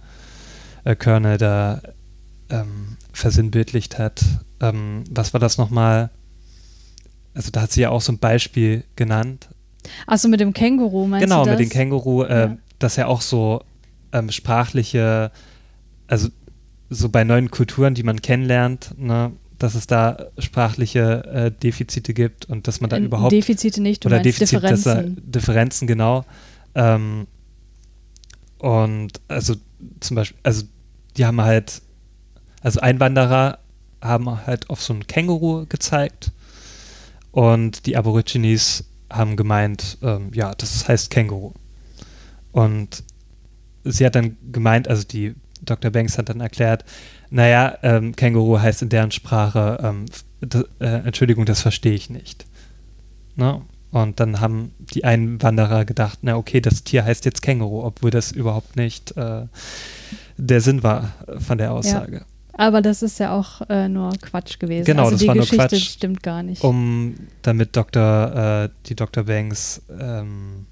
äh, 0.84 0.94
Colonel 0.94 1.38
da 1.38 1.82
ähm, 2.50 2.96
versinnbildlicht 3.12 3.98
hat. 3.98 4.22
Ähm, 4.60 5.04
was 5.10 5.32
war 5.32 5.40
das 5.40 5.58
nochmal? 5.58 6.10
Also 7.34 7.50
da 7.50 7.62
hat 7.62 7.72
sie 7.72 7.80
ja 7.80 7.90
auch 7.90 8.02
so 8.02 8.12
ein 8.12 8.18
Beispiel 8.18 8.84
genannt, 8.94 9.48
Achso, 10.06 10.28
mit 10.28 10.40
dem 10.40 10.52
Känguru 10.52 11.06
meinst 11.06 11.24
genau, 11.26 11.44
du 11.44 11.50
das? 11.50 11.58
mit 11.58 11.68
dem 11.68 11.72
Känguru, 11.72 12.22
äh, 12.24 12.40
Ja. 12.40 12.56
dass 12.78 12.96
ja 12.96 13.06
auch 13.06 13.20
so 13.20 13.62
ähm, 14.12 14.30
sprachliche, 14.30 15.30
also 16.06 16.28
so 16.90 17.08
bei 17.08 17.24
neuen 17.24 17.50
Kulturen, 17.50 17.94
die 17.94 18.02
man 18.02 18.20
kennenlernt, 18.20 18.94
ne, 18.98 19.32
dass 19.58 19.74
es 19.74 19.86
da 19.86 20.26
sprachliche 20.38 21.24
äh, 21.24 21.50
Defizite 21.50 22.12
gibt 22.14 22.44
und 22.46 22.66
dass 22.68 22.80
man 22.80 22.90
da 22.90 22.96
Äh, 22.98 23.04
überhaupt 23.04 23.32
Defizite 23.32 23.80
nicht, 23.80 24.04
oder 24.06 24.16
meinst 24.16 24.26
Defizit, 24.40 24.62
dass 24.62 24.82
da- 24.82 24.94
Differenzen. 25.02 25.30
Differenzen, 25.32 25.86
genau. 25.86 26.24
Ähm, 26.74 27.26
und 28.58 29.12
also 29.28 29.54
zum 30.00 30.14
Beispiel, 30.16 30.38
also 30.42 30.64
die 31.16 31.24
haben 31.26 31.40
halt, 31.40 31.82
also 32.60 32.80
Einwanderer 32.80 33.58
haben 34.00 34.46
halt 34.46 34.68
auf 34.70 34.82
so 34.82 34.92
ein 34.94 35.06
Känguru 35.06 35.66
gezeigt 35.68 36.32
und 37.30 37.86
die 37.86 37.96
Aborigines 37.96 38.84
haben 39.12 39.36
gemeint, 39.36 39.98
ähm, 40.02 40.30
ja, 40.32 40.54
das 40.54 40.88
heißt 40.88 41.10
Känguru. 41.10 41.52
Und 42.52 43.04
sie 43.84 44.04
hat 44.04 44.14
dann 44.14 44.36
gemeint, 44.50 44.88
also 44.88 45.04
die 45.04 45.34
Dr. 45.62 45.90
Banks 45.90 46.18
hat 46.18 46.28
dann 46.28 46.40
erklärt, 46.40 46.84
naja, 47.30 47.78
ähm, 47.82 48.14
Känguru 48.14 48.58
heißt 48.58 48.82
in 48.82 48.88
deren 48.88 49.10
Sprache, 49.10 49.78
ähm, 49.82 50.06
äh, 50.80 50.86
Entschuldigung, 50.86 51.46
das 51.46 51.62
verstehe 51.62 51.94
ich 51.94 52.10
nicht. 52.10 52.46
Ne? 53.36 53.62
Und 53.90 54.20
dann 54.20 54.40
haben 54.40 54.72
die 54.78 55.04
Einwanderer 55.04 55.84
gedacht, 55.84 56.20
na 56.22 56.36
okay, 56.36 56.60
das 56.60 56.82
Tier 56.82 57.04
heißt 57.04 57.24
jetzt 57.24 57.42
Känguru, 57.42 57.84
obwohl 57.84 58.10
das 58.10 58.32
überhaupt 58.32 58.76
nicht 58.76 59.16
äh, 59.16 59.46
der 60.36 60.60
Sinn 60.60 60.82
war 60.82 61.12
von 61.38 61.58
der 61.58 61.72
Aussage. 61.72 62.24
Aber 62.54 62.82
das 62.82 63.02
ist 63.02 63.18
ja 63.18 63.34
auch 63.34 63.62
äh, 63.70 63.88
nur 63.88 64.10
Quatsch 64.20 64.58
gewesen. 64.58 64.84
Genau, 64.84 65.04
also 65.04 65.12
das 65.12 65.20
die 65.20 65.26
war 65.28 65.34
nur 65.34 65.44
Geschichte 65.44 65.68
Quatsch. 65.68 65.88
stimmt 65.90 66.22
gar 66.22 66.42
nicht. 66.42 66.62
Um 66.62 67.14
damit 67.42 67.74
Dr., 67.76 68.64
äh, 68.64 68.68
die 68.86 68.94
Dr. 68.94 69.24
Banks 69.24 69.80
ähm, 69.98 70.66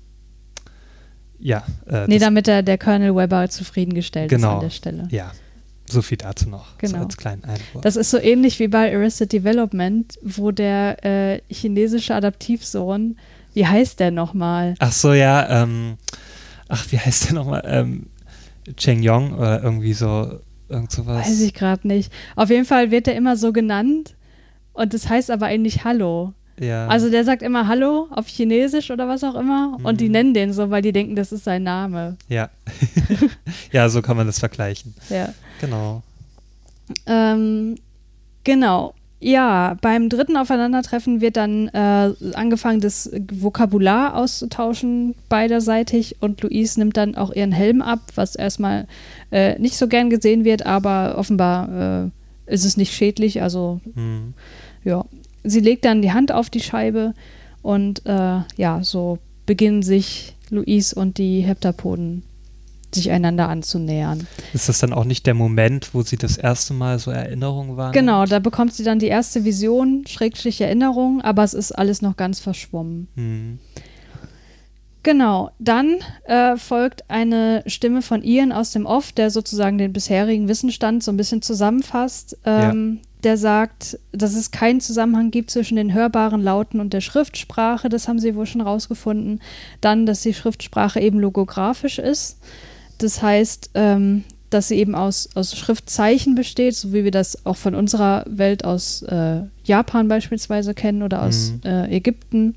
ja, 1.39 1.64
äh, 1.89 2.07
nee, 2.07 2.18
damit 2.18 2.47
der, 2.47 2.62
der 2.62 2.76
Colonel 2.76 3.14
Webber 3.16 3.49
zufriedengestellt 3.49 4.31
ist 4.31 4.37
Genau. 4.37 4.57
an 4.57 4.61
der 4.61 4.70
Stelle. 4.70 5.09
ja, 5.11 5.33
so 5.87 6.03
viel 6.03 6.18
dazu 6.18 6.49
noch, 6.51 6.76
Genau. 6.78 6.99
so 6.99 7.05
als 7.05 7.16
kleinen 7.16 7.45
Einwurf. 7.45 7.83
Das 7.83 7.97
ist 7.97 8.11
so 8.11 8.18
ähnlich 8.18 8.59
wie 8.59 8.68
bei 8.68 8.95
Arrested 8.95 9.33
Development, 9.33 10.18
wo 10.22 10.51
der 10.51 11.03
äh, 11.05 11.41
chinesische 11.51 12.14
Adaptivsohn, 12.14 13.16
wie 13.55 13.66
heißt 13.66 14.01
der 14.01 14.11
nochmal? 14.11 14.74
Ach 14.81 14.93
so, 14.93 15.14
ja, 15.14 15.62
ähm, 15.62 15.97
ach, 16.68 16.85
wie 16.91 16.99
heißt 16.99 17.26
der 17.28 17.33
nochmal? 17.35 17.62
Ähm, 17.64 18.07
Cheng 18.76 19.03
Yong 19.03 19.33
oder 19.33 19.62
irgendwie 19.62 19.95
so, 19.95 20.39
irgend 20.71 20.91
sowas. 20.93 21.27
Weiß 21.27 21.41
ich 21.41 21.53
gerade 21.55 21.87
nicht. 21.87 22.12
Auf 22.37 22.49
jeden 22.51 22.64
Fall 22.64 22.91
wird 22.91 23.09
er 23.09 23.14
immer 23.16 23.37
so 23.37 23.53
genannt 23.53 24.14
und 24.73 24.95
das 24.95 25.09
heißt 25.09 25.31
aber 25.31 25.47
eigentlich 25.47 25.85
Hallo. 25.85 26.33
Ja. 26.59 26.89
Also 26.89 27.11
der 27.11 27.25
sagt 27.25 27.43
immer 27.43 27.66
Hallo 27.68 28.09
auf 28.11 28.27
Chinesisch 28.29 28.91
oder 28.91 29.09
was 29.09 29.25
auch 29.25 29.35
immer 29.35 29.79
und 29.83 30.01
die 30.01 30.07
Mhm. 30.07 30.12
nennen 30.12 30.35
den 30.35 30.53
so, 30.53 30.68
weil 30.71 30.83
die 30.83 30.93
denken, 30.93 31.16
das 31.16 31.33
ist 31.33 31.45
sein 31.45 31.62
Name. 31.62 32.16
ja. 32.29 32.51
ja, 33.73 33.89
so 33.89 34.03
kann 34.03 34.16
man 34.16 34.27
das 34.27 34.39
vergleichen. 34.39 34.95
Ja. 35.09 35.33
Genau. 35.61 36.03
Ähm, 37.07 37.77
genau. 38.45 38.95
Ja, 39.23 39.77
beim 39.83 40.09
dritten 40.09 40.39
Aufeinandertreffen 40.39 41.21
wird 41.21 41.37
dann 41.37 41.68
äh, 41.68 42.12
angefangen, 42.33 42.81
das 42.81 43.11
Vokabular 43.31 44.16
auszutauschen 44.16 45.14
beiderseitig 45.29 46.16
und 46.21 46.41
Louise 46.41 46.81
nimmt 46.81 46.97
dann 46.97 47.14
auch 47.16 47.31
ihren 47.31 47.53
Helm 47.53 47.83
ab, 47.83 48.01
was 48.14 48.35
erstmal 48.35 48.87
äh, 49.31 49.59
nicht 49.59 49.77
so 49.77 49.89
gern 49.89 50.09
gesehen 50.09 50.45
wird, 50.45 50.64
aber 50.64 51.16
offenbar 51.18 52.09
äh, 52.47 52.53
ist 52.53 52.64
es 52.64 52.79
nicht 52.79 52.95
schädlich. 52.95 53.43
Also 53.43 53.81
Hm. 53.95 54.33
ja, 54.85 55.05
sie 55.45 55.61
legt 55.61 55.85
dann 55.85 56.01
die 56.01 56.12
Hand 56.12 56.33
auf 56.33 56.49
die 56.49 56.61
Scheibe 56.61 57.12
und 57.61 58.07
äh, 58.07 58.39
ja, 58.57 58.81
so 58.83 59.18
beginnen 59.45 59.83
sich 59.83 60.35
Louise 60.49 60.99
und 60.99 61.18
die 61.18 61.43
Heptapoden 61.43 62.23
sich 62.95 63.11
einander 63.11 63.49
anzunähern. 63.49 64.26
Ist 64.53 64.68
das 64.68 64.78
dann 64.78 64.93
auch 64.93 65.05
nicht 65.05 65.26
der 65.26 65.34
Moment, 65.34 65.95
wo 65.95 66.03
sie 66.03 66.16
das 66.16 66.36
erste 66.36 66.74
Mal 66.74 66.99
so 66.99 67.11
Erinnerungen 67.11 67.76
waren? 67.76 67.93
Genau, 67.93 68.24
da 68.26 68.38
bekommt 68.38 68.74
sie 68.74 68.84
dann 68.84 68.99
die 68.99 69.07
erste 69.07 69.45
Vision, 69.45 70.05
Schrägstrich 70.07 70.61
Erinnerung, 70.61 71.20
aber 71.22 71.45
es 71.45 71.55
ist 71.55 71.72
alles 71.72 72.03
noch 72.03 72.16
ganz 72.16 72.41
verschwommen. 72.41 73.09
Hm. 73.16 73.59
Genau, 75.03 75.51
dann 75.59 75.97
äh, 76.24 76.57
folgt 76.57 77.09
eine 77.09 77.62
Stimme 77.66 78.03
von 78.03 78.22
Ian 78.22 78.53
aus 78.53 78.72
dem 78.72 78.84
Off, 78.84 79.12
der 79.12 79.30
sozusagen 79.30 79.78
den 79.78 79.95
bisherigen 79.95 80.47
Wissensstand 80.47 81.03
so 81.03 81.11
ein 81.11 81.16
bisschen 81.16 81.41
zusammenfasst. 81.41 82.36
Ähm, 82.45 83.01
Der 83.24 83.38
sagt, 83.38 83.99
dass 84.12 84.34
es 84.34 84.51
keinen 84.51 84.80
Zusammenhang 84.80 85.30
gibt 85.30 85.51
zwischen 85.51 85.76
den 85.76 85.93
hörbaren 85.95 86.43
Lauten 86.43 86.80
und 86.80 86.93
der 86.93 87.01
Schriftsprache. 87.01 87.88
Das 87.88 88.09
haben 88.09 88.18
sie 88.18 88.34
wohl 88.34 88.47
schon 88.47 88.61
rausgefunden. 88.61 89.41
Dann, 89.80 90.05
dass 90.05 90.20
die 90.20 90.34
Schriftsprache 90.34 91.01
eben 91.01 91.18
logografisch 91.18 91.99
ist. 91.99 92.38
Das 93.03 93.22
heißt, 93.22 93.70
ähm, 93.74 94.24
dass 94.51 94.68
sie 94.68 94.76
eben 94.76 94.94
aus, 94.94 95.28
aus 95.34 95.57
Schriftzeichen 95.57 96.34
besteht, 96.34 96.74
so 96.74 96.92
wie 96.92 97.05
wir 97.05 97.12
das 97.12 97.46
auch 97.46 97.57
von 97.57 97.74
unserer 97.74 98.24
Welt 98.28 98.64
aus 98.64 99.03
äh, 99.03 99.42
Japan 99.64 100.09
beispielsweise 100.09 100.74
kennen 100.74 101.03
oder 101.03 101.22
aus 101.22 101.53
Mhm. 101.53 101.70
äh, 101.70 101.96
Ägypten. 101.96 102.57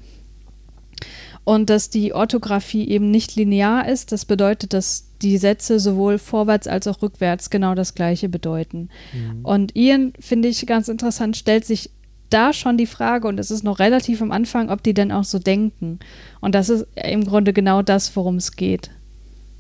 Und 1.46 1.70
dass 1.70 1.90
die 1.90 2.14
Orthographie 2.14 2.88
eben 2.88 3.12
nicht 3.12 3.36
linear 3.36 3.88
ist. 3.88 4.12
Das 4.14 4.24
bedeutet, 4.26 4.74
dass 4.74 5.06
die 5.22 5.38
Sätze 5.38 5.80
sowohl 5.80 6.18
vorwärts 6.18 6.68
als 6.68 6.88
auch 6.88 7.02
rückwärts 7.02 7.50
genau 7.50 7.76
das 7.76 7.96
gleiche 7.96 8.30
bedeuten. 8.30 8.90
Hm. 9.12 9.44
Und 9.44 9.76
Ian, 9.76 10.14
finde 10.20 10.48
ich 10.48 10.66
ganz 10.66 10.88
interessant, 10.88 11.36
stellt 11.36 11.66
sich 11.66 11.90
da 12.30 12.54
schon 12.54 12.78
die 12.78 12.86
Frage, 12.88 13.28
und 13.28 13.40
es 13.40 13.52
ist 13.52 13.64
noch 13.64 13.80
relativ 13.80 14.22
am 14.22 14.32
Anfang, 14.32 14.70
ob 14.70 14.84
die 14.84 14.94
denn 14.94 15.12
auch 15.12 15.26
so 15.26 15.38
denken. 15.38 16.00
Und 16.40 16.56
das 16.56 16.70
ist 16.70 16.88
im 16.96 17.26
Grunde 17.26 17.52
genau 17.54 17.82
das, 17.82 18.16
worum 18.16 18.38
es 18.38 18.56
geht. 18.56 18.90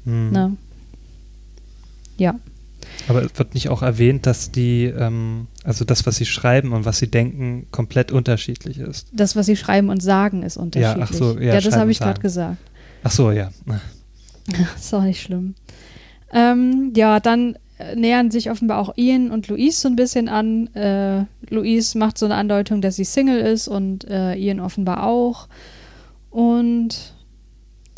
Hm. 0.06 0.58
Ja. 2.18 2.40
Aber 3.08 3.24
es 3.24 3.38
wird 3.38 3.54
nicht 3.54 3.70
auch 3.70 3.82
erwähnt, 3.82 4.26
dass 4.26 4.52
die, 4.52 4.86
ähm, 4.86 5.48
also 5.64 5.86
das, 5.86 6.06
was 6.06 6.18
sie 6.18 6.26
schreiben 6.26 6.74
und 6.74 6.86
was 6.86 7.00
sie 7.00 7.08
denken, 7.10 7.68
komplett 7.72 8.12
unterschiedlich 8.12 8.80
ist. 8.80 9.08
Das, 9.12 9.36
was 9.36 9.46
sie 9.46 9.56
schreiben 9.56 9.90
und 9.90 10.02
sagen, 10.02 10.44
ist 10.44 10.58
unterschiedlich. 10.58 10.98
Ja, 10.98 11.08
ach 11.10 11.14
so, 11.14 11.40
ja, 11.40 11.54
ja 11.54 11.62
das 11.62 11.76
habe 11.76 11.92
ich 11.92 12.00
gerade 12.00 12.22
gesagt. 12.22 12.58
Ach 13.04 13.12
so, 13.12 13.32
ja. 13.32 13.50
ist 14.76 14.94
auch 14.94 15.04
nicht 15.04 15.22
schlimm. 15.22 15.56
Ähm, 16.32 16.94
ja, 16.96 17.20
dann 17.20 17.58
äh, 17.78 17.96
nähern 17.96 18.32
sich 18.32 18.50
offenbar 18.50 18.80
auch 18.80 18.98
Ian 18.98 19.32
und 19.32 19.48
Louise 19.48 19.82
so 19.82 19.88
ein 19.88 19.96
bisschen 19.96 20.30
an. 20.30 20.68
Äh, 20.76 21.26
Louise 21.50 21.98
macht 21.98 22.18
so 22.18 22.26
eine 22.26 22.36
Andeutung, 22.36 22.82
dass 22.82 22.96
sie 22.96 23.06
Single 23.06 23.40
ist 23.40 23.68
und 23.68 24.08
äh, 24.10 24.36
Ian 24.36 24.60
offenbar 24.60 25.04
auch. 25.04 25.48
Und 26.30 27.13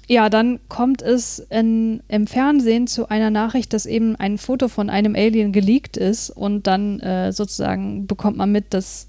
ja, 0.07 0.29
dann 0.29 0.59
kommt 0.69 1.01
es 1.01 1.39
in, 1.49 2.01
im 2.07 2.27
Fernsehen 2.27 2.87
zu 2.87 3.09
einer 3.09 3.31
Nachricht, 3.31 3.73
dass 3.73 3.85
eben 3.85 4.15
ein 4.15 4.37
Foto 4.37 4.67
von 4.67 4.89
einem 4.89 5.15
Alien 5.15 5.51
geleakt 5.51 5.97
ist 5.97 6.29
und 6.29 6.67
dann 6.67 6.99
äh, 6.99 7.31
sozusagen 7.31 8.05
bekommt 8.05 8.37
man 8.37 8.51
mit, 8.51 8.73
dass 8.73 9.07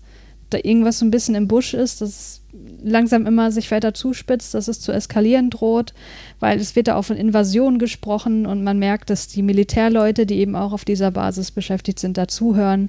da 0.50 0.58
irgendwas 0.62 1.00
so 1.00 1.04
ein 1.04 1.10
bisschen 1.10 1.34
im 1.34 1.48
Busch 1.48 1.74
ist, 1.74 2.00
dass 2.00 2.08
es 2.08 2.42
langsam 2.82 3.26
immer 3.26 3.50
sich 3.50 3.70
weiter 3.70 3.94
zuspitzt, 3.94 4.54
dass 4.54 4.68
es 4.68 4.80
zu 4.80 4.92
eskalieren 4.92 5.50
droht, 5.50 5.92
weil 6.40 6.58
es 6.58 6.76
wird 6.76 6.88
da 6.88 6.96
auch 6.96 7.04
von 7.04 7.16
Invasion 7.16 7.78
gesprochen 7.78 8.46
und 8.46 8.62
man 8.62 8.78
merkt, 8.78 9.10
dass 9.10 9.28
die 9.28 9.42
Militärleute, 9.42 10.24
die 10.24 10.36
eben 10.36 10.56
auch 10.56 10.72
auf 10.72 10.84
dieser 10.84 11.10
Basis 11.10 11.50
beschäftigt 11.50 11.98
sind, 11.98 12.16
dazuhören 12.16 12.88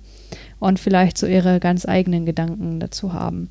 und 0.59 0.79
vielleicht 0.79 1.17
so 1.17 1.25
ihre 1.25 1.59
ganz 1.59 1.87
eigenen 1.87 2.25
Gedanken 2.25 2.79
dazu 2.79 3.13
haben. 3.13 3.49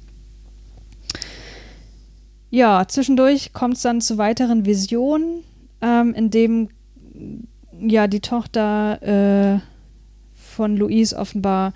Ja, 2.50 2.86
zwischendurch 2.86 3.52
kommt 3.52 3.76
es 3.76 3.82
dann 3.82 4.00
zu 4.00 4.18
weiteren 4.18 4.64
Visionen, 4.66 5.42
ähm, 5.80 6.14
in 6.14 6.30
dem 6.30 6.68
ja 7.78 8.06
die 8.06 8.20
Tochter 8.20 9.02
äh, 9.02 9.60
von 10.34 10.76
Louise 10.76 11.16
offenbar 11.16 11.74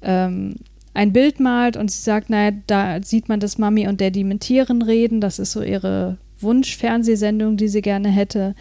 ähm, 0.00 0.56
ein 0.94 1.12
Bild 1.12 1.40
malt 1.40 1.76
und 1.76 1.90
sie 1.90 2.02
sagt, 2.02 2.30
naja, 2.30 2.56
da 2.66 3.02
sieht 3.02 3.28
man, 3.28 3.40
dass 3.40 3.58
Mami 3.58 3.88
und 3.88 4.00
Daddy 4.00 4.24
mit 4.24 4.40
Tieren 4.40 4.82
reden. 4.82 5.20
Das 5.20 5.38
ist 5.38 5.52
so 5.52 5.62
ihre 5.62 6.18
Wunsch-Fernsehsendung, 6.40 7.56
die 7.56 7.68
sie 7.68 7.82
gerne 7.82 8.10
hätte. 8.10 8.54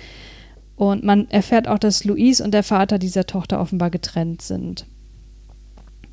Und 0.75 1.03
man 1.03 1.29
erfährt 1.29 1.67
auch, 1.67 1.77
dass 1.77 2.05
Louise 2.05 2.43
und 2.43 2.53
der 2.53 2.63
Vater 2.63 2.99
dieser 2.99 3.25
Tochter 3.25 3.59
offenbar 3.59 3.89
getrennt 3.89 4.41
sind. 4.41 4.85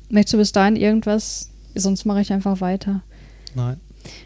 Möchtest 0.09 0.33
du 0.33 0.37
bis 0.37 0.51
dahin 0.51 0.75
irgendwas? 0.75 1.49
Sonst 1.75 2.05
mache 2.05 2.21
ich 2.21 2.33
einfach 2.33 2.61
weiter. 2.61 3.01
Nein. 3.55 3.79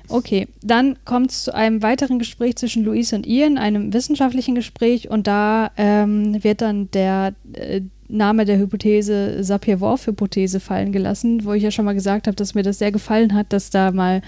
Okay, 0.07 0.47
dann 0.61 0.97
kommt 1.05 1.31
es 1.31 1.43
zu 1.45 1.53
einem 1.53 1.81
weiteren 1.81 2.19
Gespräch 2.19 2.55
zwischen 2.57 2.83
Louise 2.83 3.15
und 3.15 3.25
Ian, 3.25 3.57
einem 3.57 3.93
wissenschaftlichen 3.93 4.55
Gespräch, 4.55 5.09
und 5.09 5.27
da 5.27 5.71
ähm, 5.77 6.43
wird 6.43 6.61
dann 6.61 6.91
der 6.91 7.33
äh, 7.53 7.81
Name 8.07 8.45
der 8.45 8.59
Hypothese 8.59 9.43
Sapir-Whorf-Hypothese 9.43 10.59
fallen 10.59 10.91
gelassen, 10.91 11.45
wo 11.45 11.53
ich 11.53 11.63
ja 11.63 11.71
schon 11.71 11.85
mal 11.85 11.95
gesagt 11.95 12.27
habe, 12.27 12.35
dass 12.35 12.53
mir 12.53 12.63
das 12.63 12.77
sehr 12.77 12.91
gefallen 12.91 13.33
hat, 13.33 13.51
dass 13.51 13.69
da 13.69 13.91
mal 13.91 14.21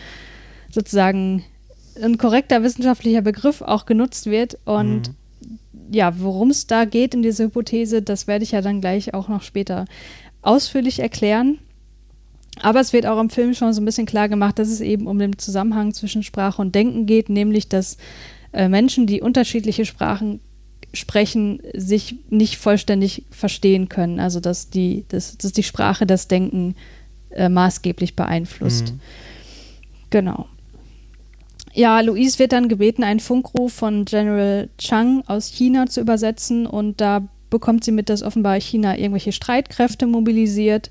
sozusagen 0.71 1.43
ein 2.01 2.17
korrekter 2.17 2.63
wissenschaftlicher 2.63 3.21
Begriff 3.21 3.61
auch 3.61 3.85
genutzt 3.85 4.25
wird. 4.25 4.57
Und 4.65 5.09
mhm. 5.09 5.59
ja, 5.91 6.19
worum 6.19 6.49
es 6.49 6.67
da 6.67 6.85
geht 6.85 7.13
in 7.13 7.21
dieser 7.21 7.45
Hypothese, 7.45 8.01
das 8.01 8.27
werde 8.27 8.43
ich 8.43 8.51
ja 8.51 8.61
dann 8.61 8.81
gleich 8.81 9.13
auch 9.13 9.27
noch 9.27 9.43
später 9.43 9.85
ausführlich 10.41 10.99
erklären. 10.99 11.59
Aber 12.61 12.79
es 12.79 12.93
wird 12.93 13.05
auch 13.05 13.19
im 13.19 13.29
Film 13.29 13.53
schon 13.53 13.73
so 13.73 13.81
ein 13.81 13.85
bisschen 13.85 14.05
klar 14.05 14.29
gemacht, 14.29 14.59
dass 14.59 14.69
es 14.69 14.81
eben 14.81 15.07
um 15.07 15.19
den 15.19 15.37
Zusammenhang 15.37 15.93
zwischen 15.93 16.23
Sprache 16.23 16.61
und 16.61 16.73
Denken 16.73 17.05
geht, 17.05 17.29
nämlich 17.29 17.67
dass 17.67 17.97
äh, 18.53 18.69
Menschen, 18.69 19.07
die 19.07 19.21
unterschiedliche 19.21 19.85
Sprachen 19.85 20.39
sprechen, 20.93 21.61
sich 21.73 22.15
nicht 22.29 22.57
vollständig 22.57 23.23
verstehen 23.29 23.89
können. 23.89 24.19
Also 24.19 24.39
dass 24.39 24.69
die, 24.69 25.05
dass, 25.09 25.37
dass 25.37 25.51
die 25.51 25.63
Sprache 25.63 26.05
das 26.05 26.27
Denken 26.27 26.75
äh, 27.31 27.49
maßgeblich 27.49 28.15
beeinflusst. 28.15 28.93
Mhm. 28.93 28.99
Genau. 30.09 30.47
Ja, 31.73 31.99
Louise 31.99 32.39
wird 32.39 32.53
dann 32.53 32.69
gebeten, 32.69 33.03
einen 33.03 33.19
Funkruf 33.19 33.73
von 33.73 34.05
General 34.05 34.69
Chang 34.77 35.23
aus 35.27 35.49
China 35.49 35.87
zu 35.87 35.99
übersetzen 35.99 36.65
und 36.65 37.01
da 37.01 37.27
bekommt 37.49 37.83
sie 37.83 37.91
mit, 37.91 38.09
dass 38.09 38.23
offenbar 38.23 38.59
China 38.61 38.97
irgendwelche 38.97 39.33
Streitkräfte 39.33 40.07
mobilisiert 40.07 40.89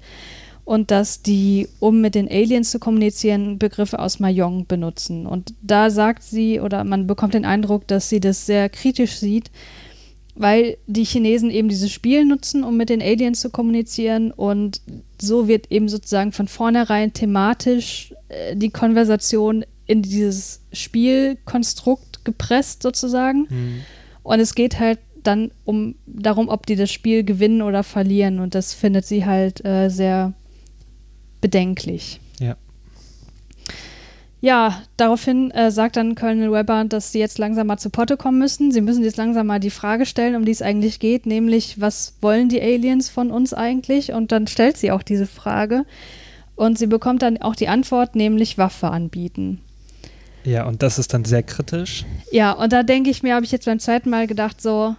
und 0.65 0.91
dass 0.91 1.23
die, 1.23 1.69
um 1.79 2.01
mit 2.01 2.15
den 2.15 2.29
Aliens 2.29 2.71
zu 2.71 2.79
kommunizieren, 2.79 3.59
Begriffe 3.59 3.99
aus 3.99 4.19
Mayong 4.19 4.67
benutzen. 4.67 5.27
Und 5.27 5.55
da 5.63 5.91
sagt 5.91 6.23
sie, 6.23 6.61
oder 6.61 6.85
man 6.85 7.07
bekommt 7.07 7.35
den 7.35 7.45
Eindruck, 7.45 7.87
dass 7.87 8.09
sie 8.09 8.21
das 8.21 8.47
sehr 8.47 8.71
kritisch 8.71 9.17
sieht, 9.19 9.51
weil 10.35 10.79
die 10.87 11.05
Chinesen 11.05 11.51
eben 11.51 11.69
dieses 11.69 11.93
Spiel 11.93 12.25
nutzen, 12.25 12.65
um 12.65 12.77
mit 12.77 12.89
den 12.89 13.03
Aliens 13.03 13.41
zu 13.41 13.51
kommunizieren. 13.51 14.31
Und 14.31 14.81
so 15.21 15.49
wird 15.49 15.71
eben 15.71 15.89
sozusagen 15.89 16.33
von 16.33 16.49
vornherein 16.49 17.13
thematisch 17.13 18.15
äh, 18.29 18.57
die 18.57 18.71
Konversation 18.71 19.65
in 19.87 20.01
dieses 20.01 20.63
Spielkonstrukt 20.73 22.25
gepresst, 22.25 22.83
sozusagen. 22.83 23.47
Mhm. 23.51 23.81
Und 24.23 24.41
es 24.41 24.55
geht 24.55 24.81
halt 24.81 24.99
dann 25.23 25.51
um 25.65 25.95
darum, 26.07 26.49
ob 26.49 26.65
die 26.67 26.77
das 26.77 26.91
Spiel 26.91 27.23
gewinnen 27.23 27.61
oder 27.61 27.83
verlieren. 27.83 28.41
Und 28.41 28.55
das 28.55 28.73
findet 28.73 29.05
sie 29.05 29.27
halt 29.27 29.63
äh, 29.65 29.91
sehr 29.91 30.33
bedenklich. 31.45 32.21
Ja. 32.41 32.57
Ja, 34.41 34.81
daraufhin 34.97 35.51
äh, 35.51 35.71
sagt 35.71 35.97
dann 35.97 36.15
Colonel 36.15 36.51
Webber, 36.51 36.87
dass 36.87 37.13
sie 37.13 37.19
jetzt 37.19 37.37
langsam 37.37 37.67
mal 37.67 37.77
zu 37.77 37.91
Potte 37.91 38.17
kommen 38.17 38.39
müssen. 38.39 38.73
Sie 38.73 38.81
müssen 38.81 39.05
jetzt 39.05 39.19
langsam 39.19 39.49
mal 39.49 39.61
die 39.61 39.69
Frage 39.69 40.07
stellen, 40.07 40.37
um 40.37 40.47
die 40.47 40.53
es 40.53 40.63
eigentlich 40.63 41.01
geht, 41.01 41.27
nämlich, 41.27 41.79
was 41.79 42.15
wollen 42.23 42.49
die 42.49 42.63
Aliens 42.63 43.11
von 43.11 43.31
uns 43.31 43.53
eigentlich? 43.53 44.13
Und 44.13 44.33
dann 44.33 44.47
stellt 44.47 44.79
sie 44.79 44.91
auch 44.91 45.03
diese 45.03 45.27
Frage. 45.27 45.85
Und 46.57 46.79
sie 46.79 46.87
bekommt 46.87 47.21
dann 47.21 47.37
auch 47.43 47.57
die 47.57 47.69
Antwort, 47.69 48.17
nämlich 48.17 48.57
Waffe 48.57 48.89
anbieten. 48.89 49.61
Ja, 50.45 50.67
und 50.67 50.83
das 50.83 50.99
ist 50.99 51.13
dann 51.13 51.27
sehr 51.27 51.43
kritisch. 51.43 52.07
Ja, 52.33 52.53
und 52.53 52.73
da 52.73 52.83
denke 52.83 53.11
ich 53.11 53.23
mir, 53.23 53.35
habe 53.35 53.45
ich 53.45 53.53
jetzt 53.53 53.67
beim 53.67 53.81
zweiten 53.81 54.09
Mal 54.09 54.27
gedacht, 54.27 54.63
so, 54.63 54.97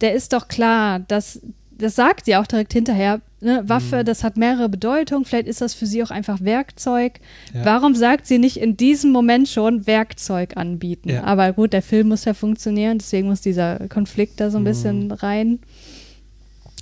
der 0.00 0.14
ist 0.14 0.32
doch 0.32 0.48
klar, 0.48 0.98
dass 0.98 1.40
das 1.78 1.94
sagt 1.94 2.24
sie 2.24 2.36
auch 2.36 2.46
direkt 2.46 2.72
hinterher, 2.72 3.20
ne, 3.40 3.62
Waffe, 3.66 3.98
mhm. 3.98 4.04
das 4.04 4.24
hat 4.24 4.36
mehrere 4.36 4.68
Bedeutungen, 4.68 5.24
vielleicht 5.24 5.48
ist 5.48 5.60
das 5.60 5.74
für 5.74 5.86
sie 5.86 6.02
auch 6.02 6.10
einfach 6.10 6.40
Werkzeug. 6.40 7.20
Ja. 7.54 7.64
Warum 7.64 7.94
sagt 7.94 8.26
sie 8.26 8.38
nicht 8.38 8.56
in 8.58 8.76
diesem 8.76 9.12
Moment 9.12 9.48
schon 9.48 9.86
Werkzeug 9.86 10.56
anbieten? 10.56 11.10
Ja. 11.10 11.24
Aber 11.24 11.52
gut, 11.52 11.72
der 11.72 11.82
Film 11.82 12.08
muss 12.08 12.24
ja 12.24 12.34
funktionieren, 12.34 12.98
deswegen 12.98 13.28
muss 13.28 13.40
dieser 13.40 13.88
Konflikt 13.88 14.40
da 14.40 14.50
so 14.50 14.58
ein 14.58 14.62
mhm. 14.62 14.66
bisschen 14.66 15.12
rein. 15.12 15.58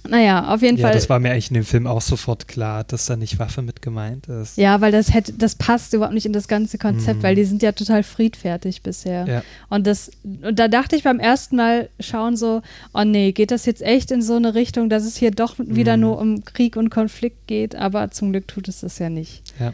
Naja, 0.08 0.52
auf 0.52 0.62
jeden 0.62 0.78
ja, 0.78 0.86
Fall. 0.86 0.94
Das 0.94 1.08
war 1.08 1.18
mir 1.18 1.32
eigentlich 1.32 1.50
in 1.50 1.54
dem 1.54 1.64
Film 1.64 1.86
auch 1.86 2.00
sofort 2.00 2.48
klar, 2.48 2.84
dass 2.84 3.06
da 3.06 3.16
nicht 3.16 3.38
Waffe 3.38 3.62
mit 3.62 3.82
gemeint 3.82 4.26
ist. 4.28 4.56
Ja, 4.56 4.80
weil 4.80 4.92
das 4.92 5.12
hätte, 5.12 5.32
das 5.32 5.54
passt 5.54 5.92
überhaupt 5.92 6.14
nicht 6.14 6.26
in 6.26 6.32
das 6.32 6.48
ganze 6.48 6.78
Konzept, 6.78 7.20
mm. 7.20 7.22
weil 7.22 7.34
die 7.34 7.44
sind 7.44 7.62
ja 7.62 7.72
total 7.72 8.02
friedfertig 8.02 8.82
bisher. 8.82 9.26
Ja. 9.26 9.42
Und 9.68 9.86
das, 9.86 10.10
und 10.24 10.58
da 10.58 10.68
dachte 10.68 10.96
ich 10.96 11.02
beim 11.02 11.18
ersten 11.18 11.56
Mal 11.56 11.88
schauen 12.00 12.36
so, 12.36 12.62
oh 12.94 13.04
nee, 13.04 13.32
geht 13.32 13.50
das 13.50 13.66
jetzt 13.66 13.82
echt 13.82 14.10
in 14.10 14.22
so 14.22 14.36
eine 14.36 14.54
Richtung, 14.54 14.88
dass 14.88 15.04
es 15.04 15.16
hier 15.16 15.30
doch 15.30 15.56
wieder 15.58 15.96
mm. 15.96 16.00
nur 16.00 16.18
um 16.18 16.44
Krieg 16.44 16.76
und 16.76 16.90
Konflikt 16.90 17.46
geht, 17.46 17.74
aber 17.74 18.10
zum 18.10 18.32
Glück 18.32 18.48
tut 18.48 18.68
es 18.68 18.80
das 18.80 18.98
ja 18.98 19.10
nicht. 19.10 19.42
Ja. 19.60 19.72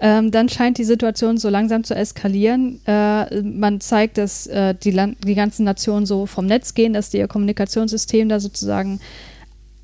Ähm, 0.00 0.30
dann 0.30 0.48
scheint 0.48 0.78
die 0.78 0.84
Situation 0.84 1.38
so 1.38 1.48
langsam 1.48 1.84
zu 1.84 1.94
eskalieren. 1.94 2.80
Äh, 2.86 3.42
man 3.42 3.80
zeigt, 3.80 4.18
dass 4.18 4.46
äh, 4.48 4.74
die, 4.74 4.90
die 5.24 5.34
ganzen 5.34 5.64
Nationen 5.64 6.04
so 6.04 6.26
vom 6.26 6.46
Netz 6.46 6.74
gehen, 6.74 6.92
dass 6.92 7.10
die 7.10 7.18
ihr 7.18 7.28
Kommunikationssystem 7.28 8.28
da 8.28 8.40
sozusagen 8.40 9.00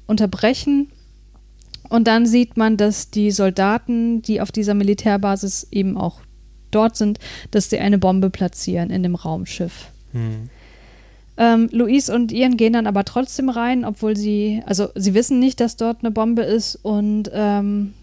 unterbrechen. 0.07 0.89
Und 1.89 2.07
dann 2.07 2.27
sieht 2.27 2.57
man, 2.57 2.77
dass 2.77 3.11
die 3.11 3.31
Soldaten, 3.31 4.23
die 4.23 4.41
auf 4.41 4.53
dieser 4.53 4.75
Militärbasis 4.75 5.69
eben 5.71 5.97
auch 5.97 6.21
dort 6.71 6.97
sind, 6.97 7.19
dass 7.51 7.71
sie 7.71 7.79
eine 7.79 7.99
Bombe 7.99 8.31
platzieren 8.31 8.91
in 8.91 9.03
dem 9.03 9.15
Raumschiff. 9.15 9.89
Hm. 10.13 10.51
Ähm, 11.37 11.69
Luis 11.73 12.11
und 12.11 12.33
Ian 12.33 12.57
gehen 12.57 12.75
dann 12.75 12.87
aber 12.87 13.05
trotzdem 13.05 13.49
rein, 13.49 13.85
obwohl 13.85 14.17
sie, 14.17 14.63
also 14.67 14.89
sie 14.95 15.15
wissen 15.15 15.41
nicht, 15.41 15.59
dass 15.59 15.77
dort 15.77 15.99
eine 16.03 16.11
Bombe 16.11 16.43
ist 16.43 16.77
und 16.77 17.31
ähm, 17.33 17.95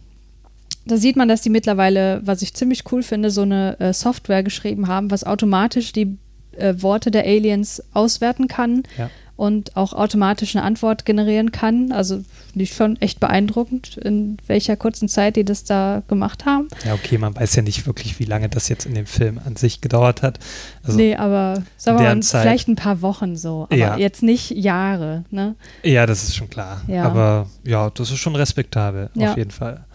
da 0.88 0.98
sieht 0.98 1.16
man, 1.16 1.28
dass 1.28 1.42
die 1.42 1.50
mittlerweile, 1.50 2.22
was 2.24 2.42
ich 2.42 2.54
ziemlich 2.54 2.84
cool 2.92 3.04
finde, 3.04 3.32
so 3.32 3.42
eine 3.42 3.80
äh, 3.80 3.94
Software 3.94 4.44
geschrieben 4.44 4.88
haben, 4.88 5.12
was 5.12 5.24
automatisch 5.24 5.92
die 5.92 6.18
äh, 6.58 6.76
Worte 6.82 7.12
der 7.12 7.26
Aliens 7.26 7.84
auswerten 7.94 8.48
kann 8.48 8.84
ja. 8.98 9.10
und 9.36 9.76
auch 9.76 9.94
automatisch 9.94 10.56
eine 10.56 10.66
Antwort 10.66 11.06
generieren 11.06 11.52
kann. 11.52 11.92
Also 11.92 12.24
nicht 12.54 12.74
schon 12.74 13.00
echt 13.02 13.20
beeindruckend, 13.20 13.98
in 13.98 14.38
welcher 14.48 14.76
kurzen 14.76 15.08
Zeit 15.08 15.36
die 15.36 15.46
das 15.46 15.64
da 15.64 16.02
gemacht 16.08 16.46
haben. 16.46 16.68
Ja, 16.84 16.94
okay, 16.94 17.18
man 17.18 17.36
weiß 17.36 17.56
ja 17.56 17.62
nicht 17.62 17.86
wirklich, 17.86 18.20
wie 18.20 18.26
lange 18.26 18.50
das 18.50 18.70
jetzt 18.70 18.86
in 18.86 18.96
dem 18.96 19.06
Film 19.06 19.40
an 19.46 19.56
sich 19.56 19.82
gedauert 19.82 20.24
hat. 20.24 20.40
Also 20.84 20.98
nee, 20.98 21.16
aber 21.16 21.64
sagen 21.78 22.00
wir 22.00 22.16
mal, 22.16 22.22
vielleicht 22.24 22.68
ein 22.68 22.76
paar 22.76 23.02
Wochen 23.02 23.36
so, 23.36 23.66
aber 23.66 23.76
ja. 23.76 23.98
jetzt 23.98 24.24
nicht 24.24 24.52
Jahre. 24.52 25.26
Ne? 25.30 25.56
Ja, 25.84 26.06
das 26.06 26.24
ist 26.24 26.36
schon 26.36 26.50
klar. 26.50 26.82
Ja. 26.88 27.04
Aber 27.04 27.48
ja, 27.64 27.90
das 27.92 28.10
ist 28.10 28.18
schon 28.18 28.36
respektabel, 28.36 29.10
auf 29.16 29.38
jeden 29.38 29.52
Fall. 29.52 29.86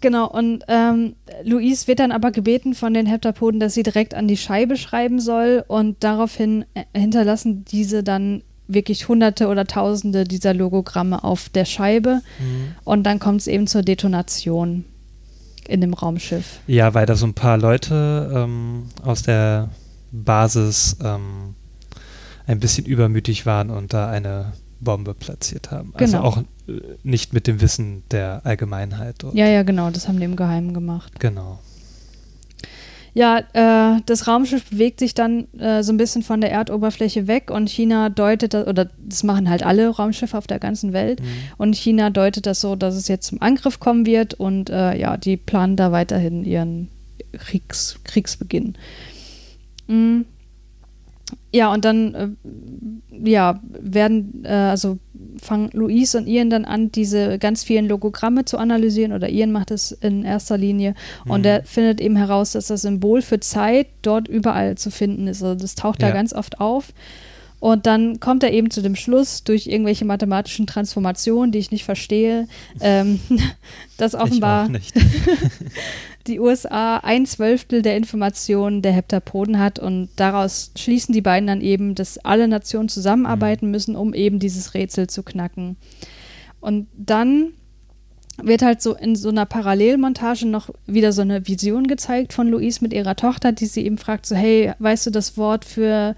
Genau, 0.00 0.28
und 0.28 0.64
ähm, 0.68 1.14
Luis 1.44 1.88
wird 1.88 1.98
dann 1.98 2.12
aber 2.12 2.30
gebeten 2.30 2.74
von 2.74 2.94
den 2.94 3.06
Heptapoden, 3.06 3.58
dass 3.60 3.74
sie 3.74 3.82
direkt 3.82 4.14
an 4.14 4.28
die 4.28 4.36
Scheibe 4.36 4.76
schreiben 4.76 5.18
soll 5.20 5.64
und 5.66 5.96
daraufhin 6.04 6.64
äh, 6.74 6.84
hinterlassen 6.98 7.64
diese 7.64 8.02
dann 8.04 8.42
wirklich 8.68 9.08
hunderte 9.08 9.48
oder 9.48 9.64
tausende 9.66 10.24
dieser 10.24 10.52
Logogramme 10.54 11.24
auf 11.24 11.48
der 11.48 11.64
Scheibe 11.64 12.20
Mhm. 12.38 12.74
und 12.84 13.04
dann 13.04 13.18
kommt 13.18 13.40
es 13.40 13.46
eben 13.46 13.66
zur 13.66 13.82
Detonation 13.82 14.84
in 15.66 15.80
dem 15.80 15.94
Raumschiff. 15.94 16.60
Ja, 16.66 16.94
weil 16.94 17.06
da 17.06 17.14
so 17.16 17.26
ein 17.26 17.34
paar 17.34 17.58
Leute 17.58 18.30
ähm, 18.34 18.84
aus 19.02 19.22
der 19.22 19.70
Basis 20.12 20.96
ähm, 21.02 21.54
ein 22.46 22.60
bisschen 22.60 22.86
übermütig 22.86 23.46
waren 23.46 23.70
und 23.70 23.92
da 23.92 24.08
eine 24.10 24.52
Bombe 24.80 25.12
platziert 25.14 25.70
haben. 25.70 25.92
Also 25.94 26.16
Genau. 26.18 26.28
auch 26.28 26.42
nicht 27.02 27.32
mit 27.32 27.46
dem 27.46 27.60
Wissen 27.60 28.02
der 28.10 28.42
Allgemeinheit. 28.44 29.24
Ja, 29.32 29.46
ja, 29.46 29.62
genau, 29.62 29.90
das 29.90 30.08
haben 30.08 30.18
die 30.18 30.24
im 30.24 30.36
Geheimen 30.36 30.74
gemacht. 30.74 31.18
Genau. 31.20 31.58
Ja, 33.14 33.38
äh, 33.52 34.00
das 34.06 34.28
Raumschiff 34.28 34.70
bewegt 34.70 35.00
sich 35.00 35.12
dann 35.14 35.52
äh, 35.58 35.82
so 35.82 35.92
ein 35.92 35.96
bisschen 35.96 36.22
von 36.22 36.40
der 36.40 36.52
Erdoberfläche 36.52 37.26
weg 37.26 37.50
und 37.50 37.68
China 37.68 38.10
deutet 38.10 38.54
das, 38.54 38.66
oder 38.66 38.90
das 38.98 39.24
machen 39.24 39.50
halt 39.50 39.64
alle 39.64 39.88
Raumschiffe 39.88 40.38
auf 40.38 40.46
der 40.46 40.58
ganzen 40.58 40.92
Welt. 40.92 41.20
Mhm. 41.20 41.26
Und 41.56 41.74
China 41.74 42.10
deutet 42.10 42.46
das 42.46 42.60
so, 42.60 42.76
dass 42.76 42.94
es 42.94 43.08
jetzt 43.08 43.26
zum 43.26 43.42
Angriff 43.42 43.80
kommen 43.80 44.06
wird 44.06 44.34
und 44.34 44.70
äh, 44.70 44.96
ja, 44.96 45.16
die 45.16 45.36
planen 45.36 45.74
da 45.74 45.90
weiterhin 45.90 46.44
ihren 46.44 46.90
Kriegs, 47.32 47.98
Kriegsbeginn. 48.04 48.76
Mm. 49.88 50.20
Ja, 51.52 51.72
und 51.72 51.84
dann 51.84 52.14
äh, 52.14 52.28
ja, 53.30 53.60
werden, 53.68 54.44
äh, 54.44 54.48
also 54.48 54.98
fangen 55.38 55.70
Luis 55.72 56.14
und 56.14 56.26
Ian 56.26 56.50
dann 56.50 56.64
an, 56.64 56.90
diese 56.92 57.38
ganz 57.38 57.64
vielen 57.64 57.86
Logogramme 57.88 58.44
zu 58.44 58.58
analysieren, 58.58 59.12
oder 59.12 59.28
Ian 59.28 59.52
macht 59.52 59.70
es 59.70 59.92
in 59.92 60.24
erster 60.24 60.58
Linie. 60.58 60.94
Und 61.26 61.40
Mhm. 61.40 61.46
er 61.46 61.62
findet 61.64 62.00
eben 62.00 62.16
heraus, 62.16 62.52
dass 62.52 62.66
das 62.68 62.82
Symbol 62.82 63.22
für 63.22 63.40
Zeit 63.40 63.86
dort 64.02 64.28
überall 64.28 64.76
zu 64.76 64.90
finden 64.90 65.26
ist. 65.26 65.42
Also 65.42 65.60
das 65.60 65.74
taucht 65.74 66.02
da 66.02 66.08
Ja. 66.08 66.14
ganz 66.14 66.32
oft 66.32 66.60
auf. 66.60 66.92
Und 67.60 67.86
dann 67.86 68.20
kommt 68.20 68.44
er 68.44 68.52
eben 68.52 68.70
zu 68.70 68.82
dem 68.82 68.94
Schluss, 68.94 69.42
durch 69.42 69.66
irgendwelche 69.66 70.04
mathematischen 70.04 70.68
Transformationen, 70.68 71.50
die 71.50 71.58
ich 71.58 71.72
nicht 71.72 71.84
verstehe, 71.84 72.46
ähm, 72.80 73.18
dass 73.96 74.14
Ich 74.14 74.20
offenbar. 74.20 74.68
die 76.28 76.40
USA 76.40 76.98
ein 76.98 77.26
Zwölftel 77.26 77.82
der 77.82 77.96
Informationen 77.96 78.82
der 78.82 78.92
Heptapoden 78.92 79.58
hat 79.58 79.78
und 79.78 80.10
daraus 80.16 80.70
schließen 80.76 81.12
die 81.12 81.22
beiden 81.22 81.46
dann 81.46 81.60
eben, 81.60 81.94
dass 81.94 82.18
alle 82.18 82.46
Nationen 82.46 82.88
zusammenarbeiten 82.88 83.70
müssen, 83.70 83.96
um 83.96 84.14
eben 84.14 84.38
dieses 84.38 84.74
Rätsel 84.74 85.08
zu 85.08 85.22
knacken. 85.22 85.76
Und 86.60 86.86
dann 86.96 87.52
wird 88.42 88.62
halt 88.62 88.80
so 88.80 88.94
in 88.94 89.16
so 89.16 89.30
einer 89.30 89.46
Parallelmontage 89.46 90.46
noch 90.46 90.70
wieder 90.86 91.12
so 91.12 91.22
eine 91.22 91.48
Vision 91.48 91.86
gezeigt 91.86 92.32
von 92.32 92.48
Louise 92.48 92.78
mit 92.82 92.92
ihrer 92.92 93.16
Tochter, 93.16 93.52
die 93.52 93.66
sie 93.66 93.84
eben 93.84 93.98
fragt, 93.98 94.26
so 94.26 94.36
hey, 94.36 94.72
weißt 94.78 95.06
du 95.06 95.10
das 95.10 95.36
Wort 95.36 95.64
für 95.64 96.14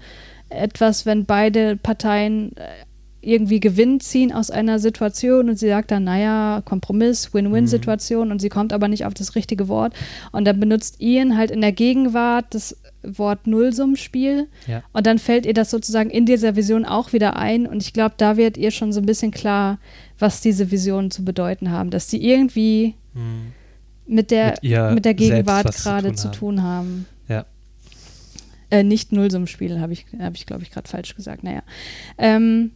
etwas, 0.49 1.05
wenn 1.05 1.25
beide 1.25 1.77
Parteien 1.77 2.55
äh, 2.57 2.67
irgendwie 3.21 3.59
Gewinn 3.59 3.99
ziehen 3.99 4.31
aus 4.31 4.49
einer 4.51 4.79
Situation 4.79 5.49
und 5.49 5.57
sie 5.59 5.67
sagt 5.67 5.91
dann, 5.91 6.03
naja, 6.05 6.61
Kompromiss, 6.65 7.33
Win-Win-Situation 7.33 8.31
und 8.31 8.39
sie 8.41 8.49
kommt 8.49 8.73
aber 8.73 8.87
nicht 8.87 9.05
auf 9.05 9.13
das 9.13 9.35
richtige 9.35 9.67
Wort 9.67 9.93
und 10.31 10.45
dann 10.45 10.59
benutzt 10.59 10.99
Ian 11.01 11.37
halt 11.37 11.51
in 11.51 11.61
der 11.61 11.71
Gegenwart 11.71 12.45
das 12.51 12.75
Wort 13.03 13.47
Nullsummenspiel 13.47 14.47
Ja. 14.67 14.83
und 14.93 15.05
dann 15.07 15.19
fällt 15.19 15.45
ihr 15.45 15.53
das 15.53 15.69
sozusagen 15.71 16.09
in 16.09 16.25
dieser 16.25 16.55
Vision 16.55 16.85
auch 16.85 17.13
wieder 17.13 17.35
ein 17.37 17.67
und 17.67 17.81
ich 17.83 17.93
glaube, 17.93 18.15
da 18.17 18.37
wird 18.37 18.57
ihr 18.57 18.71
schon 18.71 18.91
so 18.93 18.99
ein 19.01 19.05
bisschen 19.05 19.31
klar, 19.31 19.79
was 20.19 20.41
diese 20.41 20.71
Visionen 20.71 21.11
zu 21.11 21.23
bedeuten 21.25 21.71
haben, 21.71 21.89
dass 21.91 22.07
die 22.07 22.23
irgendwie 22.27 22.95
Mhm. 23.13 23.51
mit 24.07 24.31
der, 24.31 24.55
Mit 24.61 24.93
mit 24.95 25.05
der 25.05 25.13
Gegenwart 25.13 25.73
zu 25.73 25.83
gerade 25.83 26.13
zu 26.13 26.29
haben. 26.29 26.35
tun 26.37 26.63
haben. 26.63 27.05
Ja. 27.27 27.45
Äh, 28.69 28.83
nicht 28.83 29.11
Nullsummenspiel, 29.11 29.79
habe 29.79 29.93
ich, 29.93 30.05
hab 30.19 30.33
ich 30.35 30.45
glaube 30.45 30.63
ich, 30.63 30.71
gerade 30.71 30.87
falsch 30.89 31.15
gesagt. 31.15 31.43
Naja. 31.43 31.61
Ähm, 32.17 32.71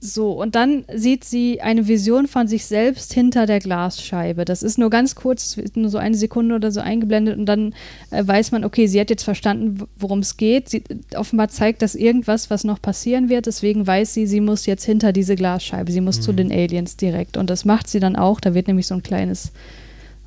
so, 0.00 0.30
und 0.32 0.54
dann 0.54 0.84
sieht 0.94 1.24
sie 1.24 1.60
eine 1.60 1.88
Vision 1.88 2.28
von 2.28 2.46
sich 2.46 2.66
selbst 2.66 3.12
hinter 3.12 3.46
der 3.46 3.58
Glasscheibe. 3.58 4.44
Das 4.44 4.62
ist 4.62 4.78
nur 4.78 4.90
ganz 4.90 5.16
kurz, 5.16 5.56
nur 5.74 5.90
so 5.90 5.98
eine 5.98 6.14
Sekunde 6.16 6.54
oder 6.54 6.70
so 6.70 6.78
eingeblendet 6.80 7.36
und 7.36 7.46
dann 7.46 7.74
äh, 8.10 8.24
weiß 8.24 8.52
man, 8.52 8.64
okay, 8.64 8.86
sie 8.86 9.00
hat 9.00 9.10
jetzt 9.10 9.24
verstanden, 9.24 9.88
worum 9.96 10.20
es 10.20 10.36
geht. 10.36 10.68
Sie, 10.68 10.84
offenbar 11.16 11.48
zeigt 11.48 11.82
das 11.82 11.96
irgendwas, 11.96 12.48
was 12.48 12.62
noch 12.62 12.80
passieren 12.80 13.28
wird. 13.28 13.46
Deswegen 13.46 13.86
weiß 13.86 14.14
sie, 14.14 14.28
sie 14.28 14.40
muss 14.40 14.66
jetzt 14.66 14.84
hinter 14.84 15.12
diese 15.12 15.34
Glasscheibe. 15.34 15.90
Sie 15.90 16.00
muss 16.00 16.20
zu 16.20 16.30
Mhm. 16.30 16.36
den 16.36 16.52
Aliens 16.52 16.96
direkt. 16.96 17.36
Und 17.36 17.50
das 17.50 17.64
macht 17.64 17.88
sie 17.88 17.98
dann 17.98 18.14
auch. 18.14 18.38
Da 18.38 18.54
wird 18.54 18.68
nämlich 18.68 18.86
so 18.86 18.94
ein 18.94 19.02
kleines, 19.02 19.50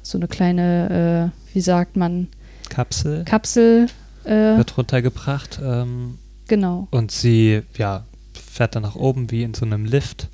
so 0.01 0.17
eine 0.17 0.27
kleine, 0.27 1.31
äh, 1.31 1.55
wie 1.55 1.61
sagt 1.61 1.95
man, 1.95 2.27
Kapsel 2.69 3.23
Kapsel. 3.23 3.87
Äh, 4.25 4.57
wird 4.57 4.77
runtergebracht 4.77 5.59
ähm, 5.63 6.17
genau. 6.47 6.87
und 6.91 7.11
sie 7.11 7.61
ja, 7.77 8.05
fährt 8.51 8.75
dann 8.75 8.83
nach 8.83 8.95
oben 8.95 9.31
wie 9.31 9.43
in 9.43 9.53
so 9.53 9.65
einem 9.65 9.85
Lift 9.85 10.27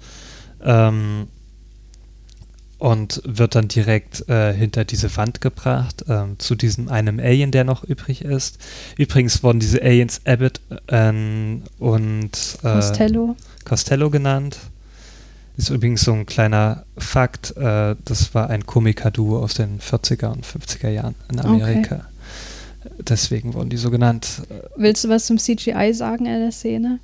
ähm, 0.64 1.28
und 2.80 3.22
wird 3.26 3.56
dann 3.56 3.68
direkt 3.68 4.28
äh, 4.30 4.54
hinter 4.54 4.86
diese 4.86 5.16
Wand 5.18 5.42
gebracht 5.42 6.06
ähm, 6.08 6.38
zu 6.38 6.56
diesem 6.56 6.90
einem 6.90 7.20
Alien, 7.20 7.52
der 7.52 7.64
noch 7.64 7.84
übrig 7.84 8.24
ist. 8.24 8.60
Übrigens 8.98 9.42
wurden 9.44 9.60
diese 9.60 9.82
Aliens 9.82 10.22
Abbott 10.26 10.62
ähm, 10.88 11.64
und 11.80 12.58
äh, 12.64 12.74
Costello. 12.74 13.36
Costello 13.66 14.10
genannt. 14.10 14.58
Ist 15.58 15.70
übrigens 15.72 16.02
so 16.04 16.14
ein 16.14 16.28
kleiner 16.28 16.86
Fakt. 16.98 17.58
Äh, 17.58 17.96
das 18.06 18.36
war 18.36 18.50
ein 18.52 18.66
Komiker-Duo 18.66 19.40
aus 19.44 19.56
den 19.56 19.80
40er 19.80 20.28
und 20.32 20.46
50er 20.46 20.90
Jahren 20.90 21.16
in 21.32 21.40
Okay. 21.40 21.48
Amerika. 21.48 22.08
Deswegen 23.00 23.56
wurden 23.56 23.70
die 23.70 23.78
so 23.78 23.90
genannt. 23.90 24.44
Äh, 24.50 24.68
Willst 24.78 25.04
du 25.04 25.10
was 25.10 25.26
zum 25.26 25.40
CGI 25.40 25.94
sagen 25.94 26.28
in 26.28 26.40
der 26.42 26.52
Szene? 26.52 27.00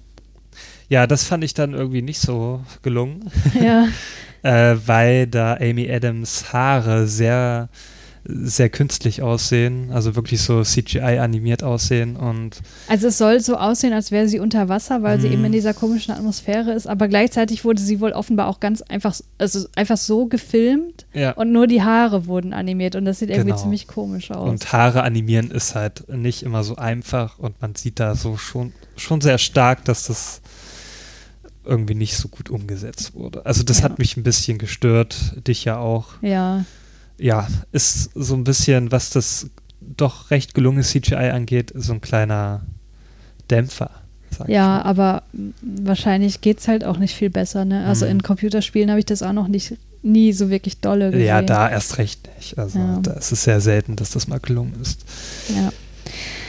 Ja, 0.90 1.08
das 1.08 1.24
fand 1.24 1.44
ich 1.44 1.54
dann 1.54 1.74
irgendwie 1.74 2.02
nicht 2.02 2.20
so 2.20 2.62
gelungen, 2.82 3.30
ja. 3.60 3.88
äh, 4.44 4.76
weil 4.86 5.28
da 5.28 5.56
Amy 5.56 5.90
Adams 5.92 6.52
Haare 6.54 7.08
sehr, 7.08 7.70
sehr 8.26 8.70
künstlich 8.70 9.22
aussehen, 9.22 9.90
also 9.92 10.16
wirklich 10.16 10.42
so 10.42 10.64
CGI 10.64 11.20
animiert 11.20 11.62
aussehen 11.62 12.16
und 12.16 12.62
Also 12.88 13.08
es 13.08 13.18
soll 13.18 13.42
so 13.42 13.58
aussehen, 13.58 13.92
als 13.92 14.12
wäre 14.12 14.30
sie 14.30 14.40
unter 14.40 14.70
Wasser, 14.70 15.04
weil 15.04 15.20
sie 15.20 15.28
Mhm. 15.28 15.34
eben 15.34 15.46
in 15.46 15.52
dieser 15.52 15.74
komischen 15.74 16.14
Atmosphäre 16.14 16.72
ist, 16.72 16.88
aber 16.88 17.10
gleichzeitig 17.10 17.66
wurde 17.66 17.82
sie 17.82 18.00
wohl 18.00 18.12
offenbar 18.14 18.48
auch 18.48 18.62
ganz 18.62 18.82
einfach, 18.82 19.14
also 19.38 19.68
einfach 19.76 19.98
so 19.98 20.28
gefilmt 20.28 21.06
ja. 21.14 21.32
und 21.32 21.52
nur 21.52 21.68
die 21.68 21.82
Haare 21.82 22.26
wurden 22.28 22.54
animiert 22.54 22.96
und 22.96 23.04
das 23.04 23.20
sieht 23.20 23.30
irgendwie 23.30 23.50
Genau. 23.50 23.62
ziemlich 23.62 23.88
komisch 23.88 24.32
aus. 24.32 24.50
Und 24.50 24.72
Haare 24.72 25.04
animieren 25.04 25.52
ist 25.52 25.76
halt 25.76 26.08
nicht 26.08 26.44
immer 26.44 26.64
so 26.64 26.78
einfach 26.78 27.40
und 27.40 27.62
man 27.62 27.76
sieht 27.76 28.00
da 28.00 28.16
so 28.16 28.38
schon, 28.38 28.72
schon 28.96 29.20
sehr 29.20 29.38
stark, 29.38 29.84
dass 29.84 30.08
das 30.08 30.42
irgendwie 31.66 31.96
nicht 31.96 32.18
so 32.18 32.28
gut 32.28 32.50
umgesetzt 32.50 33.14
wurde. 33.14 33.46
Also 33.46 33.64
das 33.64 33.80
Ja. 33.80 33.86
hat 33.86 34.00
mich 34.00 34.18
ein 34.18 34.24
bisschen 34.24 34.58
gestört, 34.58 35.36
dich 35.48 35.66
ja 35.66 35.78
auch. 35.78 36.10
ja, 36.22 36.66
Ja, 37.20 37.48
ist 37.72 38.10
so 38.16 38.34
ein 38.36 38.44
bisschen, 38.44 38.92
was 38.92 39.12
das 39.12 39.48
doch 39.80 40.32
recht 40.32 40.54
gelungene 40.56 40.84
CGI 40.84 41.30
angeht, 41.32 41.72
so 41.76 41.94
ein 41.94 42.02
kleiner 42.02 42.62
Dämpfer. 43.52 43.92
Sag 44.32 44.50
ich 44.50 44.56
ja, 44.56 44.82
aber 44.82 45.22
wahrscheinlich 45.62 46.42
geht 46.42 46.60
es 46.60 46.68
halt 46.68 46.84
auch 46.84 46.98
nicht 46.98 47.14
viel 47.16 47.30
besser. 47.30 47.66
Ne? 47.66 47.86
Also 47.86 48.06
Mhm. 48.06 48.12
in 48.12 48.24
Computerspielen 48.24 48.90
habe 48.90 49.00
ich 49.00 49.06
das 49.06 49.22
auch 49.22 49.32
noch 49.34 49.48
nicht 49.48 49.76
nie 50.02 50.34
so 50.34 50.50
wirklich 50.50 50.80
dolle 50.80 51.12
gesehen. 51.12 51.28
Ja, 51.28 51.42
da 51.44 51.70
erst 51.70 51.98
recht 52.00 52.28
nicht. 52.36 52.58
Also 52.58 52.80
Ja. 52.80 53.00
da 53.02 53.14
ist 53.14 53.32
es 53.32 53.44
sehr 53.44 53.62
selten, 53.62 53.96
dass 53.96 54.10
das 54.10 54.28
mal 54.28 54.40
gelungen 54.40 54.74
ist. 54.82 55.02
Ja. 55.56 55.72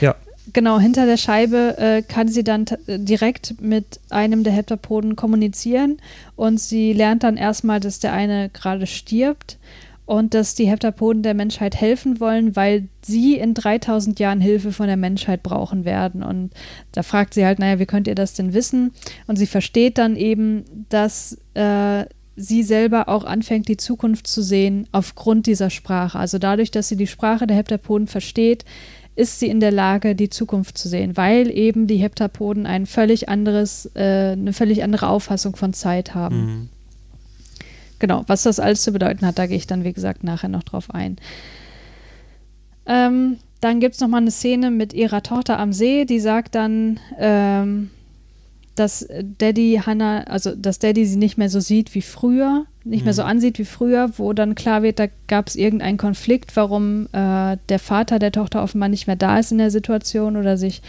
Ja. 0.00 0.14
Genau, 0.52 0.78
hinter 0.78 1.06
der 1.06 1.16
Scheibe 1.16 1.78
äh, 1.78 2.02
kann 2.02 2.28
sie 2.28 2.44
dann 2.44 2.66
direkt 2.86 3.60
mit 3.62 3.98
einem 4.10 4.44
der 4.44 4.52
Heptapoden 4.52 5.16
kommunizieren 5.16 5.96
und 6.36 6.60
sie 6.60 6.92
lernt 6.92 7.22
dann 7.22 7.36
erstmal, 7.36 7.80
dass 7.80 7.98
der 7.98 8.12
eine 8.12 8.50
gerade 8.50 8.86
stirbt 8.86 9.58
und 10.06 10.34
dass 10.34 10.54
die 10.54 10.68
Heptapoden 10.68 11.22
der 11.22 11.34
Menschheit 11.34 11.76
helfen 11.76 12.20
wollen, 12.20 12.56
weil 12.56 12.88
sie 13.02 13.36
in 13.36 13.54
3000 13.54 14.20
Jahren 14.20 14.40
Hilfe 14.40 14.70
von 14.70 14.86
der 14.86 14.98
Menschheit 14.98 15.42
brauchen 15.42 15.84
werden. 15.84 16.22
Und 16.22 16.50
da 16.92 17.02
fragt 17.02 17.32
sie 17.32 17.44
halt, 17.46 17.58
naja, 17.58 17.78
wie 17.78 17.86
könnt 17.86 18.06
ihr 18.06 18.14
das 18.14 18.34
denn 18.34 18.52
wissen? 18.52 18.92
Und 19.26 19.36
sie 19.36 19.46
versteht 19.46 19.96
dann 19.96 20.16
eben, 20.16 20.64
dass 20.90 21.38
äh, 21.54 22.04
sie 22.36 22.62
selber 22.62 23.08
auch 23.08 23.24
anfängt, 23.24 23.68
die 23.68 23.78
Zukunft 23.78 24.26
zu 24.26 24.42
sehen 24.42 24.88
aufgrund 24.92 25.46
dieser 25.46 25.70
Sprache. 25.70 26.18
Also 26.18 26.38
dadurch, 26.38 26.70
dass 26.70 26.88
sie 26.88 26.96
die 26.96 27.06
Sprache 27.06 27.46
der 27.46 27.56
Heptapoden 27.56 28.06
versteht, 28.06 28.66
ist 29.16 29.38
sie 29.38 29.48
in 29.48 29.60
der 29.60 29.70
Lage, 29.70 30.14
die 30.14 30.28
Zukunft 30.28 30.76
zu 30.76 30.88
sehen, 30.88 31.16
weil 31.16 31.50
eben 31.50 31.86
die 31.86 31.98
Heptapoden 31.98 32.66
ein 32.66 32.86
völlig 32.86 33.28
anderes, 33.28 33.90
äh, 33.94 34.32
eine 34.32 34.52
völlig 34.52 34.82
andere 34.82 35.08
Auffassung 35.08 35.54
von 35.56 35.72
Zeit 35.72 36.14
haben. 36.14 36.46
Mhm. 36.46 36.68
Genau, 38.00 38.24
was 38.26 38.42
das 38.42 38.58
alles 38.58 38.82
zu 38.82 38.92
bedeuten 38.92 39.24
hat, 39.24 39.38
da 39.38 39.46
gehe 39.46 39.56
ich 39.56 39.66
dann, 39.66 39.84
wie 39.84 39.92
gesagt, 39.92 40.24
nachher 40.24 40.48
noch 40.48 40.64
drauf 40.64 40.90
ein. 40.90 41.16
Ähm, 42.86 43.38
dann 43.60 43.80
gibt 43.80 43.94
es 43.94 44.00
nochmal 44.00 44.20
eine 44.20 44.30
Szene 44.30 44.70
mit 44.70 44.92
ihrer 44.92 45.22
Tochter 45.22 45.58
am 45.58 45.72
See, 45.72 46.04
die 46.04 46.20
sagt 46.20 46.54
dann, 46.54 47.00
ähm, 47.18 47.90
dass 48.74 49.06
Daddy 49.38 49.80
Hannah, 49.84 50.24
also 50.24 50.54
dass 50.54 50.78
Daddy 50.78 51.06
sie 51.06 51.16
nicht 51.16 51.38
mehr 51.38 51.48
so 51.48 51.60
sieht 51.60 51.94
wie 51.94 52.02
früher, 52.02 52.66
nicht 52.84 53.04
mehr 53.04 53.12
Mhm. 53.14 53.16
so 53.16 53.22
ansieht 53.22 53.58
wie 53.58 53.64
früher, 53.64 54.10
wo 54.18 54.32
dann 54.32 54.54
klar 54.54 54.82
wird, 54.82 54.98
da 54.98 55.06
gab 55.28 55.48
es 55.48 55.56
irgendeinen 55.56 55.96
Konflikt, 55.96 56.54
warum 56.56 57.06
äh, 57.12 57.56
der 57.68 57.78
Vater 57.78 58.18
der 58.18 58.32
Tochter 58.32 58.62
offenbar 58.62 58.88
nicht 58.88 59.06
mehr 59.06 59.16
da 59.16 59.38
ist 59.38 59.52
in 59.52 59.58
der 59.58 59.70
Situation 59.70 60.36
oder 60.36 60.56
sich 60.56 60.82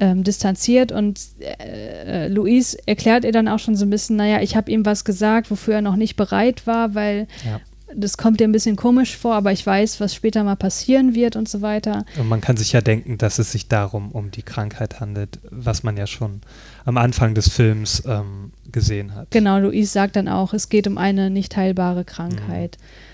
ähm, 0.00 0.24
distanziert 0.24 0.92
und 0.92 1.20
äh, 1.58 2.26
Luis 2.28 2.74
erklärt 2.86 3.24
ihr 3.24 3.32
dann 3.32 3.48
auch 3.48 3.58
schon 3.58 3.76
so 3.76 3.84
ein 3.84 3.90
bisschen, 3.90 4.16
naja, 4.16 4.40
ich 4.40 4.56
habe 4.56 4.70
ihm 4.72 4.86
was 4.86 5.04
gesagt, 5.04 5.50
wofür 5.50 5.74
er 5.74 5.82
noch 5.82 5.96
nicht 5.96 6.16
bereit 6.16 6.66
war, 6.66 6.94
weil 6.94 7.26
ja. 7.44 7.60
Das 7.96 8.16
kommt 8.16 8.40
dir 8.40 8.44
ein 8.44 8.52
bisschen 8.52 8.76
komisch 8.76 9.16
vor, 9.16 9.34
aber 9.34 9.52
ich 9.52 9.64
weiß, 9.64 10.00
was 10.00 10.14
später 10.14 10.44
mal 10.44 10.56
passieren 10.56 11.14
wird 11.14 11.36
und 11.36 11.48
so 11.48 11.62
weiter. 11.62 12.04
Und 12.18 12.28
man 12.28 12.40
kann 12.40 12.56
sich 12.56 12.72
ja 12.72 12.80
denken, 12.80 13.18
dass 13.18 13.38
es 13.38 13.52
sich 13.52 13.68
darum 13.68 14.12
um 14.12 14.30
die 14.30 14.42
Krankheit 14.42 15.00
handelt, 15.00 15.38
was 15.50 15.82
man 15.82 15.96
ja 15.96 16.06
schon 16.06 16.40
am 16.84 16.96
Anfang 16.96 17.34
des 17.34 17.48
Films 17.48 18.02
ähm, 18.06 18.52
gesehen 18.70 19.14
hat. 19.14 19.30
Genau, 19.30 19.58
Luis 19.58 19.92
sagt 19.92 20.16
dann 20.16 20.28
auch, 20.28 20.54
es 20.54 20.68
geht 20.68 20.86
um 20.86 20.98
eine 20.98 21.30
nicht 21.30 21.56
heilbare 21.56 22.04
Krankheit. 22.04 22.78
Mhm. 22.78 23.10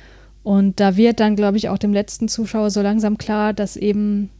Und 0.47 0.81
da 0.81 0.97
wird 0.97 1.19
dann, 1.19 1.35
glaube 1.35 1.57
ich, 1.57 1.69
auch 1.69 1.79
dem 1.79 1.93
letzten 1.93 2.29
Zuschauer 2.29 2.71
so 2.71 2.81
langsam 2.81 3.19
klar, 3.19 3.53
dass 3.53 3.77
eben 3.77 4.31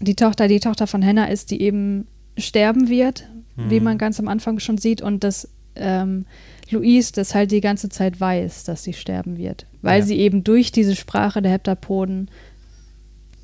die 0.00 0.14
Tochter 0.14 0.48
die 0.48 0.60
Tochter 0.60 0.86
von 0.86 1.04
Hannah 1.04 1.26
ist, 1.26 1.50
die 1.50 1.60
eben 1.62 2.06
sterben 2.38 2.88
wird, 2.88 3.28
mhm. 3.56 3.70
wie 3.70 3.80
man 3.80 3.98
ganz 3.98 4.20
am 4.20 4.28
Anfang 4.28 4.58
schon 4.60 4.78
sieht, 4.78 5.02
und 5.02 5.24
dass 5.24 5.48
ähm, 5.74 6.26
Louise 6.70 7.12
das 7.12 7.34
halt 7.34 7.50
die 7.50 7.60
ganze 7.60 7.88
Zeit 7.88 8.20
weiß, 8.20 8.64
dass 8.64 8.82
sie 8.82 8.92
sterben 8.92 9.36
wird, 9.36 9.66
weil 9.82 10.00
ja. 10.00 10.06
sie 10.06 10.18
eben 10.18 10.44
durch 10.44 10.72
diese 10.72 10.96
Sprache 10.96 11.42
der 11.42 11.52
Heptapoden 11.52 12.30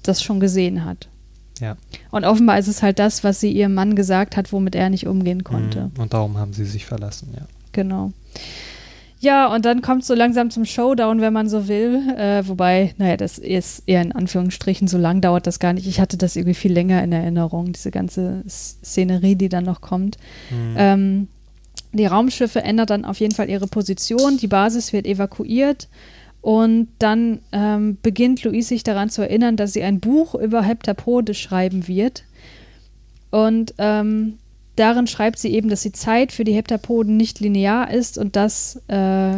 das 0.03 0.23
schon 0.23 0.41
gesehen 0.41 0.85
hat. 0.85 1.09
Ja. 1.61 1.77
Und 2.11 2.25
offenbar 2.25 2.59
ist 2.59 2.69
es 2.69 2.83
halt 2.83 2.99
das, 2.99 3.25
was 3.25 3.41
sie 3.41 3.51
ihrem 3.51 3.75
Mann 3.75 3.97
gesagt 3.97 4.37
hat, 4.37 4.53
womit 4.53 4.75
er 4.75 4.91
nicht 4.91 5.07
umgehen 5.07 5.45
konnte. 5.45 5.91
Mhm. 5.95 6.03
Und 6.03 6.15
darum 6.15 6.39
haben 6.39 6.53
sie 6.53 6.65
sich 6.65 6.87
verlassen, 6.87 7.35
ja. 7.35 7.47
Genau. 7.73 8.13
Ja, 9.21 9.53
und 9.53 9.65
dann 9.65 9.83
kommt 9.83 10.03
es 10.03 10.09
so 10.09 10.15
langsam 10.15 10.51
zum 10.51 10.65
Showdown, 10.65 11.21
wenn 11.21 11.33
man 11.33 11.49
so 11.49 11.67
will. 11.67 12.15
Äh, 12.17 12.47
wobei, 12.47 12.95
naja, 12.99 13.17
das 13.17 13.39
ist 13.39 13.83
eher 13.87 14.03
in 14.03 14.13
Anführungsstrichen, 14.13 14.87
so 14.87 14.97
lang 14.97 15.21
dauert 15.21 15.47
das 15.47 15.59
gar 15.59 15.73
nicht. 15.73 15.89
Ich 15.89 16.01
hatte 16.01 16.17
das 16.17 16.37
irgendwie 16.37 16.55
viel 16.55 16.73
länger 16.73 17.03
in 17.03 17.11
Erinnerung, 17.11 17.73
diese 17.73 17.91
ganze 17.91 18.45
Szenerie, 18.49 19.35
die 19.35 19.49
dann 19.49 19.65
noch 19.65 19.81
kommt. 19.81 20.19
Mhm. 20.51 20.75
Ähm, 20.77 21.29
die 21.93 22.07
Raumschiffe 22.07 22.63
ändern 22.63 22.87
dann 22.87 23.05
auf 23.05 23.21
jeden 23.21 23.35
Fall 23.35 23.49
ihre 23.49 23.67
Position, 23.67 24.37
die 24.37 24.47
Basis 24.47 24.93
wird 24.93 25.07
evakuiert 25.07 25.89
und 26.41 26.89
dann 26.99 27.41
ähm, 27.53 27.99
beginnt 28.03 28.45
Louise 28.45 28.69
sich 28.69 28.85
daran 28.85 29.11
zu 29.11 29.23
erinnern, 29.23 29.57
dass 29.57 29.73
sie 29.73 29.83
ein 29.83 30.01
Buch 30.01 30.35
über 30.35 30.63
Heptapode 30.63 31.35
schreiben 31.35 31.89
wird. 31.89 32.25
Und 33.31 33.75
ähm, 33.79 34.39
darin 34.77 35.07
schreibt 35.07 35.39
sie 35.39 35.53
eben, 35.53 35.69
dass 35.69 35.83
die 35.83 35.93
Zeit 35.93 36.33
für 36.33 36.45
die 36.45 36.55
Heptapoden 36.55 37.17
nicht 37.17 37.41
linear 37.41 37.91
ist 37.91 38.17
und 38.17 38.37
das, 38.37 38.81
äh, 38.89 39.33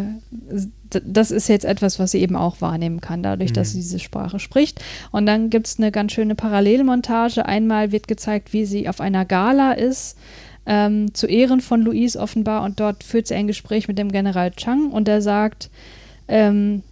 das 1.05 1.31
ist 1.31 1.49
jetzt 1.49 1.65
etwas, 1.65 1.99
was 1.99 2.13
sie 2.13 2.21
eben 2.21 2.37
auch 2.37 2.61
wahrnehmen 2.61 3.01
kann, 3.01 3.23
dadurch, 3.23 3.51
mhm. 3.51 3.55
dass 3.55 3.73
sie 3.73 3.79
diese 3.79 3.99
Sprache 3.99 4.39
spricht. 4.39 4.81
Und 5.11 5.27
dann 5.27 5.51
gibt 5.51 5.67
es 5.69 5.79
eine 5.79 5.91
ganz 5.91 6.13
schöne 6.13 6.35
Parallelmontage. 6.35 7.47
Einmal 7.47 7.93
wird 7.93 8.09
gezeigt, 8.09 8.53
wie 8.53 8.67
sie 8.67 8.89
auf 8.89 9.01
einer 9.01 9.25
Gala 9.25 9.73
ist. 9.73 10.17
Ähm, 10.73 11.13
zu 11.15 11.27
Ehren 11.27 11.61
von 11.61 11.83
Louise 11.83 12.17
offenbar 12.17 12.63
und 12.63 12.79
dort 12.79 13.03
führt 13.03 13.27
sie 13.27 13.35
ein 13.35 13.49
Gespräch 13.49 13.89
mit 13.89 13.99
dem 13.99 14.13
General 14.13 14.53
Chang 14.53 14.93
und 14.93 15.09
er 15.09 15.21
sagt, 15.21 15.69
ähm, 16.29 16.85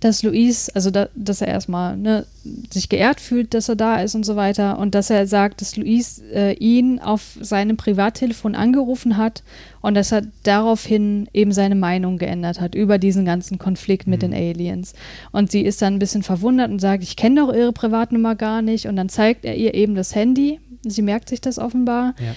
dass 0.00 0.22
Luis, 0.22 0.68
also 0.70 0.90
da, 0.90 1.08
dass 1.14 1.40
er 1.40 1.48
erstmal 1.48 1.96
ne, 1.96 2.26
sich 2.70 2.88
geehrt 2.88 3.20
fühlt, 3.20 3.54
dass 3.54 3.68
er 3.68 3.76
da 3.76 4.00
ist 4.00 4.14
und 4.16 4.24
so 4.24 4.36
weiter 4.36 4.78
und 4.78 4.94
dass 4.94 5.08
er 5.10 5.26
sagt, 5.26 5.60
dass 5.60 5.76
Luis 5.76 6.20
äh, 6.32 6.54
ihn 6.54 6.98
auf 6.98 7.38
seinem 7.40 7.76
Privattelefon 7.76 8.54
angerufen 8.54 9.16
hat 9.16 9.42
und 9.80 9.94
dass 9.94 10.12
er 10.12 10.22
daraufhin 10.42 11.28
eben 11.32 11.52
seine 11.52 11.76
Meinung 11.76 12.18
geändert 12.18 12.60
hat 12.60 12.74
über 12.74 12.98
diesen 12.98 13.24
ganzen 13.24 13.58
Konflikt 13.58 14.06
mit 14.06 14.22
mhm. 14.22 14.32
den 14.32 14.34
Aliens. 14.34 14.94
Und 15.32 15.50
sie 15.50 15.62
ist 15.62 15.80
dann 15.80 15.94
ein 15.94 15.98
bisschen 16.00 16.22
verwundert 16.22 16.70
und 16.70 16.80
sagt, 16.80 17.02
ich 17.02 17.16
kenne 17.16 17.40
doch 17.40 17.54
ihre 17.54 17.72
Privatnummer 17.72 18.34
gar 18.34 18.62
nicht 18.62 18.86
und 18.86 18.96
dann 18.96 19.08
zeigt 19.08 19.44
er 19.44 19.56
ihr 19.56 19.74
eben 19.74 19.94
das 19.94 20.14
Handy. 20.14 20.60
Sie 20.82 21.02
merkt 21.02 21.28
sich 21.28 21.40
das 21.40 21.58
offenbar. 21.58 22.14
Ja. 22.18 22.34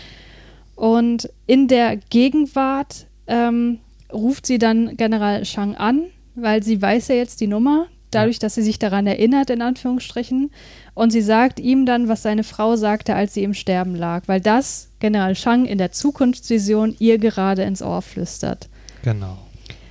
Und 0.80 1.30
in 1.46 1.68
der 1.68 1.98
Gegenwart 1.98 3.08
ähm, 3.28 3.80
ruft 4.12 4.46
sie 4.46 4.58
dann 4.58 4.96
General 4.98 5.44
Shang 5.46 5.76
an 5.76 6.06
weil 6.42 6.64
sie 6.64 6.82
weiß 6.82 7.10
ja 7.10 7.16
jetzt 7.16 7.42
die 7.42 7.48
Nummer, 7.48 7.88
dadurch, 8.12 8.40
dass 8.40 8.56
sie 8.56 8.64
sich 8.64 8.80
daran 8.80 9.08
erinnert, 9.08 9.50
in 9.50 9.62
Anführungsstrichen. 9.62 10.52
Und 10.94 11.12
sie 11.12 11.22
sagt 11.22 11.60
ihm 11.60 11.86
dann, 11.86 12.08
was 12.08 12.24
seine 12.24 12.44
Frau 12.44 12.76
sagte, 12.76 13.16
als 13.16 13.34
sie 13.34 13.44
im 13.44 13.54
Sterben 13.54 13.96
lag, 13.96 14.24
weil 14.28 14.42
das 14.42 14.90
General 15.00 15.36
Shang 15.36 15.66
in 15.66 15.78
der 15.78 15.92
Zukunftsvision 15.92 16.96
ihr 17.00 17.18
gerade 17.18 17.64
ins 17.64 17.82
Ohr 17.82 18.02
flüstert. 18.02 18.70
Genau. 19.04 19.38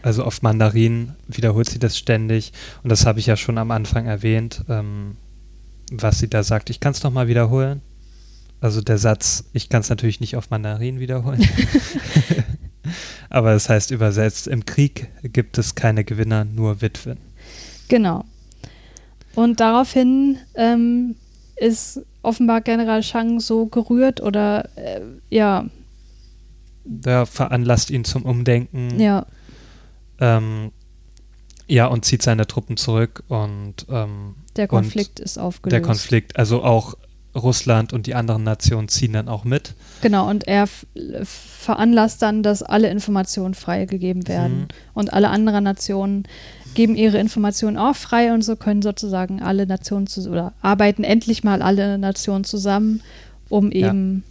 Also 0.03 0.25
auf 0.25 0.43
Mandarin 0.43 1.15
wiederholt 1.27 1.69
sie 1.69 1.79
das 1.79 1.99
ständig 1.99 2.53
und 2.83 2.91
das 2.91 3.05
habe 3.05 3.19
ich 3.19 3.27
ja 3.27 3.37
schon 3.37 3.59
am 3.59 3.71
Anfang 3.71 4.07
erwähnt, 4.07 4.65
ähm, 4.69 5.17
was 5.91 6.19
sie 6.19 6.29
da 6.29 6.43
sagt. 6.43 6.71
Ich 6.71 6.81
kann 6.81 6.93
es 6.93 7.03
nochmal 7.03 7.29
wiederholen. 7.29 7.83
Also 8.61 8.81
der 8.81 8.99
Satz, 8.99 9.45
ich 9.53 9.69
kann 9.69 9.81
es 9.81 9.89
natürlich 9.89 10.21
nicht 10.21 10.37
auf 10.37 10.51
Mandarin 10.51 10.99
wiederholen. 10.99 11.47
Aber 13.31 13.53
es 13.53 13.65
das 13.65 13.71
heißt 13.71 13.91
übersetzt, 13.91 14.49
im 14.49 14.65
Krieg 14.65 15.09
gibt 15.23 15.59
es 15.59 15.75
keine 15.75 16.05
Gewinner, 16.05 16.45
nur 16.45 16.81
Witwen. 16.81 17.19
Genau. 17.89 18.25
Und 19.35 19.61
daraufhin 19.61 20.39
ähm, 20.55 21.15
ist 21.57 22.01
offenbar 22.23 22.61
General 22.61 23.03
Shang 23.03 23.41
so 23.41 23.67
gerührt 23.67 24.21
oder 24.21 24.69
äh, 24.77 25.01
ja. 25.31 25.67
Der 26.85 27.27
veranlasst 27.27 27.91
ihn 27.91 28.05
zum 28.05 28.25
Umdenken. 28.25 28.99
Ja. 28.99 29.27
Ähm, 30.21 30.73
ja, 31.69 31.87
und 31.87 32.05
zieht 32.05 32.23
seine 32.23 32.47
Truppen 32.47 32.77
zurück 32.77 33.23
und 33.29 33.87
ähm, 33.91 34.35
der 34.57 34.67
Konflikt 34.67 35.21
ist 35.21 35.39
aufgelöst. 35.39 35.73
Der 35.73 35.83
Konflikt, 35.83 36.37
also 36.39 36.65
auch 36.65 36.95
Russland 37.35 37.93
und 37.93 38.07
die 38.07 38.15
anderen 38.15 38.43
Nationen 38.43 38.89
ziehen 38.89 39.13
dann 39.13 39.29
auch 39.29 39.45
mit. 39.45 39.75
Genau, 40.01 40.29
und 40.29 40.49
er 40.49 40.69
veranlasst 41.25 42.23
dann, 42.23 42.43
dass 42.43 42.63
alle 42.63 42.91
Informationen 42.91 43.55
freigegeben 43.55 44.27
werden. 44.29 44.61
Mhm. 44.61 44.69
Und 44.95 45.13
alle 45.13 45.29
anderen 45.29 45.65
Nationen 45.65 46.25
geben 46.75 46.97
ihre 46.97 47.19
Informationen 47.19 47.77
auch 47.77 47.97
frei 47.97 48.33
und 48.33 48.43
so 48.43 48.57
können 48.57 48.83
sozusagen 48.83 49.43
alle 49.43 49.67
Nationen 49.67 50.07
zu, 50.07 50.29
oder 50.31 50.53
arbeiten 50.63 51.05
endlich 51.05 51.45
mal 51.45 51.63
alle 51.63 51.99
Nationen 51.99 52.45
zusammen, 52.45 53.03
um 53.49 53.73
eben 53.73 54.25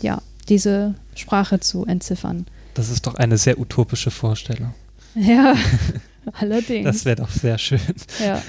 ja, 0.00 0.14
ja 0.14 0.22
diese 0.48 0.94
Sprache 1.14 1.60
zu 1.60 1.86
entziffern. 1.86 2.46
Das 2.74 2.90
ist 2.90 3.06
doch 3.06 3.14
eine 3.14 3.38
sehr 3.38 3.58
utopische 3.58 4.10
Vorstellung. 4.10 4.74
Ja, 5.14 5.54
allerdings. 6.32 6.84
Das 6.84 7.04
wäre 7.04 7.16
doch 7.16 7.30
sehr 7.30 7.58
schön. 7.58 7.80
Ja. 8.20 8.42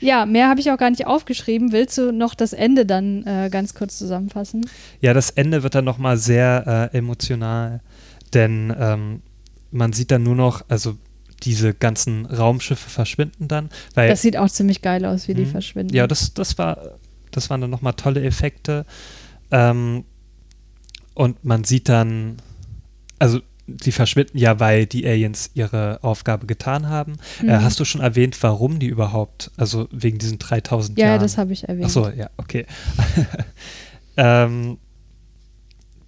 Ja, 0.00 0.26
mehr 0.26 0.48
habe 0.48 0.60
ich 0.60 0.70
auch 0.70 0.78
gar 0.78 0.90
nicht 0.90 1.06
aufgeschrieben. 1.06 1.72
Willst 1.72 1.96
du 1.98 2.12
noch 2.12 2.34
das 2.34 2.52
Ende 2.52 2.86
dann 2.86 3.24
äh, 3.26 3.48
ganz 3.50 3.74
kurz 3.74 3.98
zusammenfassen? 3.98 4.68
Ja, 5.00 5.14
das 5.14 5.30
Ende 5.30 5.62
wird 5.62 5.74
dann 5.74 5.84
nochmal 5.84 6.16
sehr 6.18 6.90
äh, 6.92 6.96
emotional, 6.96 7.80
denn 8.34 8.74
ähm, 8.78 9.22
man 9.70 9.92
sieht 9.92 10.10
dann 10.10 10.22
nur 10.22 10.34
noch, 10.34 10.64
also 10.68 10.96
diese 11.42 11.74
ganzen 11.74 12.26
Raumschiffe 12.26 12.88
verschwinden 12.88 13.48
dann. 13.48 13.70
Weil, 13.94 14.08
das 14.08 14.22
sieht 14.22 14.36
auch 14.36 14.48
ziemlich 14.48 14.82
geil 14.82 15.04
aus, 15.04 15.28
wie 15.28 15.34
die 15.34 15.44
mhm. 15.44 15.50
verschwinden. 15.50 15.94
Ja, 15.94 16.06
das, 16.06 16.34
das, 16.34 16.58
war, 16.58 16.98
das 17.30 17.50
waren 17.50 17.60
dann 17.60 17.70
nochmal 17.70 17.94
tolle 17.94 18.22
Effekte. 18.22 18.86
Ähm, 19.50 20.04
und 21.14 21.44
man 21.44 21.64
sieht 21.64 21.88
dann, 21.88 22.36
also 23.18 23.40
die 23.66 23.92
verschwinden 23.92 24.38
ja, 24.38 24.60
weil 24.60 24.86
die 24.86 25.06
Aliens 25.06 25.50
ihre 25.54 26.02
Aufgabe 26.02 26.46
getan 26.46 26.88
haben. 26.88 27.16
Äh, 27.40 27.44
mhm. 27.44 27.48
Äh, 27.48 27.58
hast 27.58 27.80
du 27.80 27.84
schon 27.84 28.00
erwähnt, 28.00 28.40
warum 28.42 28.78
die 28.78 28.86
überhaupt, 28.86 29.50
also 29.56 29.88
wegen 29.90 30.18
diesen 30.18 30.38
3000 30.38 30.98
ja, 30.98 31.06
Jahren? 31.06 31.16
Ja, 31.16 31.22
das 31.22 31.38
habe 31.38 31.52
ich 31.52 31.68
erwähnt. 31.68 31.86
Achso, 31.86 32.08
ja, 32.08 32.30
okay. 32.36 32.66
ähm, 34.16 34.78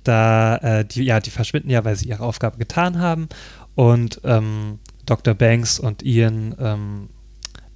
da, 0.05 0.57
äh, 0.57 0.85
die, 0.85 1.03
ja, 1.03 1.21
die 1.21 1.31
verschwinden 1.31 1.71
ja, 1.71 1.85
weil 1.85 1.97
sie 1.97 2.09
ihre 2.09 2.23
Aufgabe 2.23 2.59
getan 2.59 2.99
haben. 2.99 3.29
Und 3.75 4.21
ähm, 4.25 4.79
Dr. 5.07 5.35
Banks 5.35 5.79
und 5.79 6.03
Ian 6.03 6.55
ähm, 6.59 7.09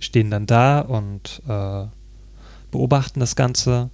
stehen 0.01 0.31
dann 0.31 0.47
da 0.47 0.81
und 0.81 1.43
äh, 1.49 1.87
beobachten 2.71 3.21
das 3.21 3.37
Ganze. 3.37 3.91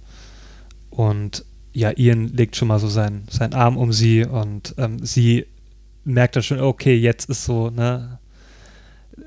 Und 0.89 1.45
ja, 1.73 1.91
Ian 1.95 2.27
legt 2.27 2.55
schon 2.55 2.67
mal 2.67 2.79
so 2.79 2.87
seinen, 2.87 3.27
seinen 3.29 3.53
Arm 3.53 3.77
um 3.77 3.93
sie 3.93 4.25
und 4.25 4.73
ähm, 4.77 5.05
sie 5.05 5.45
merkt 6.03 6.35
dann 6.35 6.43
schon, 6.43 6.59
okay, 6.59 6.95
jetzt 6.95 7.29
ist 7.29 7.45
so, 7.45 7.69
ne, 7.69 8.19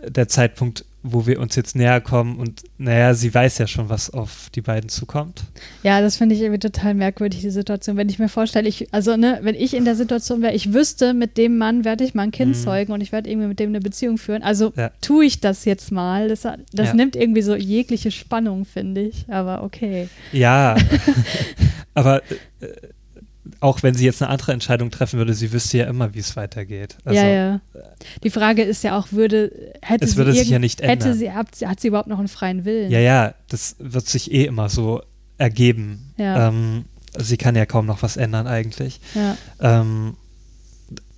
der 0.08 0.28
Zeitpunkt, 0.28 0.84
wo 1.04 1.26
wir 1.26 1.40
uns 1.40 1.56
jetzt 1.56 1.74
näher 1.74 2.00
kommen 2.00 2.36
und 2.36 2.62
naja, 2.78 3.12
sie 3.14 3.34
weiß 3.34 3.58
ja 3.58 3.66
schon, 3.66 3.88
was 3.88 4.10
auf 4.10 4.48
die 4.54 4.60
beiden 4.60 4.88
zukommt. 4.88 5.42
Ja, 5.82 6.00
das 6.00 6.16
finde 6.16 6.36
ich 6.36 6.40
irgendwie 6.40 6.60
total 6.60 6.94
merkwürdig, 6.94 7.40
die 7.40 7.50
Situation. 7.50 7.96
Wenn 7.96 8.08
ich 8.08 8.20
mir 8.20 8.28
vorstelle, 8.28 8.68
ich, 8.68 8.92
also 8.94 9.16
ne, 9.16 9.40
wenn 9.42 9.56
ich 9.56 9.74
in 9.74 9.84
der 9.84 9.96
Situation 9.96 10.42
wäre, 10.42 10.54
ich 10.54 10.72
wüsste, 10.72 11.12
mit 11.12 11.36
dem 11.38 11.58
Mann 11.58 11.84
werde 11.84 12.04
ich 12.04 12.14
mal 12.14 12.22
ein 12.22 12.30
Kind 12.30 12.56
mhm. 12.56 12.60
zeugen 12.60 12.92
und 12.92 13.00
ich 13.00 13.10
werde 13.10 13.28
irgendwie 13.28 13.48
mit 13.48 13.58
dem 13.58 13.70
eine 13.70 13.80
Beziehung 13.80 14.16
führen. 14.16 14.42
Also 14.42 14.72
ja. 14.76 14.92
tue 15.00 15.24
ich 15.24 15.40
das 15.40 15.64
jetzt 15.64 15.90
mal. 15.90 16.28
Das, 16.28 16.42
das 16.42 16.88
ja. 16.88 16.94
nimmt 16.94 17.16
irgendwie 17.16 17.42
so 17.42 17.56
jegliche 17.56 18.12
Spannung, 18.12 18.64
finde 18.64 19.00
ich. 19.02 19.26
Aber 19.28 19.64
okay. 19.64 20.08
Ja, 20.30 20.76
aber 21.94 22.22
äh, 22.60 22.68
auch 23.60 23.82
wenn 23.82 23.94
sie 23.94 24.04
jetzt 24.04 24.22
eine 24.22 24.30
andere 24.30 24.52
Entscheidung 24.52 24.90
treffen 24.90 25.18
würde, 25.18 25.34
sie 25.34 25.52
wüsste 25.52 25.78
ja 25.78 25.86
immer, 25.86 26.14
wie 26.14 26.20
es 26.20 26.36
weitergeht. 26.36 26.96
Also, 27.04 27.20
ja, 27.20 27.28
ja. 27.28 27.60
Die 28.22 28.30
Frage 28.30 28.62
ist 28.62 28.84
ja 28.84 28.96
auch, 28.96 29.10
würde, 29.10 29.72
hätte 29.82 30.04
es 30.04 30.16
würde 30.16 30.32
sich 30.32 30.48
ja 30.48 30.58
nicht 30.58 30.80
ändern. 30.80 31.08
Hätte 31.08 31.14
sie, 31.18 31.32
hat, 31.32 31.80
sie 31.80 31.88
überhaupt 31.88 32.08
noch 32.08 32.18
einen 32.18 32.28
freien 32.28 32.64
Willen? 32.64 32.90
Ja, 32.90 33.00
ja, 33.00 33.34
das 33.48 33.76
wird 33.78 34.06
sich 34.06 34.32
eh 34.32 34.44
immer 34.44 34.68
so 34.68 35.02
ergeben. 35.38 36.14
Ja. 36.18 36.48
Ähm, 36.48 36.84
sie 37.18 37.36
kann 37.36 37.56
ja 37.56 37.66
kaum 37.66 37.86
noch 37.86 38.02
was 38.02 38.16
ändern 38.16 38.46
eigentlich. 38.46 39.00
Ja. 39.14 39.36
Ähm, 39.60 40.16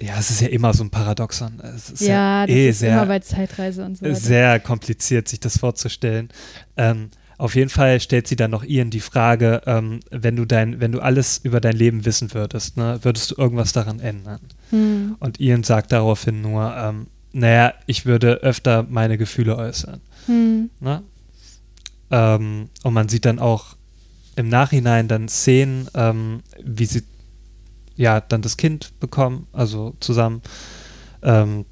ja, 0.01 0.19
es 0.19 0.31
ist 0.31 0.41
ja 0.41 0.49
immer 0.49 0.73
so 0.73 0.83
ein 0.85 0.91
Paradoxon. 0.91 1.61
Es 1.61 1.91
ist 1.91 2.01
Ja, 2.03 2.41
ja, 2.41 2.47
das 2.47 2.57
eh 2.57 2.69
ist 2.69 2.79
sehr, 2.79 2.93
immer 2.95 3.07
bei 3.07 3.19
Zeitreise 3.19 3.85
und 3.85 3.99
so 3.99 4.05
weiter. 4.05 4.15
sehr 4.15 4.61
kompliziert, 4.61 5.29
sich 5.29 5.41
das 5.41 5.59
vorzustellen. 5.59 6.31
Ähm, 6.77 7.11
auf 7.39 7.55
jeden 7.55 7.71
Fall 7.71 8.01
stellt 8.01 8.29
sie 8.29 8.37
dann 8.37 8.51
noch 8.51 8.65
Ian 8.65 8.91
die 8.91 9.01
Frage, 9.01 9.63
ähm, 9.67 10.01
wenn 10.11 10.37
du 10.37 10.45
dein, 10.45 10.81
wenn 10.81 10.93
du 10.93 11.01
alles 11.01 11.39
über 11.39 11.61
dein 11.61 11.77
Leben 11.77 12.05
wissen 12.05 12.33
würdest, 12.33 12.77
ne, 12.77 12.99
würdest 13.03 13.31
du 13.31 13.35
irgendwas 13.37 13.73
daran 13.73 14.01
ändern? 14.01 14.41
Hm. 14.71 15.17
Und 15.19 15.41
Ian 15.41 15.65
sagt 15.65 15.93
daraufhin 15.93 16.41
nur, 16.43 16.75
ähm, 16.77 17.07
naja, 17.33 17.75
ich 17.87 18.07
würde 18.07 18.35
öfter 18.43 18.85
meine 18.89 19.19
Gefühle 19.19 19.57
äußern. 19.57 20.01
Hm. 20.27 20.71
Ne? 20.81 21.03
Ähm, 22.11 22.69
und 22.83 22.95
man 22.95 23.09
sieht 23.09 23.25
dann 23.25 23.41
auch 23.41 23.77
im 24.37 24.49
Nachhinein 24.49 25.09
dann 25.09 25.29
Szenen, 25.29 25.89
ähm, 25.95 26.43
wie 26.63 26.87
sie 26.87 27.03
ja 27.97 28.21
dann 28.21 28.43
das 28.43 28.57
Kind 28.57 28.99
bekommen, 29.01 29.47
also 29.53 29.95
zusammen, 30.01 30.43
ähm, 31.23 31.65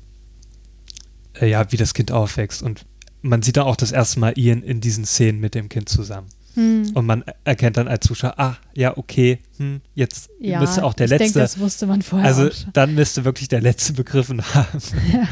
äh, 1.35 1.49
ja, 1.49 1.71
wie 1.71 1.77
das 1.77 1.95
Kind 1.95 2.13
aufwächst. 2.13 2.63
Und 2.63 2.87
man 3.23 3.43
sieht 3.43 3.57
dann 3.57 3.65
auch 3.65 3.77
das 3.77 3.93
erste 3.93 4.21
Mal 4.21 4.35
Ian 4.37 4.63
in 4.63 4.81
diesen 4.81 5.05
Szenen 5.05 5.41
mit 5.41 5.55
dem 5.55 5.69
Kind 5.69 5.89
zusammen. 5.89 6.29
Hm. 6.55 6.91
Und 6.95 7.07
man 7.07 7.25
erkennt 7.45 7.79
dann 7.79 7.89
als 7.89 8.07
Zuschauer, 8.07 8.35
ah, 8.39 8.57
ja, 8.75 8.95
okay, 8.99 9.39
hm, 9.57 9.81
jetzt 9.95 10.29
Ja, 10.39 10.61
müsste 10.61 10.85
auch 10.85 10.93
der 10.93 11.09
letzte. 11.09 11.25
denke, 11.25 11.39
das 11.39 11.59
wusste 11.59 11.87
man 11.87 12.03
vorher 12.03 12.29
Also 12.29 12.51
dann 12.75 12.95
müsste 12.95 13.25
wirklich 13.25 13.49
der 13.49 13.63
Letzte 13.63 13.95
begriffen 13.95 14.43
haben, 14.55 14.79
Ja. 15.13 15.27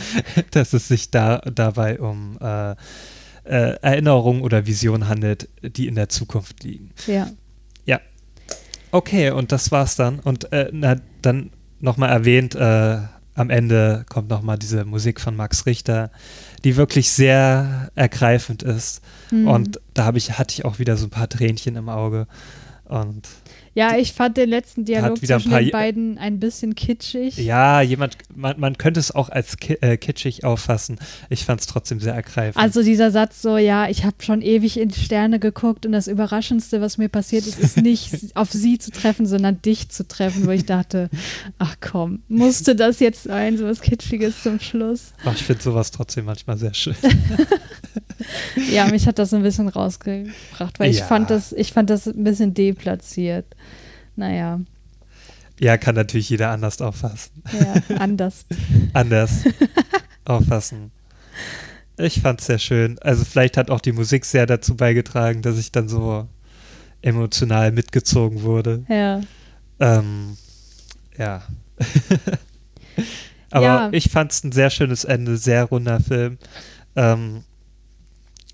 dass 0.52 0.72
es 0.72 0.88
sich 0.88 1.10
da 1.10 1.38
dabei 1.38 2.00
um 2.00 2.38
äh, 2.40 2.70
äh, 3.44 3.76
Erinnerungen 3.82 4.40
oder 4.40 4.66
Visionen 4.66 5.08
handelt, 5.08 5.48
die 5.62 5.88
in 5.88 5.94
der 5.94 6.08
Zukunft 6.08 6.62
liegen. 6.64 6.90
ja. 7.06 7.28
Okay, 8.92 9.30
und 9.30 9.52
das 9.52 9.70
war's 9.70 9.94
dann. 9.94 10.18
Und 10.18 10.52
äh, 10.52 10.68
na, 10.72 10.96
dann 11.22 11.50
nochmal 11.78 12.10
erwähnt, 12.10 12.56
äh, 12.56 12.98
am 13.34 13.50
Ende 13.50 14.04
kommt 14.08 14.28
nochmal 14.28 14.58
diese 14.58 14.84
Musik 14.84 15.20
von 15.20 15.36
Max 15.36 15.66
Richter, 15.66 16.10
die 16.64 16.76
wirklich 16.76 17.10
sehr 17.10 17.90
ergreifend 17.94 18.62
ist. 18.62 19.02
Hm. 19.30 19.46
Und 19.46 19.80
da 19.94 20.04
habe 20.04 20.18
ich, 20.18 20.38
hatte 20.38 20.54
ich 20.54 20.64
auch 20.64 20.78
wieder 20.78 20.96
so 20.96 21.06
ein 21.06 21.10
paar 21.10 21.28
Tränchen 21.28 21.76
im 21.76 21.88
Auge. 21.88 22.26
Und 22.84 23.28
ja, 23.74 23.96
ich 23.96 24.12
fand 24.12 24.36
den 24.36 24.48
letzten 24.48 24.84
Dialog 24.84 25.18
zwischen 25.18 25.50
den 25.50 25.70
beiden 25.70 26.18
ein 26.18 26.40
bisschen 26.40 26.74
kitschig. 26.74 27.36
ja, 27.36 27.80
jemand, 27.80 28.16
man, 28.34 28.58
man 28.58 28.78
könnte 28.78 28.98
es 28.98 29.14
auch 29.14 29.28
als 29.28 29.58
ki 29.58 29.74
äh, 29.80 29.96
kitschig 29.96 30.44
auffassen. 30.44 30.98
Ich 31.28 31.44
fand 31.44 31.60
es 31.60 31.66
trotzdem 31.66 32.00
sehr 32.00 32.14
ergreifend. 32.14 32.62
Also 32.62 32.82
dieser 32.82 33.10
Satz 33.10 33.42
so, 33.42 33.56
ja, 33.56 33.88
ich 33.88 34.04
habe 34.04 34.16
schon 34.20 34.42
ewig 34.42 34.78
in 34.78 34.88
die 34.88 35.00
Sterne 35.00 35.38
geguckt 35.38 35.86
und 35.86 35.92
das 35.92 36.08
Überraschendste, 36.08 36.80
was 36.80 36.98
mir 36.98 37.08
passiert 37.08 37.46
ist, 37.46 37.60
ist 37.60 37.76
nicht 37.76 38.12
auf 38.34 38.50
sie 38.50 38.78
zu 38.78 38.90
treffen, 38.90 39.26
sondern 39.26 39.62
dich 39.62 39.88
zu 39.88 40.06
treffen, 40.06 40.46
wo 40.46 40.50
ich 40.50 40.66
dachte, 40.66 41.08
ach 41.58 41.76
komm, 41.80 42.22
musste 42.28 42.74
das 42.74 42.98
jetzt 42.98 43.24
sein, 43.24 43.56
so 43.56 43.66
was 43.66 43.80
Kitschiges 43.80 44.42
zum 44.42 44.58
Schluss. 44.58 45.12
Ach, 45.24 45.34
ich 45.34 45.44
finde 45.44 45.62
sowas 45.62 45.90
trotzdem 45.90 46.24
manchmal 46.24 46.58
sehr 46.58 46.74
schön. 46.74 46.96
Ja, 48.70 48.86
mich 48.88 49.06
hat 49.06 49.18
das 49.18 49.32
ein 49.34 49.42
bisschen 49.42 49.68
rausgebracht, 49.68 50.78
weil 50.78 50.90
ich 50.90 50.98
Ja. 51.00 51.06
fand 51.06 51.30
das, 51.30 51.52
ich 51.52 51.72
fand 51.72 51.90
das 51.90 52.06
ein 52.06 52.22
bisschen 52.24 52.54
deplatziert. 52.54 53.46
Naja, 54.16 54.60
Ja, 55.58 55.76
kann 55.76 55.94
natürlich 55.94 56.28
jeder 56.30 56.50
anders 56.50 56.80
auffassen. 56.80 57.42
ja, 57.52 57.74
anders. 57.98 58.44
Anders 58.92 59.44
auffassen. 60.24 60.90
Ich 61.98 62.20
fand 62.20 62.40
es 62.40 62.46
sehr 62.46 62.58
schön. 62.58 62.98
Also 63.00 63.24
vielleicht 63.24 63.56
hat 63.56 63.70
auch 63.70 63.80
die 63.80 63.92
Musik 63.92 64.24
sehr 64.24 64.46
dazu 64.46 64.74
beigetragen, 64.76 65.42
dass 65.42 65.58
ich 65.58 65.70
dann 65.72 65.88
so 65.88 66.26
emotional 67.02 67.72
mitgezogen 67.72 68.42
wurde. 68.42 68.84
Ja. 68.88 69.20
Ähm, 69.80 70.36
ja. 71.18 71.42
Aber 73.50 73.64
Ja. 73.64 73.88
ich 73.92 74.10
fand 74.10 74.32
es 74.32 74.44
ein 74.44 74.52
sehr 74.52 74.70
schönes 74.70 75.04
Ende, 75.04 75.36
sehr 75.36 75.64
runder 75.64 76.00
Film. 76.00 76.38
Ähm, 76.96 77.44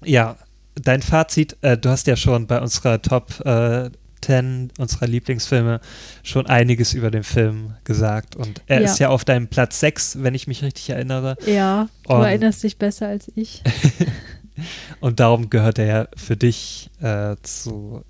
ja, 0.07 0.37
dein 0.75 1.03
Fazit, 1.03 1.57
äh, 1.63 1.77
du 1.77 1.89
hast 1.91 2.07
ja 2.07 2.17
schon 2.17 2.47
bei 2.47 2.61
unserer 2.61 3.01
Top 3.03 3.41
äh, 3.45 3.91
10 4.23 4.73
unserer 4.79 5.07
Lieblingsfilme 5.07 5.81
schon 6.25 6.47
einiges 6.47 6.95
über 6.95 7.11
den 7.11 7.23
Film 7.23 7.75
gesagt. 7.85 8.35
Und 8.35 8.61
er 8.67 8.81
Ja. 8.81 8.91
ist 8.91 8.99
ja 8.99 9.09
auf 9.11 9.25
deinem 9.25 9.47
Platz 9.49 9.79
6, 9.81 10.23
wenn 10.23 10.35
ich 10.35 10.47
mich 10.49 10.63
richtig 10.65 10.91
erinnere. 10.91 11.37
Ja, 11.47 11.89
du 12.09 12.15
Und- 12.15 12.23
erinnerst 12.25 12.63
dich 12.65 12.77
besser 12.79 13.07
als 13.09 13.31
ich. 13.37 13.63
Und 15.01 15.21
darum 15.21 15.51
gehört 15.51 15.79
er 15.79 15.85
ja 15.87 16.09
für 16.17 16.37
dich 16.37 16.91
äh, 17.01 17.37
zu 17.43 18.03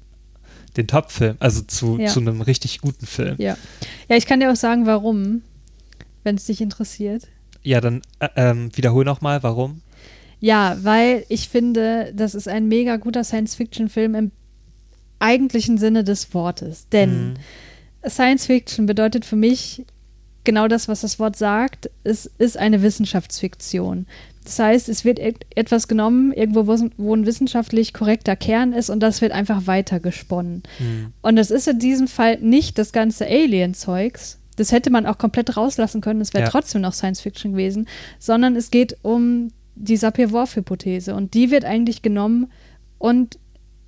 den 0.76 0.86
Top-Film, 0.86 1.36
also 1.40 1.62
zu, 1.62 1.98
Ja. 1.98 2.06
zu 2.06 2.20
einem 2.20 2.40
richtig 2.40 2.80
guten 2.80 3.06
Film. 3.06 3.34
Ja. 3.38 3.56
Ja, 4.08 4.16
ich 4.16 4.26
kann 4.26 4.40
dir 4.40 4.50
auch 4.52 4.56
sagen, 4.56 4.86
warum, 4.86 5.42
wenn 6.22 6.36
es 6.36 6.44
dich 6.44 6.60
interessiert. 6.60 7.24
Ja, 7.62 7.80
dann 7.80 8.02
äh, 8.20 8.28
ähm, 8.36 8.70
wiederhol 8.76 9.04
nochmal, 9.04 9.42
warum. 9.42 9.80
Ja, 10.40 10.76
weil 10.82 11.24
ich 11.28 11.48
finde, 11.48 12.12
das 12.14 12.34
ist 12.34 12.48
ein 12.48 12.68
mega 12.68 12.96
guter 12.96 13.24
Science-Fiction-Film 13.24 14.14
im 14.14 14.30
eigentlichen 15.18 15.78
Sinne 15.78 16.04
des 16.04 16.34
Wortes. 16.34 16.88
Denn 16.90 17.30
Mhm. 17.30 18.08
Science-Fiction 18.08 18.86
bedeutet 18.86 19.24
für 19.24 19.36
mich 19.36 19.84
genau 20.44 20.68
das, 20.68 20.88
was 20.88 21.00
das 21.00 21.18
Wort 21.18 21.36
sagt. 21.36 21.90
Es 22.04 22.26
ist 22.38 22.56
eine 22.56 22.82
Wissenschaftsfiktion. 22.82 24.06
Das 24.44 24.58
heißt, 24.60 24.88
es 24.88 25.04
wird 25.04 25.18
et- 25.18 25.44
etwas 25.56 25.88
genommen, 25.88 26.32
irgendwo, 26.32 26.68
wo 26.98 27.14
ein 27.16 27.26
wissenschaftlich 27.26 27.92
korrekter 27.92 28.36
Kern 28.36 28.72
ist 28.72 28.90
und 28.90 29.00
das 29.00 29.20
wird 29.20 29.32
einfach 29.32 29.66
weitergesponnen. 29.66 30.62
Mhm. 30.78 31.12
Und 31.22 31.36
das 31.36 31.50
ist 31.50 31.66
in 31.66 31.80
diesem 31.80 32.06
Fall 32.06 32.38
nicht 32.40 32.78
das 32.78 32.92
ganze 32.92 33.26
Alien-Zeugs. 33.26 34.38
Das 34.54 34.70
hätte 34.70 34.90
man 34.90 35.04
auch 35.06 35.18
komplett 35.18 35.56
rauslassen 35.56 36.00
können, 36.00 36.20
es 36.20 36.32
wäre 36.32 36.44
Ja. 36.44 36.50
trotzdem 36.50 36.80
noch 36.82 36.92
Science-Fiction 36.94 37.52
gewesen, 37.52 37.88
sondern 38.20 38.54
es 38.54 38.70
geht 38.70 38.96
um 39.02 39.50
die 39.76 39.96
Sapir-Whorf-Hypothese 39.96 41.14
und 41.14 41.34
die 41.34 41.50
wird 41.50 41.64
eigentlich 41.64 42.02
genommen 42.02 42.50
und 42.98 43.38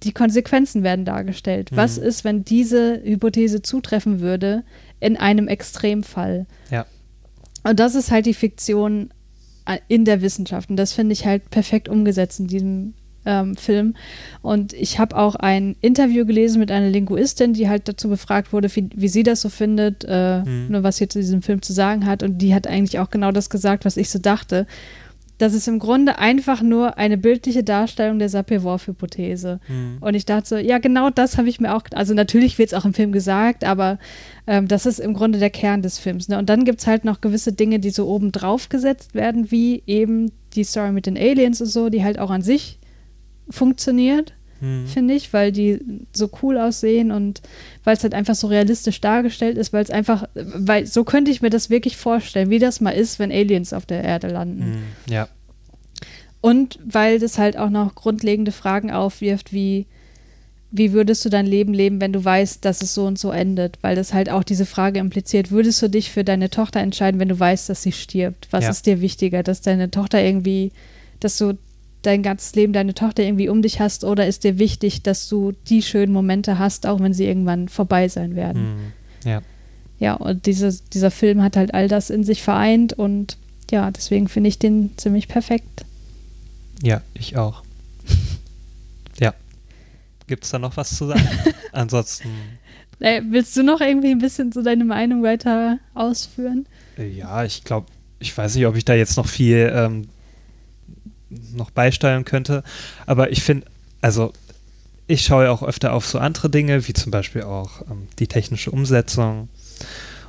die 0.05 0.12
Konsequenzen 0.12 0.82
werden 0.84 1.05
dargestellt. 1.05 1.70
Was 1.72 1.99
Mhm. 1.99 2.05
ist, 2.05 2.24
wenn 2.24 2.45
diese 2.45 3.01
Hypothese 3.03 3.62
zutreffen 3.62 4.20
würde 4.20 4.62
in 5.01 5.16
einem 5.16 5.49
Extremfall? 5.49 6.47
Ja. 6.70 6.86
Und 7.64 7.80
das 7.80 7.95
ist 7.97 8.11
halt 8.12 8.26
die 8.26 8.34
Fiktion 8.34 9.11
äh, 9.66 9.78
in 9.89 10.05
der 10.05 10.22
Wissenschaft. 10.22 10.70
Und 10.70 10.76
das 10.76 10.93
finde 10.93 11.14
ich 11.14 11.26
halt 11.26 11.51
perfekt 11.51 11.89
umgesetzt 11.89 12.39
in 12.39 12.47
diesem 12.47 12.95
ähm, 13.26 13.57
Film. 13.57 13.95
Und 14.41 14.72
ich 14.72 14.99
habe 15.01 15.16
auch 15.16 15.34
ein 15.34 15.74
Interview 15.80 16.24
gelesen 16.24 16.61
mit 16.61 16.70
einer 16.70 16.89
Linguistin, 16.89 17.53
die 17.53 17.68
halt 17.68 17.89
dazu 17.89 18.09
befragt 18.09 18.53
wurde, 18.53 18.74
wie, 18.76 18.89
wie 18.95 19.09
sie 19.09 19.24
das 19.24 19.41
so 19.41 19.49
findet, 19.49 20.05
äh, 20.09 20.43
Mhm. 20.45 20.66
nur 20.70 20.82
was 20.84 20.99
sie 20.99 21.09
zu 21.09 21.18
diesem 21.18 21.43
Film 21.43 21.61
zu 21.61 21.72
sagen 21.72 22.07
hat. 22.07 22.22
Und 22.22 22.39
die 22.39 22.55
hat 22.55 22.66
eigentlich 22.68 23.01
auch 23.01 23.11
genau 23.11 23.32
das 23.32 23.51
gesagt, 23.51 23.84
was 23.84 23.97
ich 23.97 24.09
so 24.11 24.20
dachte. 24.20 24.66
Das 25.38 25.54
ist 25.54 25.68
im 25.68 25.78
Grunde 25.78 26.18
einfach 26.18 26.62
nur 26.62 26.98
eine 26.98 27.16
bildliche 27.16 27.62
Darstellung 27.62 28.18
der 28.18 28.28
Sapir-Whorf-Hypothese. 28.28 29.60
Mhm. 29.68 29.98
Und 30.00 30.14
ich 30.14 30.26
dachte 30.26 30.48
so, 30.48 30.56
ja, 30.56 30.78
genau 30.78 31.10
das 31.10 31.38
habe 31.38 31.48
ich 31.48 31.60
mir 31.60 31.74
auch, 31.74 31.82
also 31.94 32.12
natürlich 32.12 32.58
wird 32.58 32.72
es 32.72 32.74
auch 32.74 32.84
im 32.84 32.92
Film 32.92 33.12
gesagt, 33.12 33.64
aber 33.64 33.98
ähm, 34.48 34.66
das 34.66 34.84
ist 34.84 34.98
im 34.98 35.14
Grunde 35.14 35.38
der 35.38 35.50
Kern 35.50 35.80
des 35.80 35.98
Films. 35.98 36.28
Ne? 36.28 36.38
Und 36.38 36.48
dann 36.48 36.64
gibt 36.64 36.80
es 36.80 36.86
halt 36.86 37.04
noch 37.04 37.20
gewisse 37.20 37.52
Dinge, 37.52 37.78
die 37.78 37.90
so 37.90 38.08
oben 38.08 38.32
drauf 38.32 38.68
gesetzt 38.68 39.14
werden, 39.14 39.50
wie 39.50 39.82
eben 39.86 40.32
die 40.54 40.64
Story 40.64 40.90
mit 40.90 41.06
den 41.06 41.16
Aliens 41.16 41.60
und 41.60 41.68
so, 41.68 41.88
die 41.88 42.02
halt 42.02 42.18
auch 42.18 42.30
an 42.30 42.42
sich 42.42 42.78
funktioniert, 43.48 44.34
Mhm. 44.61 44.87
finde 44.87 45.14
ich, 45.14 45.33
weil 45.33 45.53
die 45.53 45.79
so 46.13 46.29
cool 46.43 46.59
aussehen 46.59 47.11
und 47.13 47.43
weil 47.85 47.97
es 47.97 48.03
halt 48.03 48.14
einfach 48.14 48.35
so 48.35 48.47
realistisch 48.49 49.01
dargestellt 49.01 49.57
ist, 49.57 49.72
weil 49.72 49.83
es 49.85 49.91
einfach, 49.91 50.29
weil 50.35 50.87
so 50.87 51.05
könnte 51.05 51.30
ich 51.30 51.43
mir 51.43 51.51
das 51.51 51.71
wirklich 51.71 51.97
vorstellen, 51.97 52.51
wie 52.51 52.59
das 52.59 52.80
mal 52.80 52.91
ist, 52.91 53.18
wenn 53.18 53.30
Aliens 53.33 53.72
auf 53.72 53.87
der 53.87 54.03
Erde 54.05 54.29
landen. 54.29 54.71
Mhm. 55.07 55.13
Ja. 55.13 55.29
Und 56.41 56.79
weil 56.85 57.18
das 57.18 57.39
halt 57.39 57.57
auch 57.57 57.71
noch 57.71 57.95
grundlegende 57.95 58.53
Fragen 58.53 58.91
aufwirft, 58.91 59.53
wie, 59.53 59.87
wie 60.71 60.93
würdest 60.93 61.25
du 61.25 61.30
dein 61.30 61.47
Leben 61.47 61.75
leben, 61.75 62.01
wenn 62.01 62.13
du 62.13 62.25
weißt, 62.25 62.64
dass 62.64 62.83
es 62.83 62.95
so 62.95 63.07
und 63.07 63.18
so 63.18 63.30
endet? 63.33 63.79
Weil 63.80 63.97
das 63.97 64.14
halt 64.14 64.30
auch 64.30 64.45
diese 64.45 64.67
Frage 64.67 65.01
impliziert, 65.01 65.51
würdest 65.51 65.83
du 65.83 65.89
dich 65.89 66.11
für 66.13 66.25
deine 66.25 66.51
Tochter 66.51 66.80
entscheiden, 66.80 67.18
wenn 67.21 67.29
du 67.29 67.39
weißt, 67.39 67.68
dass 67.68 67.83
sie 67.83 67.93
stirbt? 67.93 68.49
Was 68.51 68.64
Ja. 68.64 68.71
ist 68.71 68.87
dir 68.87 69.01
wichtiger, 69.01 69.43
dass 69.43 69.63
deine 69.63 69.91
Tochter 69.91 70.22
irgendwie, 70.22 70.71
dass 71.21 71.39
du 71.39 71.57
dein 72.03 72.22
ganzes 72.22 72.54
Leben 72.54 72.72
deine 72.72 72.95
Tochter 72.95 73.22
irgendwie 73.25 73.49
um 73.49 73.61
dich 73.62 73.80
hast 73.80 74.04
oder 74.04 74.26
ist 74.26 74.45
dir 74.45 74.58
wichtig, 74.58 75.03
dass 75.03 75.29
du 75.29 75.53
die 75.68 75.83
schönen 75.83 76.12
Momente 76.12 76.58
hast, 76.58 76.87
auch 76.87 77.00
wenn 77.00 77.12
sie 77.14 77.25
irgendwann 77.26 77.68
vorbei 77.68 78.08
sein 78.08 78.37
werden? 78.37 78.62
Mhm. 78.76 78.92
Ja. 79.29 79.42
Ja, 79.99 80.14
und 80.14 80.46
diese, 80.46 80.79
dieser 80.92 81.11
Film 81.11 81.42
hat 81.42 81.57
halt 81.57 81.75
all 81.75 81.88
das 81.88 82.08
in 82.11 82.22
sich 82.22 82.42
vereint 82.42 82.92
und 82.92 83.37
ja, 83.70 83.91
deswegen 83.91 84.29
finde 84.29 84.49
ich 84.49 84.58
den 84.61 84.91
ziemlich 84.96 85.26
perfekt. 85.29 85.84
Ja, 86.83 87.03
ich 87.14 87.37
auch. 87.37 87.62
ja. 89.20 89.34
Gibt 90.29 90.45
es 90.45 90.50
da 90.50 90.58
noch 90.61 90.76
was 90.76 90.96
zu 90.96 91.07
sagen? 91.08 91.26
Ansonsten, 91.72 92.29
Äh, 93.00 93.22
willst 93.29 93.57
du 93.57 93.62
noch 93.62 93.80
irgendwie 93.80 94.11
ein 94.12 94.18
bisschen 94.18 94.53
so 94.53 94.62
deine 94.62 94.84
Meinung 94.84 95.22
weiter 95.22 95.79
ausführen? 95.95 96.66
äh, 96.96 97.08
ja, 97.08 97.45
ich 97.45 97.64
glaube, 97.64 97.87
ich 98.20 98.37
weiß 98.37 98.54
nicht, 98.54 98.66
ob 98.66 98.76
ich 98.76 98.84
da 98.84 98.95
jetzt 98.95 99.16
noch 99.16 99.26
viel 99.29 99.70
ähm, 99.75 100.08
noch 101.30 101.71
beisteuern 101.71 102.25
könnte, 102.25 102.63
aber 103.07 103.30
ich 103.30 103.42
finde, 103.42 103.67
also 104.00 104.33
ich 105.09 105.25
schaue 105.25 105.50
auch 105.50 105.63
öfter 105.63 105.95
auf 105.95 106.07
so 106.07 106.18
andere 106.18 106.50
Dinge, 106.50 106.87
wie 106.87 106.92
zum 106.92 107.11
Beispiel 107.11 107.42
auch 107.42 107.83
ähm, 107.91 108.09
die 108.18 108.26
technische 108.26 108.71
Umsetzung. 108.71 109.49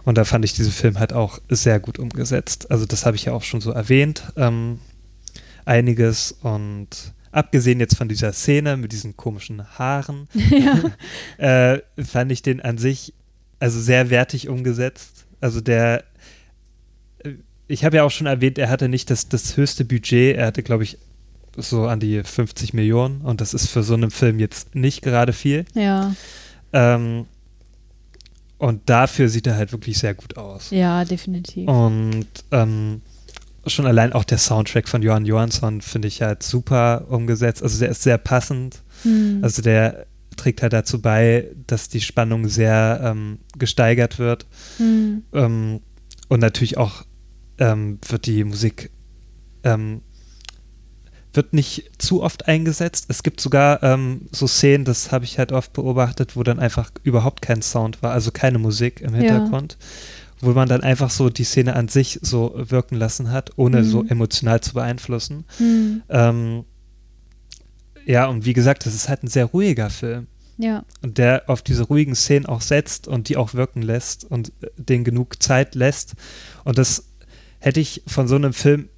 Und 0.05 0.17
da 0.17 0.23
fand 0.23 0.45
ich 0.45 0.53
diesen 0.53 0.71
Film 0.71 0.97
halt 0.97 1.11
auch 1.13 1.39
sehr 1.49 1.79
gut 1.79 1.99
umgesetzt. 1.99 2.71
Also 2.71 2.85
das 2.85 3.05
habe 3.05 3.17
ich 3.17 3.25
ja 3.25 3.33
auch 3.33 3.43
schon 3.43 3.59
so 3.61 3.71
erwähnt, 3.71 4.23
ähm, 4.37 4.79
einiges. 5.65 6.31
Und 6.41 7.13
abgesehen 7.31 7.81
jetzt 7.81 7.97
von 7.97 8.07
dieser 8.07 8.31
Szene 8.31 8.77
mit 8.77 8.93
diesen 8.93 9.17
komischen 9.17 9.67
Haaren, 9.77 10.29
ja. 11.37 11.73
äh, 11.73 11.81
fand 12.03 12.31
ich 12.31 12.41
den 12.41 12.61
an 12.61 12.77
sich 12.77 13.13
also 13.59 13.79
sehr 13.79 14.09
wertig 14.09 14.47
umgesetzt. 14.47 15.25
Also 15.41 15.59
der, 15.59 16.05
ich 17.69 17.85
habe 17.85 17.97
ja 17.97 18.03
auch 18.03 18.11
schon 18.11 18.27
erwähnt, 18.27 18.57
er 18.57 18.69
hatte 18.69 18.89
nicht 18.89 19.09
das, 19.09 19.29
das 19.29 19.55
höchste 19.55 19.85
Budget. 19.85 20.35
Er 20.35 20.47
hatte, 20.47 20.63
glaube 20.63 20.83
ich, 20.83 20.97
so 21.55 21.85
an 21.85 21.99
die 21.99 22.23
50 22.23 22.73
Millionen 22.73 23.21
und 23.21 23.41
das 23.41 23.53
ist 23.53 23.67
für 23.67 23.83
so 23.83 23.93
einen 23.93 24.11
Film 24.11 24.39
jetzt 24.39 24.75
nicht 24.75 25.03
gerade 25.03 25.33
viel. 25.33 25.65
Ja. 25.75 26.15
Ähm, 26.73 27.25
und 28.57 28.89
dafür 28.89 29.29
sieht 29.29 29.47
er 29.47 29.55
halt 29.55 29.71
wirklich 29.71 29.99
sehr 29.99 30.15
gut 30.15 30.35
aus. 30.35 30.71
Ja, 30.71 31.05
definitiv. 31.05 31.67
Und 31.67 32.27
ähm, 32.51 33.01
schon 33.67 33.85
allein 33.85 34.13
auch 34.13 34.23
der 34.23 34.39
Soundtrack 34.39 34.89
von 34.89 35.03
Johann 35.03 35.25
Johansson 35.25 35.81
finde 35.81 36.07
ich 36.07 36.21
halt 36.23 36.41
super 36.41 37.05
umgesetzt. 37.09 37.61
Also 37.61 37.79
der 37.79 37.89
ist 37.89 38.01
sehr 38.01 38.17
passend. 38.17 38.81
Hm. 39.03 39.39
Also 39.43 39.61
der 39.61 40.07
trägt 40.35 40.61
halt 40.63 40.73
dazu 40.73 41.01
bei, 41.01 41.47
dass 41.67 41.87
die 41.87 42.01
Spannung 42.01 42.47
sehr 42.47 42.99
ähm, 43.03 43.37
gesteigert 43.57 44.17
wird. 44.17 44.47
Hm. 44.77 45.23
Ähm, 45.33 45.81
und 46.29 46.39
natürlich 46.39 46.77
auch 46.77 47.03
ähm, 47.59 47.99
wird 48.07 48.25
die 48.25 48.43
Musik 48.43 48.91
ähm, 49.63 50.01
wird 51.33 51.53
nicht 51.53 51.91
zu 51.97 52.23
oft 52.23 52.47
eingesetzt. 52.47 53.05
Es 53.07 53.23
gibt 53.23 53.39
sogar 53.39 53.83
ähm, 53.83 54.27
so 54.31 54.47
Szenen, 54.47 54.85
das 54.85 55.11
habe 55.11 55.25
ich 55.25 55.37
halt 55.37 55.51
oft 55.51 55.73
beobachtet, 55.73 56.35
wo 56.35 56.43
dann 56.43 56.59
einfach 56.59 56.91
überhaupt 57.03 57.41
kein 57.41 57.61
Sound 57.61 58.01
war, 58.01 58.11
also 58.11 58.31
keine 58.31 58.57
Musik 58.57 59.01
im 59.01 59.13
Hintergrund. 59.13 59.77
Ja. 59.79 59.85
Wo 60.41 60.51
man 60.51 60.69
dann 60.69 60.81
einfach 60.81 61.09
so 61.09 61.29
die 61.29 61.43
Szene 61.43 61.75
an 61.75 61.89
sich 61.89 62.19
so 62.21 62.53
wirken 62.55 62.95
lassen 62.95 63.29
hat, 63.29 63.51
ohne 63.57 63.81
mhm. 63.81 63.83
so 63.83 64.05
emotional 64.05 64.61
zu 64.61 64.73
beeinflussen. 64.73 65.43
Mhm. 65.59 66.01
Ähm, 66.07 66.63
ja, 68.05 68.25
und 68.27 68.45
wie 68.45 68.53
gesagt, 68.53 68.85
das 68.85 68.95
ist 68.95 69.09
halt 69.09 69.23
ein 69.23 69.27
sehr 69.27 69.45
ruhiger 69.45 69.89
Film. 69.89 70.27
Ja. 70.57 70.83
Und 71.01 71.17
der 71.17 71.43
auf 71.47 71.61
diese 71.61 71.83
ruhigen 71.83 72.15
Szenen 72.15 72.45
auch 72.45 72.61
setzt 72.61 73.07
und 73.07 73.27
die 73.27 73.35
auch 73.35 73.53
wirken 73.53 73.81
lässt 73.81 74.23
und 74.23 74.53
äh, 74.61 74.67
denen 74.77 75.03
genug 75.03 75.43
Zeit 75.43 75.75
lässt. 75.75 76.15
Und 76.63 76.77
das 76.77 77.08
hätte 77.59 77.79
ich 77.79 78.03
von 78.07 78.27
so 78.27 78.35
einem 78.35 78.53
Film 78.53 78.89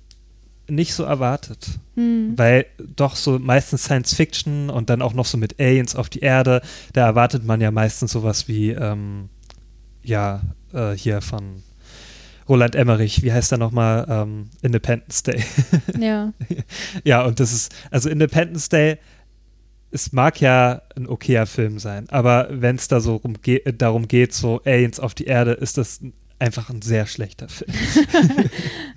nicht 0.67 0.93
so 0.93 1.03
erwartet. 1.03 1.79
Hm. 1.95 2.33
Weil 2.37 2.65
doch 2.77 3.15
so 3.15 3.37
meistens 3.39 3.83
Science 3.83 4.13
Fiction 4.13 4.69
und 4.69 4.89
dann 4.89 5.01
auch 5.01 5.13
noch 5.13 5.25
so 5.25 5.37
mit 5.37 5.59
Aliens 5.59 5.95
auf 5.95 6.09
die 6.09 6.19
Erde, 6.19 6.61
da 6.93 7.05
erwartet 7.05 7.45
man 7.45 7.61
ja 7.61 7.71
meistens 7.71 8.11
sowas 8.11 8.47
wie, 8.47 8.71
ähm, 8.71 9.29
ja, 10.03 10.41
äh, 10.73 10.93
hier 10.93 11.21
von 11.21 11.63
Roland 12.47 12.75
Emmerich, 12.75 13.21
wie 13.21 13.31
heißt 13.31 13.51
er 13.51 13.57
nochmal? 13.57 14.05
Ähm, 14.09 14.49
Independence 14.61 15.23
Day. 15.23 15.43
ja. 15.99 16.33
ja, 17.03 17.23
und 17.23 17.39
das 17.39 17.53
ist, 17.53 17.73
also 17.91 18.09
Independence 18.09 18.69
Day, 18.69 18.97
es 19.91 20.13
mag 20.13 20.39
ja 20.39 20.81
ein 20.95 21.07
okayer 21.07 21.45
Film 21.45 21.77
sein, 21.77 22.09
aber 22.09 22.47
wenn 22.49 22.77
es 22.77 22.87
da 22.87 23.01
so 23.01 23.17
rum 23.17 23.41
ge 23.41 23.61
darum 23.73 24.07
geht, 24.07 24.33
so 24.33 24.61
Aliens 24.65 24.99
auf 24.99 25.13
die 25.13 25.25
Erde, 25.25 25.51
ist 25.51 25.77
das 25.77 25.99
einfach 26.41 26.69
ein 26.69 26.81
sehr 26.81 27.05
schlechter 27.05 27.47
Film. 27.47 27.71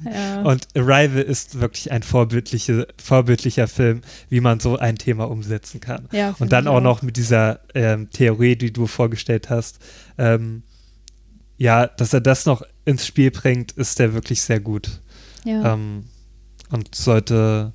ja. 0.05 0.43
Und 0.43 0.67
Arrival 0.75 1.23
ist 1.23 1.61
wirklich 1.61 1.93
ein 1.93 2.03
vorbildliche, 2.03 2.89
vorbildlicher 3.03 3.69
Film, 3.69 4.01
wie 4.31 4.41
man 4.41 4.61
so 4.61 4.79
ein 4.79 4.97
Thema 4.97 5.25
umsetzen 5.25 5.81
kann. 5.81 6.09
Ja, 6.11 6.35
und 6.39 6.53
dann 6.53 6.67
auch, 6.67 6.77
auch 6.77 6.81
noch 6.81 7.03
mit 7.03 7.17
dieser 7.17 7.61
ähm, 7.75 8.11
Theorie, 8.11 8.57
die 8.57 8.73
du 8.73 8.87
vorgestellt 8.87 9.51
hast. 9.51 9.79
Ähm, 10.19 10.63
ja, 11.57 11.87
dass 11.87 12.13
er 12.13 12.21
das 12.21 12.47
noch 12.47 12.63
ins 12.85 13.07
Spiel 13.07 13.31
bringt, 13.31 13.73
ist 13.73 13.99
der 13.99 14.15
wirklich 14.15 14.43
sehr 14.43 14.61
gut. 14.61 15.01
Ja. 15.45 15.75
Ähm, 15.75 16.05
und 16.71 16.95
sollte, 16.95 17.73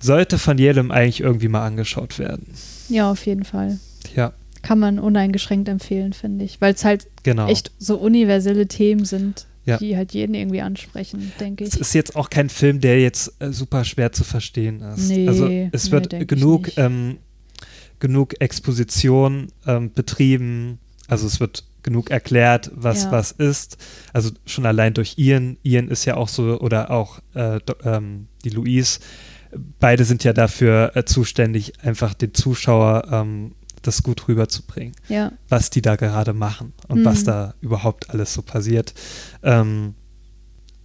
sollte 0.00 0.38
von 0.38 0.58
jedem 0.58 0.90
eigentlich 0.90 1.20
irgendwie 1.20 1.48
mal 1.48 1.64
angeschaut 1.64 2.18
werden. 2.18 2.52
Ja, 2.88 3.10
auf 3.10 3.24
jeden 3.24 3.44
Fall. 3.44 3.78
Kann 4.62 4.78
man 4.78 4.98
uneingeschränkt 4.98 5.68
empfehlen, 5.68 6.12
finde 6.12 6.44
ich. 6.44 6.60
Weil 6.60 6.74
es 6.74 6.84
halt 6.84 7.06
genau. 7.22 7.48
echt 7.48 7.72
so 7.78 7.96
universelle 7.96 8.66
Themen 8.66 9.04
sind, 9.04 9.46
ja. 9.64 9.78
die 9.78 9.96
halt 9.96 10.12
jeden 10.12 10.34
irgendwie 10.34 10.60
ansprechen, 10.60 11.32
denke 11.40 11.64
ich. 11.64 11.74
Es 11.74 11.76
ist 11.76 11.94
jetzt 11.94 12.16
auch 12.16 12.30
kein 12.30 12.48
Film, 12.48 12.80
der 12.80 13.00
jetzt 13.00 13.32
äh, 13.40 13.52
super 13.52 13.84
schwer 13.84 14.12
zu 14.12 14.24
verstehen 14.24 14.80
ist. 14.80 15.08
Nee, 15.08 15.28
also 15.28 15.46
es 15.72 15.86
nee, 15.86 15.92
wird 15.92 16.28
genug, 16.28 16.76
ähm, 16.76 17.18
genug 17.98 18.40
Exposition 18.40 19.48
ähm, 19.66 19.92
betrieben, 19.92 20.78
also 21.08 21.26
es 21.26 21.40
wird 21.40 21.64
genug 21.82 22.10
erklärt, 22.10 22.70
was 22.74 23.04
ja. 23.04 23.12
was 23.12 23.32
ist. 23.32 23.78
Also 24.12 24.30
schon 24.46 24.66
allein 24.66 24.94
durch 24.94 25.18
Ian. 25.18 25.56
Ian 25.62 25.88
ist 25.88 26.04
ja 26.04 26.16
auch 26.16 26.28
so, 26.28 26.60
oder 26.60 26.90
auch 26.90 27.20
äh, 27.34 27.58
ähm, 27.84 28.28
die 28.44 28.50
Louise. 28.50 29.00
Beide 29.80 30.04
sind 30.04 30.22
ja 30.22 30.32
dafür 30.32 30.92
äh, 30.94 31.04
zuständig, 31.04 31.72
einfach 31.82 32.14
den 32.14 32.34
Zuschauer 32.34 33.08
ähm, 33.10 33.52
das 33.82 34.02
gut 34.02 34.28
rüberzubringen, 34.28 34.94
ja. 35.08 35.32
was 35.48 35.70
die 35.70 35.82
da 35.82 35.96
gerade 35.96 36.32
machen 36.32 36.72
und 36.88 37.00
mhm. 37.00 37.04
was 37.04 37.24
da 37.24 37.54
überhaupt 37.60 38.10
alles 38.10 38.34
so 38.34 38.42
passiert. 38.42 38.94
Ähm, 39.42 39.94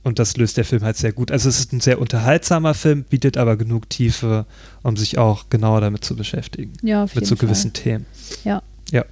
und 0.04 0.20
das 0.20 0.38
löst 0.38 0.58
der 0.58 0.66
Film 0.66 0.84
halt 0.84 0.98
sehr 0.98 1.14
gut. 1.14 1.32
Also 1.32 1.50
es 1.50 1.58
ist 1.58 1.74
ein 1.74 1.82
sehr 1.82 2.00
unterhaltsamer 2.00 2.76
Film, 2.76 3.06
bietet 3.06 3.38
aber 3.38 3.58
genug 3.58 3.90
Tiefe, 3.90 4.46
um 4.84 4.96
sich 4.98 5.18
auch 5.18 5.50
genauer 5.50 5.82
damit 5.82 6.06
zu 6.06 6.16
beschäftigen. 6.16 6.74
Ja, 6.84 7.06
auf 7.06 7.16
mit 7.16 7.26
so 7.26 7.36
gewissen 7.36 7.74
Themen. 7.74 8.06
Ja. 8.44 8.62
Ja. 8.92 9.04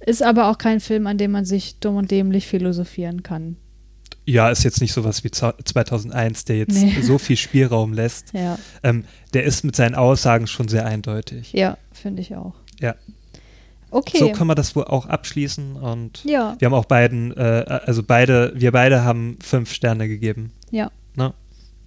Ist 0.00 0.22
aber 0.22 0.50
auch 0.50 0.56
kein 0.56 0.80
Film, 0.80 1.06
an 1.06 1.18
dem 1.18 1.32
man 1.32 1.44
sich 1.44 1.80
dumm 1.80 1.96
und 1.96 2.10
dämlich 2.10 2.46
philosophieren 2.46 3.22
kann. 3.22 3.56
Ja, 4.24 4.50
ist 4.50 4.62
jetzt 4.62 4.80
nicht 4.80 4.92
sowas 4.92 5.22
wie 5.24 5.30
2001, 5.30 6.46
der 6.46 6.58
jetzt 6.58 6.74
nee. 6.74 7.00
so 7.02 7.18
viel 7.18 7.36
Spielraum 7.36 7.92
lässt. 7.92 8.32
Ja. 8.32 8.58
Ähm, 8.82 9.04
der 9.34 9.44
ist 9.44 9.64
mit 9.64 9.76
seinen 9.76 9.94
Aussagen 9.94 10.46
schon 10.46 10.68
sehr 10.68 10.86
eindeutig. 10.86 11.52
Ja, 11.52 11.76
finde 11.92 12.22
ich 12.22 12.34
auch. 12.36 12.54
Ja. 12.80 12.94
Okay. 13.90 14.18
So 14.18 14.32
können 14.32 14.50
wir 14.50 14.54
das 14.54 14.76
wohl 14.76 14.84
auch 14.84 15.06
abschließen 15.06 15.76
und 15.76 16.24
ja. 16.24 16.56
wir 16.58 16.66
haben 16.66 16.74
auch 16.74 16.84
beiden, 16.84 17.34
äh, 17.36 17.80
also 17.86 18.02
beide, 18.02 18.52
wir 18.54 18.72
beide 18.72 19.02
haben 19.02 19.38
fünf 19.42 19.72
Sterne 19.72 20.08
gegeben. 20.08 20.52
Ja. 20.70 20.90
Ne? 21.14 21.32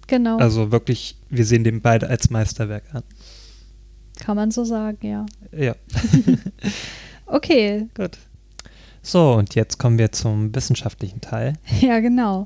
Genau. 0.08 0.38
Also 0.38 0.72
wirklich, 0.72 1.16
wir 1.30 1.44
sehen 1.44 1.64
den 1.64 1.80
beide 1.80 2.08
als 2.08 2.30
Meisterwerk 2.30 2.84
an. 2.92 3.02
Kann 4.18 4.36
man 4.36 4.50
so 4.50 4.64
sagen, 4.64 5.06
ja. 5.06 5.26
Ja. 5.56 5.74
okay. 7.26 7.88
Gut. 7.94 8.18
So, 9.02 9.32
und 9.32 9.54
jetzt 9.54 9.78
kommen 9.78 9.98
wir 9.98 10.12
zum 10.12 10.54
wissenschaftlichen 10.54 11.20
Teil. 11.20 11.54
Ja, 11.80 12.00
genau. 12.00 12.44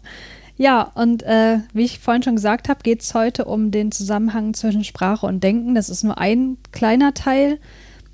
Ja, 0.59 0.91
und 0.95 1.23
äh, 1.23 1.59
wie 1.75 1.85
ich 1.85 1.99
vorhin 1.99 2.23
schon 2.23 2.37
gesagt 2.37 2.71
habe, 2.71 2.81
geht 2.83 3.03
es 3.03 3.13
heute 3.13 3.45
um 3.45 3.71
den 3.71 3.93
Zusammenhang 3.93 4.55
zwischen 4.55 4.85
Sprache 4.85 5.27
und 5.27 5.45
Denken. 5.45 5.75
Das 5.75 5.91
ist 5.91 6.03
nur 6.03 6.17
ein 6.17 6.57
kleiner 6.73 7.13
Teil 7.13 7.59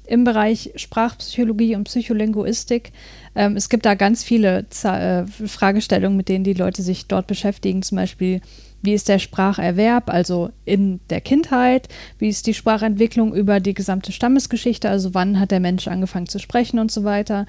im 0.06 0.24
Bereich 0.24 0.72
Sprachpsychologie 0.76 1.76
und 1.76 1.84
Psycholinguistik. 1.84 2.92
Ähm, 3.34 3.56
es 3.56 3.68
gibt 3.68 3.86
da 3.86 3.94
ganz 3.94 4.24
viele 4.24 4.66
Z 4.68 4.92
äh, 4.92 5.26
Fragestellungen, 5.26 6.16
mit 6.16 6.28
denen 6.28 6.44
die 6.44 6.54
Leute 6.54 6.82
sich 6.82 7.06
dort 7.06 7.26
beschäftigen. 7.26 7.82
Zum 7.82 7.96
Beispiel, 7.96 8.40
wie 8.82 8.94
ist 8.94 9.08
der 9.08 9.20
Spracherwerb, 9.20 10.10
also 10.10 10.50
in 10.64 11.00
der 11.08 11.20
Kindheit? 11.20 11.88
Wie 12.18 12.28
ist 12.28 12.46
die 12.46 12.54
Sprachentwicklung 12.54 13.32
über 13.32 13.60
die 13.60 13.74
gesamte 13.74 14.10
Stammesgeschichte? 14.12 14.90
Also 14.90 15.14
wann 15.14 15.38
hat 15.38 15.52
der 15.52 15.60
Mensch 15.60 15.86
angefangen 15.86 16.28
zu 16.28 16.40
sprechen 16.40 16.80
und 16.80 16.90
so 16.90 17.04
weiter? 17.04 17.46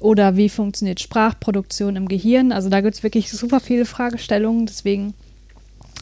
Oder 0.00 0.36
wie 0.36 0.48
funktioniert 0.48 0.98
Sprachproduktion 0.98 1.94
im 1.94 2.08
Gehirn? 2.08 2.50
Also 2.50 2.68
da 2.68 2.80
gibt 2.80 2.96
es 2.96 3.04
wirklich 3.04 3.30
super 3.30 3.60
viele 3.60 3.84
Fragestellungen. 3.84 4.66
Deswegen 4.66 5.14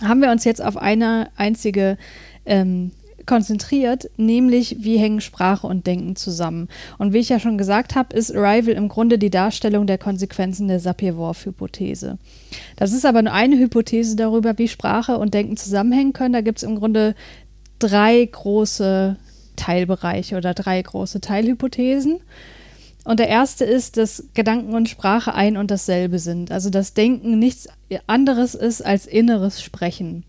haben 0.02 0.22
wir 0.22 0.30
uns 0.30 0.44
jetzt 0.44 0.64
auf 0.64 0.78
eine 0.78 1.28
einzige 1.36 1.98
ähm, 2.46 2.92
konzentriert, 3.26 4.10
nämlich 4.16 4.76
wie 4.80 4.98
hängen 4.98 5.20
Sprache 5.20 5.66
und 5.66 5.86
Denken 5.86 6.16
zusammen. 6.16 6.68
Und 6.98 7.12
wie 7.12 7.18
ich 7.18 7.28
ja 7.28 7.40
schon 7.40 7.58
gesagt 7.58 7.94
habe, 7.94 8.16
ist 8.16 8.34
Arrival 8.34 8.74
im 8.74 8.88
Grunde 8.88 9.18
die 9.18 9.30
Darstellung 9.30 9.86
der 9.86 9.98
Konsequenzen 9.98 10.68
der 10.68 10.80
Sapir-Whorf-Hypothese. 10.80 12.18
Das 12.76 12.92
ist 12.92 13.06
aber 13.06 13.22
nur 13.22 13.32
eine 13.32 13.58
Hypothese 13.58 14.16
darüber, 14.16 14.58
wie 14.58 14.68
Sprache 14.68 15.18
und 15.18 15.34
Denken 15.34 15.56
zusammenhängen 15.56 16.12
können. 16.12 16.32
Da 16.32 16.40
gibt 16.40 16.58
es 16.58 16.64
im 16.64 16.76
Grunde 16.76 17.14
drei 17.78 18.24
große 18.24 19.16
Teilbereiche 19.56 20.36
oder 20.36 20.54
drei 20.54 20.80
große 20.80 21.20
Teilhypothesen. 21.20 22.20
Und 23.04 23.18
der 23.18 23.28
erste 23.28 23.64
ist, 23.64 23.96
dass 23.96 24.24
Gedanken 24.34 24.74
und 24.74 24.88
Sprache 24.88 25.34
ein 25.34 25.56
und 25.56 25.70
dasselbe 25.70 26.18
sind. 26.18 26.52
Also 26.52 26.70
dass 26.70 26.94
Denken 26.94 27.38
nichts 27.38 27.68
anderes 28.06 28.54
ist 28.54 28.84
als 28.84 29.06
inneres 29.06 29.62
Sprechen. 29.62 30.24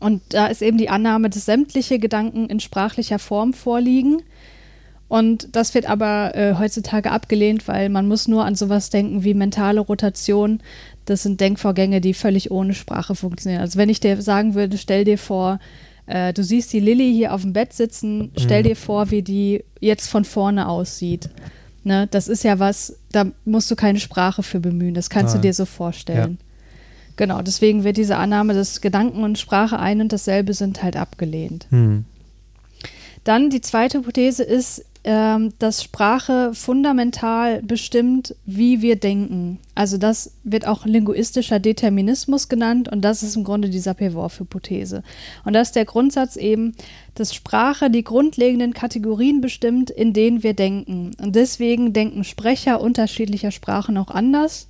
Und 0.00 0.22
da 0.30 0.46
ist 0.46 0.62
eben 0.62 0.78
die 0.78 0.88
Annahme, 0.88 1.30
dass 1.30 1.44
sämtliche 1.44 1.98
Gedanken 1.98 2.46
in 2.48 2.58
sprachlicher 2.60 3.18
Form 3.18 3.52
vorliegen. 3.52 4.22
Und 5.08 5.48
das 5.56 5.74
wird 5.74 5.86
aber 5.90 6.34
äh, 6.36 6.54
heutzutage 6.56 7.10
abgelehnt, 7.10 7.66
weil 7.68 7.88
man 7.88 8.06
muss 8.06 8.28
nur 8.28 8.44
an 8.44 8.54
sowas 8.54 8.90
denken 8.90 9.24
wie 9.24 9.34
mentale 9.34 9.80
Rotation. 9.80 10.60
Das 11.04 11.24
sind 11.24 11.40
Denkvorgänge, 11.40 12.00
die 12.00 12.14
völlig 12.14 12.50
ohne 12.52 12.74
Sprache 12.74 13.14
funktionieren. 13.16 13.60
Also 13.60 13.76
wenn 13.78 13.88
ich 13.88 13.98
dir 14.00 14.22
sagen 14.22 14.54
würde, 14.54 14.78
stell 14.78 15.04
dir 15.04 15.18
vor, 15.18 15.58
äh, 16.06 16.32
du 16.32 16.44
siehst 16.44 16.72
die 16.72 16.78
Lilly 16.80 17.12
hier 17.12 17.34
auf 17.34 17.42
dem 17.42 17.52
Bett 17.52 17.72
sitzen, 17.72 18.30
stell 18.38 18.62
Mhm. 18.62 18.68
dir 18.68 18.76
vor, 18.76 19.10
wie 19.10 19.22
die 19.22 19.64
jetzt 19.80 20.08
von 20.08 20.24
vorne 20.24 20.68
aussieht. 20.68 21.28
Ne, 21.82 22.06
das 22.10 22.28
ist 22.28 22.44
ja 22.44 22.58
was, 22.58 22.96
da 23.10 23.24
musst 23.44 23.70
du 23.70 23.74
keine 23.74 23.98
Sprache 24.00 24.42
für 24.42 24.60
bemühen, 24.60 24.94
das 24.94 25.08
kannst 25.10 25.34
du 25.34 25.38
Ah. 25.38 25.40
dir 25.42 25.54
so 25.54 25.64
vorstellen. 25.64 26.38
Genau, 27.20 27.42
deswegen 27.42 27.84
wird 27.84 27.98
diese 27.98 28.16
Annahme, 28.16 28.54
dass 28.54 28.80
Gedanken 28.80 29.24
und 29.24 29.38
Sprache 29.38 29.78
ein 29.78 30.00
und 30.00 30.10
dasselbe 30.10 30.54
sind, 30.54 30.82
halt 30.82 30.96
abgelehnt. 30.96 31.66
Hm. 31.68 32.06
Dann 33.24 33.50
die 33.50 33.60
zweite 33.60 33.98
Hypothese 33.98 34.42
ist, 34.42 34.86
ähm, 35.04 35.52
dass 35.58 35.84
Sprache 35.84 36.54
fundamental 36.54 37.60
bestimmt, 37.60 38.34
wie 38.46 38.80
wir 38.80 38.96
denken. 38.96 39.58
Also 39.74 39.98
das 39.98 40.32
wird 40.44 40.66
auch 40.66 40.86
linguistischer 40.86 41.58
Determinismus 41.58 42.48
genannt 42.48 42.88
und 42.90 43.02
das 43.02 43.22
ist 43.22 43.36
im 43.36 43.44
Grunde 43.44 43.68
die 43.68 43.80
Sapir-Whorf-Hypothese. 43.80 45.02
Und 45.44 45.52
das 45.52 45.68
ist 45.68 45.76
der 45.76 45.84
Grundsatz 45.84 46.36
eben, 46.36 46.74
dass 47.16 47.34
Sprache 47.34 47.90
die 47.90 48.02
grundlegenden 48.02 48.72
Kategorien 48.72 49.42
bestimmt, 49.42 49.90
in 49.90 50.14
denen 50.14 50.42
wir 50.42 50.54
denken. 50.54 51.10
Und 51.20 51.36
deswegen 51.36 51.92
denken 51.92 52.24
Sprecher 52.24 52.80
unterschiedlicher 52.80 53.50
Sprachen 53.50 53.98
auch 53.98 54.08
anders. 54.08 54.69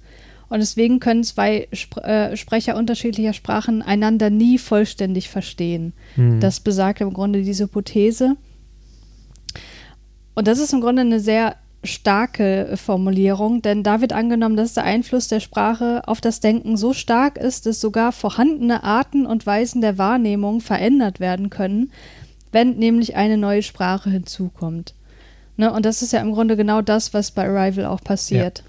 Und 0.50 0.58
deswegen 0.58 0.98
können 0.98 1.24
zwei 1.24 1.68
Spr 1.72 2.04
äh, 2.04 2.36
Sprecher 2.36 2.76
unterschiedlicher 2.76 3.32
Sprachen 3.32 3.82
einander 3.82 4.30
nie 4.30 4.58
vollständig 4.58 5.30
verstehen. 5.30 5.94
Hm. 6.16 6.40
Das 6.40 6.60
besagt 6.60 7.00
im 7.00 7.12
Grunde 7.12 7.42
diese 7.42 7.64
Hypothese. 7.64 8.36
Und 10.34 10.48
das 10.48 10.58
ist 10.58 10.72
im 10.72 10.80
Grunde 10.80 11.02
eine 11.02 11.20
sehr 11.20 11.56
starke 11.84 12.74
Formulierung, 12.76 13.62
denn 13.62 13.82
da 13.82 14.00
wird 14.00 14.12
angenommen, 14.12 14.56
dass 14.56 14.74
der 14.74 14.84
Einfluss 14.84 15.28
der 15.28 15.40
Sprache 15.40 16.02
auf 16.06 16.20
das 16.20 16.40
Denken 16.40 16.76
so 16.76 16.92
stark 16.92 17.38
ist, 17.38 17.64
dass 17.64 17.80
sogar 17.80 18.12
vorhandene 18.12 18.84
Arten 18.84 19.26
und 19.26 19.46
Weisen 19.46 19.80
der 19.80 19.96
Wahrnehmung 19.98 20.60
verändert 20.60 21.20
werden 21.20 21.48
können, 21.48 21.90
wenn 22.52 22.76
nämlich 22.76 23.16
eine 23.16 23.38
neue 23.38 23.62
Sprache 23.62 24.10
hinzukommt. 24.10 24.94
Ne? 25.56 25.72
Und 25.72 25.86
das 25.86 26.02
ist 26.02 26.12
ja 26.12 26.20
im 26.20 26.32
Grunde 26.32 26.56
genau 26.56 26.82
das, 26.82 27.14
was 27.14 27.30
bei 27.30 27.48
Arrival 27.48 27.86
auch 27.86 28.02
passiert. 28.02 28.62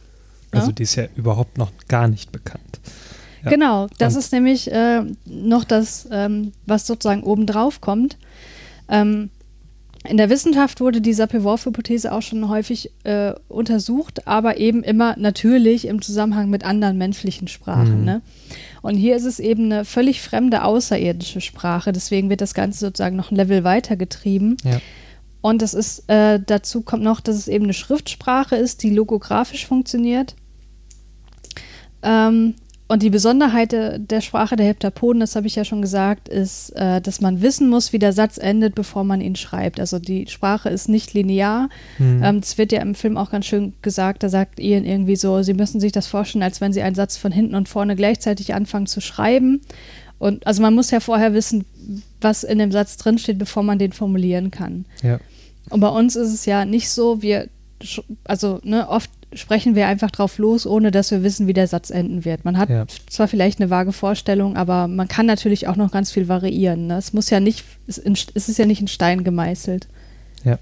Also 0.52 0.68
ne? 0.68 0.74
die 0.74 0.84
ist 0.84 0.96
ja 0.96 1.06
überhaupt 1.16 1.58
noch 1.58 1.72
gar 1.88 2.08
nicht 2.08 2.32
bekannt. 2.32 2.80
Ja. 3.44 3.50
Genau, 3.50 3.88
das 3.98 4.14
Und- 4.14 4.20
ist 4.20 4.32
nämlich 4.34 4.72
äh, 4.72 5.02
noch 5.26 5.64
das, 5.64 6.08
ähm, 6.12 6.52
was 6.66 6.86
sozusagen 6.88 7.24
obendrauf 7.24 7.82
kommt. 7.82 8.18
Ähm, 8.90 9.30
in 10.08 10.18
der 10.18 10.32
Wissenschaft 10.32 10.82
wurde 10.82 11.00
die 11.00 11.14
Sapir-Whorf-Hypothese 11.14 12.12
auch 12.12 12.24
schon 12.24 12.50
häufig 12.50 12.92
äh, 13.04 13.34
untersucht, 13.48 14.28
aber 14.28 14.58
eben 14.58 14.82
immer 14.84 15.16
natürlich 15.18 15.86
im 15.86 16.02
Zusammenhang 16.02 16.50
mit 16.50 16.64
anderen 16.64 16.98
menschlichen 16.98 17.48
Sprachen. 17.48 18.00
Mhm. 18.00 18.06
Ne? 18.06 18.22
Und 18.82 18.96
hier 18.96 19.16
ist 19.16 19.26
es 19.26 19.40
eben 19.40 19.66
eine 19.66 19.86
völlig 19.86 20.22
fremde 20.22 20.64
außerirdische 20.64 21.40
Sprache, 21.40 21.92
deswegen 21.92 22.32
wird 22.32 22.42
das 22.42 22.56
Ganze 22.56 22.80
sozusagen 22.80 23.16
noch 23.16 23.30
ein 23.30 23.36
Level 23.36 23.64
weiter 23.64 23.96
getrieben. 23.96 24.58
Ja. 24.64 24.80
Und 25.42 25.62
das 25.62 25.76
ist, 25.76 26.10
äh, 26.10 26.40
dazu 26.44 26.82
kommt 26.82 27.04
noch, 27.04 27.20
dass 27.20 27.36
es 27.36 27.48
eben 27.48 27.66
eine 27.66 27.74
Schriftsprache 27.74 28.56
ist, 28.56 28.82
die 28.82 28.90
logografisch 28.90 29.68
funktioniert. 29.68 30.36
Ähm, 32.04 32.56
und 32.92 33.04
die 33.04 33.10
Besonderheit 33.10 33.72
der, 33.72 34.00
der 34.00 34.20
Sprache 34.20 34.58
der 34.58 34.66
Heptapoden, 34.66 35.22
das 35.22 35.38
habe 35.38 35.48
ich 35.48 35.56
ja 35.56 35.64
schon 35.64 35.82
gesagt, 35.82 36.28
ist, 36.28 36.72
äh, 36.72 37.00
dass 37.00 37.22
man 37.22 37.42
wissen 37.42 37.70
muss, 37.70 37.94
wie 37.94 38.00
der 38.00 38.12
Satz 38.12 38.38
endet, 38.38 38.76
bevor 38.76 39.06
man 39.06 39.22
ihn 39.22 39.38
schreibt. 39.38 39.80
Also 39.80 39.98
die 39.98 40.28
Sprache 40.28 40.68
ist 40.68 40.90
nicht 40.90 41.14
linear. 41.14 41.70
Hm. 41.96 42.22
Ähm, 42.22 42.42
das 42.42 42.58
wird 42.58 42.74
ja 42.74 42.82
im 42.82 42.94
Film 42.94 43.16
auch 43.16 43.32
ganz 43.32 43.46
schön 43.46 43.72
gesagt. 43.82 44.24
Da 44.24 44.30
sagt 44.30 44.60
Ian 44.60 44.84
irgendwie 44.84 45.16
so, 45.16 45.42
Sie 45.42 45.54
müssen 45.54 45.80
sich 45.80 45.94
das 45.94 46.08
vorstellen, 46.08 46.44
als 46.44 46.60
wenn 46.60 46.74
Sie 46.74 46.82
einen 46.82 46.96
Satz 46.96 47.16
von 47.16 47.32
hinten 47.32 47.56
und 47.56 47.70
vorne 47.70 47.96
gleichzeitig 47.96 48.54
anfangen 48.54 48.88
zu 48.88 49.00
schreiben. 49.00 49.62
Und 50.20 50.46
also 50.46 50.62
man 50.62 50.76
muss 50.76 50.92
ja 50.92 51.00
vorher 51.00 51.34
wissen, 51.34 51.64
was 52.20 52.44
in 52.44 52.60
dem 52.60 52.74
Satz 52.74 52.98
drinsteht, 52.98 53.40
bevor 53.40 53.64
man 53.64 53.80
den 53.80 53.94
formulieren 53.94 54.52
kann. 54.52 54.86
ja. 55.02 55.18
Und 55.70 55.80
bei 55.80 55.88
uns 55.88 56.16
ist 56.18 56.34
es 56.34 56.46
ja 56.46 56.66
nicht 56.66 56.90
so, 56.90 57.22
wir, 57.22 57.48
also 58.26 58.60
ne, 58.64 58.90
oft 58.90 59.10
sprechen 59.34 59.76
wir 59.76 59.88
einfach 59.88 60.12
drauf 60.12 60.38
los, 60.38 60.68
ohne 60.68 60.92
dass 60.92 61.12
wir 61.12 61.24
wissen, 61.24 61.48
wie 61.48 61.54
der 61.54 61.68
Satz 61.68 61.90
enden 61.90 62.26
wird. 62.26 62.44
Man 62.46 62.58
hat 62.58 62.70
Ja. 62.70 62.86
zwar 63.10 63.28
vielleicht 63.28 63.60
eine 63.60 63.70
vage 63.70 63.94
Vorstellung, 63.94 64.58
aber 64.58 64.88
man 64.88 65.08
kann 65.08 65.26
natürlich 65.26 65.68
auch 65.68 65.76
noch 65.78 65.92
ganz 65.92 66.12
viel 66.12 66.28
variieren. 66.28 66.88
Ne? 66.88 66.98
Es 66.98 67.14
muss 67.14 67.30
ja 67.30 67.40
nicht, 67.40 67.64
es 67.88 67.98
ist 67.98 68.58
ja 68.58 68.66
nicht 68.66 68.82
in 68.82 68.88
Stein 68.88 69.24
gemeißelt. 69.24 69.88
Ja. 70.44 70.58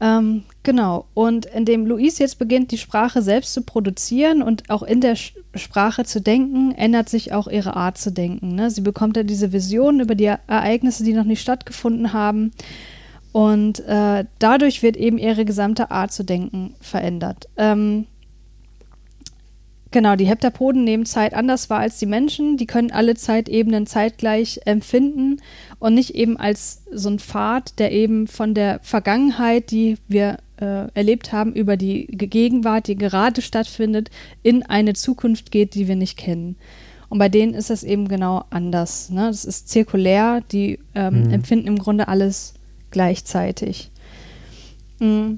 Ähm, 0.00 0.42
genau. 0.64 1.04
Und 1.14 1.46
indem 1.46 1.86
Louise 1.86 2.20
jetzt 2.22 2.38
beginnt, 2.40 2.72
die 2.72 2.78
Sprache 2.78 3.22
selbst 3.22 3.54
zu 3.54 3.62
produzieren 3.62 4.42
und 4.42 4.68
auch 4.68 4.82
in 4.82 5.00
der 5.00 5.14
Sch 5.16 5.34
Sprache 5.54 6.04
zu 6.04 6.20
denken, 6.20 6.72
ändert 6.72 7.10
sich 7.10 7.32
auch 7.34 7.46
ihre 7.46 7.76
Art 7.76 7.98
zu 7.98 8.10
denken. 8.10 8.54
Ne? 8.54 8.70
Sie 8.70 8.80
bekommt 8.80 9.16
ja 9.18 9.22
diese 9.22 9.52
Vision 9.52 10.00
über 10.00 10.14
die 10.14 10.24
Ereignisse, 10.46 11.04
die 11.04 11.12
noch 11.12 11.24
nicht 11.24 11.42
stattgefunden 11.42 12.14
haben. 12.14 12.52
Und 13.32 13.80
äh, 13.86 14.24
dadurch 14.38 14.82
wird 14.82 14.96
eben 14.96 15.16
ihre 15.18 15.44
gesamte 15.44 15.90
Art 15.90 16.12
zu 16.12 16.22
denken 16.22 16.74
verändert. 16.80 17.48
Ähm, 17.56 18.06
genau, 19.90 20.16
die 20.16 20.26
Heptapoden 20.26 20.84
nehmen 20.84 21.06
Zeit 21.06 21.32
anders 21.32 21.70
wahr 21.70 21.80
als 21.80 21.98
die 21.98 22.06
Menschen. 22.06 22.58
Die 22.58 22.66
können 22.66 22.90
alle 22.90 23.14
Zeitebenen 23.14 23.86
zeitgleich 23.86 24.60
empfinden 24.66 25.40
und 25.78 25.94
nicht 25.94 26.14
eben 26.14 26.36
als 26.36 26.82
so 26.92 27.08
ein 27.08 27.18
Pfad, 27.18 27.78
der 27.78 27.92
eben 27.92 28.26
von 28.26 28.52
der 28.52 28.80
Vergangenheit, 28.82 29.70
die 29.70 29.96
wir 30.08 30.36
äh, 30.60 30.88
erlebt 30.92 31.32
haben, 31.32 31.54
über 31.54 31.78
die 31.78 32.06
Ge- 32.08 32.28
Gegenwart, 32.28 32.86
die 32.86 32.96
gerade 32.96 33.40
stattfindet, 33.40 34.10
in 34.42 34.62
eine 34.62 34.92
Zukunft 34.92 35.50
geht, 35.50 35.74
die 35.74 35.88
wir 35.88 35.96
nicht 35.96 36.18
kennen. 36.18 36.56
Und 37.08 37.18
bei 37.18 37.28
denen 37.30 37.54
ist 37.54 37.70
es 37.70 37.82
eben 37.82 38.08
genau 38.08 38.44
anders. 38.50 39.08
Ne? 39.10 39.26
Das 39.28 39.44
ist 39.46 39.70
zirkulär, 39.70 40.42
die 40.52 40.78
ähm, 40.94 41.24
Mhm. 41.24 41.30
empfinden 41.30 41.66
im 41.68 41.78
Grunde 41.78 42.08
alles 42.08 42.54
gleichzeitig. 42.92 43.90
Mm. 45.00 45.34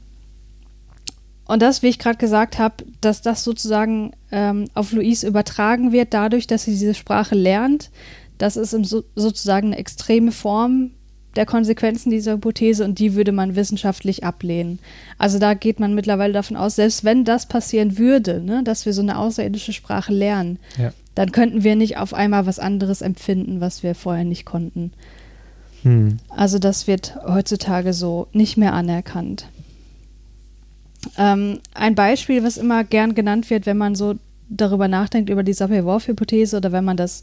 Und 1.46 1.60
das, 1.60 1.82
wie 1.82 1.88
ich 1.88 1.98
gerade 1.98 2.16
gesagt 2.16 2.58
habe, 2.58 2.84
dass 3.00 3.20
das 3.22 3.44
sozusagen 3.44 4.12
ähm, 4.32 4.66
auf 4.74 4.92
Louise 4.92 5.26
übertragen 5.26 5.92
wird, 5.92 6.14
dadurch, 6.14 6.46
dass 6.46 6.64
sie 6.64 6.72
diese 6.72 6.94
Sprache 6.94 7.34
lernt, 7.34 7.90
das 8.38 8.56
ist 8.56 8.70
so, 8.70 9.04
sozusagen 9.14 9.68
eine 9.68 9.78
extreme 9.78 10.32
Form 10.32 10.92
der 11.36 11.46
Konsequenzen 11.46 12.10
dieser 12.10 12.34
Hypothese 12.34 12.84
und 12.84 12.98
die 12.98 13.14
würde 13.14 13.32
man 13.32 13.56
wissenschaftlich 13.56 14.24
ablehnen. 14.24 14.78
Also 15.18 15.38
da 15.38 15.54
geht 15.54 15.80
man 15.80 15.94
mittlerweile 15.94 16.32
davon 16.32 16.56
aus, 16.56 16.76
selbst 16.76 17.04
wenn 17.04 17.24
das 17.24 17.46
passieren 17.46 17.98
würde, 17.98 18.40
ne, 18.40 18.62
dass 18.62 18.86
wir 18.86 18.92
so 18.92 19.02
eine 19.02 19.18
außerirdische 19.18 19.72
Sprache 19.72 20.12
lernen, 20.12 20.58
Ja. 20.78 20.92
dann 21.14 21.32
könnten 21.32 21.64
wir 21.64 21.76
nicht 21.76 21.98
auf 21.98 22.14
einmal 22.14 22.46
was 22.46 22.58
anderes 22.58 23.02
empfinden, 23.02 23.60
was 23.60 23.82
wir 23.82 23.94
vorher 23.94 24.24
nicht 24.24 24.44
konnten. 24.44 24.92
Hm. 25.84 26.18
Also 26.28 26.58
das 26.58 26.86
wird 26.86 27.16
heutzutage 27.26 27.92
so 27.92 28.26
nicht 28.32 28.56
mehr 28.56 28.72
anerkannt. 28.74 29.46
Ähm, 31.18 31.60
ein 31.74 31.94
Beispiel, 31.94 32.42
was 32.42 32.56
immer 32.56 32.82
gern 32.84 33.14
genannt 33.14 33.50
wird, 33.50 33.66
wenn 33.66 33.76
man 33.78 33.94
so 33.94 34.14
darüber 34.48 34.88
nachdenkt, 34.88 35.30
über 35.30 35.42
die 35.42 35.52
Sapir-Whorf-Hypothese 35.52 36.56
oder 36.56 36.72
wenn 36.72 36.84
man 36.84 36.96
das 36.96 37.22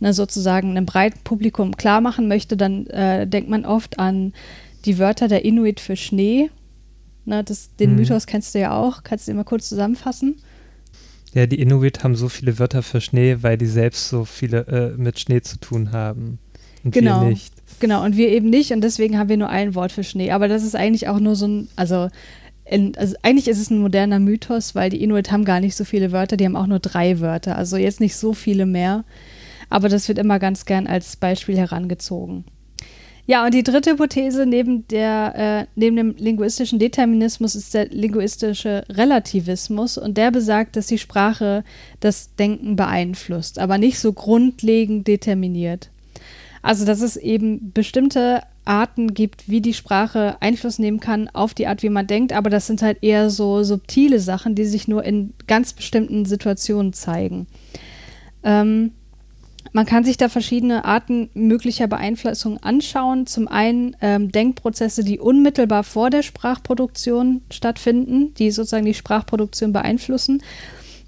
ne, 0.00 0.12
sozusagen 0.12 0.70
einem 0.70 0.86
breiten 0.86 1.20
Publikum 1.22 1.76
klar 1.76 2.00
machen 2.00 2.28
möchte, 2.28 2.56
dann 2.56 2.86
äh, 2.88 3.26
denkt 3.26 3.48
man 3.48 3.64
oft 3.64 3.98
an 3.98 4.32
die 4.84 4.98
Wörter 4.98 5.28
der 5.28 5.44
Inuit 5.44 5.78
für 5.80 5.96
Schnee. 5.96 6.50
Ne, 7.24 7.44
das, 7.44 7.70
den 7.76 7.90
Mhm. 7.90 7.96
Mythos 7.96 8.26
kennst 8.26 8.54
du 8.54 8.58
ja 8.58 8.76
auch. 8.76 9.04
Kannst 9.04 9.26
du 9.28 9.30
den 9.30 9.36
mal 9.36 9.44
kurz 9.44 9.68
zusammenfassen? 9.68 10.36
Ja, 11.34 11.46
die 11.46 11.60
Inuit 11.60 12.02
haben 12.02 12.16
so 12.16 12.28
viele 12.28 12.58
Wörter 12.58 12.82
für 12.82 13.00
Schnee, 13.00 13.38
weil 13.40 13.56
die 13.56 13.66
selbst 13.66 14.08
so 14.08 14.24
viele 14.24 14.66
äh, 14.66 15.00
mit 15.00 15.18
Schnee 15.20 15.40
zu 15.40 15.58
tun 15.58 15.92
haben. 15.92 16.38
Und 16.84 16.90
Genau. 16.92 17.22
wir 17.22 17.28
nicht. 17.30 17.54
Genau, 17.82 18.04
und 18.04 18.16
wir 18.16 18.28
eben 18.28 18.48
nicht 18.48 18.70
und 18.70 18.80
deswegen 18.80 19.18
haben 19.18 19.28
wir 19.28 19.36
nur 19.36 19.48
ein 19.48 19.74
Wort 19.74 19.90
für 19.90 20.04
Schnee. 20.04 20.30
Aber 20.30 20.46
das 20.46 20.62
ist 20.62 20.76
eigentlich 20.76 21.08
auch 21.08 21.18
nur 21.18 21.34
so 21.34 21.48
ein, 21.48 21.68
also, 21.74 22.10
in, 22.64 22.96
also 22.96 23.16
eigentlich 23.22 23.48
ist 23.48 23.58
es 23.58 23.70
ein 23.70 23.80
moderner 23.80 24.20
Mythos, 24.20 24.76
weil 24.76 24.88
die 24.88 25.02
Inuit 25.02 25.32
haben 25.32 25.44
gar 25.44 25.58
nicht 25.58 25.74
so 25.74 25.82
viele 25.82 26.12
Wörter, 26.12 26.36
die 26.36 26.44
haben 26.44 26.54
auch 26.54 26.68
nur 26.68 26.78
drei 26.78 27.18
Wörter, 27.18 27.56
also 27.56 27.76
jetzt 27.76 27.98
nicht 27.98 28.14
so 28.14 28.34
viele 28.34 28.66
mehr. 28.66 29.02
Aber 29.68 29.88
das 29.88 30.06
wird 30.06 30.18
immer 30.18 30.38
ganz 30.38 30.64
gern 30.64 30.86
als 30.86 31.16
Beispiel 31.16 31.56
herangezogen. 31.56 32.44
Ja, 33.26 33.44
und 33.44 33.52
die 33.52 33.64
dritte 33.64 33.90
Hypothese 33.90 34.46
neben, 34.46 34.86
der, 34.86 35.34
äh, 35.34 35.66
neben 35.74 35.96
dem 35.96 36.14
linguistischen 36.18 36.78
Determinismus 36.78 37.56
ist 37.56 37.74
der 37.74 37.86
linguistische 37.88 38.84
Relativismus 38.90 39.98
und 39.98 40.16
der 40.18 40.30
besagt, 40.30 40.76
dass 40.76 40.86
die 40.86 40.98
Sprache 40.98 41.64
das 41.98 42.36
Denken 42.36 42.76
beeinflusst, 42.76 43.58
aber 43.58 43.76
nicht 43.76 43.98
so 43.98 44.12
grundlegend 44.12 45.08
determiniert. 45.08 45.91
Also, 46.62 46.84
dass 46.84 47.00
es 47.00 47.16
eben 47.16 47.72
bestimmte 47.72 48.42
Arten 48.64 49.14
gibt, 49.14 49.48
wie 49.48 49.60
die 49.60 49.74
Sprache 49.74 50.36
Einfluss 50.40 50.78
nehmen 50.78 51.00
kann 51.00 51.28
auf 51.28 51.54
die 51.54 51.66
Art, 51.66 51.82
wie 51.82 51.88
man 51.88 52.06
denkt, 52.06 52.32
aber 52.32 52.48
das 52.48 52.68
sind 52.68 52.80
halt 52.82 52.98
eher 53.02 53.28
so 53.28 53.64
subtile 53.64 54.20
Sachen, 54.20 54.54
die 54.54 54.64
sich 54.64 54.86
nur 54.86 55.04
in 55.04 55.34
ganz 55.48 55.72
bestimmten 55.72 56.24
Situationen 56.24 56.92
zeigen. 56.92 57.48
Ähm, 58.44 58.92
man 59.72 59.86
kann 59.86 60.04
sich 60.04 60.18
da 60.18 60.28
verschiedene 60.28 60.84
Arten 60.84 61.30
möglicher 61.34 61.86
Beeinflussung 61.86 62.58
anschauen. 62.58 63.26
Zum 63.26 63.48
einen 63.48 63.96
ähm, 64.02 64.30
Denkprozesse, 64.30 65.02
die 65.02 65.18
unmittelbar 65.18 65.82
vor 65.82 66.10
der 66.10 66.22
Sprachproduktion 66.22 67.42
stattfinden, 67.50 68.34
die 68.34 68.50
sozusagen 68.50 68.84
die 68.84 68.94
Sprachproduktion 68.94 69.72
beeinflussen. 69.72 70.42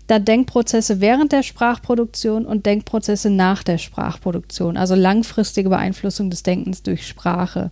Dann 0.07 0.25
Denkprozesse 0.25 1.01
während 1.01 1.33
der 1.33 1.43
Sprachproduktion 1.43 2.45
und 2.45 2.67
Denkprozesse 2.67 3.31
nach 3.31 3.63
der 3.63 3.79
Sprachproduktion, 3.79 4.77
also 4.77 4.95
langfristige 4.95 5.71
Beeinflussung 5.71 6.29
des 6.29 6.43
Denkens 6.43 6.83
durch 6.83 7.07
Sprache. 7.07 7.71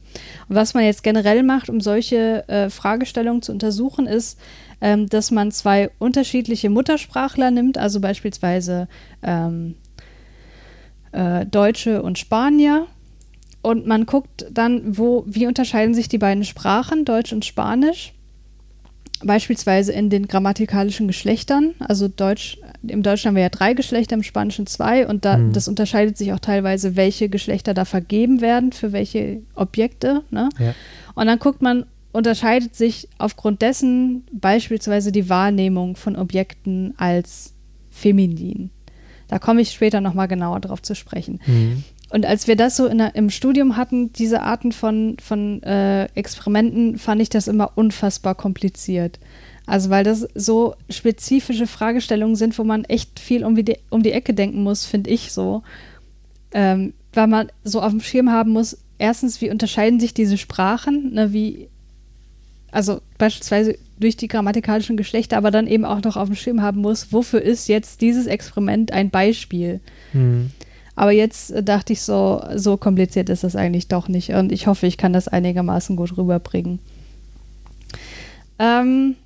Und 0.48 0.56
was 0.56 0.72
man 0.72 0.84
jetzt 0.84 1.02
generell 1.02 1.42
macht, 1.42 1.68
um 1.68 1.80
solche 1.80 2.48
äh, 2.48 2.70
Fragestellungen 2.70 3.42
zu 3.42 3.52
untersuchen, 3.52 4.06
ist, 4.06 4.38
ähm, 4.80 5.08
dass 5.08 5.30
man 5.30 5.52
zwei 5.52 5.90
unterschiedliche 5.98 6.70
Muttersprachler 6.70 7.50
nimmt, 7.50 7.76
also 7.76 8.00
beispielsweise 8.00 8.88
ähm, 9.22 9.74
äh, 11.12 11.44
Deutsche 11.44 12.02
und 12.02 12.18
Spanier. 12.18 12.86
Und 13.60 13.86
man 13.86 14.06
guckt 14.06 14.46
dann, 14.50 14.96
wo, 14.96 15.24
wie 15.26 15.46
unterscheiden 15.46 15.94
sich 15.94 16.08
die 16.08 16.18
beiden 16.18 16.44
Sprachen, 16.44 17.04
Deutsch 17.04 17.32
und 17.32 17.44
Spanisch 17.44 18.14
beispielsweise 19.24 19.92
in 19.92 20.10
den 20.10 20.26
grammatikalischen 20.28 21.06
Geschlechtern. 21.06 21.74
Also 21.78 22.08
Deutsch, 22.08 22.58
im 22.86 23.02
Deutschen 23.02 23.28
haben 23.28 23.36
wir 23.36 23.42
ja 23.42 23.48
drei 23.48 23.74
Geschlechter, 23.74 24.14
im 24.14 24.22
Spanischen 24.22 24.66
zwei 24.66 25.06
und 25.06 25.24
da, 25.24 25.38
mhm. 25.38 25.52
das 25.52 25.68
unterscheidet 25.68 26.16
sich 26.16 26.32
auch 26.32 26.38
teilweise, 26.38 26.96
welche 26.96 27.28
Geschlechter 27.28 27.74
da 27.74 27.84
vergeben 27.84 28.40
werden 28.40 28.72
für 28.72 28.92
welche 28.92 29.42
Objekte. 29.54 30.22
Ne? 30.30 30.48
Ja. 30.58 30.74
Und 31.14 31.26
dann 31.26 31.38
guckt 31.38 31.62
man, 31.62 31.86
unterscheidet 32.12 32.76
sich 32.76 33.08
aufgrund 33.18 33.62
dessen 33.62 34.24
beispielsweise 34.32 35.12
die 35.12 35.28
Wahrnehmung 35.28 35.96
von 35.96 36.16
Objekten 36.16 36.94
als 36.96 37.54
feminin. 37.90 38.70
Da 39.28 39.38
komme 39.38 39.62
ich 39.62 39.70
später 39.70 40.00
nochmal 40.00 40.28
genauer 40.28 40.60
drauf 40.60 40.82
zu 40.82 40.94
sprechen. 40.94 41.40
Mhm. 41.46 41.84
Und 42.12 42.26
als 42.26 42.46
wir 42.46 42.56
das 42.56 42.76
so 42.76 42.88
der, 42.88 43.14
im 43.14 43.30
Studium 43.30 43.78
hatten, 43.78 44.12
diese 44.12 44.42
Arten 44.42 44.72
von, 44.72 45.16
von 45.18 45.62
äh, 45.62 46.04
Experimenten, 46.14 46.98
fand 46.98 47.22
ich 47.22 47.30
das 47.30 47.48
immer 47.48 47.72
unfassbar 47.74 48.34
kompliziert. 48.34 49.18
Also 49.64 49.88
weil 49.88 50.04
das 50.04 50.28
so 50.34 50.74
spezifische 50.90 51.66
Fragestellungen 51.66 52.36
sind, 52.36 52.58
wo 52.58 52.64
man 52.64 52.84
echt 52.84 53.18
viel 53.18 53.46
um 53.46 53.54
die, 53.54 53.78
um 53.88 54.02
die 54.02 54.12
Ecke 54.12 54.34
denken 54.34 54.62
muss, 54.62 54.84
finde 54.84 55.08
ich 55.08 55.32
so. 55.32 55.62
Ähm, 56.52 56.92
weil 57.14 57.28
man 57.28 57.48
so 57.64 57.80
auf 57.80 57.92
dem 57.92 58.02
Schirm 58.02 58.30
haben 58.30 58.50
muss, 58.50 58.76
erstens, 58.98 59.40
wie 59.40 59.50
unterscheiden 59.50 59.98
sich 59.98 60.12
diese 60.12 60.36
Sprachen, 60.36 61.14
ne, 61.14 61.32
wie, 61.32 61.68
also 62.72 63.00
beispielsweise 63.16 63.78
durch 63.98 64.18
die 64.18 64.28
grammatikalischen 64.28 64.98
Geschlechter, 64.98 65.38
aber 65.38 65.50
dann 65.50 65.66
eben 65.66 65.86
auch 65.86 66.02
noch 66.02 66.18
auf 66.18 66.28
dem 66.28 66.36
Schirm 66.36 66.60
haben 66.60 66.82
muss, 66.82 67.10
wofür 67.10 67.40
ist 67.40 67.68
jetzt 67.68 68.02
dieses 68.02 68.26
Experiment 68.26 68.92
ein 68.92 69.08
Beispiel? 69.08 69.80
Mhm. 70.12 70.50
Aber 70.94 71.12
jetzt 71.12 71.50
äh, 71.50 71.62
dachte 71.62 71.92
ich 71.92 72.02
so, 72.02 72.42
so 72.54 72.76
kompliziert 72.76 73.28
ist 73.28 73.44
das 73.44 73.56
eigentlich 73.56 73.88
doch 73.88 74.08
nicht. 74.08 74.30
Und 74.30 74.52
ich 74.52 74.66
hoffe, 74.66 74.86
ich 74.86 74.96
kann 74.98 75.12
das 75.12 75.28
einigermaßen 75.28 75.96
gut 75.96 76.16
rüberbringen. 76.16 76.78
Ähm, 78.58 79.16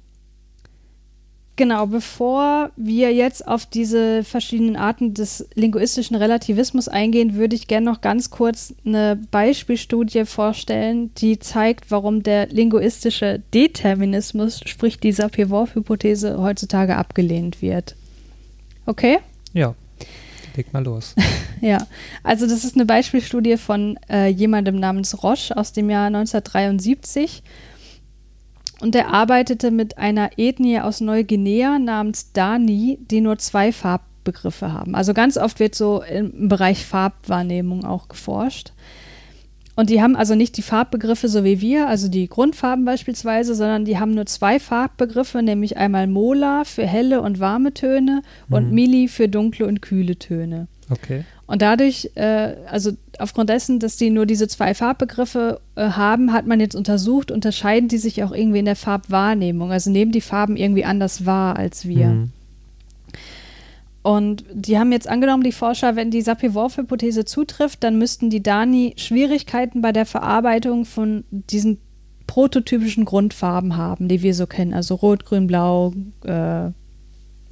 genau, 1.56 1.86
bevor 1.86 2.70
wir 2.76 3.12
jetzt 3.12 3.46
auf 3.46 3.66
diese 3.66 4.22
verschiedenen 4.22 4.76
Arten 4.76 5.12
des 5.12 5.46
linguistischen 5.54 6.16
Relativismus 6.16 6.88
eingehen, 6.88 7.34
würde 7.34 7.56
ich 7.56 7.66
gerne 7.66 7.86
noch 7.86 8.00
ganz 8.00 8.30
kurz 8.30 8.72
eine 8.84 9.18
Beispielstudie 9.30 10.24
vorstellen, 10.24 11.10
die 11.16 11.38
zeigt, 11.40 11.90
warum 11.90 12.22
der 12.22 12.46
linguistische 12.46 13.42
Determinismus, 13.52 14.60
sprich 14.64 15.00
die 15.00 15.12
Sapir-Whorf-Hypothese, 15.12 16.40
heutzutage 16.40 16.96
abgelehnt 16.96 17.60
wird. 17.60 17.96
Okay? 18.86 19.18
Ja. 19.52 19.74
Leg 20.56 20.72
mal 20.72 20.84
los. 20.84 21.14
ja, 21.60 21.78
also 22.22 22.46
das 22.46 22.64
ist 22.64 22.74
eine 22.74 22.86
Beispielstudie 22.86 23.56
von 23.56 23.98
äh, 24.08 24.28
jemandem 24.28 24.76
namens 24.76 25.22
Roche 25.22 25.56
aus 25.56 25.72
dem 25.72 25.90
Jahr 25.90 26.06
1973. 26.06 27.42
Und 28.80 28.94
der 28.94 29.08
arbeitete 29.12 29.70
mit 29.70 29.96
einer 29.96 30.30
Ethnie 30.36 30.80
aus 30.80 31.00
Neuguinea 31.00 31.78
namens 31.78 32.32
Dani, 32.32 32.98
die 33.10 33.22
nur 33.22 33.38
zwei 33.38 33.72
Farbbegriffe 33.72 34.72
haben. 34.72 34.94
Also 34.94 35.14
ganz 35.14 35.38
oft 35.38 35.60
wird 35.60 35.74
so 35.74 36.02
im 36.02 36.48
Bereich 36.48 36.84
Farbwahrnehmung 36.84 37.84
auch 37.84 38.08
geforscht. 38.08 38.72
Und 39.76 39.90
die 39.90 40.00
haben 40.02 40.16
also 40.16 40.34
nicht 40.34 40.56
die 40.56 40.62
Farbbegriffe 40.62 41.28
so 41.28 41.44
wie 41.44 41.60
wir, 41.60 41.86
also 41.86 42.08
die 42.08 42.28
Grundfarben 42.28 42.86
beispielsweise, 42.86 43.54
sondern 43.54 43.84
die 43.84 43.98
haben 43.98 44.14
nur 44.14 44.24
zwei 44.24 44.58
Farbbegriffe, 44.58 45.42
nämlich 45.42 45.76
einmal 45.76 46.06
Mola 46.06 46.64
für 46.64 46.86
helle 46.86 47.20
und 47.20 47.40
warme 47.40 47.74
Töne 47.74 48.22
mhm. 48.48 48.54
und 48.54 48.72
Mili 48.72 49.06
für 49.06 49.28
dunkle 49.28 49.66
und 49.66 49.82
kühle 49.82 50.16
Töne. 50.16 50.66
Okay. 50.88 51.24
Und 51.46 51.62
dadurch, 51.62 52.10
äh, 52.14 52.54
also 52.70 52.92
aufgrund 53.18 53.50
dessen, 53.50 53.78
dass 53.78 53.96
die 53.96 54.10
nur 54.10 54.24
diese 54.24 54.48
zwei 54.48 54.74
Farbbegriffe 54.74 55.60
äh, 55.74 55.90
haben, 55.90 56.32
hat 56.32 56.46
man 56.46 56.58
jetzt 56.58 56.74
untersucht, 56.74 57.30
unterscheiden 57.30 57.88
die 57.88 57.98
sich 57.98 58.24
auch 58.24 58.32
irgendwie 58.32 58.60
in 58.60 58.64
der 58.64 58.76
Farbwahrnehmung. 58.76 59.72
Also 59.72 59.90
nehmen 59.90 60.10
die 60.10 60.20
Farben 60.20 60.56
irgendwie 60.56 60.84
anders 60.84 61.26
wahr 61.26 61.56
als 61.56 61.86
wir. 61.86 62.06
Mhm. 62.06 62.32
Und 64.06 64.44
die 64.52 64.78
haben 64.78 64.92
jetzt 64.92 65.08
angenommen, 65.08 65.42
die 65.42 65.50
Forscher, 65.50 65.96
wenn 65.96 66.12
die 66.12 66.22
Sapir-Whorf-Hypothese 66.22 67.24
zutrifft, 67.24 67.82
dann 67.82 67.98
müssten 67.98 68.30
die 68.30 68.40
Dani 68.40 68.94
Schwierigkeiten 68.96 69.82
bei 69.82 69.90
der 69.90 70.06
Verarbeitung 70.06 70.84
von 70.84 71.24
diesen 71.32 71.78
prototypischen 72.28 73.04
Grundfarben 73.04 73.76
haben, 73.76 74.06
die 74.06 74.22
wir 74.22 74.32
so 74.32 74.46
kennen. 74.46 74.74
Also 74.74 74.94
rot, 74.94 75.24
grün, 75.24 75.48
blau, 75.48 75.92
äh, 76.22 76.70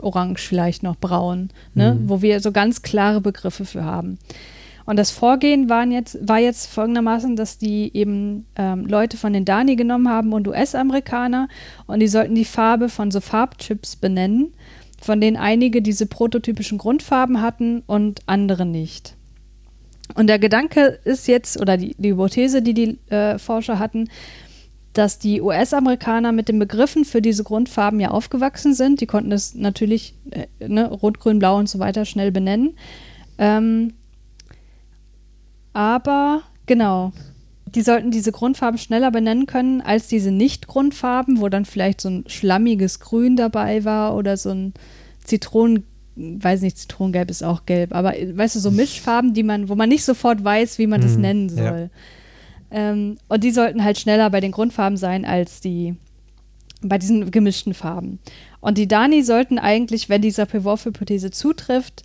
orange 0.01 0.47
vielleicht 0.47 0.85
noch, 0.85 0.94
braun, 0.94 1.48
ne? 1.74 1.97
Mhm. 1.97 2.09
wo 2.09 2.22
wir 2.22 2.39
so 2.39 2.52
ganz 2.52 2.82
klare 2.82 3.20
Begriffe 3.20 3.64
für 3.64 3.82
haben. 3.82 4.20
Und 4.85 4.97
das 4.97 5.10
Vorgehen 5.10 5.68
waren 5.68 5.90
jetzt, 5.90 6.16
war 6.22 6.39
jetzt 6.39 6.66
folgendermaßen, 6.66 7.35
dass 7.35 7.59
die 7.59 7.90
eben 7.97 8.47
ähm, 8.55 8.86
Leute 8.86 9.16
von 9.16 9.32
den 9.32 9.44
Dani 9.44 9.74
genommen 9.74 10.09
haben 10.09 10.32
und 10.32 10.47
US-Amerikaner 10.47 11.48
und 11.89 11.98
die 11.98 12.06
sollten 12.06 12.36
die 12.36 12.44
Farbe 12.44 12.89
von 12.89 13.10
so 13.10 13.20
Farbchips 13.20 13.97
benennen 13.97 14.52
von 15.05 15.20
denen 15.20 15.36
einige 15.36 15.82
diese 15.82 16.06
prototypischen 16.06 16.78
Grundfarben 16.78 17.43
hatten 17.43 17.82
und 17.86 18.22
andere 18.26 18.64
nicht. 18.64 19.16
Und 20.14 20.28
der 20.28 20.39
Gedanke 20.39 20.98
ist 21.05 21.28
jetzt, 21.28 21.60
oder 21.60 21.76
die, 21.76 21.94
die 21.98 22.12
Hypothese, 22.12 22.62
die 22.62 22.74
die 22.74 22.98
äh, 23.10 23.39
Forscher 23.39 23.78
hatten, 23.78 24.09
dass 24.94 25.18
die 25.18 25.43
US-Amerikaner 25.43 26.32
mit 26.32 26.48
den 26.48 26.59
Begriffen 26.59 27.05
für 27.05 27.20
diese 27.20 27.44
Grundfarben 27.44 28.01
ja 28.01 28.12
aufgewachsen 28.12 28.74
sind. 28.74 29.01
Die 29.01 29.06
konnten 29.06 29.32
es 29.32 29.55
natürlich, 29.55 30.14
äh, 30.31 30.47
ne, 30.66 30.89
Rot, 30.90 31.20
Grün, 31.20 31.39
Blau 31.39 31.59
und 31.59 31.68
so 31.68 31.78
weiter 31.78 32.05
schnell 32.05 32.32
benennen. 32.32 32.76
Ähm, 33.36 33.93
aber 35.74 36.43
genau, 36.66 37.12
die 37.74 37.82
sollten 37.82 38.10
diese 38.10 38.32
Grundfarben 38.32 38.78
schneller 38.78 39.10
benennen 39.10 39.46
können 39.46 39.80
als 39.80 40.06
diese 40.06 40.30
Nicht-Grundfarben, 40.30 41.40
wo 41.40 41.48
dann 41.48 41.64
vielleicht 41.64 42.01
so 42.01 42.09
ein 42.09 42.24
schlammiges 42.26 43.01
Grün 43.01 43.36
dabei 43.36 43.84
war 43.84 44.14
oder 44.14 44.36
so 44.36 44.51
ein 44.51 44.74
Zitronen, 45.24 45.84
weiß 46.14 46.60
nicht, 46.60 46.78
Zitronengelb 46.78 47.30
ist 47.30 47.42
auch 47.42 47.66
gelb, 47.66 47.94
aber 47.94 48.12
weißt 48.12 48.56
du, 48.56 48.60
so 48.60 48.70
Mischfarben, 48.72 49.34
die 49.34 49.42
man, 49.42 49.68
wo 49.68 49.74
man 49.74 49.88
nicht 49.88 50.05
sofort 50.05 50.44
weiß, 50.44 50.78
wie 50.78 50.86
man 50.86 51.01
das 51.01 51.16
mhm, 51.16 51.20
nennen 51.20 51.48
soll. 51.48 51.90
Ja. 52.70 52.90
Ähm, 52.90 53.16
und 53.28 53.42
die 53.42 53.51
sollten 53.51 53.82
halt 53.82 53.98
schneller 53.98 54.30
bei 54.30 54.40
den 54.40 54.52
Grundfarben 54.52 54.96
sein 54.96 55.24
als 55.24 55.60
die 55.60 55.96
bei 56.86 56.98
diesen 56.98 57.30
gemischten 57.30 57.72
Farben. 57.72 58.18
Und 58.60 58.78
die 58.78 58.86
Dani 58.86 59.22
sollten 59.22 59.59
eigentlich, 59.59 60.09
wenn 60.09 60.20
dieser 60.20 60.44
Pivot-Hypothese 60.44 61.30
zutrifft, 61.30 62.05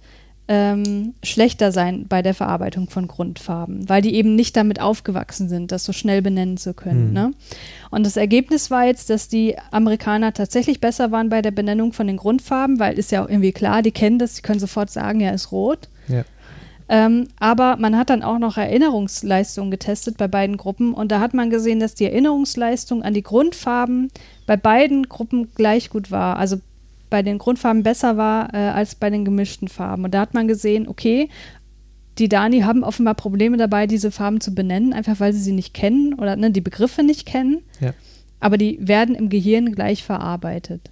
ähm, 0.52 1.14
schlechter 1.24 1.72
sein 1.72 2.08
bei 2.10 2.24
der 2.24 2.34
Verarbeitung 2.34 2.90
von 2.90 3.08
Grundfarben, 3.08 3.88
weil 3.88 4.02
die 4.02 4.16
eben 4.16 4.36
nicht 4.36 4.58
damit 4.58 4.82
aufgewachsen 4.82 5.48
sind, 5.48 5.72
das 5.72 5.86
so 5.86 5.94
schnell 5.94 6.24
benennen 6.24 6.58
zu 6.58 6.74
können. 6.74 7.10
Mhm. 7.10 7.14
Ne? 7.14 7.32
Und 7.92 8.04
das 8.04 8.18
Ergebnis 8.18 8.72
war 8.72 8.84
jetzt, 8.86 9.12
dass 9.12 9.28
die 9.28 9.56
Amerikaner 9.70 10.34
tatsächlich 10.34 10.82
besser 10.82 11.12
waren 11.12 11.30
bei 11.30 11.44
der 11.44 11.52
Benennung 11.52 11.94
von 11.94 12.08
den 12.08 12.18
Grundfarben, 12.18 12.80
weil 12.80 12.98
ist 12.98 13.12
ja 13.12 13.24
auch 13.24 13.30
irgendwie 13.30 13.52
klar, 13.52 13.84
die 13.84 13.92
kennen 13.92 14.18
das, 14.18 14.34
die 14.34 14.42
können 14.42 14.60
sofort 14.60 14.90
sagen, 14.90 15.20
ja, 15.20 15.30
ist 15.30 15.52
rot. 15.52 15.88
Ja. 16.08 16.26
Ähm, 16.92 17.28
aber 17.40 17.78
man 17.78 17.96
hat 17.96 18.10
dann 18.10 18.24
auch 18.24 18.40
noch 18.40 18.58
Erinnerungsleistungen 18.58 19.70
getestet 19.70 20.18
bei 20.18 20.28
beiden 20.28 20.58
Gruppen 20.58 20.96
und 20.96 21.12
da 21.12 21.20
hat 21.20 21.36
man 21.36 21.52
gesehen, 21.52 21.80
dass 21.80 21.94
die 21.94 22.06
Erinnerungsleistung 22.06 23.04
an 23.04 23.14
die 23.14 23.22
Grundfarben 23.22 24.10
bei 24.48 24.58
beiden 24.58 25.08
Gruppen 25.08 25.54
gleich 25.54 25.92
gut 25.92 26.10
war. 26.10 26.38
Also 26.38 26.58
bei 27.10 27.22
den 27.22 27.38
Grundfarben 27.38 27.84
besser 27.84 28.18
war 28.18 28.54
äh, 28.54 28.58
als 28.58 28.96
bei 28.96 29.10
den 29.10 29.26
gemischten 29.26 29.68
Farben. 29.68 30.06
Und 30.06 30.14
da 30.14 30.22
hat 30.22 30.34
man 30.34 30.48
gesehen, 30.48 30.88
okay, 30.88 31.30
die 32.18 32.30
Dani 32.30 32.62
haben 32.62 32.84
offenbar 32.84 33.16
Probleme 33.16 33.58
dabei, 33.58 33.88
diese 33.88 34.12
Farben 34.12 34.42
zu 34.42 34.54
benennen, 34.54 34.94
einfach 34.94 35.20
weil 35.20 35.34
sie 35.34 35.42
sie 35.42 35.54
nicht 35.54 35.74
kennen 35.74 36.14
oder 36.14 36.36
ne, 36.36 36.52
die 36.52 36.62
Begriffe 36.62 37.04
nicht 37.04 37.26
kennen. 37.26 37.62
Ja. 37.80 37.94
Aber 38.40 38.58
die 38.58 38.78
werden 38.82 39.16
im 39.16 39.30
Gehirn 39.30 39.74
gleich 39.74 40.04
verarbeitet. 40.04 40.92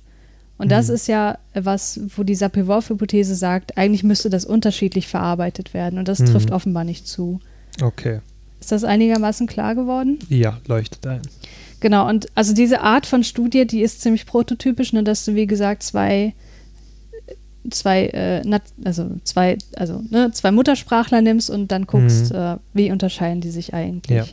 Und 0.57 0.67
mhm. 0.67 0.69
das 0.69 0.89
ist 0.89 1.07
ja 1.07 1.37
was, 1.53 1.99
wo 2.15 2.23
die 2.23 2.35
Sapir-Whorf-Hypothese 2.35 3.35
sagt, 3.35 3.77
eigentlich 3.77 4.03
müsste 4.03 4.29
das 4.29 4.45
unterschiedlich 4.45 5.07
verarbeitet 5.07 5.73
werden. 5.73 5.99
Und 5.99 6.07
das 6.07 6.19
mhm. 6.19 6.25
trifft 6.27 6.51
offenbar 6.51 6.83
nicht 6.83 7.07
zu. 7.07 7.39
Okay. 7.81 8.21
Ist 8.59 8.71
das 8.71 8.83
einigermaßen 8.83 9.47
klar 9.47 9.75
geworden? 9.75 10.19
Ja, 10.29 10.59
leuchtet 10.67 11.05
ein. 11.05 11.21
Genau, 11.79 12.07
und 12.07 12.27
also 12.35 12.53
diese 12.53 12.81
Art 12.81 13.05
von 13.05 13.23
Studie, 13.23 13.67
die 13.67 13.81
ist 13.81 14.01
ziemlich 14.01 14.25
prototypisch, 14.25 14.93
ne, 14.93 15.03
dass 15.03 15.25
du, 15.25 15.35
wie 15.35 15.47
gesagt, 15.47 15.83
zwei, 15.83 16.33
zwei, 17.69 18.07
äh, 18.07 18.59
also 18.83 19.11
zwei, 19.23 19.57
also 19.75 20.01
ne, 20.09 20.31
zwei 20.31 20.51
Muttersprachler 20.51 21.21
nimmst 21.21 21.49
und 21.49 21.71
dann 21.71 21.85
guckst, 21.85 22.31
mhm. 22.31 22.39
äh, 22.39 22.57
wie 22.73 22.91
unterscheiden 22.91 23.41
die 23.41 23.51
sich 23.51 23.73
eigentlich. 23.73 24.17
Ja. 24.17 24.25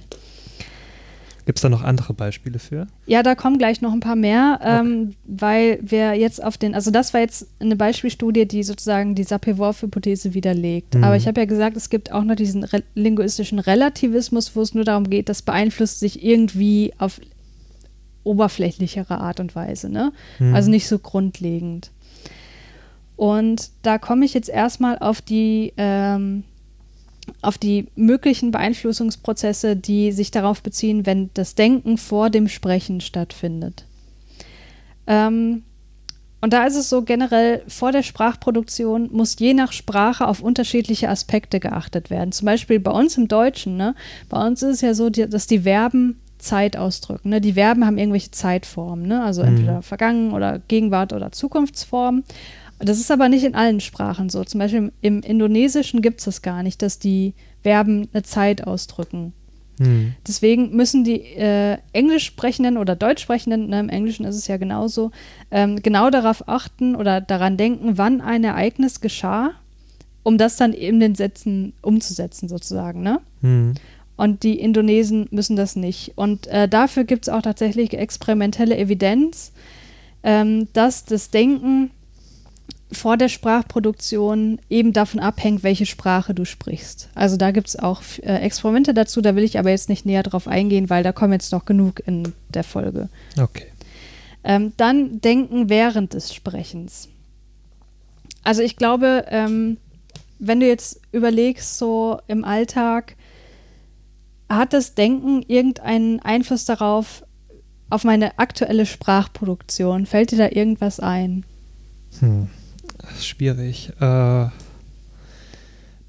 Gibt 1.46 1.58
es 1.58 1.62
da 1.62 1.68
noch 1.68 1.82
andere 1.82 2.14
Beispiele 2.14 2.58
für? 2.58 2.86
Ja, 3.04 3.22
da 3.22 3.34
kommen 3.34 3.58
gleich 3.58 3.82
noch 3.82 3.92
ein 3.92 4.00
paar 4.00 4.16
mehr, 4.16 4.60
ähm, 4.62 5.08
okay. 5.08 5.16
weil 5.26 5.78
wir 5.82 6.14
jetzt 6.14 6.42
auf 6.42 6.56
den, 6.56 6.74
also 6.74 6.90
das 6.90 7.12
war 7.12 7.20
jetzt 7.20 7.46
eine 7.60 7.76
Beispielstudie, 7.76 8.46
die 8.46 8.62
sozusagen 8.62 9.14
die 9.14 9.24
Sapir-Whorf-Hypothese 9.24 10.32
widerlegt. 10.32 10.94
Mhm. 10.94 11.04
Aber 11.04 11.16
ich 11.16 11.26
habe 11.26 11.40
ja 11.40 11.44
gesagt, 11.44 11.76
es 11.76 11.90
gibt 11.90 12.12
auch 12.12 12.24
noch 12.24 12.36
diesen 12.36 12.64
re 12.64 12.82
linguistischen 12.94 13.58
Relativismus, 13.58 14.56
wo 14.56 14.62
es 14.62 14.72
nur 14.72 14.84
darum 14.84 15.10
geht, 15.10 15.28
das 15.28 15.42
beeinflusst 15.42 16.00
sich 16.00 16.24
irgendwie 16.24 16.94
auf 16.96 17.20
oberflächlichere 18.24 19.18
Art 19.18 19.40
und 19.40 19.54
Weise, 19.54 19.88
ne? 19.88 20.12
Mhm. 20.38 20.54
Also 20.54 20.70
nicht 20.70 20.88
so 20.88 20.98
grundlegend. 20.98 21.90
Und 23.16 23.70
da 23.82 23.98
komme 23.98 24.24
ich 24.24 24.34
jetzt 24.34 24.48
erstmal 24.48 24.98
auf 24.98 25.22
die 25.22 25.72
ähm, 25.76 26.44
auf 27.40 27.58
die 27.58 27.86
möglichen 27.94 28.50
Beeinflussungsprozesse, 28.50 29.76
die 29.76 30.12
sich 30.12 30.30
darauf 30.30 30.62
beziehen, 30.62 31.06
wenn 31.06 31.30
das 31.34 31.54
Denken 31.54 31.96
vor 31.96 32.28
dem 32.28 32.48
Sprechen 32.48 33.00
stattfindet. 33.00 33.86
Ähm, 35.06 35.62
und 36.40 36.52
da 36.52 36.66
ist 36.66 36.76
es 36.76 36.90
so 36.90 37.02
generell, 37.02 37.62
vor 37.68 37.92
der 37.92 38.02
Sprachproduktion 38.02 39.08
muss 39.10 39.38
je 39.38 39.54
nach 39.54 39.72
Sprache 39.72 40.28
auf 40.28 40.42
unterschiedliche 40.42 41.08
Aspekte 41.08 41.58
geachtet 41.60 42.10
werden. 42.10 42.32
Zum 42.32 42.44
Beispiel 42.44 42.80
bei 42.80 42.90
uns 42.90 43.16
im 43.16 43.28
Deutschen, 43.28 43.78
ne? 43.78 43.94
bei 44.28 44.46
uns 44.46 44.62
ist 44.62 44.74
es 44.74 44.80
ja 44.82 44.92
so, 44.92 45.08
dass 45.08 45.46
die 45.46 45.60
Verben 45.60 46.20
Zeit 46.44 46.76
ausdrücken. 46.76 47.30
Ne? 47.30 47.40
Die 47.40 47.54
Verben 47.54 47.84
haben 47.84 47.98
irgendwelche 47.98 48.30
Zeitformen, 48.30 49.06
ne? 49.06 49.24
also 49.24 49.42
mhm. 49.42 49.48
entweder 49.48 49.82
Vergangen 49.82 50.32
oder 50.32 50.60
Gegenwart 50.68 51.12
oder 51.12 51.32
Zukunftsformen. 51.32 52.24
Das 52.78 52.98
ist 52.98 53.10
aber 53.10 53.28
nicht 53.28 53.44
in 53.44 53.54
allen 53.54 53.80
Sprachen 53.80 54.28
so. 54.28 54.44
Zum 54.44 54.60
Beispiel 54.60 54.92
im, 55.00 55.20
Indonesischen 55.20 56.02
gibt 56.02 56.20
es 56.20 56.26
das 56.26 56.42
gar 56.42 56.62
nicht, 56.62 56.82
dass 56.82 56.98
die 56.98 57.34
Verben 57.62 58.08
eine 58.12 58.22
Zeit 58.22 58.66
ausdrücken. 58.66 59.32
Hm. 59.78 60.14
Deswegen 60.26 60.76
müssen 60.76 61.02
die 61.02 61.20
äh, 61.20 61.78
Englisch 61.92 62.26
sprechenden 62.26 62.76
oder 62.76 62.94
Deutsch 62.94 63.22
sprechenden, 63.22 63.68
ne, 63.68 63.80
im 63.80 63.88
Englischen 63.88 64.24
ist 64.24 64.36
es 64.36 64.46
ja 64.46 64.56
genauso, 64.56 65.10
ähm, 65.50 65.82
genau 65.82 66.10
darauf 66.10 66.48
achten 66.48 66.94
oder 66.94 67.20
daran 67.20 67.56
denken, 67.56 67.98
wann 67.98 68.20
ein 68.20 68.44
Ereignis 68.44 69.00
geschah, 69.00 69.52
um 70.22 70.38
das 70.38 70.56
dann 70.56 70.72
in 70.72 71.00
den 71.00 71.14
Sätzen 71.14 71.72
umzusetzen, 71.82 72.48
sozusagen. 72.48 73.02
Ne? 73.02 73.20
Hm. 73.40 73.74
Und 74.16 74.42
die 74.42 74.60
Indonesen 74.60 75.26
müssen 75.30 75.56
das 75.56 75.74
nicht. 75.76 76.12
Und 76.16 76.46
äh, 76.46 76.68
dafür 76.68 77.04
gibt 77.04 77.26
es 77.26 77.32
auch 77.32 77.42
tatsächlich 77.42 77.94
experimentelle 77.94 78.76
Evidenz, 78.76 79.52
ähm, 80.22 80.68
dass 80.72 81.04
das 81.04 81.30
Denken 81.30 81.90
vor 82.92 83.16
der 83.16 83.28
Sprachproduktion 83.28 84.60
eben 84.70 84.92
davon 84.92 85.20
abhängt, 85.20 85.62
welche 85.62 85.86
Sprache 85.86 86.34
du 86.34 86.44
sprichst. 86.44 87.08
Also 87.14 87.36
da 87.36 87.50
gibt 87.50 87.68
es 87.68 87.78
auch 87.78 88.02
äh, 88.22 88.36
Experimente 88.36 88.94
dazu, 88.94 89.20
da 89.20 89.34
will 89.34 89.44
ich 89.44 89.58
aber 89.58 89.70
jetzt 89.70 89.88
nicht 89.88 90.06
näher 90.06 90.22
drauf 90.22 90.46
eingehen, 90.46 90.90
weil 90.90 91.02
da 91.02 91.12
kommen 91.12 91.32
jetzt 91.32 91.52
noch 91.52 91.64
genug 91.64 92.02
in 92.06 92.32
der 92.48 92.64
Folge. 92.64 93.08
Okay. 93.38 93.66
Ähm, 94.44 94.72
dann 94.76 95.20
denken 95.20 95.68
während 95.68 96.14
des 96.14 96.34
Sprechens. 96.34 97.08
Also 98.42 98.62
ich 98.62 98.76
glaube, 98.76 99.24
ähm, 99.28 99.78
wenn 100.38 100.60
du 100.60 100.66
jetzt 100.66 101.00
überlegst, 101.12 101.78
so 101.78 102.20
im 102.26 102.44
Alltag, 102.44 103.16
hat 104.56 104.72
das 104.72 104.94
Denken 104.94 105.42
irgendeinen 105.42 106.20
Einfluss 106.20 106.64
darauf, 106.64 107.24
auf 107.90 108.04
meine 108.04 108.38
aktuelle 108.38 108.86
Sprachproduktion? 108.86 110.06
Fällt 110.06 110.32
dir 110.32 110.38
da 110.38 110.48
irgendwas 110.50 111.00
ein? 111.00 111.44
Hm 112.20 112.48
schwierig. 113.20 113.90
Äh, 113.96 114.00
da 114.00 114.52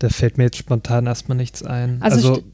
fällt 0.09 0.37
mir 0.37 0.45
jetzt 0.45 0.57
spontan 0.57 1.05
erstmal 1.05 1.37
nichts 1.37 1.63
ein. 1.63 2.01
Also, 2.01 2.29
also 2.29 2.35
st 2.35 2.45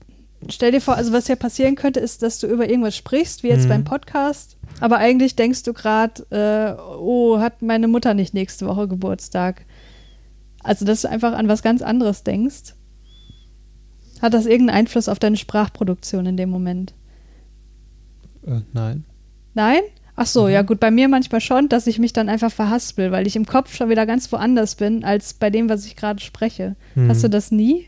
stell 0.49 0.71
dir 0.71 0.81
vor, 0.81 0.95
also 0.95 1.13
was 1.13 1.27
ja 1.27 1.35
passieren 1.35 1.75
könnte, 1.75 1.99
ist, 1.99 2.23
dass 2.23 2.39
du 2.39 2.47
über 2.47 2.69
irgendwas 2.69 2.95
sprichst, 2.95 3.43
wie 3.43 3.49
jetzt 3.49 3.69
beim 3.69 3.81
mhm. 3.81 3.85
Podcast, 3.85 4.57
aber 4.79 4.97
eigentlich 4.97 5.35
denkst 5.35 5.63
du 5.63 5.73
gerade, 5.73 6.23
äh, 6.31 6.81
oh, 6.97 7.39
hat 7.39 7.61
meine 7.61 7.87
Mutter 7.87 8.13
nicht 8.13 8.33
nächste 8.33 8.65
Woche 8.65 8.87
Geburtstag. 8.87 9.65
Also, 10.63 10.85
dass 10.85 11.01
du 11.01 11.09
einfach 11.09 11.33
an 11.33 11.47
was 11.47 11.63
ganz 11.63 11.81
anderes 11.81 12.23
denkst. 12.23 12.75
Hat 14.21 14.33
das 14.33 14.45
irgendeinen 14.45 14.79
Einfluss 14.79 15.09
auf 15.09 15.19
deine 15.19 15.37
Sprachproduktion 15.37 16.25
in 16.25 16.37
dem 16.37 16.49
Moment? 16.49 16.93
Äh, 18.45 18.61
nein. 18.73 19.05
Nein? 19.53 19.81
Ach 20.15 20.27
so, 20.27 20.43
mhm. 20.43 20.51
ja 20.51 20.61
gut, 20.61 20.79
bei 20.79 20.91
mir 20.91 21.07
manchmal 21.07 21.41
schon, 21.41 21.69
dass 21.69 21.87
ich 21.87 21.97
mich 21.97 22.13
dann 22.13 22.29
einfach 22.29 22.51
verhaspel, 22.51 23.11
weil 23.11 23.25
ich 23.25 23.35
im 23.35 23.45
Kopf 23.45 23.75
schon 23.75 23.89
wieder 23.89 24.05
ganz 24.05 24.31
woanders 24.31 24.75
bin, 24.75 25.03
als 25.03 25.33
bei 25.33 25.49
dem, 25.49 25.69
was 25.69 25.85
ich 25.85 25.95
gerade 25.95 26.21
spreche. 26.21 26.75
Mhm. 26.95 27.09
Hast 27.09 27.23
du 27.23 27.29
das 27.29 27.51
nie? 27.51 27.87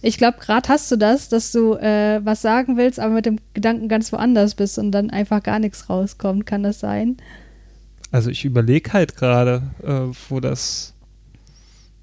Ich 0.00 0.18
glaube, 0.18 0.38
gerade 0.40 0.68
hast 0.68 0.90
du 0.90 0.96
das, 0.96 1.28
dass 1.28 1.52
du 1.52 1.74
äh, 1.74 2.20
was 2.24 2.42
sagen 2.42 2.76
willst, 2.76 3.00
aber 3.00 3.14
mit 3.14 3.26
dem 3.26 3.38
Gedanken 3.54 3.88
ganz 3.88 4.12
woanders 4.12 4.54
bist 4.54 4.78
und 4.78 4.92
dann 4.92 5.10
einfach 5.10 5.42
gar 5.42 5.58
nichts 5.58 5.90
rauskommt. 5.90 6.46
Kann 6.46 6.62
das 6.62 6.80
sein? 6.80 7.16
Also 8.10 8.30
ich 8.30 8.44
überlege 8.44 8.92
halt 8.92 9.16
gerade, 9.16 9.62
äh, 9.82 10.14
wo 10.28 10.40
das. 10.40 10.94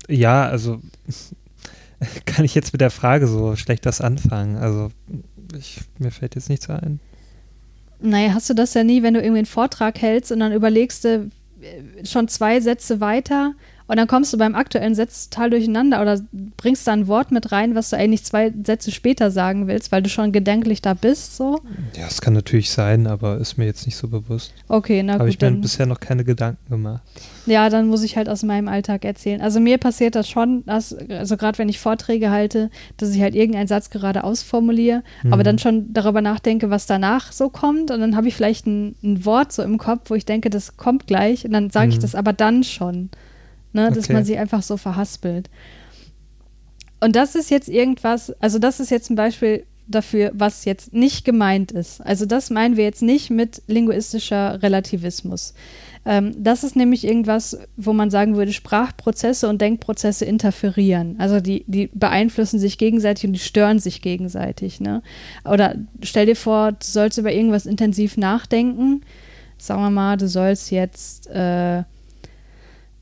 Ja, 0.08 0.48
also 0.48 0.82
kann 2.26 2.46
ich 2.46 2.56
jetzt 2.56 2.74
mit 2.74 2.82
der 2.82 2.92
Frage 2.92 3.28
so 3.28 3.56
schlecht 3.56 3.86
das 3.86 4.02
anfangen. 4.02 4.58
Also 4.58 4.90
ich, 5.58 5.82
mir 5.98 6.12
fällt 6.12 6.36
jetzt 6.36 6.50
nichts 6.50 6.70
ein. 6.70 7.00
Naja, 8.00 8.34
hast 8.34 8.50
du 8.50 8.54
das 8.54 8.74
ja 8.74 8.84
nie, 8.84 9.04
wenn 9.04 9.14
du 9.14 9.22
irgendwie 9.22 9.40
einen 9.40 9.46
Vortrag 9.46 10.02
hältst 10.02 10.32
und 10.32 10.40
dann 10.40 10.52
überlegst 10.52 11.06
du 11.06 11.30
äh, 11.62 12.06
schon 12.06 12.28
zwei 12.28 12.60
Sätze 12.60 13.00
weiter 13.00 13.54
und 13.88 13.98
dann 13.98 14.08
kommst 14.08 14.34
du 14.34 14.38
beim 14.38 14.56
aktuellen 14.56 14.96
Satz 14.96 15.30
total 15.30 15.52
durcheinander 15.52 16.02
oder 16.02 16.20
bringst 16.58 16.88
da 16.88 16.94
ein 16.94 17.08
Wort 17.08 17.32
mit 17.32 17.52
rein, 17.52 17.76
was 17.76 17.92
du 17.92 17.98
eigentlich 17.98 18.24
zwei 18.24 18.52
Sätze 18.64 18.92
später 18.92 19.30
sagen 19.30 19.68
willst, 19.68 19.92
weil 19.92 20.02
du 20.02 20.10
schon 20.10 20.32
gedanklich 20.32 20.82
da 20.82 20.94
bist, 20.94 21.38
so? 21.38 21.62
Ja, 21.96 22.08
es 22.08 22.22
kann 22.22 22.34
natürlich 22.34 22.72
sein, 22.72 23.06
aber 23.06 23.38
ist 23.38 23.58
mir 23.58 23.66
jetzt 23.66 23.86
nicht 23.86 23.96
so 23.96 24.08
bewusst. 24.08 24.54
Okay, 24.68 25.04
na 25.04 25.14
Habe 25.14 25.26
gut. 25.26 25.42
Habe 25.42 25.50
ich 25.50 25.56
mir 25.56 25.62
bisher 25.62 25.86
noch 25.86 26.00
keine 26.00 26.24
Gedanken 26.24 26.68
gemacht. 26.70 27.04
Ja, 27.46 27.70
dann 27.70 27.88
muss 27.88 28.02
ich 28.02 28.18
halt 28.18 28.28
aus 28.28 28.42
meinem 28.42 28.68
Alltag 28.68 29.06
erzählen. 29.06 29.40
Also 29.42 29.60
mir 29.60 29.78
passiert 29.78 30.16
das 30.16 30.28
schon, 30.28 30.66
dass, 30.66 30.94
also 31.10 31.38
gerade 31.38 31.60
wenn 31.60 31.70
ich 31.70 31.80
Vorträge 31.80 32.32
halte, 32.32 32.72
dass 32.98 33.14
ich 33.14 33.22
halt 33.22 33.36
irgendeinen 33.36 33.68
Satz 33.68 33.92
gerade 33.92 34.24
ausformuliere, 34.24 35.04
mhm. 35.22 35.34
aber 35.34 35.44
dann 35.44 35.60
schon 35.60 35.94
darüber 35.94 36.22
nachdenke, 36.22 36.72
was 36.72 36.88
danach 36.88 37.32
so 37.32 37.50
kommt 37.50 37.92
und 37.92 38.00
dann 38.00 38.16
habe 38.16 38.28
ich 38.28 38.36
vielleicht 38.36 38.66
ein, 38.66 38.96
ein, 39.04 39.26
Wort 39.26 39.52
so 39.52 39.62
im 39.62 39.78
Kopf, 39.78 40.10
wo 40.10 40.16
ich 40.16 40.26
denke, 40.26 40.50
das 40.50 40.78
kommt 40.78 41.08
gleich 41.08 41.46
und 41.46 41.52
dann 41.52 41.70
sage 41.70 41.88
mhm. 41.88 41.94
ich 41.94 42.00
das 42.00 42.16
aber 42.16 42.34
dann 42.34 42.64
schon 42.64 43.10
ne? 43.76 43.92
dass 43.92 44.06
okay. 44.06 44.14
man 44.14 44.26
sie 44.26 44.38
einfach 44.38 44.64
so 44.64 44.78
verhaspelt. 44.78 45.50
Und 47.00 47.16
das 47.16 47.36
ist 47.36 47.52
jetzt 47.52 47.70
irgendwas, 47.70 48.32
also 48.42 48.58
das 48.58 48.80
ist 48.80 48.90
jetzt 48.90 49.10
ein 49.10 49.16
Beispiel 49.16 49.66
dafür, 49.88 50.32
was 50.34 50.66
jetzt 50.66 50.94
nicht 50.94 51.26
gemeint 51.26 51.72
ist. 51.72 52.02
Also 52.02 52.26
das 52.26 52.50
meinen 52.50 52.78
wir 52.78 52.84
jetzt 52.84 53.04
nicht 53.04 53.30
mit 53.30 53.62
linguistischer 53.68 54.64
Relativismus. 54.64 55.54
Ähm, 56.06 56.34
das 56.38 56.64
ist 56.64 56.76
nämlich 56.76 57.04
irgendwas, 57.04 57.60
wo 57.78 57.94
man 57.94 58.10
sagen 58.10 58.36
würde, 58.36 58.54
Sprachprozesse 58.54 59.48
und 59.48 59.62
Denkprozesse 59.62 60.26
interferieren. 60.26 61.16
Also 61.20 61.40
die, 61.40 61.64
die 61.68 61.90
beeinflussen 61.94 62.60
sich 62.60 62.78
gegenseitig 62.78 63.26
und 63.26 63.34
die 63.34 63.40
stören 63.40 63.80
sich 63.80 64.02
gegenseitig. 64.02 64.80
Ne? 64.80 65.04
Oder 65.44 65.76
stell 66.02 66.26
dir 66.26 66.36
vor, 66.36 66.72
du 66.72 66.78
sollst 66.82 67.18
über 67.18 67.32
irgendwas 67.32 67.66
intensiv 67.66 68.18
nachdenken. 68.18 69.02
Sagen 69.58 69.82
wir 69.82 69.90
mal, 69.90 70.18
du 70.18 70.28
sollst 70.28 70.72
jetzt 70.72 71.28
äh, 71.28 71.84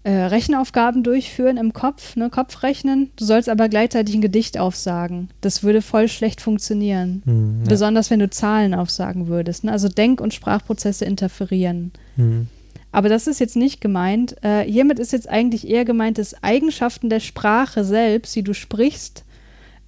Rechenaufgaben 0.10 1.04
durchführen 1.04 1.56
im 1.56 1.72
Kopf, 1.72 2.16
ne, 2.18 2.30
Kopfrechnen. 2.30 3.12
Du 3.16 3.24
sollst 3.24 3.48
aber 3.48 3.70
gleichzeitig 3.70 4.16
ein 4.16 4.22
Gedicht 4.22 4.58
aufsagen. 4.58 5.30
Das 5.40 5.64
würde 5.64 5.82
voll 5.82 6.10
schlecht 6.10 6.42
funktionieren. 6.42 7.24
Hm, 7.26 7.60
ja. 7.64 7.70
Besonders 7.70 8.10
wenn 8.10 8.20
du 8.20 8.30
Zahlen 8.30 8.74
aufsagen 8.74 9.28
würdest. 9.28 9.64
Ne? 9.64 9.72
Also 9.72 9.88
Denk- 9.88 10.20
und 10.20 10.34
Sprachprozesse 10.34 11.06
interferieren. 11.06 11.94
Hm. 12.18 12.48
Aber 12.92 13.10
das 13.10 13.28
ist 13.28 13.40
jetzt 13.40 13.56
nicht 13.56 13.82
gemeint. 13.82 14.36
Äh, 14.44 14.64
hiermit 14.66 15.00
ist 15.00 15.14
jetzt 15.14 15.30
eigentlich 15.30 15.68
eher 15.68 15.86
gemeint, 15.86 16.18
dass 16.18 16.44
Eigenschaften 16.44 17.10
der 17.10 17.22
Sprache 17.22 17.84
selbst, 17.86 18.36
die 18.36 18.44
du 18.44 18.54
sprichst, 18.54 19.24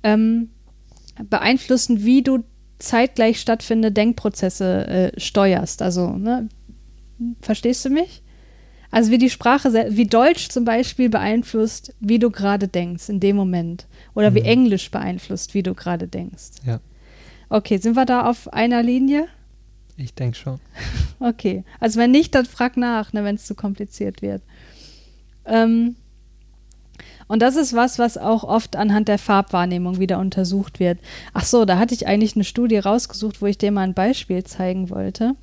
ähm, 0.02 0.50
beeinflussen, 1.30 2.04
wie 2.04 2.24
du 2.24 2.44
zeitgleich 2.80 3.40
stattfindende 3.40 3.92
Denkprozesse 3.92 4.88
äh, 4.88 5.20
steuerst. 5.20 5.82
Also, 5.82 6.12
ne? 6.12 6.50
verstehst 7.42 7.86
du 7.86 7.90
mich? 7.90 8.22
Also 8.95 9.11
wie 9.11 9.17
die 9.17 9.30
Sprache, 9.30 9.73
wie 9.89 10.05
Deutsch 10.05 10.47
zum 10.47 10.63
Beispiel 10.63 11.09
beeinflusst, 11.09 11.93
wie 11.99 12.17
du 12.17 12.31
gerade 12.31 12.69
denkst 12.69 13.09
in 13.09 13.19
dem 13.19 13.35
Moment. 13.35 13.88
Oder 14.13 14.31
mhm. 14.31 14.35
wie 14.35 14.41
Englisch 14.43 14.89
beeinflusst, 14.89 15.53
wie 15.53 15.63
du 15.63 15.73
gerade 15.73 16.07
denkst. 16.07 16.51
Ja. 16.65 16.80
Okay, 17.49 17.76
sind 17.76 17.97
wir 17.97 18.05
da 18.05 18.26
auf 18.26 18.53
einer 18.53 18.81
Linie? 18.81 19.27
Ich 19.97 20.13
denke 20.13 20.38
schon. 20.38 20.61
Okay, 21.19 21.65
also 21.81 21.99
wenn 21.99 22.11
nicht, 22.11 22.35
dann 22.35 22.45
frag 22.45 22.77
nach, 22.77 23.11
ne, 23.11 23.26
wenn 23.26 23.35
es 23.35 23.45
zu 23.45 23.53
kompliziert 23.55 24.22
wird. 24.22 24.41
Ähm, 25.45 25.97
und 27.27 27.41
das 27.41 27.57
ist 27.57 27.73
was, 27.73 27.99
was 27.99 28.17
auch 28.17 28.45
oft 28.45 28.77
anhand 28.77 29.09
der 29.09 29.17
Farbwahrnehmung 29.17 29.99
wieder 29.99 30.19
untersucht 30.19 30.80
wird. 30.80 30.99
Ach 31.34 31.43
so, 31.43 31.65
da 31.65 31.80
hatte 31.80 31.93
ich 31.93 32.07
eigentlich 32.07 32.35
eine 32.35 32.45
Studie 32.45 32.77
rausgesucht, 32.77 33.41
wo 33.41 33.45
ich 33.45 33.57
dir 33.57 33.72
mal 33.72 33.81
ein 33.81 33.93
Beispiel 33.93 34.45
zeigen 34.45 34.89
wollte. 34.89 35.35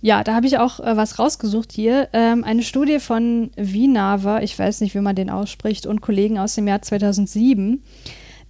Ja, 0.00 0.22
da 0.22 0.34
habe 0.34 0.46
ich 0.46 0.58
auch 0.58 0.80
äh, 0.80 0.96
was 0.96 1.18
rausgesucht 1.18 1.72
hier. 1.72 2.08
Ähm, 2.12 2.44
eine 2.44 2.62
Studie 2.62 3.00
von 3.00 3.50
Wienaver, 3.56 4.42
ich 4.42 4.58
weiß 4.58 4.80
nicht, 4.80 4.94
wie 4.94 5.00
man 5.00 5.16
den 5.16 5.30
ausspricht, 5.30 5.86
und 5.86 6.00
Kollegen 6.00 6.38
aus 6.38 6.54
dem 6.54 6.68
Jahr 6.68 6.82
2007. 6.82 7.82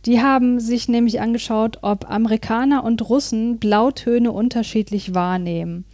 Die 0.07 0.20
haben 0.20 0.61
sich 0.61 0.89
nämlich 0.89 1.20
angeschaut, 1.20 1.79
ob 1.83 2.11
Amerikaner 2.11 2.85
und 2.85 3.09
Russen 3.09 3.59
Blautöne 3.59 4.31
unterschiedlich 4.31 5.15
wahrnehmen. 5.15 5.85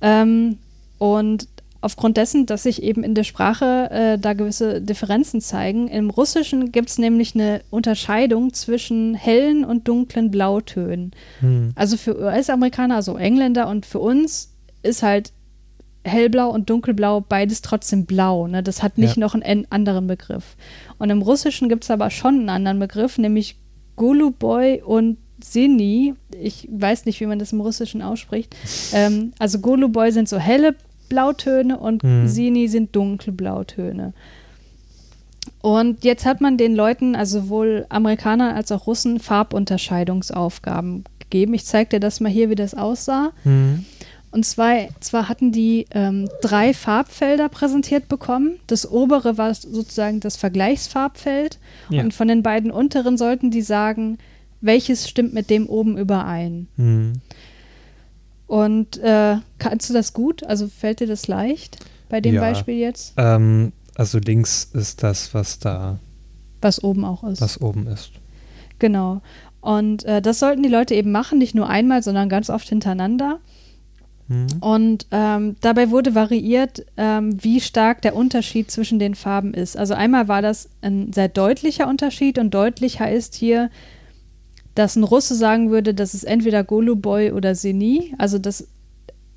Ähm, 0.00 0.58
und 0.98 1.48
aufgrund 1.80 2.16
dessen, 2.16 2.46
dass 2.46 2.62
sich 2.62 2.82
eben 2.82 3.02
in 3.02 3.14
der 3.14 3.24
Sprache 3.24 3.90
äh, 3.90 4.18
da 4.18 4.34
gewisse 4.34 4.80
Differenzen 4.80 5.40
zeigen. 5.40 5.88
Im 5.88 6.10
Russischen 6.10 6.70
gibt 6.70 6.90
es 6.90 6.98
nämlich 6.98 7.34
eine 7.34 7.62
Unterscheidung 7.70 8.54
zwischen 8.54 9.14
hellen 9.14 9.64
und 9.64 9.88
dunklen 9.88 10.30
Blautönen. 10.30 11.10
Hm. 11.40 11.72
Also 11.74 11.96
für 11.96 12.16
US-Amerikaner, 12.16 12.96
also 12.96 13.16
Engländer 13.16 13.68
und 13.68 13.84
für 13.84 13.98
uns 13.98 14.51
ist 14.82 15.02
halt 15.02 15.32
hellblau 16.04 16.50
und 16.50 16.68
dunkelblau 16.68 17.20
beides 17.20 17.62
trotzdem 17.62 18.06
blau. 18.06 18.46
Ne? 18.46 18.62
Das 18.62 18.82
hat 18.82 18.98
nicht 18.98 19.16
ja. 19.16 19.20
noch 19.20 19.34
einen 19.34 19.66
anderen 19.70 20.06
Begriff. 20.06 20.56
Und 20.98 21.10
im 21.10 21.22
Russischen 21.22 21.68
gibt 21.68 21.84
es 21.84 21.90
aber 21.90 22.10
schon 22.10 22.40
einen 22.40 22.48
anderen 22.48 22.78
Begriff, 22.80 23.18
nämlich 23.18 23.56
Goluboy 23.96 24.82
und 24.82 25.18
Sini. 25.42 26.14
Ich 26.40 26.68
weiß 26.70 27.04
nicht, 27.04 27.20
wie 27.20 27.26
man 27.26 27.38
das 27.38 27.52
im 27.52 27.60
Russischen 27.60 28.02
ausspricht. 28.02 28.54
ähm, 28.92 29.32
also 29.38 29.60
Goluboy 29.60 30.10
sind 30.12 30.28
so 30.28 30.38
helle 30.38 30.74
Blautöne 31.08 31.78
und 31.78 32.02
hm. 32.02 32.26
Sini 32.26 32.68
sind 32.68 32.96
dunkle 32.96 33.32
Blautöne. 33.32 34.14
Und 35.60 36.04
jetzt 36.04 36.26
hat 36.26 36.40
man 36.40 36.56
den 36.56 36.74
Leuten, 36.74 37.14
also 37.14 37.40
sowohl 37.40 37.86
Amerikanern 37.88 38.54
als 38.54 38.72
auch 38.72 38.86
Russen, 38.86 39.20
Farbunterscheidungsaufgaben 39.20 41.04
gegeben. 41.20 41.54
Ich 41.54 41.64
zeige 41.64 41.90
dir 41.90 42.00
das 42.00 42.20
mal 42.20 42.30
hier, 42.30 42.50
wie 42.50 42.54
das 42.56 42.74
aussah. 42.74 43.32
Mhm. 43.44 43.84
Und 44.32 44.46
zwar, 44.46 44.88
zwar 45.00 45.28
hatten 45.28 45.52
die 45.52 45.86
ähm, 45.90 46.28
drei 46.40 46.72
Farbfelder 46.72 47.50
präsentiert 47.50 48.08
bekommen. 48.08 48.58
Das 48.66 48.90
obere 48.90 49.36
war 49.36 49.54
sozusagen 49.54 50.20
das 50.20 50.36
Vergleichsfarbfeld. 50.36 51.58
Ja. 51.90 52.02
Und 52.02 52.14
von 52.14 52.28
den 52.28 52.42
beiden 52.42 52.70
unteren 52.70 53.18
sollten 53.18 53.50
die 53.50 53.60
sagen, 53.60 54.18
welches 54.62 55.06
stimmt 55.06 55.34
mit 55.34 55.50
dem 55.50 55.68
oben 55.68 55.98
überein. 55.98 56.66
Mhm. 56.78 57.20
Und 58.46 58.98
äh, 58.98 59.36
kannst 59.58 59.90
du 59.90 59.94
das 59.94 60.14
gut? 60.14 60.44
Also 60.44 60.66
fällt 60.66 61.00
dir 61.00 61.06
das 61.06 61.28
leicht 61.28 61.78
bei 62.08 62.22
dem 62.22 62.34
ja, 62.34 62.40
Beispiel 62.40 62.76
jetzt? 62.76 63.12
Ähm, 63.18 63.72
also 63.94 64.18
links 64.18 64.70
ist 64.72 65.02
das, 65.02 65.34
was 65.34 65.58
da. 65.58 65.98
Was 66.62 66.82
oben 66.82 67.04
auch 67.04 67.22
ist. 67.24 67.42
Was 67.42 67.60
oben 67.60 67.86
ist. 67.86 68.12
Genau. 68.78 69.20
Und 69.60 70.04
äh, 70.04 70.22
das 70.22 70.38
sollten 70.38 70.62
die 70.62 70.68
Leute 70.68 70.94
eben 70.94 71.12
machen, 71.12 71.38
nicht 71.38 71.54
nur 71.54 71.68
einmal, 71.68 72.02
sondern 72.02 72.28
ganz 72.28 72.50
oft 72.50 72.68
hintereinander. 72.68 73.40
Mhm. 74.32 74.46
Und 74.60 75.06
ähm, 75.10 75.56
dabei 75.60 75.90
wurde 75.90 76.14
variiert, 76.14 76.84
ähm, 76.96 77.42
wie 77.42 77.60
stark 77.60 78.02
der 78.02 78.16
Unterschied 78.16 78.70
zwischen 78.70 78.98
den 78.98 79.14
Farben 79.14 79.54
ist. 79.54 79.76
Also 79.76 79.94
einmal 79.94 80.28
war 80.28 80.42
das 80.42 80.68
ein 80.80 81.12
sehr 81.12 81.28
deutlicher 81.28 81.88
Unterschied 81.88 82.38
und 82.38 82.52
deutlich 82.52 83.00
heißt 83.00 83.34
hier, 83.34 83.70
dass 84.74 84.96
ein 84.96 85.04
Russe 85.04 85.34
sagen 85.34 85.70
würde, 85.70 85.92
das 85.92 86.14
ist 86.14 86.24
entweder 86.24 86.64
Goluboy 86.64 87.32
oder 87.32 87.54
Seni. 87.54 88.14
Also 88.18 88.38
das 88.38 88.68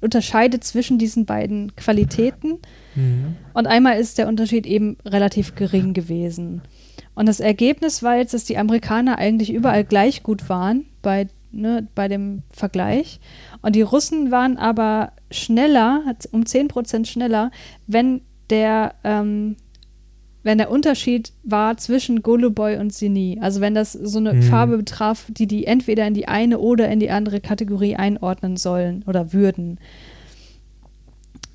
unterscheidet 0.01 0.63
zwischen 0.63 0.97
diesen 0.97 1.25
beiden 1.25 1.75
Qualitäten. 1.75 2.59
Mhm. 2.95 3.35
Und 3.53 3.67
einmal 3.67 3.99
ist 3.99 4.17
der 4.17 4.27
Unterschied 4.27 4.65
eben 4.65 4.97
relativ 5.05 5.55
gering 5.55 5.93
gewesen. 5.93 6.61
Und 7.15 7.27
das 7.27 7.39
Ergebnis 7.39 8.03
war 8.03 8.17
jetzt, 8.17 8.33
dass 8.33 8.43
die 8.43 8.57
Amerikaner 8.57 9.17
eigentlich 9.17 9.51
überall 9.51 9.83
gleich 9.83 10.21
gut 10.21 10.47
waren 10.49 10.85
bei, 11.01 11.27
ne, 11.55 11.87
bei 11.95 12.07
dem 12.07 12.43
Vergleich. 12.49 13.19
Und 13.61 13.75
die 13.75 13.81
Russen 13.81 14.31
waren 14.31 14.57
aber 14.57 15.11
schneller, 15.31 16.03
um 16.31 16.41
10% 16.41 17.05
schneller, 17.05 17.51
wenn 17.87 18.21
der 18.49 18.95
ähm, 19.03 19.55
wenn 20.45 20.59
der 20.59 20.69
Unterschied 20.69 21.33
war 21.41 21.75
zwischen 21.77 22.21
Goluboy 22.21 22.77
und 22.77 22.93
Sini. 22.93 23.39
Also 23.41 23.61
wenn 23.61 23.73
das 23.73 23.93
so 23.93 24.19
eine 24.19 24.33
mhm. 24.33 24.43
Farbe 24.43 24.77
betraf, 24.77 25.25
die 25.29 25.47
die 25.47 25.65
entweder 25.65 26.05
in 26.05 26.13
die 26.13 26.27
eine 26.27 26.59
oder 26.59 26.87
in 26.87 26.99
die 26.99 27.09
andere 27.09 27.41
Kategorie 27.41 27.95
einordnen 27.95 28.55
sollen 28.55 29.03
oder 29.07 29.33
würden. 29.33 29.79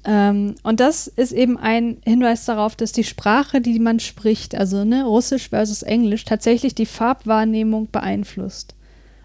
Ähm, 0.05 0.57
und 0.65 0.81
das 0.81 1.07
ist 1.07 1.31
eben 1.31 1.57
ein 1.57 1.99
Hinweis 2.05 2.47
darauf, 2.47 2.75
dass 2.75 2.91
die 2.91 3.05
Sprache, 3.05 3.61
die 3.61 3.79
man 3.79 4.01
spricht, 4.01 4.57
also 4.57 4.85
ne, 4.85 5.05
Russisch 5.05 5.51
versus 5.51 5.83
Englisch, 5.83 6.25
tatsächlich 6.25 6.75
die 6.75 6.87
Farbwahrnehmung 6.87 7.91
beeinflusst. 7.93 8.75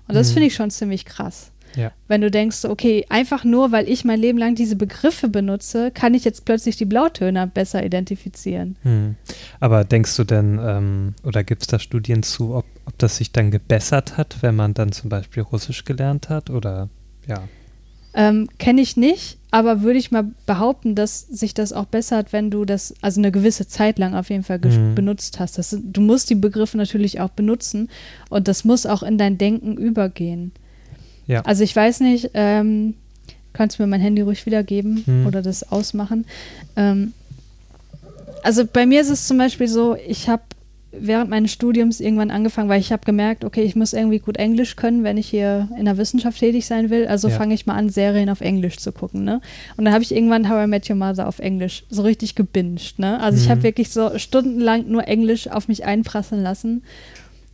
Und 0.07 0.15
das 0.15 0.29
mhm. 0.29 0.33
finde 0.33 0.47
ich 0.47 0.55
schon 0.55 0.71
ziemlich 0.71 1.05
krass. 1.05 1.51
Ja. 1.75 1.91
Wenn 2.07 2.21
du 2.21 2.31
denkst, 2.31 2.65
okay, 2.65 3.05
einfach 3.09 3.43
nur, 3.43 3.71
weil 3.71 3.89
ich 3.89 4.05
mein 4.05 4.19
Leben 4.19 4.37
lang 4.37 4.55
diese 4.55 4.75
Begriffe 4.75 5.27
benutze, 5.27 5.91
kann 5.91 6.13
ich 6.13 6.23
jetzt 6.23 6.45
plötzlich 6.45 6.77
die 6.77 6.85
Blautöne 6.85 7.47
besser 7.47 7.85
identifizieren. 7.85 8.77
Hm. 8.83 9.15
Aber 9.59 9.83
denkst 9.83 10.15
du 10.15 10.23
denn, 10.23 10.59
ähm, 10.63 11.15
oder 11.23 11.43
gibt 11.43 11.63
es 11.63 11.67
da 11.67 11.79
Studien 11.79 12.23
zu, 12.23 12.55
ob, 12.55 12.65
ob 12.85 12.97
das 12.97 13.17
sich 13.17 13.31
dann 13.31 13.51
gebessert 13.51 14.17
hat, 14.17 14.37
wenn 14.41 14.55
man 14.55 14.73
dann 14.73 14.91
zum 14.91 15.09
Beispiel 15.09 15.43
Russisch 15.43 15.83
gelernt 15.83 16.29
hat? 16.29 16.49
Oder 16.49 16.89
ja. 17.27 17.43
Ähm, 18.15 18.47
Kenne 18.57 18.81
ich 18.81 18.95
nicht, 18.95 19.37
aber 19.51 19.81
würde 19.81 19.99
ich 19.99 20.11
mal 20.11 20.25
behaupten, 20.45 20.95
dass 20.95 21.21
sich 21.21 21.53
das 21.53 21.73
auch 21.73 21.85
bessert, 21.85 22.31
wenn 22.31 22.49
du 22.49 22.65
das, 22.65 22.93
also 23.01 23.19
eine 23.19 23.31
gewisse 23.31 23.67
Zeit 23.67 23.99
lang 23.99 24.15
auf 24.15 24.29
jeden 24.29 24.43
Fall 24.43 24.59
mhm. 24.59 24.95
benutzt 24.95 25.39
hast. 25.39 25.57
Das, 25.57 25.77
du 25.81 26.01
musst 26.01 26.29
die 26.29 26.35
Begriffe 26.35 26.77
natürlich 26.77 27.19
auch 27.19 27.29
benutzen 27.29 27.89
und 28.29 28.47
das 28.47 28.63
muss 28.63 28.85
auch 28.85 29.03
in 29.03 29.17
dein 29.17 29.37
Denken 29.37 29.77
übergehen. 29.77 30.53
Ja. 31.27 31.41
Also 31.41 31.63
ich 31.63 31.75
weiß 31.75 31.99
nicht, 32.01 32.31
ähm, 32.33 32.95
kannst 33.53 33.77
du 33.77 33.83
mir 33.83 33.87
mein 33.87 34.01
Handy 34.01 34.21
ruhig 34.21 34.45
wiedergeben 34.45 35.03
hm. 35.05 35.25
oder 35.27 35.41
das 35.41 35.69
ausmachen. 35.71 36.25
Ähm, 36.75 37.13
also 38.43 38.65
bei 38.65 38.85
mir 38.85 39.01
ist 39.01 39.09
es 39.09 39.27
zum 39.27 39.37
Beispiel 39.37 39.67
so, 39.67 39.95
ich 40.07 40.29
habe 40.29 40.43
während 40.99 41.29
meines 41.29 41.51
Studiums 41.51 41.99
irgendwann 41.99 42.31
angefangen, 42.31 42.69
weil 42.69 42.79
ich 42.79 42.91
habe 42.91 43.05
gemerkt, 43.05 43.43
okay, 43.43 43.63
ich 43.63 43.75
muss 43.75 43.93
irgendwie 43.93 44.19
gut 44.19 44.37
Englisch 44.37 44.75
können, 44.75 45.03
wenn 45.03 45.17
ich 45.17 45.27
hier 45.27 45.69
in 45.77 45.85
der 45.85 45.97
Wissenschaft 45.97 46.39
tätig 46.39 46.65
sein 46.65 46.89
will. 46.89 47.07
Also 47.07 47.29
ja. 47.29 47.35
fange 47.35 47.53
ich 47.53 47.65
mal 47.65 47.75
an, 47.75 47.89
Serien 47.89 48.29
auf 48.29 48.41
Englisch 48.41 48.77
zu 48.77 48.91
gucken. 48.91 49.23
Ne? 49.23 49.41
Und 49.77 49.85
dann 49.85 49.93
habe 49.93 50.03
ich 50.03 50.13
irgendwann 50.13 50.49
How 50.49 50.65
I 50.65 50.67
Met 50.67 50.89
Your 50.89 50.95
Mother 50.95 51.27
auf 51.27 51.39
Englisch 51.39 51.83
so 51.89 52.01
richtig 52.01 52.35
gebinged. 52.35 52.99
Ne? 52.99 53.19
Also 53.19 53.37
mhm. 53.37 53.43
ich 53.43 53.49
habe 53.49 53.63
wirklich 53.63 53.89
so 53.91 54.17
stundenlang 54.17 54.87
nur 54.87 55.07
Englisch 55.07 55.47
auf 55.47 55.67
mich 55.67 55.85
einprasseln 55.85 56.41
lassen. 56.41 56.83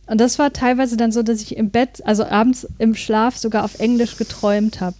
Und 0.06 0.20
das 0.20 0.38
war 0.38 0.52
teilweise 0.52 0.96
dann 0.96 1.12
so, 1.12 1.22
dass 1.22 1.40
ich 1.40 1.56
im 1.56 1.70
Bett, 1.70 2.04
also 2.04 2.24
abends 2.24 2.66
im 2.78 2.94
Schlaf 2.94 3.36
sogar 3.36 3.64
auf 3.64 3.78
Englisch 3.78 4.16
geträumt 4.16 4.80
habe, 4.80 4.96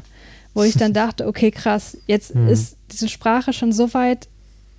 wo 0.55 0.63
ich 0.63 0.77
dann 0.77 0.93
dachte, 0.93 1.27
okay, 1.27 1.51
krass, 1.51 1.99
jetzt 2.07 2.35
mhm. 2.35 2.49
ist 2.49 2.77
diese 2.91 3.09
Sprache 3.09 3.53
schon 3.53 3.73
so 3.73 3.93
weit, 3.95 4.29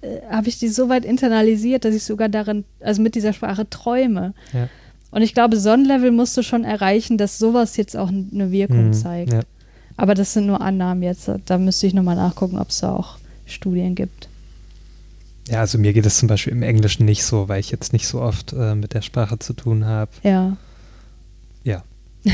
äh, 0.04 0.22
habe 0.30 0.50
ich 0.50 0.60
die 0.60 0.68
so 0.68 0.90
weit 0.90 1.06
internalisiert, 1.06 1.86
dass 1.86 1.96
ich 1.96 2.04
sogar 2.04 2.30
darin, 2.30 2.66
also 2.80 3.02
mit 3.02 3.16
dieser 3.16 3.34
Sprache 3.34 3.70
träume. 3.70 4.34
Ja. 4.54 4.70
Und 5.12 5.22
ich 5.22 5.34
glaube, 5.34 5.58
so 5.58 5.70
ein 5.70 5.86
Level 5.86 6.12
musst 6.12 6.36
du 6.38 6.42
schon 6.42 6.64
erreichen, 6.64 7.18
dass 7.18 7.38
sowas 7.38 7.78
jetzt 7.78 7.96
auch 7.96 8.10
eine 8.10 8.52
Wirkung 8.52 8.88
mhm. 8.88 8.94
zeigt. 8.94 9.34
Ja. 9.34 9.42
Aber 9.96 10.16
das 10.16 10.34
sind 10.34 10.48
nur 10.48 10.62
Annahmen 10.62 11.04
jetzt. 11.04 11.30
Da 11.46 11.58
müsste 11.58 11.88
ich 11.88 11.94
nochmal 11.94 12.16
nachgucken, 12.16 12.58
ob 12.58 12.70
es 12.70 12.80
da 12.80 12.96
auch 12.96 13.18
Studien 13.46 13.96
gibt. 13.96 14.28
Ja, 15.48 15.60
also 15.60 15.78
mir 15.78 15.94
geht 15.94 16.06
es 16.06 16.18
zum 16.18 16.28
Beispiel 16.28 16.54
im 16.54 16.64
Englischen 16.64 17.06
nicht 17.06 17.24
so, 17.24 17.48
weil 17.48 17.60
ich 17.60 17.70
jetzt 17.70 17.94
nicht 17.94 18.08
so 18.08 18.22
oft 18.22 18.54
äh, 18.54 18.76
mit 18.76 18.94
der 18.94 19.02
Sprache 19.02 19.38
zu 19.40 19.54
tun 19.54 19.86
habe. 19.86 20.12
Ja. 20.24 20.58
Ja. 21.64 21.84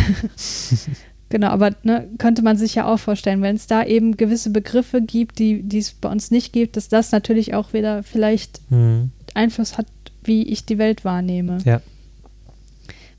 genau, 1.30 1.48
aber 1.48 1.72
ne, 1.84 2.08
könnte 2.18 2.42
man 2.42 2.58
sich 2.58 2.76
ja 2.76 2.86
auch 2.86 3.00
vorstellen, 3.00 3.42
wenn 3.42 3.56
es 3.56 3.68
da 3.68 3.84
eben 3.84 4.18
gewisse 4.18 4.50
Begriffe 4.50 5.02
gibt, 5.02 5.40
die 5.40 5.66
es 5.78 5.92
bei 5.94 6.10
uns 6.10 6.32
nicht 6.32 6.54
gibt, 6.54 6.78
dass 6.78 6.90
das 6.90 7.12
natürlich 7.12 7.54
auch 7.54 7.74
wieder 7.74 8.04
vielleicht 8.04 8.62
mhm. 8.72 9.12
Einfluss 9.34 9.78
hat, 9.78 9.88
wie 10.24 10.44
ich 10.44 10.66
die 10.66 10.78
Welt 10.78 11.06
wahrnehme. 11.06 11.60
Ja. 11.66 11.82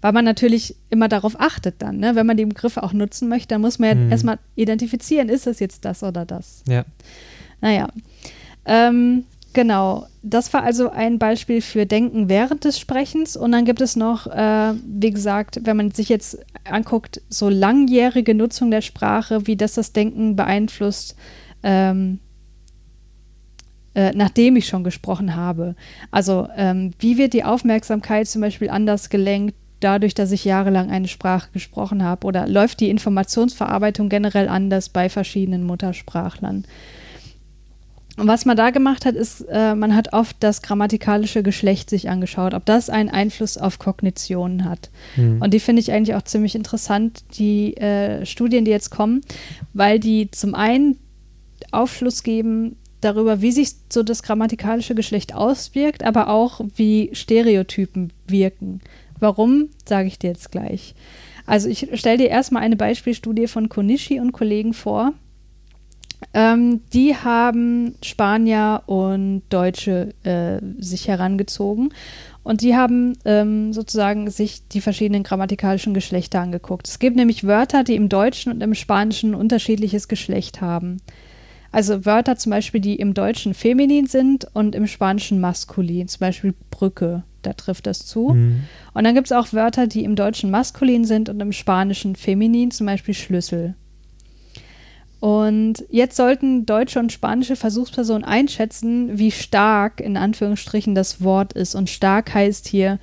Weil 0.00 0.12
man 0.12 0.24
natürlich 0.24 0.76
immer 0.88 1.08
darauf 1.08 1.38
achtet 1.38 1.76
dann, 1.78 1.98
ne? 1.98 2.14
wenn 2.14 2.26
man 2.26 2.36
die 2.36 2.46
Begriffe 2.46 2.82
auch 2.82 2.92
nutzen 2.92 3.28
möchte, 3.28 3.48
dann 3.48 3.60
muss 3.60 3.78
man 3.78 3.88
ja 3.88 3.94
mhm. 3.94 4.10
erstmal 4.10 4.38
identifizieren, 4.56 5.28
ist 5.28 5.46
das 5.46 5.60
jetzt 5.60 5.84
das 5.84 6.02
oder 6.02 6.24
das. 6.24 6.62
Ja. 6.66 6.84
Naja. 7.60 7.88
Ähm, 8.64 9.24
Genau, 9.52 10.06
das 10.22 10.52
war 10.52 10.62
also 10.62 10.90
ein 10.90 11.18
Beispiel 11.18 11.60
für 11.60 11.84
Denken 11.84 12.28
während 12.28 12.64
des 12.64 12.78
Sprechens. 12.78 13.36
Und 13.36 13.50
dann 13.52 13.64
gibt 13.64 13.80
es 13.80 13.96
noch, 13.96 14.28
äh, 14.28 14.74
wie 14.86 15.10
gesagt, 15.10 15.60
wenn 15.64 15.76
man 15.76 15.90
sich 15.90 16.08
jetzt 16.08 16.38
anguckt, 16.64 17.20
so 17.28 17.48
langjährige 17.48 18.34
Nutzung 18.34 18.70
der 18.70 18.80
Sprache, 18.80 19.46
wie 19.48 19.56
das 19.56 19.74
das 19.74 19.92
Denken 19.92 20.36
beeinflusst, 20.36 21.16
ähm, 21.64 22.20
äh, 23.94 24.12
nachdem 24.14 24.54
ich 24.54 24.68
schon 24.68 24.84
gesprochen 24.84 25.34
habe. 25.34 25.74
Also 26.12 26.46
ähm, 26.56 26.92
wie 27.00 27.18
wird 27.18 27.32
die 27.32 27.42
Aufmerksamkeit 27.42 28.28
zum 28.28 28.42
Beispiel 28.42 28.70
anders 28.70 29.10
gelenkt, 29.10 29.56
dadurch, 29.80 30.14
dass 30.14 30.30
ich 30.30 30.44
jahrelang 30.44 30.90
eine 30.90 31.08
Sprache 31.08 31.48
gesprochen 31.52 32.04
habe? 32.04 32.24
Oder 32.24 32.46
läuft 32.46 32.78
die 32.78 32.90
Informationsverarbeitung 32.90 34.08
generell 34.08 34.48
anders 34.48 34.90
bei 34.90 35.08
verschiedenen 35.08 35.64
Muttersprachlern? 35.64 36.66
Und 38.20 38.28
was 38.28 38.44
man 38.44 38.54
da 38.54 38.68
gemacht 38.68 39.06
hat, 39.06 39.14
ist, 39.14 39.40
äh, 39.48 39.74
man 39.74 39.96
hat 39.96 40.12
oft 40.12 40.36
das 40.40 40.60
grammatikalische 40.60 41.42
Geschlecht 41.42 41.88
sich 41.88 42.10
angeschaut, 42.10 42.52
ob 42.52 42.66
das 42.66 42.90
einen 42.90 43.08
Einfluss 43.08 43.56
auf 43.56 43.78
Kognitionen 43.78 44.66
hat. 44.66 44.90
Mhm. 45.16 45.40
Und 45.40 45.54
die 45.54 45.58
finde 45.58 45.80
ich 45.80 45.90
eigentlich 45.90 46.14
auch 46.14 46.22
ziemlich 46.22 46.54
interessant, 46.54 47.24
die 47.38 47.78
äh, 47.78 48.26
Studien, 48.26 48.66
die 48.66 48.72
jetzt 48.72 48.90
kommen, 48.90 49.22
weil 49.72 49.98
die 49.98 50.30
zum 50.30 50.54
einen 50.54 50.98
Aufschluss 51.70 52.22
geben 52.22 52.76
darüber, 53.00 53.40
wie 53.40 53.52
sich 53.52 53.70
so 53.90 54.02
das 54.02 54.22
grammatikalische 54.22 54.94
Geschlecht 54.94 55.34
auswirkt, 55.34 56.04
aber 56.04 56.28
auch 56.28 56.60
wie 56.76 57.08
Stereotypen 57.14 58.12
wirken. 58.26 58.82
Warum, 59.18 59.70
sage 59.88 60.08
ich 60.08 60.18
dir 60.18 60.28
jetzt 60.28 60.52
gleich. 60.52 60.94
Also 61.46 61.70
ich 61.70 61.88
stelle 61.94 62.18
dir 62.18 62.28
erstmal 62.28 62.64
eine 62.64 62.76
Beispielstudie 62.76 63.46
von 63.46 63.70
Konishi 63.70 64.20
und 64.20 64.32
Kollegen 64.32 64.74
vor. 64.74 65.14
Ähm, 66.34 66.80
die 66.92 67.16
haben 67.16 67.94
Spanier 68.02 68.82
und 68.86 69.42
Deutsche 69.48 70.14
äh, 70.22 70.60
sich 70.78 71.08
herangezogen 71.08 71.92
und 72.42 72.62
die 72.62 72.76
haben 72.76 73.16
ähm, 73.24 73.72
sozusagen 73.72 74.30
sich 74.30 74.66
die 74.68 74.80
verschiedenen 74.80 75.22
grammatikalischen 75.22 75.94
Geschlechter 75.94 76.40
angeguckt. 76.40 76.88
Es 76.88 76.98
gibt 76.98 77.16
nämlich 77.16 77.44
Wörter, 77.44 77.84
die 77.84 77.96
im 77.96 78.08
Deutschen 78.08 78.52
und 78.52 78.62
im 78.62 78.74
Spanischen 78.74 79.34
unterschiedliches 79.34 80.08
Geschlecht 80.08 80.60
haben. 80.60 80.98
Also 81.72 82.04
Wörter 82.04 82.36
zum 82.36 82.50
Beispiel, 82.50 82.80
die 82.80 82.96
im 82.96 83.14
Deutschen 83.14 83.54
feminin 83.54 84.06
sind 84.06 84.46
und 84.54 84.74
im 84.74 84.86
Spanischen 84.86 85.40
maskulin. 85.40 86.08
Zum 86.08 86.20
Beispiel 86.20 86.54
Brücke, 86.70 87.22
da 87.42 87.52
trifft 87.52 87.86
das 87.86 88.06
zu. 88.06 88.30
Mhm. 88.30 88.64
Und 88.92 89.04
dann 89.04 89.14
gibt 89.14 89.28
es 89.28 89.32
auch 89.32 89.52
Wörter, 89.52 89.86
die 89.86 90.04
im 90.04 90.16
Deutschen 90.16 90.50
maskulin 90.50 91.04
sind 91.04 91.28
und 91.28 91.40
im 91.40 91.52
Spanischen 91.52 92.16
feminin, 92.16 92.70
zum 92.70 92.86
Beispiel 92.86 93.14
Schlüssel. 93.14 93.74
Und 95.20 95.84
jetzt 95.90 96.16
sollten 96.16 96.64
deutsche 96.64 96.98
und 96.98 97.12
spanische 97.12 97.54
Versuchspersonen 97.54 98.24
einschätzen, 98.24 99.18
wie 99.18 99.30
stark 99.30 100.00
in 100.00 100.16
Anführungsstrichen 100.16 100.94
das 100.94 101.22
Wort 101.22 101.52
ist. 101.52 101.74
Und 101.74 101.90
stark 101.90 102.32
heißt 102.32 102.66
hier 102.66 102.98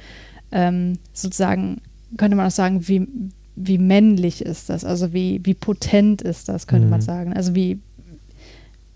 ähm, 0.51 0.97
sozusagen, 1.13 1.81
könnte 2.17 2.35
man 2.35 2.47
auch 2.47 2.51
sagen, 2.51 2.87
wie, 2.87 3.07
wie 3.55 3.77
männlich 3.77 4.41
ist 4.41 4.69
das, 4.69 4.83
also 4.83 5.13
wie, 5.13 5.41
wie 5.43 5.53
potent 5.53 6.23
ist 6.23 6.49
das, 6.49 6.65
könnte 6.65 6.85
mhm. 6.85 6.91
man 6.91 7.01
sagen. 7.01 7.33
Also 7.33 7.53
wie, 7.53 7.79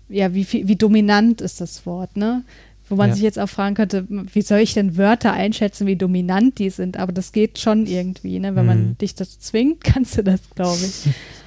ja, 0.08 0.34
wie, 0.34 0.46
wie 0.50 0.76
dominant 0.76 1.40
ist 1.40 1.60
das 1.60 1.86
Wort, 1.86 2.16
ne? 2.16 2.42
Wo 2.88 2.96
man 2.96 3.10
ja. 3.10 3.14
sich 3.14 3.22
jetzt 3.22 3.38
auch 3.38 3.48
fragen 3.48 3.76
könnte, 3.76 4.04
wie 4.08 4.42
soll 4.42 4.58
ich 4.58 4.74
denn 4.74 4.96
Wörter 4.96 5.32
einschätzen, 5.32 5.86
wie 5.86 5.96
dominant 5.96 6.58
die 6.58 6.68
sind? 6.70 6.98
Aber 6.98 7.12
das 7.12 7.32
geht 7.32 7.60
schon 7.60 7.86
irgendwie, 7.86 8.40
ne? 8.40 8.56
Wenn 8.56 8.64
mhm. 8.64 8.68
man 8.68 8.98
dich 8.98 9.14
das 9.14 9.38
zwingt, 9.38 9.84
kannst 9.84 10.18
du 10.18 10.24
das, 10.24 10.40
glaube 10.56 10.80
ich. 10.84 11.08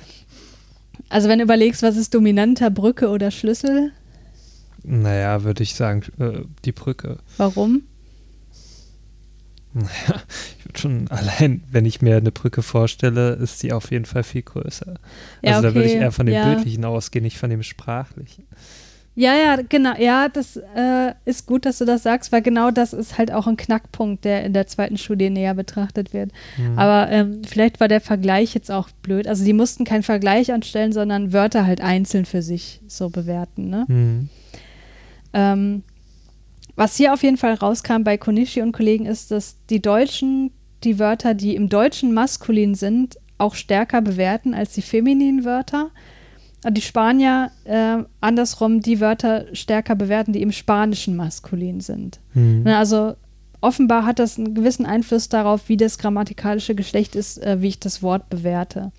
Also 1.10 1.30
wenn 1.30 1.40
du 1.40 1.44
überlegst, 1.44 1.84
was 1.84 1.98
ist 1.98 2.14
dominanter, 2.14 2.70
Brücke 2.70 3.10
oder 3.10 3.32
Schlüssel? 3.32 3.92
Naja, 4.84 5.44
würde 5.44 5.64
ich 5.64 5.76
sagen, 5.76 6.04
äh, 6.20 6.42
die 6.64 6.72
Brücke. 6.72 7.18
Warum? 7.38 7.84
Naja, 9.74 9.90
ich 10.58 10.66
würde 10.66 10.80
schon 10.80 11.08
allein, 11.10 11.64
wenn 11.72 11.86
ich 11.86 12.02
mir 12.02 12.18
eine 12.18 12.32
Brücke 12.32 12.62
vorstelle, 12.62 13.34
ist 13.34 13.60
sie 13.60 13.74
auf 13.74 13.92
jeden 13.92 14.06
Fall 14.06 14.24
viel 14.24 14.44
größer. 14.44 14.96
Ja, 15.42 15.56
also 15.56 15.60
okay. 15.60 15.68
da 15.68 15.76
würde 15.76 15.88
ich 15.90 15.96
eher 15.96 16.12
von 16.12 16.26
dem 16.26 16.36
ja. 16.36 16.46
Bildlichen 16.54 16.86
ausgehen, 16.86 17.24
nicht 17.24 17.38
von 17.38 17.50
dem 17.50 17.64
Sprachlichen. 17.64 18.46
Ja, 19.16 19.34
ja, 19.34 19.56
genau. 19.68 19.94
Ja, 19.98 20.28
das 20.28 20.58
äh, 20.58 21.14
ist 21.24 21.48
gut, 21.48 21.66
dass 21.66 21.78
du 21.78 21.86
das 21.86 22.04
sagst, 22.04 22.34
weil 22.34 22.42
genau 22.42 22.70
das 22.70 22.92
ist 22.92 23.18
halt 23.18 23.32
auch 23.32 23.48
ein 23.48 23.56
Knackpunkt, 23.56 24.26
der 24.26 24.44
in 24.44 24.52
der 24.52 24.68
zweiten 24.68 24.98
Studie 24.98 25.30
näher 25.30 25.54
betrachtet 25.54 26.14
wird. 26.14 26.32
Mhm. 26.58 26.78
Aber 26.78 27.10
ähm, 27.10 27.42
vielleicht 27.48 27.80
war 27.80 27.88
der 27.88 28.02
Vergleich 28.02 28.54
jetzt 28.54 28.70
auch 28.70 28.90
blöd. 29.02 29.26
Also 29.28 29.46
die 29.46 29.54
mussten 29.54 29.86
keinen 29.86 30.04
Vergleich 30.04 30.52
anstellen, 30.52 30.92
sondern 30.92 31.32
Wörter 31.32 31.66
halt 31.66 31.80
einzeln 31.80 32.26
für 32.26 32.42
sich 32.42 32.82
so 32.88 33.10
bewerten. 33.10 33.70
Ne? 33.70 33.86
Mhm. 33.88 34.30
Ähm, 35.34 35.84
was 36.76 36.98
hier 36.98 37.14
auf 37.14 37.24
jeden 37.24 37.38
Fall 37.38 37.54
rauskam 37.54 38.04
bei 38.04 38.18
Konishi 38.18 38.62
und 38.62 38.74
Kollegen 38.74 39.06
ist, 39.06 39.32
dass 39.32 39.56
die 39.70 39.82
Deutschen 39.82 40.52
die 40.84 41.00
Wörter, 41.00 41.34
die 41.34 41.56
im 41.56 41.70
Deutschen 41.70 42.14
maskulin 42.14 42.76
sind, 42.76 43.18
auch 43.38 43.56
stärker 43.56 44.02
bewerten 44.02 44.54
als 44.54 44.74
die 44.74 44.82
femininen 44.82 45.46
Wörter 45.46 45.92
die 46.70 46.82
Spanier 46.82 47.52
äh, 47.66 47.98
andersrum 48.22 48.82
die 48.82 49.00
Wörter 49.00 49.46
stärker 49.54 49.96
bewerten, 49.96 50.34
die 50.34 50.42
im 50.42 50.52
Spanischen 50.52 51.16
maskulin 51.16 51.82
sind. 51.82 52.20
Mhm. 52.34 52.66
Also 52.68 53.16
offenbar 53.62 54.06
hat 54.06 54.20
das 54.20 54.38
einen 54.38 54.54
gewissen 54.54 54.86
Einfluss 54.86 55.30
darauf, 55.30 55.70
wie 55.70 55.78
das 55.78 55.98
grammatikalische 55.98 56.76
Geschlecht 56.76 57.16
ist, 57.16 57.42
äh, 57.44 57.62
wie 57.62 57.70
ich 57.70 57.80
das 57.80 58.04
Wort 58.04 58.30
bewerte. 58.30 58.92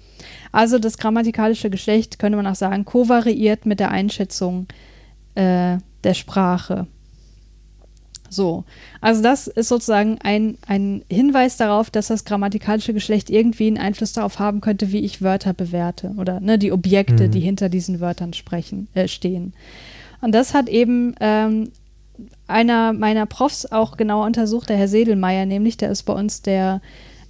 Also 0.52 0.78
das 0.78 0.98
grammatikalische 0.98 1.70
Geschlecht, 1.70 2.18
könnte 2.18 2.36
man 2.36 2.46
auch 2.46 2.54
sagen, 2.54 2.84
kovariiert 2.84 3.66
mit 3.66 3.80
der 3.80 3.90
Einschätzung 3.90 4.66
äh, 5.34 5.78
der 6.04 6.14
Sprache. 6.14 6.86
So, 8.28 8.64
also 9.00 9.22
das 9.22 9.46
ist 9.46 9.68
sozusagen 9.68 10.18
ein, 10.22 10.58
ein 10.66 11.02
Hinweis 11.08 11.56
darauf, 11.56 11.90
dass 11.90 12.08
das 12.08 12.24
grammatikalische 12.24 12.94
Geschlecht 12.94 13.30
irgendwie 13.30 13.66
einen 13.68 13.78
Einfluss 13.78 14.12
darauf 14.12 14.38
haben 14.38 14.60
könnte, 14.60 14.92
wie 14.92 15.00
ich 15.00 15.22
Wörter 15.22 15.54
bewerte 15.54 16.14
oder 16.18 16.40
ne, 16.40 16.58
die 16.58 16.72
Objekte, 16.72 17.28
mhm. 17.28 17.30
die 17.30 17.40
hinter 17.40 17.68
diesen 17.68 18.00
Wörtern 18.00 18.32
sprechen, 18.32 18.88
äh, 18.94 19.08
stehen. 19.08 19.52
Und 20.20 20.32
das 20.32 20.54
hat 20.54 20.68
eben 20.68 21.14
ähm, 21.20 21.70
einer 22.46 22.92
meiner 22.92 23.26
Profs 23.26 23.66
auch 23.66 23.96
genau 23.96 24.24
untersucht, 24.24 24.68
der 24.68 24.76
Herr 24.76 24.88
Sedelmeier, 24.88 25.46
nämlich, 25.46 25.76
der 25.76 25.90
ist 25.90 26.04
bei 26.04 26.12
uns 26.12 26.42
der 26.42 26.80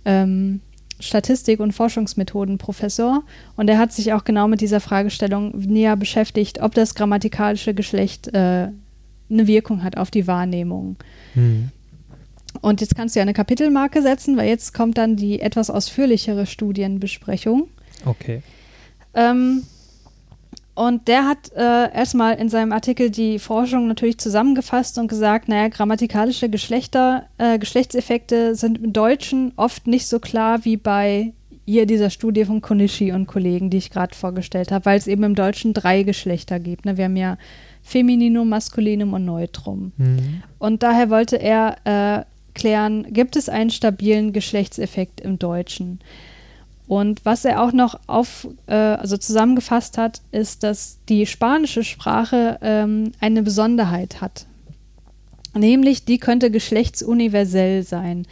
ähm, 0.04 0.60
Statistik- 1.00 1.60
und 1.60 1.72
Forschungsmethodenprofessor 1.72 3.22
und 3.56 3.68
er 3.68 3.78
hat 3.78 3.92
sich 3.92 4.12
auch 4.12 4.24
genau 4.24 4.48
mit 4.48 4.60
dieser 4.60 4.80
Fragestellung 4.80 5.52
näher 5.58 5.96
beschäftigt, 5.96 6.62
ob 6.62 6.74
das 6.74 6.94
grammatikalische 6.94 7.74
Geschlecht 7.74 8.28
äh, 8.28 8.68
eine 9.30 9.46
Wirkung 9.46 9.82
hat 9.82 9.96
auf 9.96 10.10
die 10.10 10.26
Wahrnehmung. 10.26 10.96
Mhm. 11.34 11.70
Und 12.60 12.80
jetzt 12.80 12.96
kannst 12.96 13.14
du 13.14 13.20
ja 13.20 13.22
eine 13.22 13.34
Kapitelmarke 13.34 14.02
setzen, 14.02 14.36
weil 14.36 14.48
jetzt 14.48 14.72
kommt 14.72 14.98
dann 14.98 15.16
die 15.16 15.40
etwas 15.40 15.70
ausführlichere 15.70 16.46
Studienbesprechung. 16.46 17.68
Okay. 18.04 18.42
Ähm, 19.14 19.62
und 20.74 21.08
der 21.08 21.26
hat 21.26 21.52
äh, 21.56 21.94
erstmal 21.94 22.34
in 22.34 22.50
seinem 22.50 22.72
Artikel 22.72 23.10
die 23.10 23.38
Forschung 23.38 23.88
natürlich 23.88 24.18
zusammengefasst 24.18 24.98
und 24.98 25.08
gesagt, 25.08 25.48
naja, 25.48 25.68
grammatikalische 25.68 26.50
Geschlechter, 26.50 27.26
äh, 27.38 27.58
Geschlechtseffekte 27.58 28.54
sind 28.54 28.78
im 28.78 28.92
Deutschen 28.92 29.52
oft 29.56 29.86
nicht 29.86 30.06
so 30.06 30.18
klar 30.18 30.64
wie 30.66 30.76
bei 30.76 31.32
hier 31.64 31.86
dieser 31.86 32.10
Studie 32.10 32.44
von 32.44 32.60
Konishi 32.60 33.10
und 33.12 33.26
Kollegen, 33.26 33.70
die 33.70 33.78
ich 33.78 33.90
gerade 33.90 34.14
vorgestellt 34.14 34.70
habe, 34.70 34.84
weil 34.84 34.98
es 34.98 35.06
eben 35.06 35.24
im 35.24 35.34
Deutschen 35.34 35.72
drei 35.72 36.02
Geschlechter 36.02 36.60
gibt. 36.60 36.84
Ne? 36.84 36.96
Wir 36.96 37.06
haben 37.06 37.16
ja 37.16 37.38
Femininum, 37.86 38.48
Maskulinum 38.48 39.12
und 39.12 39.24
Neutrum. 39.24 39.92
Mhm. 39.96 40.42
Und 40.58 40.82
daher 40.82 41.08
wollte 41.08 41.36
er 41.36 41.76
äh, 41.84 42.24
klären, 42.52 43.12
gibt 43.12 43.36
es 43.36 43.48
einen 43.48 43.70
stabilen 43.70 44.32
Geschlechtseffekt 44.32 45.20
im 45.20 45.38
Deutschen? 45.38 46.00
Und 46.88 47.24
was 47.24 47.44
er 47.44 47.62
auch 47.62 47.72
noch 47.72 47.98
auf, 48.08 48.48
äh, 48.66 48.74
also 48.74 49.16
zusammengefasst 49.16 49.98
hat, 49.98 50.20
ist, 50.32 50.64
dass 50.64 50.98
die 51.08 51.26
spanische 51.26 51.84
Sprache 51.84 52.58
ähm, 52.60 53.12
eine 53.20 53.44
Besonderheit 53.44 54.20
hat. 54.20 54.46
Nämlich, 55.54 56.04
die 56.04 56.18
könnte 56.18 56.50
geschlechtsuniversell 56.50 57.84
sein. 57.84 58.26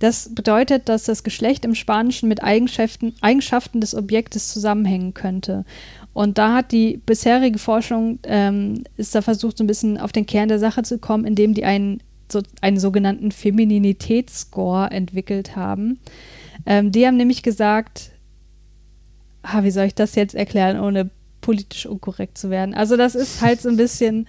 Das 0.00 0.34
bedeutet, 0.34 0.90
dass 0.90 1.04
das 1.04 1.24
Geschlecht 1.24 1.64
im 1.64 1.74
Spanischen 1.74 2.28
mit 2.28 2.42
Eigenschaften, 2.42 3.14
Eigenschaften 3.22 3.80
des 3.80 3.94
Objektes 3.94 4.52
zusammenhängen 4.52 5.14
könnte. 5.14 5.64
Und 6.16 6.38
da 6.38 6.54
hat 6.54 6.72
die 6.72 6.96
bisherige 7.04 7.58
Forschung, 7.58 8.20
ähm, 8.22 8.84
ist 8.96 9.14
da 9.14 9.20
versucht, 9.20 9.58
so 9.58 9.64
ein 9.64 9.66
bisschen 9.66 9.98
auf 9.98 10.12
den 10.12 10.24
Kern 10.24 10.48
der 10.48 10.58
Sache 10.58 10.82
zu 10.82 10.96
kommen, 10.98 11.26
indem 11.26 11.52
die 11.52 11.66
einen, 11.66 12.00
so, 12.32 12.40
einen 12.62 12.78
sogenannten 12.78 13.32
Femininitätsscore 13.32 14.90
entwickelt 14.92 15.56
haben. 15.56 16.00
Ähm, 16.64 16.90
die 16.90 17.06
haben 17.06 17.18
nämlich 17.18 17.42
gesagt, 17.42 18.12
ah, 19.42 19.62
wie 19.62 19.70
soll 19.70 19.84
ich 19.84 19.94
das 19.94 20.14
jetzt 20.14 20.34
erklären, 20.34 20.80
ohne 20.80 21.10
politisch 21.42 21.84
unkorrekt 21.84 22.38
zu 22.38 22.48
werden? 22.48 22.72
Also 22.72 22.96
das 22.96 23.14
ist 23.14 23.42
halt 23.42 23.60
so 23.60 23.68
ein 23.68 23.76
bisschen, 23.76 24.26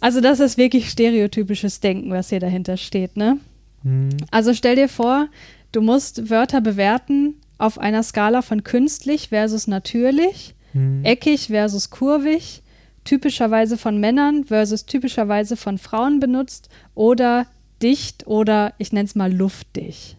also 0.00 0.20
das 0.20 0.38
ist 0.38 0.58
wirklich 0.58 0.90
stereotypisches 0.90 1.80
Denken, 1.80 2.10
was 2.10 2.28
hier 2.28 2.40
dahinter 2.40 2.76
steht, 2.76 3.16
ne? 3.16 3.38
Mhm. 3.84 4.10
Also 4.30 4.52
stell 4.52 4.76
dir 4.76 4.90
vor, 4.90 5.28
du 5.72 5.80
musst 5.80 6.28
Wörter 6.28 6.60
bewerten, 6.60 7.36
auf 7.62 7.78
einer 7.78 8.02
Skala 8.02 8.42
von 8.42 8.64
künstlich 8.64 9.28
versus 9.28 9.68
natürlich, 9.68 10.54
hm. 10.72 11.04
eckig 11.04 11.46
versus 11.46 11.90
kurvig, 11.90 12.62
typischerweise 13.04 13.78
von 13.78 13.98
Männern 14.00 14.44
versus 14.44 14.84
typischerweise 14.84 15.56
von 15.56 15.78
Frauen 15.78 16.18
benutzt 16.18 16.68
oder 16.94 17.46
dicht 17.80 18.26
oder 18.26 18.74
ich 18.78 18.92
nenne 18.92 19.06
es 19.06 19.14
mal 19.14 19.32
luftig. 19.32 20.16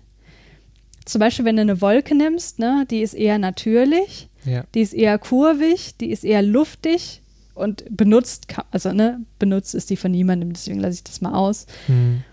Zum 1.03 1.19
Beispiel, 1.19 1.43
wenn 1.43 1.57
du 1.57 1.63
eine 1.63 1.81
Wolke 1.81 2.15
nimmst, 2.15 2.59
ne, 2.59 2.85
die 2.89 3.01
ist 3.01 3.13
eher 3.13 3.37
natürlich, 3.39 4.29
ja. 4.45 4.63
die 4.73 4.81
ist 4.81 4.93
eher 4.93 5.17
kurvig, 5.17 5.97
die 5.97 6.11
ist 6.11 6.23
eher 6.23 6.41
luftig 6.41 7.21
und 7.55 7.83
benutzt, 7.89 8.47
also 8.71 8.93
ne, 8.93 9.19
benutzt 9.37 9.75
ist 9.75 9.89
die 9.89 9.97
von 9.97 10.11
niemandem, 10.11 10.53
deswegen 10.53 10.79
lasse 10.79 10.95
ich 10.95 11.03
das 11.03 11.19
mal 11.19 11.33
aus. 11.33 11.67
Hm. 11.87 12.23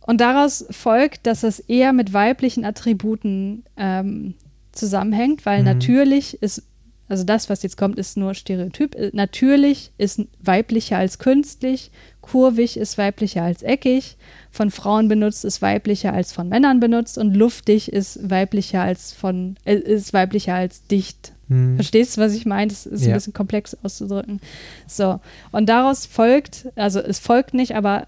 Und 0.00 0.20
daraus 0.20 0.64
folgt, 0.70 1.26
dass 1.26 1.44
es 1.44 1.60
eher 1.60 1.92
mit 1.92 2.12
weiblichen 2.12 2.64
Attributen 2.64 3.64
ähm, 3.76 4.34
zusammenhängt, 4.72 5.46
weil 5.46 5.60
mhm. 5.60 5.66
natürlich 5.66 6.40
ist, 6.42 6.62
also 7.08 7.24
das, 7.24 7.50
was 7.50 7.62
jetzt 7.62 7.76
kommt, 7.76 7.98
ist 7.98 8.16
nur 8.16 8.34
Stereotyp. 8.34 8.94
Äh, 8.94 9.10
natürlich 9.12 9.90
ist 9.98 10.22
weiblicher 10.40 10.98
als 10.98 11.18
künstlich, 11.18 11.90
kurvig 12.20 12.76
ist 12.76 12.98
weiblicher 12.98 13.42
als 13.42 13.62
eckig, 13.62 14.16
von 14.50 14.70
Frauen 14.70 15.08
benutzt 15.08 15.44
ist 15.44 15.62
weiblicher 15.62 16.12
als 16.12 16.32
von 16.32 16.48
Männern 16.48 16.80
benutzt 16.80 17.18
und 17.18 17.34
luftig 17.34 17.92
ist 17.92 18.30
weiblicher 18.30 18.82
als 18.82 19.12
von 19.12 19.56
äh, 19.64 19.74
ist 19.74 20.12
weiblicher 20.12 20.54
als 20.54 20.86
dicht. 20.86 21.32
Hm. 21.48 21.74
Verstehst 21.74 22.16
du, 22.16 22.20
was 22.20 22.34
ich 22.34 22.46
meine? 22.46 22.68
Das 22.68 22.86
ist 22.86 23.02
ja. 23.02 23.08
ein 23.08 23.14
bisschen 23.14 23.32
komplex 23.32 23.76
auszudrücken. 23.82 24.40
So. 24.86 25.20
Und 25.50 25.68
daraus 25.68 26.06
folgt, 26.06 26.68
also 26.76 27.00
es 27.00 27.18
folgt 27.18 27.54
nicht, 27.54 27.74
aber 27.74 28.06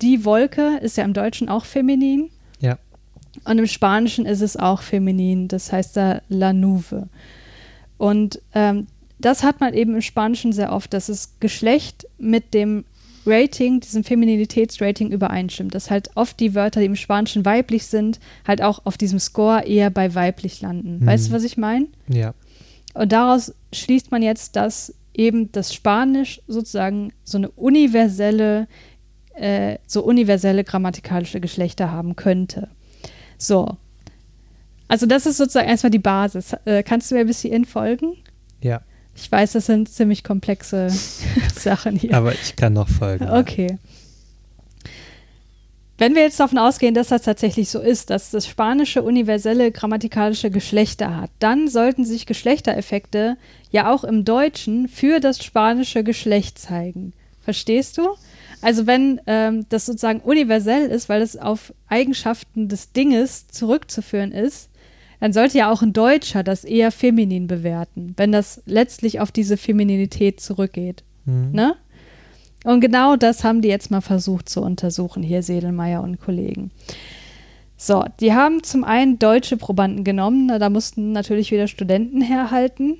die 0.00 0.24
Wolke 0.24 0.78
ist 0.80 0.96
ja 0.96 1.04
im 1.04 1.12
Deutschen 1.12 1.48
auch 1.48 1.64
feminin. 1.64 2.30
Ja. 2.60 2.78
Und 3.44 3.58
im 3.58 3.66
Spanischen 3.66 4.26
ist 4.26 4.40
es 4.40 4.56
auch 4.56 4.82
feminin, 4.82 5.48
das 5.48 5.72
heißt 5.72 5.96
da 5.96 6.22
La 6.28 6.52
Nube. 6.52 7.08
Und 7.96 8.40
ähm, 8.54 8.86
das 9.18 9.42
hat 9.42 9.60
man 9.60 9.74
eben 9.74 9.94
im 9.94 10.02
Spanischen 10.02 10.52
sehr 10.52 10.72
oft, 10.72 10.92
dass 10.94 11.06
das 11.06 11.34
Geschlecht 11.40 12.06
mit 12.18 12.54
dem 12.54 12.84
Rating, 13.26 13.80
diesem 13.80 14.04
Femininitätsrating 14.04 15.10
übereinstimmt. 15.10 15.74
Dass 15.74 15.90
halt 15.90 16.10
oft 16.14 16.40
die 16.40 16.54
Wörter, 16.54 16.80
die 16.80 16.86
im 16.86 16.96
Spanischen 16.96 17.44
weiblich 17.44 17.86
sind, 17.86 18.18
halt 18.46 18.62
auch 18.62 18.86
auf 18.86 18.96
diesem 18.96 19.18
Score 19.18 19.64
eher 19.66 19.90
bei 19.90 20.14
weiblich 20.14 20.60
landen. 20.60 21.00
Mhm. 21.00 21.06
Weißt 21.06 21.28
du, 21.28 21.32
was 21.32 21.44
ich 21.44 21.56
meine? 21.56 21.86
Ja. 22.08 22.34
Und 22.94 23.12
daraus 23.12 23.54
schließt 23.72 24.10
man 24.10 24.22
jetzt, 24.22 24.56
dass 24.56 24.94
eben 25.14 25.52
das 25.52 25.74
Spanisch 25.74 26.40
sozusagen 26.46 27.12
so 27.24 27.38
eine 27.38 27.50
universelle, 27.50 28.66
äh, 29.34 29.78
so 29.86 30.02
universelle 30.02 30.64
grammatikalische 30.64 31.40
Geschlechter 31.40 31.92
haben 31.92 32.16
könnte. 32.16 32.68
So. 33.40 33.76
Also 34.86 35.06
das 35.06 35.26
ist 35.26 35.38
sozusagen 35.38 35.68
erstmal 35.68 35.90
die 35.90 35.98
Basis. 35.98 36.54
Äh, 36.64 36.82
kannst 36.82 37.10
du 37.10 37.14
mir 37.14 37.24
bis 37.24 37.40
hierhin 37.40 37.64
folgen? 37.64 38.16
Ja. 38.60 38.82
Ich 39.14 39.30
weiß, 39.30 39.52
das 39.52 39.66
sind 39.66 39.88
ziemlich 39.88 40.22
komplexe 40.24 40.88
Sachen 41.54 41.96
hier. 41.96 42.14
Aber 42.14 42.32
ich 42.32 42.56
kann 42.56 42.74
noch 42.74 42.88
folgen. 42.88 43.24
ja. 43.24 43.38
Okay. 43.38 43.78
Wenn 45.96 46.14
wir 46.14 46.22
jetzt 46.22 46.40
davon 46.40 46.56
ausgehen, 46.56 46.94
dass 46.94 47.08
das 47.08 47.22
tatsächlich 47.22 47.68
so 47.68 47.78
ist, 47.78 48.08
dass 48.08 48.30
das 48.30 48.46
Spanische 48.46 49.02
universelle 49.02 49.70
grammatikalische 49.70 50.50
Geschlechter 50.50 51.14
hat, 51.14 51.30
dann 51.40 51.68
sollten 51.68 52.06
sich 52.06 52.24
Geschlechtereffekte 52.24 53.36
ja 53.70 53.92
auch 53.92 54.02
im 54.04 54.24
Deutschen 54.24 54.88
für 54.88 55.20
das 55.20 55.44
spanische 55.44 56.02
Geschlecht 56.02 56.58
zeigen. 56.58 57.12
Verstehst 57.42 57.98
du? 57.98 58.16
Also 58.62 58.86
wenn 58.86 59.20
ähm, 59.26 59.66
das 59.68 59.86
sozusagen 59.86 60.20
universell 60.20 60.90
ist, 60.90 61.08
weil 61.08 61.22
es 61.22 61.36
auf 61.36 61.72
Eigenschaften 61.88 62.68
des 62.68 62.92
Dinges 62.92 63.48
zurückzuführen 63.48 64.32
ist, 64.32 64.70
dann 65.20 65.32
sollte 65.32 65.58
ja 65.58 65.70
auch 65.70 65.82
ein 65.82 65.92
Deutscher 65.92 66.42
das 66.42 66.64
eher 66.64 66.90
feminin 66.90 67.46
bewerten, 67.46 68.14
wenn 68.16 68.32
das 68.32 68.62
letztlich 68.66 69.20
auf 69.20 69.30
diese 69.30 69.56
Femininität 69.56 70.40
zurückgeht. 70.40 71.04
Mhm. 71.26 71.50
Ne? 71.52 71.76
Und 72.64 72.80
genau 72.80 73.16
das 73.16 73.44
haben 73.44 73.62
die 73.62 73.68
jetzt 73.68 73.90
mal 73.90 74.00
versucht 74.00 74.48
zu 74.48 74.62
untersuchen, 74.62 75.22
hier 75.22 75.42
Sedelmeier 75.42 76.02
und 76.02 76.20
Kollegen. 76.20 76.70
So, 77.76 78.04
die 78.20 78.34
haben 78.34 78.62
zum 78.62 78.84
einen 78.84 79.18
deutsche 79.18 79.56
Probanden 79.56 80.04
genommen, 80.04 80.48
da 80.48 80.68
mussten 80.68 81.12
natürlich 81.12 81.50
wieder 81.50 81.66
Studenten 81.66 82.20
herhalten. 82.20 82.98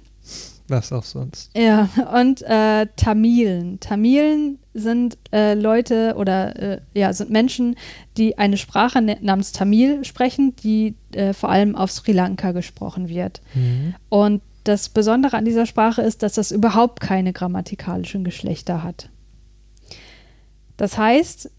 Was 0.71 0.93
auch 0.93 1.03
sonst. 1.03 1.51
Ja, 1.57 1.89
und 2.15 2.43
äh, 2.43 2.87
Tamilen. 2.95 3.81
Tamilen 3.81 4.61
sind 4.73 5.19
äh, 5.33 5.55
Leute 5.55 6.15
oder 6.17 6.57
äh, 6.57 6.81
ja, 6.95 7.13
sind 7.13 7.31
Menschen, 7.31 7.75
die 8.17 8.39
eine 8.39 8.57
Sprache 8.57 9.03
namens 9.03 9.51
Tamil 9.51 10.05
sprechen, 10.05 10.55
die 10.63 10.95
äh, 11.13 11.33
vor 11.33 11.51
allem 11.51 11.75
auf 11.75 11.91
Sri 11.91 12.13
Lanka 12.13 12.53
gesprochen 12.53 13.09
wird. 13.09 13.43
Mhm. 13.55 13.95
Und 14.09 14.43
das 14.63 14.89
Besondere 14.89 15.37
an 15.37 15.45
dieser 15.45 15.67
Sprache 15.67 16.03
ist, 16.03 16.23
dass 16.23 16.35
das 16.35 16.53
überhaupt 16.53 17.01
keine 17.01 17.33
grammatikalischen 17.33 18.23
Geschlechter 18.23 18.85
hat. 18.85 19.11
Das 20.77 20.97
heißt, 20.97 21.51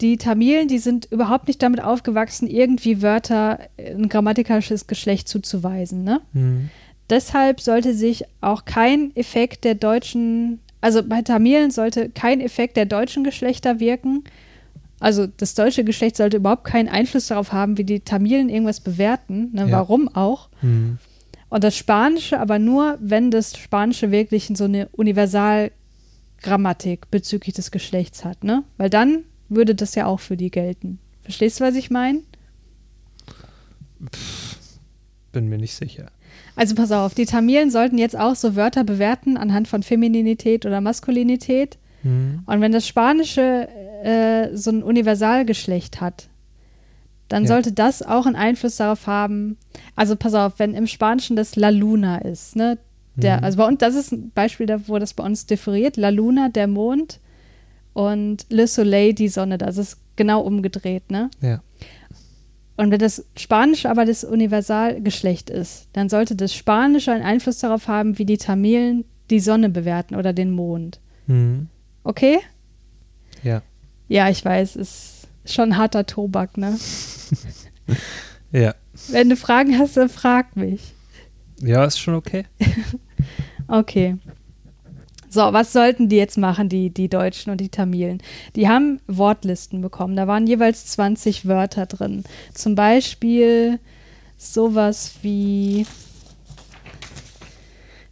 die 0.00 0.16
Tamilen, 0.16 0.68
die 0.68 0.78
sind 0.78 1.06
überhaupt 1.10 1.48
nicht 1.48 1.60
damit 1.60 1.82
aufgewachsen, 1.82 2.46
irgendwie 2.46 3.02
Wörter 3.02 3.58
ein 3.78 4.08
grammatikalisches 4.08 4.86
Geschlecht 4.86 5.28
zuzuweisen. 5.28 6.04
Ne? 6.04 6.20
Mhm. 6.32 6.70
Deshalb 7.10 7.60
sollte 7.60 7.94
sich 7.94 8.24
auch 8.40 8.64
kein 8.64 9.14
Effekt 9.16 9.64
der 9.64 9.74
deutschen, 9.74 10.60
also 10.80 11.02
bei 11.02 11.22
Tamilen 11.22 11.70
sollte 11.70 12.08
kein 12.08 12.40
Effekt 12.40 12.76
der 12.76 12.86
deutschen 12.86 13.24
Geschlechter 13.24 13.80
wirken. 13.80 14.24
Also 15.00 15.26
das 15.26 15.54
deutsche 15.54 15.82
Geschlecht 15.82 16.16
sollte 16.16 16.36
überhaupt 16.36 16.64
keinen 16.64 16.88
Einfluss 16.88 17.26
darauf 17.26 17.52
haben, 17.52 17.78
wie 17.78 17.84
die 17.84 18.00
Tamilen 18.00 18.48
irgendwas 18.48 18.80
bewerten. 18.80 19.50
Ne? 19.52 19.62
Ja. 19.62 19.72
Warum 19.72 20.08
auch? 20.08 20.50
Mhm. 20.62 20.98
Und 21.48 21.64
das 21.64 21.76
Spanische 21.76 22.38
aber 22.38 22.60
nur, 22.60 22.96
wenn 23.00 23.32
das 23.32 23.58
Spanische 23.58 24.12
wirklich 24.12 24.48
so 24.54 24.64
eine 24.64 24.88
Universalgrammatik 24.92 27.10
bezüglich 27.10 27.56
des 27.56 27.72
Geschlechts 27.72 28.24
hat, 28.24 28.44
ne? 28.44 28.62
Weil 28.76 28.88
dann 28.88 29.24
würde 29.48 29.74
das 29.74 29.96
ja 29.96 30.06
auch 30.06 30.20
für 30.20 30.36
die 30.36 30.52
gelten. 30.52 31.00
Verstehst 31.22 31.58
du, 31.58 31.64
was 31.64 31.74
ich 31.74 31.90
meine? 31.90 32.20
Bin 35.32 35.48
mir 35.48 35.58
nicht 35.58 35.74
sicher. 35.74 36.12
Also 36.60 36.74
pass 36.74 36.92
auf, 36.92 37.14
die 37.14 37.24
Tamilen 37.26 37.70
sollten 37.70 37.96
jetzt 37.96 38.18
auch 38.18 38.34
so 38.36 38.54
Wörter 38.54 38.84
bewerten 38.84 39.36
anhand 39.38 39.66
von 39.66 39.82
Femininität 39.82 40.66
oder 40.66 40.80
Maskulinität. 40.80 41.78
Mhm. 42.02 42.42
Und 42.46 42.60
wenn 42.60 42.72
das 42.72 42.86
Spanische 42.86 43.66
äh, 44.04 44.54
so 44.56 44.70
ein 44.70 44.82
Universalgeschlecht 44.82 46.00
hat, 46.00 46.28
dann 47.28 47.44
Ja. 47.44 47.48
sollte 47.48 47.72
das 47.72 48.02
auch 48.02 48.26
einen 48.26 48.36
Einfluss 48.36 48.76
darauf 48.76 49.06
haben. 49.06 49.56
Also 49.96 50.16
pass 50.16 50.34
auf, 50.34 50.58
wenn 50.58 50.74
im 50.74 50.86
Spanischen 50.86 51.34
das 51.36 51.56
La 51.56 51.70
Luna 51.70 52.18
ist, 52.18 52.56
ne? 52.56 52.76
Der, 53.16 53.38
Mhm. 53.38 53.44
Also 53.44 53.58
bei 53.58 53.66
uns, 53.66 53.78
das 53.78 53.94
ist 53.94 54.12
ein 54.12 54.30
Beispiel, 54.34 54.66
wo 54.86 54.98
das 54.98 55.14
bei 55.14 55.24
uns 55.24 55.46
differiert. 55.46 55.96
La 55.96 56.10
Luna, 56.10 56.48
der 56.48 56.66
Mond 56.66 57.20
und 57.92 58.46
Le 58.50 58.66
Soleil, 58.66 59.14
die 59.14 59.28
Sonne. 59.28 59.58
Das 59.58 59.76
ist 59.78 59.96
genau 60.16 60.40
umgedreht, 60.42 61.10
ne? 61.10 61.30
Ja. 61.40 61.60
Und 62.80 62.90
wenn 62.90 62.98
das 62.98 63.26
Spanische 63.36 63.90
aber 63.90 64.06
das 64.06 64.24
Universalgeschlecht 64.24 65.50
ist, 65.50 65.88
dann 65.92 66.08
sollte 66.08 66.34
das 66.34 66.54
Spanische 66.54 67.12
einen 67.12 67.22
Einfluss 67.22 67.58
darauf 67.58 67.88
haben, 67.88 68.16
wie 68.16 68.24
die 68.24 68.38
Tamilen 68.38 69.04
die 69.28 69.40
Sonne 69.40 69.68
bewerten 69.68 70.14
oder 70.14 70.32
den 70.32 70.50
Mond. 70.50 70.98
Mhm. 71.26 71.68
Okay? 72.04 72.38
Ja. 73.42 73.60
Ja, 74.08 74.30
ich 74.30 74.42
weiß, 74.42 74.76
ist 74.76 75.28
schon 75.44 75.76
harter 75.76 76.06
Tobak, 76.06 76.56
ne? 76.56 76.78
Ja. 78.50 78.74
Wenn 79.08 79.28
du 79.28 79.36
Fragen 79.36 79.78
hast, 79.78 79.98
dann 79.98 80.08
frag 80.08 80.56
mich. 80.56 80.94
Ja, 81.60 81.84
ist 81.84 81.98
schon 81.98 82.14
okay. 82.14 82.46
Okay. 83.68 84.16
So, 85.32 85.52
was 85.52 85.72
sollten 85.72 86.08
die 86.08 86.16
jetzt 86.16 86.38
machen, 86.38 86.68
die, 86.68 86.90
die 86.90 87.08
Deutschen 87.08 87.52
und 87.52 87.60
die 87.60 87.68
Tamilen? 87.68 88.20
Die 88.56 88.68
haben 88.68 89.00
Wortlisten 89.06 89.80
bekommen. 89.80 90.16
Da 90.16 90.26
waren 90.26 90.48
jeweils 90.48 90.86
20 90.86 91.46
Wörter 91.46 91.86
drin. 91.86 92.24
Zum 92.52 92.74
Beispiel 92.74 93.78
sowas 94.36 95.14
wie 95.22 95.86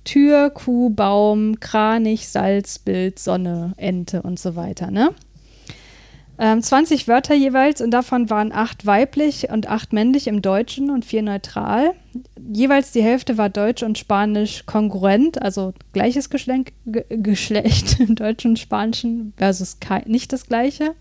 Tür, 0.04 0.50
Kuh, 0.50 0.90
Baum, 0.90 1.58
Kranich, 1.58 2.28
Salz, 2.28 2.78
Bild, 2.78 3.18
Sonne, 3.18 3.72
Ente 3.76 4.22
und 4.22 4.38
so 4.38 4.54
weiter, 4.54 4.92
ne? 4.92 5.10
Ähm, 6.40 6.62
20 6.62 7.08
Wörter 7.08 7.34
jeweils 7.34 7.80
und 7.80 7.90
davon 7.90 8.30
waren 8.30 8.52
acht 8.52 8.86
weiblich 8.86 9.50
und 9.50 9.68
acht 9.68 9.92
männlich 9.92 10.28
im 10.28 10.40
Deutschen 10.40 10.90
und 10.90 11.04
vier 11.04 11.22
neutral. 11.22 11.94
Jeweils 12.52 12.92
die 12.92 13.02
Hälfte 13.02 13.38
war 13.38 13.48
Deutsch 13.48 13.82
und 13.82 13.98
Spanisch 13.98 14.64
kongruent, 14.64 15.42
also 15.42 15.74
gleiches 15.92 16.30
Geschlenk, 16.30 16.72
Ge 16.86 17.04
Geschlecht 17.08 17.98
im 18.08 18.14
Deutschen 18.14 18.52
und 18.52 18.58
Spanischen 18.58 19.32
versus 19.36 19.78
nicht 20.06 20.32
das 20.32 20.46
gleiche. 20.46 20.94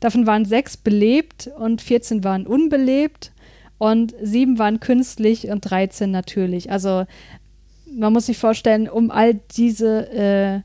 Davon 0.00 0.26
waren 0.26 0.44
sechs 0.44 0.76
belebt 0.76 1.50
und 1.58 1.80
14 1.80 2.22
waren 2.22 2.46
unbelebt 2.46 3.32
und 3.78 4.14
sieben 4.22 4.58
waren 4.58 4.80
künstlich 4.80 5.48
und 5.48 5.62
13 5.62 6.10
natürlich. 6.10 6.70
Also 6.70 7.06
man 7.90 8.12
muss 8.12 8.26
sich 8.26 8.36
vorstellen, 8.36 8.88
um 8.88 9.10
all 9.10 9.40
diese 9.56 10.10
äh, 10.12 10.60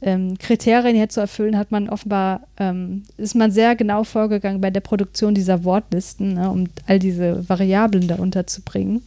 ähm, 0.00 0.38
Kriterien 0.38 0.96
hier 0.96 1.08
zu 1.08 1.20
erfüllen, 1.20 1.58
hat 1.58 1.70
man 1.70 1.88
offenbar, 1.88 2.42
ähm, 2.58 3.02
ist 3.16 3.34
man 3.34 3.50
sehr 3.50 3.74
genau 3.76 4.04
vorgegangen 4.04 4.60
bei 4.60 4.70
der 4.70 4.80
Produktion 4.80 5.34
dieser 5.34 5.64
Wortlisten, 5.64 6.34
ne, 6.34 6.50
um 6.50 6.68
all 6.86 6.98
diese 6.98 7.48
Variablen 7.48 8.06
da 8.06 8.16
unterzubringen. 8.16 9.02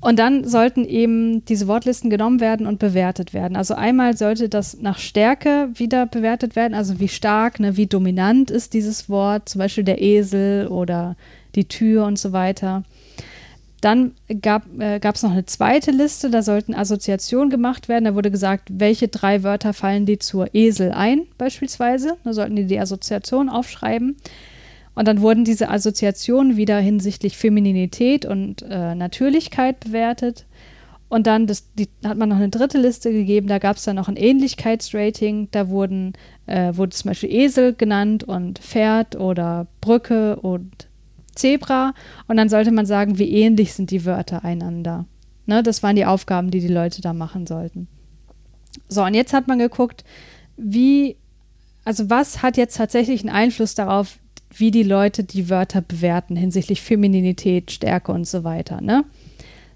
Und 0.00 0.18
dann 0.18 0.44
sollten 0.48 0.84
eben 0.84 1.44
diese 1.44 1.68
Wortlisten 1.68 2.10
genommen 2.10 2.40
werden 2.40 2.66
und 2.66 2.80
bewertet 2.80 3.34
werden. 3.34 3.56
Also 3.56 3.74
einmal 3.74 4.16
sollte 4.16 4.48
das 4.48 4.78
nach 4.80 4.98
Stärke 4.98 5.68
wieder 5.74 6.06
bewertet 6.06 6.56
werden, 6.56 6.74
also 6.74 6.98
wie 6.98 7.06
stark, 7.06 7.60
ne, 7.60 7.76
wie 7.76 7.86
dominant 7.86 8.50
ist 8.50 8.74
dieses 8.74 9.08
Wort, 9.08 9.48
zum 9.48 9.60
Beispiel 9.60 9.84
der 9.84 10.02
Esel 10.02 10.66
oder 10.66 11.16
die 11.54 11.66
Tür 11.66 12.04
und 12.06 12.18
so 12.18 12.32
weiter. 12.32 12.82
Dann 13.82 14.12
gab 14.40 14.62
äh, 14.78 15.00
es 15.02 15.22
noch 15.24 15.32
eine 15.32 15.44
zweite 15.44 15.90
Liste, 15.90 16.30
da 16.30 16.42
sollten 16.42 16.72
Assoziationen 16.72 17.50
gemacht 17.50 17.88
werden. 17.88 18.04
Da 18.04 18.14
wurde 18.14 18.30
gesagt, 18.30 18.68
welche 18.72 19.08
drei 19.08 19.42
Wörter 19.42 19.72
fallen 19.72 20.06
die 20.06 20.20
zur 20.20 20.54
Esel 20.54 20.92
ein, 20.92 21.26
beispielsweise. 21.36 22.16
Da 22.22 22.32
sollten 22.32 22.54
die 22.54 22.66
die 22.66 22.78
Assoziation 22.78 23.48
aufschreiben. 23.48 24.16
Und 24.94 25.08
dann 25.08 25.20
wurden 25.20 25.44
diese 25.44 25.68
Assoziationen 25.68 26.56
wieder 26.56 26.78
hinsichtlich 26.78 27.36
Femininität 27.36 28.24
und 28.24 28.62
äh, 28.62 28.94
Natürlichkeit 28.94 29.80
bewertet. 29.80 30.46
Und 31.08 31.26
dann 31.26 31.48
das, 31.48 31.74
die, 31.74 31.88
hat 32.04 32.16
man 32.16 32.28
noch 32.28 32.36
eine 32.36 32.50
dritte 32.50 32.78
Liste 32.78 33.10
gegeben, 33.10 33.48
da 33.48 33.58
gab 33.58 33.78
es 33.78 33.82
dann 33.84 33.96
noch 33.96 34.08
ein 34.08 34.16
Ähnlichkeitsrating. 34.16 35.48
Da 35.50 35.68
wurden, 35.70 36.12
äh, 36.46 36.76
wurde 36.76 36.90
zum 36.90 37.08
Beispiel 37.08 37.32
Esel 37.32 37.74
genannt 37.74 38.22
und 38.22 38.60
Pferd 38.60 39.16
oder 39.16 39.66
Brücke 39.80 40.36
und 40.36 40.86
Zebra. 41.34 41.94
Und 42.28 42.36
dann 42.36 42.48
sollte 42.48 42.72
man 42.72 42.86
sagen, 42.86 43.18
wie 43.18 43.30
ähnlich 43.30 43.74
sind 43.74 43.90
die 43.90 44.04
Wörter 44.04 44.44
einander. 44.44 45.06
Ne, 45.46 45.62
das 45.62 45.82
waren 45.82 45.96
die 45.96 46.06
Aufgaben, 46.06 46.50
die 46.50 46.60
die 46.60 46.68
Leute 46.68 47.02
da 47.02 47.12
machen 47.12 47.46
sollten. 47.46 47.88
So, 48.88 49.02
und 49.04 49.14
jetzt 49.14 49.32
hat 49.32 49.48
man 49.48 49.58
geguckt, 49.58 50.04
wie 50.56 51.16
also 51.84 52.10
was 52.10 52.42
hat 52.42 52.56
jetzt 52.56 52.76
tatsächlich 52.76 53.22
einen 53.22 53.34
Einfluss 53.34 53.74
darauf, 53.74 54.18
wie 54.50 54.70
die 54.70 54.82
Leute 54.82 55.24
die 55.24 55.48
Wörter 55.48 55.80
bewerten 55.80 56.36
hinsichtlich 56.36 56.82
Femininität, 56.82 57.70
Stärke 57.70 58.12
und 58.12 58.26
so 58.26 58.44
weiter, 58.44 58.80
ne? 58.80 59.04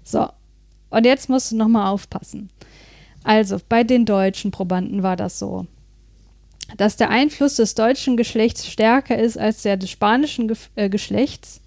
So, 0.03 0.27
und 0.89 1.05
jetzt 1.05 1.29
musst 1.29 1.51
du 1.51 1.57
nochmal 1.57 1.91
aufpassen. 1.91 2.49
Also, 3.23 3.57
bei 3.67 3.83
den 3.83 4.05
deutschen 4.05 4.51
Probanden 4.51 5.03
war 5.03 5.17
das 5.17 5.39
so, 5.39 5.65
dass 6.75 6.97
der 6.97 7.09
Einfluss 7.09 7.55
des 7.55 7.75
deutschen 7.75 8.17
Geschlechts 8.17 8.67
stärker 8.67 9.17
ist 9.17 9.37
als 9.37 9.61
der 9.61 9.77
des 9.77 9.89
spanischen 9.89 10.49
Ge 10.49 10.57
äh, 10.75 10.89
Geschlechts 10.89 11.61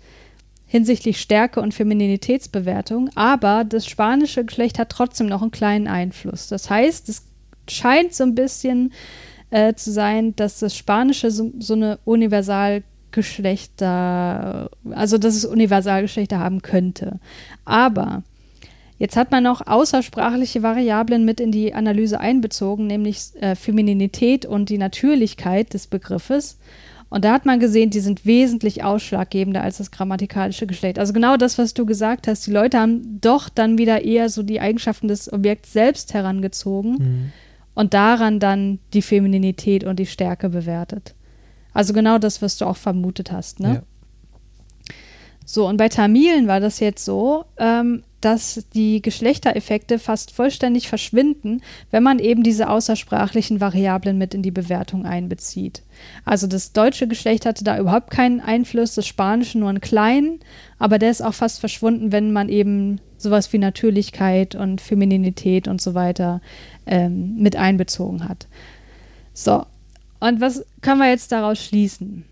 hinsichtlich 0.66 1.18
Stärke 1.20 1.60
und 1.60 1.72
Femininitätsbewertung, 1.74 3.10
aber 3.16 3.64
das 3.64 3.86
spanische 3.86 4.44
Geschlecht 4.44 4.78
hat 4.78 4.90
trotzdem 4.90 5.26
noch 5.26 5.42
einen 5.42 5.50
kleinen 5.50 5.88
Einfluss. 5.88 6.46
Das 6.46 6.70
heißt, 6.70 7.08
es 7.08 7.24
scheint 7.68 8.14
so 8.14 8.22
ein 8.22 8.36
bisschen 8.36 8.92
äh, 9.50 9.74
zu 9.74 9.90
sein, 9.90 10.36
dass 10.36 10.60
das 10.60 10.76
Spanische 10.76 11.32
so, 11.32 11.50
so 11.58 11.74
eine 11.74 11.98
Universalgeschlechter, 12.04 14.70
also 14.90 15.18
dass 15.18 15.34
es 15.34 15.44
Universalgeschlechter 15.44 16.38
haben 16.38 16.62
könnte. 16.62 17.18
Aber 17.64 18.22
jetzt 19.00 19.16
hat 19.16 19.32
man 19.32 19.42
noch 19.42 19.66
außersprachliche 19.66 20.62
Variablen 20.62 21.24
mit 21.24 21.40
in 21.40 21.50
die 21.50 21.74
Analyse 21.74 22.20
einbezogen, 22.20 22.86
nämlich 22.86 23.30
äh, 23.40 23.56
Femininität 23.56 24.46
und 24.46 24.68
die 24.68 24.78
Natürlichkeit 24.78 25.74
des 25.74 25.88
Begriffes. 25.88 26.58
Und 27.08 27.24
da 27.24 27.32
hat 27.32 27.44
man 27.44 27.58
gesehen, 27.58 27.90
die 27.90 27.98
sind 27.98 28.24
wesentlich 28.24 28.84
ausschlaggebender 28.84 29.62
als 29.62 29.78
das 29.78 29.90
grammatikalische 29.90 30.66
Geschlecht. 30.66 30.98
Also 30.98 31.12
genau 31.12 31.36
das, 31.36 31.58
was 31.58 31.74
du 31.74 31.84
gesagt 31.84 32.28
hast. 32.28 32.46
Die 32.46 32.52
Leute 32.52 32.78
haben 32.78 33.20
doch 33.20 33.48
dann 33.48 33.78
wieder 33.78 34.04
eher 34.04 34.28
so 34.28 34.44
die 34.44 34.60
Eigenschaften 34.60 35.08
des 35.08 35.32
Objekts 35.32 35.72
selbst 35.72 36.14
herangezogen 36.14 36.92
mhm. 36.92 37.32
und 37.74 37.94
daran 37.94 38.38
dann 38.38 38.78
die 38.92 39.02
Femininität 39.02 39.82
und 39.82 39.98
die 39.98 40.06
Stärke 40.06 40.50
bewertet. 40.50 41.14
Also 41.72 41.94
genau 41.94 42.18
das, 42.18 42.42
was 42.42 42.58
du 42.58 42.66
auch 42.66 42.76
vermutet 42.76 43.32
hast, 43.32 43.60
ne? 43.60 43.74
Ja. 43.74 43.82
So, 45.44 45.66
und 45.66 45.78
bei 45.78 45.88
Tamilen 45.88 46.46
war 46.46 46.60
das 46.60 46.78
jetzt 46.78 47.04
so, 47.04 47.44
ähm, 47.58 48.04
dass 48.20 48.66
die 48.74 49.02
Geschlechtereffekte 49.02 49.98
fast 49.98 50.32
vollständig 50.32 50.88
verschwinden, 50.88 51.62
wenn 51.90 52.02
man 52.02 52.18
eben 52.18 52.42
diese 52.42 52.68
außersprachlichen 52.68 53.60
Variablen 53.60 54.18
mit 54.18 54.34
in 54.34 54.42
die 54.42 54.50
Bewertung 54.50 55.06
einbezieht. 55.06 55.82
Also 56.24 56.46
das 56.46 56.72
deutsche 56.72 57.08
Geschlecht 57.08 57.46
hatte 57.46 57.64
da 57.64 57.78
überhaupt 57.78 58.10
keinen 58.10 58.40
Einfluss, 58.40 58.94
das 58.94 59.06
spanische 59.06 59.58
nur 59.58 59.68
einen 59.68 59.80
kleinen, 59.80 60.40
aber 60.78 60.98
der 60.98 61.10
ist 61.10 61.22
auch 61.22 61.34
fast 61.34 61.60
verschwunden, 61.60 62.12
wenn 62.12 62.32
man 62.32 62.48
eben 62.48 63.00
sowas 63.16 63.52
wie 63.52 63.58
Natürlichkeit 63.58 64.54
und 64.54 64.80
Femininität 64.80 65.68
und 65.68 65.80
so 65.80 65.94
weiter 65.94 66.40
ähm, 66.86 67.36
mit 67.36 67.56
einbezogen 67.56 68.28
hat. 68.28 68.48
So, 69.32 69.64
und 70.20 70.40
was 70.40 70.64
können 70.82 71.00
wir 71.00 71.08
jetzt 71.08 71.32
daraus 71.32 71.62
schließen? 71.64 72.24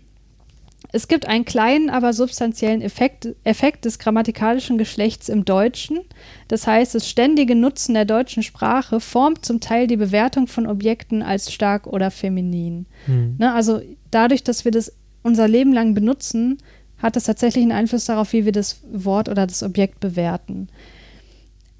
Es 0.91 1.07
gibt 1.07 1.27
einen 1.27 1.45
kleinen, 1.45 1.91
aber 1.91 2.13
substanziellen 2.13 2.81
Effekt, 2.81 3.29
Effekt 3.43 3.85
des 3.85 3.99
grammatikalischen 3.99 4.79
Geschlechts 4.79 5.29
im 5.29 5.45
Deutschen. 5.45 5.99
Das 6.47 6.65
heißt, 6.65 6.95
das 6.95 7.07
ständige 7.07 7.53
Nutzen 7.53 7.93
der 7.93 8.05
deutschen 8.05 8.41
Sprache 8.41 8.99
formt 8.99 9.45
zum 9.45 9.59
Teil 9.59 9.85
die 9.85 9.97
Bewertung 9.97 10.47
von 10.47 10.65
Objekten 10.65 11.21
als 11.21 11.53
stark 11.53 11.85
oder 11.85 12.09
feminin. 12.09 12.87
Mhm. 13.05 13.35
Ne, 13.37 13.53
also 13.53 13.81
dadurch, 14.09 14.43
dass 14.43 14.65
wir 14.65 14.71
das 14.71 14.91
unser 15.21 15.47
Leben 15.47 15.73
lang 15.73 15.93
benutzen, 15.93 16.57
hat 16.97 17.15
das 17.15 17.25
tatsächlich 17.25 17.63
einen 17.63 17.71
Einfluss 17.71 18.05
darauf, 18.05 18.33
wie 18.33 18.45
wir 18.45 18.51
das 18.51 18.81
Wort 18.91 19.29
oder 19.29 19.45
das 19.45 19.61
Objekt 19.61 19.99
bewerten. 19.99 20.69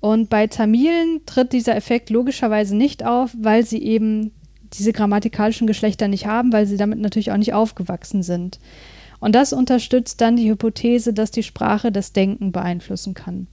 Und 0.02 0.30
bei 0.30 0.48
Tamilen 0.48 1.22
tritt 1.26 1.52
dieser 1.52 1.76
Effekt 1.76 2.10
logischerweise 2.10 2.76
nicht 2.76 3.04
auf, 3.06 3.36
weil 3.38 3.66
sie 3.66 3.82
eben 3.84 4.32
diese 4.74 4.94
grammatikalischen 4.94 5.68
Geschlechter 5.68 6.08
nicht 6.08 6.28
haben, 6.28 6.54
weil 6.54 6.68
sie 6.68 6.78
damit 6.78 7.00
natürlich 7.00 7.32
auch 7.32 7.38
nicht 7.38 7.54
aufgewachsen 7.54 8.24
sind. 8.24 8.60
Und 9.20 9.36
das 9.36 9.54
unterstützt 9.54 10.22
dann 10.22 10.36
die 10.36 10.50
Hypothese, 10.50 11.14
dass 11.14 11.32
die 11.32 11.44
Sprache 11.44 11.92
das 11.92 12.14
Denken 12.14 12.52
beeinflussen 12.52 13.14
kann. 13.14 13.48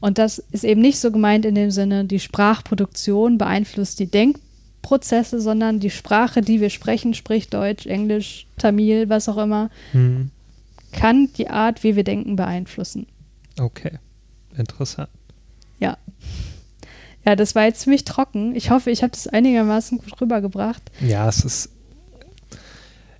Und 0.00 0.18
das 0.18 0.38
ist 0.38 0.64
eben 0.64 0.80
nicht 0.80 0.98
so 0.98 1.10
gemeint 1.10 1.44
in 1.44 1.54
dem 1.54 1.70
Sinne, 1.70 2.04
die 2.04 2.20
Sprachproduktion 2.20 3.38
beeinflusst 3.38 3.98
die 3.98 4.10
Denkprozesse, 4.10 5.40
sondern 5.40 5.80
die 5.80 5.90
Sprache, 5.90 6.42
die 6.42 6.60
wir 6.60 6.70
sprechen, 6.70 7.14
sprich 7.14 7.48
Deutsch, 7.48 7.86
Englisch, 7.86 8.46
Tamil, 8.58 9.08
was 9.08 9.28
auch 9.28 9.38
immer, 9.38 9.70
mhm. 9.92 10.30
kann 10.92 11.30
die 11.38 11.48
Art, 11.48 11.82
wie 11.82 11.96
wir 11.96 12.04
denken, 12.04 12.36
beeinflussen. 12.36 13.06
Okay, 13.58 13.98
interessant. 14.56 15.08
Ja. 15.78 15.96
Ja, 17.24 17.34
das 17.34 17.54
war 17.54 17.64
jetzt 17.64 17.80
ziemlich 17.80 18.04
trocken. 18.04 18.54
Ich 18.54 18.70
hoffe, 18.70 18.90
ich 18.90 19.02
habe 19.02 19.10
das 19.10 19.26
einigermaßen 19.26 19.98
gut 19.98 20.20
rübergebracht. 20.20 20.82
Ja, 21.00 21.28
es 21.28 21.44
ist 21.44 21.70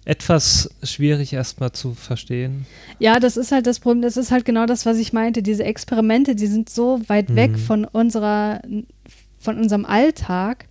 etwas 0.06 0.70
schwierig 0.84 1.32
erstmal 1.32 1.72
zu 1.72 1.92
verstehen. 1.92 2.64
Ja, 3.00 3.18
das 3.18 3.36
ist 3.36 3.50
halt 3.50 3.66
das 3.66 3.80
Problem. 3.80 4.02
Das 4.02 4.16
ist 4.16 4.30
halt 4.30 4.44
genau 4.44 4.64
das, 4.64 4.86
was 4.86 4.98
ich 4.98 5.12
meinte. 5.12 5.42
Diese 5.42 5.64
Experimente, 5.64 6.36
die 6.36 6.46
sind 6.46 6.70
so 6.70 7.00
weit 7.08 7.28
mhm. 7.28 7.36
weg 7.36 7.58
von 7.58 7.84
unserer, 7.84 8.62
von 9.38 9.58
unserem 9.58 9.84
Alltag, 9.84 10.68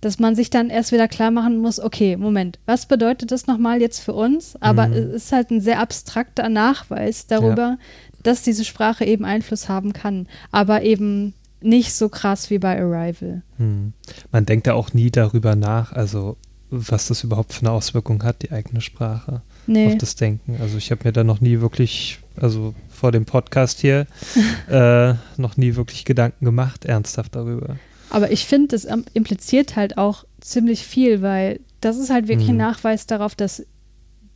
dass 0.00 0.18
man 0.18 0.34
sich 0.34 0.48
dann 0.48 0.70
erst 0.70 0.92
wieder 0.92 1.08
klar 1.08 1.30
machen 1.30 1.58
muss, 1.58 1.78
okay, 1.78 2.16
Moment, 2.16 2.58
was 2.64 2.86
bedeutet 2.86 3.30
das 3.32 3.46
nochmal 3.46 3.82
jetzt 3.82 4.00
für 4.00 4.14
uns? 4.14 4.56
Aber 4.60 4.88
mhm. 4.88 4.94
es 4.94 5.24
ist 5.24 5.32
halt 5.32 5.50
ein 5.50 5.60
sehr 5.60 5.78
abstrakter 5.78 6.48
Nachweis 6.48 7.26
darüber, 7.26 7.62
ja. 7.62 7.78
dass 8.22 8.42
diese 8.42 8.64
Sprache 8.64 9.04
eben 9.04 9.26
Einfluss 9.26 9.68
haben 9.68 9.92
kann. 9.92 10.26
Aber 10.52 10.82
eben 10.82 11.34
nicht 11.60 11.92
so 11.92 12.08
krass 12.08 12.48
wie 12.48 12.58
bei 12.58 12.80
Arrival. 12.80 13.42
Mhm. 13.58 13.92
Man 14.32 14.46
denkt 14.46 14.66
ja 14.66 14.72
auch 14.72 14.94
nie 14.94 15.10
darüber 15.10 15.54
nach, 15.54 15.92
also 15.92 16.38
was 16.70 17.08
das 17.08 17.24
überhaupt 17.24 17.52
für 17.52 17.62
eine 17.62 17.72
Auswirkung 17.72 18.22
hat, 18.22 18.42
die 18.42 18.52
eigene 18.52 18.80
Sprache 18.80 19.42
nee. 19.66 19.88
auf 19.88 19.98
das 19.98 20.14
Denken. 20.14 20.56
Also 20.60 20.78
ich 20.78 20.90
habe 20.90 21.02
mir 21.04 21.12
da 21.12 21.24
noch 21.24 21.40
nie 21.40 21.60
wirklich, 21.60 22.20
also 22.36 22.74
vor 22.88 23.12
dem 23.12 23.24
Podcast 23.24 23.80
hier, 23.80 24.06
äh, 24.68 25.14
noch 25.36 25.56
nie 25.56 25.74
wirklich 25.76 26.04
Gedanken 26.04 26.44
gemacht, 26.44 26.84
ernsthaft 26.84 27.34
darüber. 27.34 27.76
Aber 28.10 28.32
ich 28.32 28.46
finde, 28.46 28.68
das 28.68 28.86
impliziert 29.14 29.76
halt 29.76 29.98
auch 29.98 30.24
ziemlich 30.40 30.84
viel, 30.84 31.22
weil 31.22 31.60
das 31.80 31.96
ist 31.96 32.10
halt 32.10 32.28
wirklich 32.28 32.48
mhm. 32.48 32.54
ein 32.54 32.58
Nachweis 32.58 33.06
darauf, 33.06 33.34
dass 33.34 33.64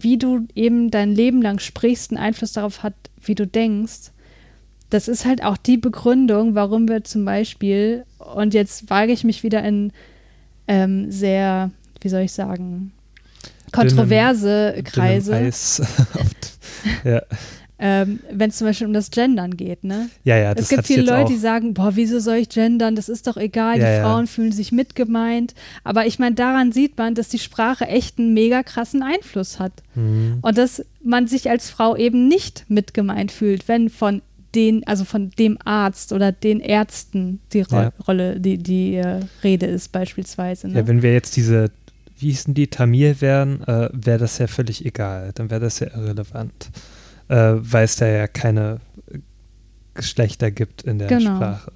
wie 0.00 0.18
du 0.18 0.46
eben 0.54 0.90
dein 0.90 1.12
Leben 1.12 1.40
lang 1.40 1.58
sprichst, 1.58 2.10
einen 2.10 2.22
Einfluss 2.22 2.52
darauf 2.52 2.82
hat, 2.82 2.94
wie 3.20 3.34
du 3.34 3.46
denkst. 3.46 4.12
Das 4.90 5.08
ist 5.08 5.24
halt 5.24 5.42
auch 5.42 5.56
die 5.56 5.78
Begründung, 5.78 6.54
warum 6.54 6.88
wir 6.88 7.04
zum 7.04 7.24
Beispiel, 7.24 8.04
und 8.18 8.54
jetzt 8.54 8.90
wage 8.90 9.12
ich 9.12 9.24
mich 9.24 9.42
wieder 9.42 9.64
in 9.64 9.92
ähm, 10.68 11.10
sehr 11.10 11.70
wie 12.04 12.08
soll 12.08 12.22
ich 12.22 12.32
sagen, 12.32 12.92
kontroverse 13.72 14.72
dünnem, 14.72 14.84
Kreise. 14.84 15.32
Dünnem 15.32 15.48
Eis 15.48 15.82
ja. 17.04 17.22
ähm, 17.78 18.20
Wenn 18.30 18.50
es 18.50 18.58
zum 18.58 18.66
Beispiel 18.66 18.86
um 18.86 18.92
das 18.92 19.10
Gendern 19.10 19.56
geht, 19.56 19.84
ne? 19.84 20.10
Ja, 20.22 20.36
ja, 20.36 20.54
das 20.54 20.64
Es 20.64 20.68
gibt 20.68 20.86
viele 20.86 21.02
Leute, 21.02 21.32
die 21.32 21.38
sagen, 21.38 21.74
boah, 21.74 21.92
wieso 21.94 22.20
soll 22.20 22.36
ich 22.36 22.50
gendern? 22.50 22.94
Das 22.94 23.08
ist 23.08 23.26
doch 23.26 23.36
egal, 23.36 23.80
ja, 23.80 23.96
die 23.96 24.02
Frauen 24.02 24.24
ja. 24.24 24.30
fühlen 24.30 24.52
sich 24.52 24.70
mitgemeint. 24.70 25.54
Aber 25.82 26.06
ich 26.06 26.18
meine, 26.18 26.34
daran 26.34 26.72
sieht 26.72 26.98
man, 26.98 27.14
dass 27.14 27.28
die 27.28 27.38
Sprache 27.38 27.86
echt 27.86 28.18
einen 28.18 28.34
mega 28.34 28.62
krassen 28.62 29.02
Einfluss 29.02 29.58
hat. 29.58 29.72
Mhm. 29.94 30.38
Und 30.42 30.58
dass 30.58 30.84
man 31.02 31.26
sich 31.26 31.50
als 31.50 31.70
Frau 31.70 31.96
eben 31.96 32.28
nicht 32.28 32.66
mitgemeint 32.68 33.32
fühlt, 33.32 33.66
wenn 33.66 33.88
von 33.88 34.22
den, 34.54 34.86
also 34.86 35.04
von 35.04 35.30
dem 35.30 35.58
Arzt 35.64 36.12
oder 36.12 36.32
den 36.32 36.60
Ärzten 36.60 37.40
die 37.52 37.62
Ro 37.62 37.76
ja. 37.76 37.92
Rolle, 38.06 38.40
die, 38.40 38.58
die 38.58 38.94
äh, 38.94 39.20
Rede 39.42 39.66
ist, 39.66 39.92
beispielsweise. 39.92 40.68
Ne? 40.68 40.74
Ja, 40.76 40.86
wenn 40.86 41.02
wir 41.02 41.12
jetzt 41.12 41.36
diese 41.36 41.70
wie 42.24 42.30
hießen 42.30 42.54
die, 42.54 42.68
Tamil 42.68 43.20
wären, 43.20 43.62
äh, 43.64 43.90
wäre 43.92 44.18
das 44.18 44.38
ja 44.38 44.46
völlig 44.46 44.84
egal. 44.86 45.32
Dann 45.34 45.50
wäre 45.50 45.60
das 45.60 45.78
ja 45.78 45.88
irrelevant. 45.88 46.70
Äh, 47.28 47.52
weil 47.56 47.84
es 47.84 47.96
da 47.96 48.06
ja 48.06 48.26
keine 48.26 48.80
Geschlechter 49.92 50.50
gibt 50.50 50.82
in 50.82 50.98
der 50.98 51.08
genau. 51.08 51.36
Sprache. 51.36 51.70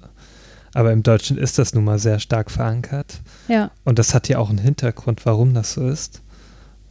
Aber 0.73 0.91
im 0.91 1.03
Deutschen 1.03 1.37
ist 1.37 1.59
das 1.59 1.75
nun 1.75 1.83
mal 1.83 1.99
sehr 1.99 2.19
stark 2.19 2.49
verankert. 2.49 3.21
Ja. 3.47 3.69
Und 3.83 3.99
das 3.99 4.15
hat 4.15 4.27
ja 4.27 4.39
auch 4.39 4.49
einen 4.49 4.57
Hintergrund, 4.57 5.23
warum 5.25 5.53
das 5.53 5.73
so 5.73 5.87
ist. 5.87 6.21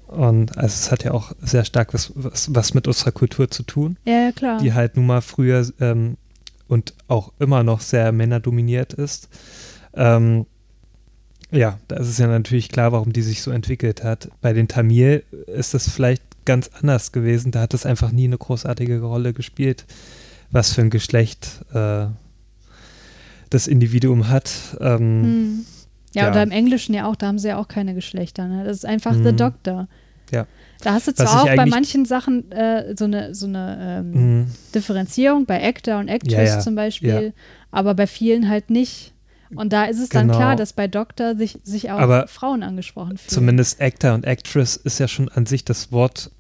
Und 0.07 0.57
also 0.57 0.75
es 0.75 0.93
hat 0.93 1.03
ja 1.03 1.11
auch 1.11 1.33
sehr 1.41 1.65
stark 1.65 1.93
was, 1.95 2.13
was, 2.15 2.55
was 2.55 2.75
mit 2.75 2.87
unserer 2.87 3.13
Kultur 3.13 3.51
zu 3.51 3.65
tun. 3.65 3.97
Ja, 4.05 4.27
ja 4.27 4.33
klar. 4.33 4.61
Die 4.61 4.73
halt 4.73 4.97
nun 4.97 5.07
mal 5.07 5.21
früher 5.21 5.67
ähm, 5.81 6.17
und 6.69 6.95
auch 7.09 7.33
immer 7.41 7.65
noch 7.65 7.81
sehr 7.81 8.13
männerdominiert 8.13 8.93
ist. 8.93 9.29
Ähm, 9.95 10.47
ja, 11.51 11.79
da 11.89 11.97
ist 11.97 12.09
es 12.09 12.19
ja 12.19 12.27
natürlich 12.27 12.69
klar, 12.69 12.93
warum 12.93 13.13
die 13.13 13.23
sich 13.23 13.43
so 13.43 13.51
entwickelt 13.51 14.05
hat. 14.05 14.29
Bei 14.41 14.53
den 14.53 14.69
Tamil 14.69 15.23
ist 15.47 15.75
das 15.75 15.89
vielleicht 15.89 16.23
ganz 16.45 16.71
anders 16.81 17.13
gewesen. 17.13 17.53
Da 17.53 17.61
hat 17.61 17.75
es 17.75 17.87
einfach 17.87 18.11
nie 18.13 18.25
eine 18.25 18.39
großartige 18.39 19.01
Rolle 19.01 19.33
gespielt, 19.33 19.87
was 20.51 20.73
für 20.73 20.83
ein 20.83 20.91
Geschlecht 20.91 21.65
äh, 21.73 22.07
das 23.51 23.67
Individuum 23.67 24.29
hat. 24.29 24.51
Ähm, 24.81 24.99
hm. 24.99 25.67
ja, 26.15 26.25
ja, 26.25 26.31
oder 26.31 26.43
im 26.43 26.51
Englischen 26.51 26.95
ja 26.95 27.07
auch, 27.07 27.17
da 27.17 27.29
haben 27.29 27.39
sie 27.39 27.49
ja 27.49 27.59
auch 27.59 27.69
keine 27.69 27.95
Geschlechter. 27.95 28.47
Ne? 28.47 28.65
Das 28.65 28.79
ist 28.79 28.87
einfach 28.87 29.13
hm. 29.13 29.25
The 29.25 29.33
Doctor. 29.33 29.89
Ja. 30.31 30.47
Da 30.83 30.93
hast 30.93 31.09
du 31.09 31.15
zwar 31.15 31.43
auch 31.43 31.57
bei 31.57 31.67
manchen 31.67 32.05
Sachen 32.05 32.53
äh, 32.53 32.95
so 32.97 33.07
eine, 33.07 33.35
so 33.35 33.47
eine 33.47 34.05
ähm, 34.05 34.15
hm. 34.15 34.47
Differenzierung, 34.75 35.47
bei 35.47 35.63
Actor 35.67 35.99
und 35.99 36.09
Actress 36.09 36.33
ja, 36.33 36.57
ja. 36.57 36.61
zum 36.61 36.75
Beispiel, 36.75 37.33
aber 37.71 37.95
bei 37.95 38.07
vielen 38.07 38.49
halt 38.49 38.71
nicht. 38.71 39.13
Und 39.55 39.73
da 39.73 39.85
ist 39.85 39.99
es 39.99 40.09
dann 40.09 40.27
Genau. 40.29 40.39
klar, 40.39 40.57
dass 40.57 40.73
bei 40.73 40.89
Doktor 40.89 41.37
sich, 41.37 41.59
sich 41.65 41.91
auch 41.91 41.99
Aber 41.99 42.27
Frauen 42.29 42.63
angesprochen 42.63 43.17
fühlen. 43.17 43.31
Zumindest 43.31 43.81
Actor 43.81 44.15
und 44.15 44.25
Actress 44.27 44.77
ist 44.77 44.99
ja 44.99 45.09
schon 45.09 45.29
an 45.29 45.47
sich 45.47 45.65
das 45.65 45.91
Wort 45.93 46.31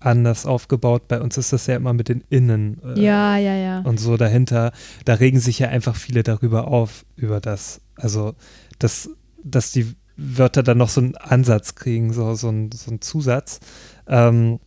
anders 0.00 0.44
aufgebaut. 0.46 1.08
Bei 1.08 1.20
uns 1.20 1.38
ist 1.38 1.52
das 1.52 1.66
ja 1.66 1.76
immer 1.76 1.92
mit 1.94 2.08
den 2.08 2.22
Innen 2.28 2.80
äh, 2.84 3.00
Ja, 3.00 3.36
ja, 3.38 3.54
ja. 3.54 3.80
und 3.80 3.98
so 3.98 4.16
dahinter. 4.16 4.72
Da 5.04 5.14
regen 5.14 5.40
sich 5.40 5.58
ja 5.58 5.68
einfach 5.68 5.96
viele 5.96 6.22
darüber 6.22 6.68
auf, 6.68 7.06
über 7.16 7.40
das. 7.40 7.80
Also, 7.96 8.34
dass, 8.78 9.08
dass 9.42 9.72
die 9.72 9.94
Wörter 10.16 10.62
dann 10.62 10.78
noch 10.78 10.90
so 10.90 11.00
einen 11.00 11.16
Ansatz 11.16 11.74
kriegen, 11.74 12.12
so, 12.12 12.34
so, 12.34 12.48
einen, 12.48 12.70
so 12.72 12.90
einen 12.90 13.00
Zusatz. 13.00 13.60
Ähm, 14.06 14.60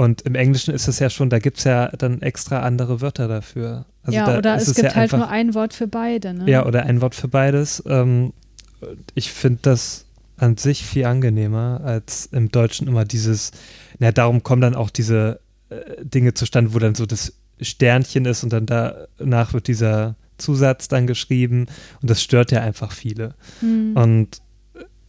und 0.00 0.22
im 0.22 0.34
Englischen 0.34 0.72
ist 0.72 0.88
es 0.88 0.98
ja 0.98 1.10
schon, 1.10 1.28
da 1.28 1.38
gibt 1.38 1.58
es 1.58 1.64
ja 1.64 1.88
dann 1.88 2.22
extra 2.22 2.60
andere 2.60 3.02
Wörter 3.02 3.28
dafür. 3.28 3.84
Also 4.02 4.16
ja, 4.16 4.24
da 4.24 4.38
oder 4.38 4.54
es 4.56 4.74
gibt 4.74 4.78
ja 4.78 4.84
halt 4.94 4.96
einfach, 4.96 5.18
nur 5.18 5.28
ein 5.28 5.52
Wort 5.52 5.74
für 5.74 5.88
beide. 5.88 6.32
Ne? 6.32 6.50
Ja, 6.50 6.64
oder 6.64 6.84
ein 6.84 7.02
Wort 7.02 7.14
für 7.14 7.28
beides. 7.28 7.82
Ähm, 7.86 8.32
ich 9.14 9.30
finde 9.30 9.58
das 9.60 10.06
an 10.38 10.56
sich 10.56 10.86
viel 10.86 11.04
angenehmer, 11.04 11.82
als 11.84 12.30
im 12.32 12.50
Deutschen 12.50 12.88
immer 12.88 13.04
dieses, 13.04 13.50
na, 13.98 14.10
darum 14.10 14.42
kommen 14.42 14.62
dann 14.62 14.74
auch 14.74 14.88
diese 14.88 15.38
äh, 15.68 16.02
Dinge 16.02 16.32
zustande, 16.32 16.72
wo 16.72 16.78
dann 16.78 16.94
so 16.94 17.04
das 17.04 17.34
Sternchen 17.60 18.24
ist 18.24 18.42
und 18.42 18.54
dann 18.54 18.64
danach 18.64 19.52
wird 19.52 19.68
dieser 19.68 20.16
Zusatz 20.38 20.88
dann 20.88 21.06
geschrieben 21.06 21.66
und 22.00 22.08
das 22.08 22.22
stört 22.22 22.52
ja 22.52 22.62
einfach 22.62 22.92
viele. 22.92 23.34
Hm. 23.60 23.94
Und 23.96 24.40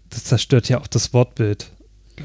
das 0.09 0.25
zerstört 0.25 0.67
ja 0.67 0.81
auch 0.81 0.87
das 0.87 1.13
Wortbild 1.13 1.71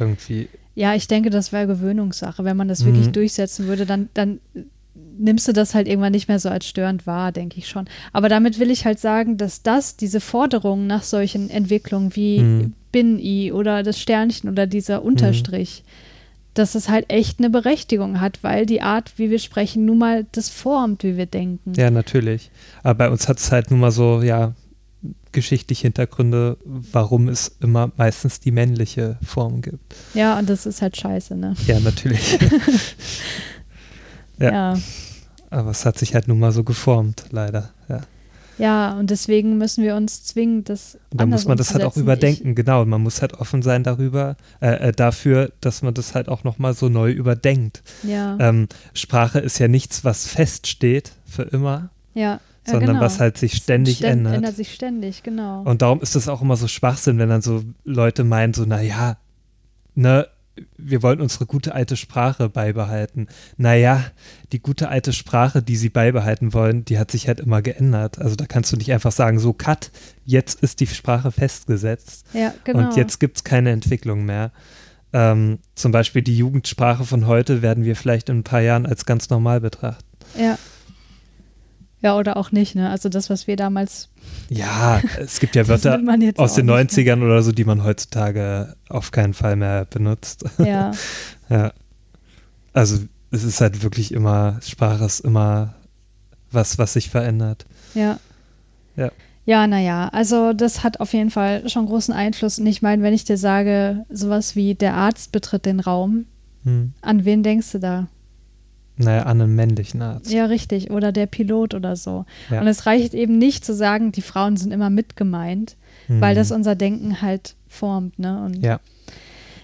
irgendwie. 0.01 0.49
Ja, 0.77 0.95
ich 0.95 1.09
denke, 1.09 1.31
das 1.31 1.51
wäre 1.53 1.67
Gewöhnungssache. 1.67 2.45
Wenn 2.45 2.57
man 2.57 2.69
das 2.69 2.85
wirklich 2.85 3.09
Mhm. 3.09 3.13
durchsetzen 3.13 3.67
würde, 3.67 3.85
dann, 3.87 4.09
dann 4.15 4.41
nimmst 5.19 5.49
du 5.49 5.53
das 5.53 5.75
halt 5.75 5.89
irgendwann 5.89 6.13
nicht 6.13 6.29
mehr 6.29 6.39
so 6.39 6.49
als 6.51 6.67
störend 6.67 7.07
wahr, 7.07 7.33
denke 7.33 7.59
ich 7.59 7.69
schon. 7.69 7.87
Aber 8.13 8.29
damit 8.29 8.59
will 8.61 8.71
ich 8.71 8.85
halt 8.85 9.01
sagen, 9.01 9.39
dass 9.39 9.63
das, 9.63 9.97
diese 9.97 10.21
Forderungen 10.21 10.87
nach 10.87 11.03
solchen 11.03 11.51
Entwicklungen 11.51 12.15
wie 12.15 12.41
Mhm. 12.41 12.73
Bin-I 12.93 13.53
oder 13.53 13.83
das 13.83 13.99
Sternchen 14.01 14.49
oder 14.51 14.67
dieser 14.67 15.03
Unterstrich, 15.03 15.83
dass 16.55 16.75
es 16.75 16.89
halt 16.89 17.07
echt 17.11 17.39
eine 17.39 17.51
Berechtigung 17.51 18.21
hat, 18.21 18.39
weil 18.43 18.65
die 18.67 18.81
Art, 18.81 19.13
wie 19.19 19.31
wir 19.31 19.39
sprechen, 19.39 19.85
nun 19.85 19.99
mal 19.99 20.27
das 20.33 20.49
formt, 20.51 21.03
wie 21.05 21.17
wir 21.17 21.27
denken. 21.27 21.73
Ja, 21.77 21.91
natürlich. 21.91 22.51
Aber 22.83 22.95
bei 22.95 23.11
uns 23.11 23.29
hat 23.29 23.39
es 23.39 23.51
halt 23.53 23.71
nun 23.71 23.81
mal 23.81 23.91
so, 23.91 24.23
ja, 24.23 24.53
geschichtliche 25.37 25.83
Hintergründe, 25.83 26.57
warum 26.65 27.29
es 27.29 27.53
immer 27.61 27.93
meistens 27.97 28.41
die 28.41 28.51
männliche 28.51 29.19
Form 29.23 29.61
gibt. 29.61 29.95
Ja, 30.15 30.39
und 30.39 30.49
das 30.49 30.65
ist 30.65 30.81
halt 30.83 30.97
scheiße, 30.97 31.37
ne? 31.37 31.55
Ja, 31.67 31.79
natürlich. 31.79 32.39
Ja. 34.39 34.53
ja. 34.53 34.79
Aber 35.49 35.71
es 35.71 35.87
hat 35.87 35.97
sich 35.97 36.15
halt 36.15 36.29
nun 36.29 36.39
mal 36.39 36.53
so 36.53 36.63
geformt, 36.63 37.25
leider. 37.31 37.71
Ja. 37.89 38.03
Ja, 38.59 38.99
und 38.99 39.09
deswegen 39.09 39.57
müssen 39.57 39.83
wir 39.83 39.97
uns 39.97 40.25
zwingen, 40.25 40.63
das 40.63 40.99
Und 41.11 41.23
dann 41.23 41.31
muss 41.31 41.47
man 41.47 41.57
das 41.57 41.73
halt 41.73 41.85
auch 41.85 41.97
überdenken, 41.97 42.55
genau. 42.55 42.83
Und 42.83 42.91
man 42.91 43.03
muss 43.03 43.23
halt 43.23 43.33
offen 43.33 43.63
sein 43.63 43.83
darüber, 43.83 44.37
äh, 44.61 44.89
äh, 44.89 44.93
dafür, 44.93 45.53
dass 45.63 45.81
man 45.81 45.95
das 45.95 46.15
halt 46.15 46.29
auch 46.29 46.45
nochmal 46.45 46.75
so 46.75 46.91
neu 46.91 47.11
überdenkt. 47.11 47.83
Ich, 48.03 48.11
ja, 48.11 48.37
Ähm, 48.39 48.69
Sprache 48.93 49.39
ist 49.39 49.59
ja 49.59 49.69
nichts, 49.69 50.05
was 50.05 50.27
feststeht 50.27 51.13
für 51.25 51.45
immer, 51.45 51.89
ja, 52.13 52.41
ja, 52.67 52.73
sondern 52.73 52.97
genau. 52.97 53.01
was 53.01 53.21
halt 53.21 53.39
sich 53.39 53.55
ständig 53.55 53.99
Ständ- 53.99 54.13
ändert. 54.13 54.35
ändert 54.35 54.57
sich 54.57 54.75
ständig, 54.75 55.23
genau. 55.23 55.63
Und 55.63 55.83
darum 55.83 56.01
ist 56.01 56.17
das 56.17 56.29
auch 56.29 56.43
immer 56.43 56.57
so 56.57 56.69
Schwachsinn, 56.69 57.19
wenn 57.19 57.29
dann 57.29 57.43
so 57.43 57.63
Leute 57.85 58.25
meinen, 58.25 58.55
so, 58.55 58.65
naja, 58.65 59.17
ne, 59.95 60.29
wir 60.79 61.03
wollen 61.03 61.21
unsere 61.21 61.47
gute 61.47 61.75
alte 61.75 61.97
Sprache 61.97 62.49
beibehalten. 62.49 63.29
Naja, 63.57 64.05
die 64.53 64.61
gute 64.61 64.89
alte 64.89 65.13
Sprache, 65.13 65.63
die 65.63 65.77
sie 65.77 65.91
beibehalten 65.91 66.55
wollen, 66.55 66.85
die 66.85 66.99
hat 66.99 67.11
sich 67.11 67.29
halt 67.29 67.41
immer 67.41 67.63
geändert. 67.63 68.19
Also 68.19 68.37
da 68.37 68.47
kannst 68.47 68.73
du 68.73 68.77
nicht 68.77 68.93
einfach 68.93 69.13
sagen, 69.13 69.39
so, 69.39 69.53
cut, 69.53 69.91
jetzt 70.25 70.61
ist 70.63 70.81
die 70.81 70.87
Sprache 70.87 71.31
festgesetzt 71.31 72.27
ja, 72.33 72.55
genau. 72.65 72.87
und 72.87 72.97
jetzt 72.97 73.21
gibt 73.21 73.37
es 73.37 73.45
keine 73.45 73.71
Entwicklung 73.71 74.25
mehr. 74.25 74.53
Ähm, 75.13 75.59
zum 75.75 75.93
Beispiel 75.93 76.23
die 76.23 76.37
Jugendsprache 76.37 77.05
von 77.05 77.27
heute 77.27 77.63
werden 77.63 77.85
wir 77.85 77.97
vielleicht 77.97 78.29
in 78.29 78.39
ein 78.39 78.45
paar 78.45 78.61
Jahren 78.61 78.87
als 78.87 79.07
ganz 79.07 79.31
normal 79.31 79.61
betrachten. 79.61 80.05
Ja. 80.39 80.59
Ja, 82.03 82.17
oder 82.17 82.37
auch 82.37 82.53
nicht, 82.53 82.75
ne? 82.75 82.91
Also 82.91 83.09
das, 83.09 83.31
was 83.31 83.47
wir 83.47 83.57
damals. 83.57 84.09
Ja, 84.51 85.01
es 85.19 85.41
gibt 85.41 85.57
ja 85.57 85.67
Wörter 85.69 85.99
aus 86.37 86.55
den 86.55 86.67
nicht 86.67 86.91
90ern 86.93 87.23
oder 87.25 87.43
so, 87.43 87.53
die 87.53 87.65
man 87.65 87.85
heutzutage 87.85 88.77
auf 88.89 89.11
keinen 89.13 89.35
Fall 89.35 89.57
mehr 89.57 89.85
benutzt. 89.87 90.45
Ja, 90.59 90.93
Ja. 91.49 91.73
Also 92.73 92.99
es 93.31 93.43
ist 93.45 93.61
halt 93.63 93.83
wirklich 93.83 94.13
immer, 94.13 94.59
Sprache 94.63 95.05
ist 95.05 95.21
immer 95.21 95.75
was, 96.51 96.79
was 96.79 96.93
sich 96.93 97.11
verändert. 97.11 97.67
ja. 97.95 98.19
Ja. 98.97 99.11
Ja, 99.49 99.67
naja, 99.69 100.09
also 100.09 100.53
das 100.53 100.83
hat 100.83 100.99
auf 100.99 101.13
jeden 101.13 101.31
Fall 101.31 101.69
schon 101.69 101.87
großen 101.87 102.13
Einfluss. 102.13 102.59
Und 102.59 102.67
ich 102.67 102.83
meine, 102.83 103.03
wenn 103.05 103.15
ich 103.15 103.23
dir 103.25 103.37
sage, 103.39 104.05
sowas 104.11 104.57
wie 104.57 104.75
der 104.75 104.95
Arzt 104.95 105.31
betritt 105.33 105.67
den 105.67 105.79
Raum, 105.81 106.27
Hm. 106.65 106.95
an 107.01 107.25
wen 107.25 107.45
denkst 107.45 107.71
du 107.73 107.79
da? 107.79 108.09
Naja, 108.99 109.25
an 109.25 109.41
einen 109.41 109.55
männlichen 109.55 110.01
Arzt. 110.03 110.31
Ja, 110.33 110.47
richtig. 110.47 110.91
Oder 110.91 111.13
der 111.13 111.27
Pilot 111.27 111.75
oder 111.75 111.97
so. 111.97 112.25
Ja. 112.51 112.61
Und 112.61 112.67
es 112.67 112.87
reicht 112.87 113.13
eben 113.15 113.37
nicht 113.39 113.65
zu 113.65 113.75
sagen, 113.75 114.13
die 114.13 114.23
Frauen 114.23 114.57
sind 114.57 114.73
immer 114.73 114.91
mit 114.91 115.17
gemeint, 115.17 115.77
Hm. 116.07 116.21
weil 116.21 116.35
das 116.35 116.51
unser 116.53 116.75
Denken 116.77 117.21
halt 117.21 117.55
formt, 117.69 118.19
ne? 118.19 118.45
Und 118.45 118.63
Ja. 118.65 118.81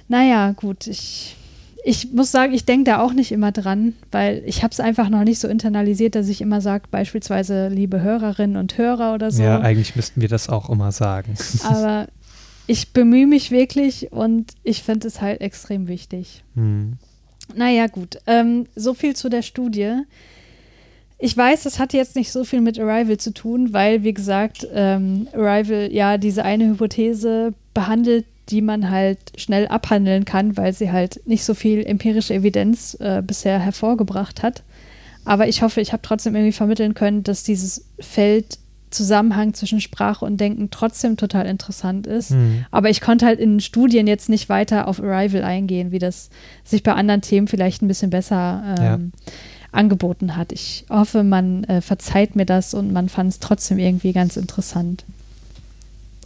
Naja, 0.08 0.52
gut, 0.52 0.86
ich, 0.86 1.36
ich 1.84 2.12
muss 2.12 2.30
sagen, 2.30 2.52
ich 2.52 2.64
denke 2.64 2.90
da 2.90 3.00
auch 3.00 3.12
nicht 3.12 3.32
immer 3.32 3.52
dran, 3.52 3.94
weil 4.10 4.42
ich 4.44 4.62
habe 4.62 4.72
es 4.72 4.80
einfach 4.80 5.08
noch 5.08 5.24
nicht 5.24 5.38
so 5.38 5.48
internalisiert, 5.48 6.14
dass 6.14 6.28
ich 6.28 6.40
immer 6.40 6.60
sage, 6.60 6.84
beispielsweise 6.90 7.68
liebe 7.68 8.02
Hörerinnen 8.02 8.56
und 8.56 8.76
Hörer 8.76 9.14
oder 9.14 9.30
so. 9.30 9.42
Ja, 9.42 9.60
eigentlich 9.60 9.96
müssten 9.96 10.20
wir 10.20 10.28
das 10.28 10.48
auch 10.48 10.68
immer 10.68 10.92
sagen. 10.92 11.34
Aber 11.64 12.08
ich 12.66 12.92
bemühe 12.92 13.26
mich 13.26 13.50
wirklich 13.50 14.12
und 14.12 14.52
ich 14.62 14.82
finde 14.82 15.08
es 15.08 15.20
halt 15.20 15.40
extrem 15.40 15.88
wichtig. 15.88 16.44
Hm. 16.54 16.98
Naja, 17.54 17.86
gut. 17.86 18.18
Ähm, 18.26 18.66
so 18.74 18.94
viel 18.94 19.14
zu 19.14 19.28
der 19.28 19.42
Studie. 19.42 20.02
Ich 21.18 21.36
weiß, 21.36 21.62
das 21.62 21.78
hat 21.78 21.92
jetzt 21.92 22.16
nicht 22.16 22.32
so 22.32 22.44
viel 22.44 22.60
mit 22.60 22.80
Arrival 22.80 23.16
zu 23.16 23.32
tun, 23.32 23.72
weil, 23.72 24.02
wie 24.02 24.14
gesagt, 24.14 24.66
ähm, 24.74 25.28
Arrival 25.32 25.92
ja 25.92 26.18
diese 26.18 26.44
eine 26.44 26.66
Hypothese 26.66 27.54
behandelt, 27.74 28.24
die 28.48 28.60
man 28.60 28.90
halt 28.90 29.18
schnell 29.36 29.68
abhandeln 29.68 30.24
kann, 30.24 30.56
weil 30.56 30.72
sie 30.72 30.90
halt 30.90 31.20
nicht 31.26 31.44
so 31.44 31.54
viel 31.54 31.86
empirische 31.86 32.34
Evidenz 32.34 32.96
äh, 33.00 33.22
bisher 33.24 33.60
hervorgebracht 33.60 34.42
hat. 34.42 34.62
Aber 35.24 35.46
ich 35.46 35.62
hoffe, 35.62 35.80
ich 35.80 35.92
habe 35.92 36.02
trotzdem 36.02 36.34
irgendwie 36.34 36.52
vermitteln 36.52 36.94
können, 36.94 37.22
dass 37.22 37.44
dieses 37.44 37.84
Feld 38.00 38.58
Zusammenhang 38.92 39.54
zwischen 39.54 39.80
Sprache 39.80 40.24
und 40.24 40.36
Denken 40.38 40.70
trotzdem 40.70 41.16
total 41.16 41.46
interessant 41.46 42.06
ist. 42.06 42.30
Hm. 42.30 42.64
Aber 42.70 42.90
ich 42.90 43.00
konnte 43.00 43.26
halt 43.26 43.40
in 43.40 43.60
Studien 43.60 44.06
jetzt 44.06 44.28
nicht 44.28 44.48
weiter 44.48 44.86
auf 44.88 45.00
Arrival 45.02 45.42
eingehen, 45.44 45.90
wie 45.90 45.98
das 45.98 46.30
sich 46.64 46.82
bei 46.82 46.92
anderen 46.94 47.20
Themen 47.22 47.48
vielleicht 47.48 47.82
ein 47.82 47.88
bisschen 47.88 48.10
besser 48.10 48.76
ähm, 48.78 49.12
angeboten 49.72 50.36
hat. 50.36 50.52
Ich 50.52 50.84
hoffe, 50.90 51.24
man 51.24 51.64
äh, 51.64 51.80
verzeiht 51.80 52.36
mir 52.36 52.46
das 52.46 52.74
und 52.74 52.92
man 52.92 53.08
fand 53.08 53.32
es 53.32 53.38
trotzdem 53.40 53.78
irgendwie 53.78 54.12
ganz 54.12 54.36
interessant. 54.36 55.04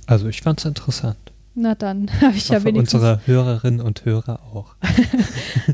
Also 0.06 0.28
ich 0.28 0.42
fand 0.42 0.58
es 0.60 0.64
interessant. 0.66 1.16
Na 1.54 1.74
dann 1.74 2.08
habe 2.20 2.32
ich 2.32 2.44
Ich 2.44 2.48
ja 2.48 2.56
hoffe, 2.56 2.66
wenigstens. 2.66 2.94
unsere 2.94 3.20
Hörerinnen 3.26 3.80
und 3.80 4.04
Hörer 4.04 4.40
auch. 4.52 4.74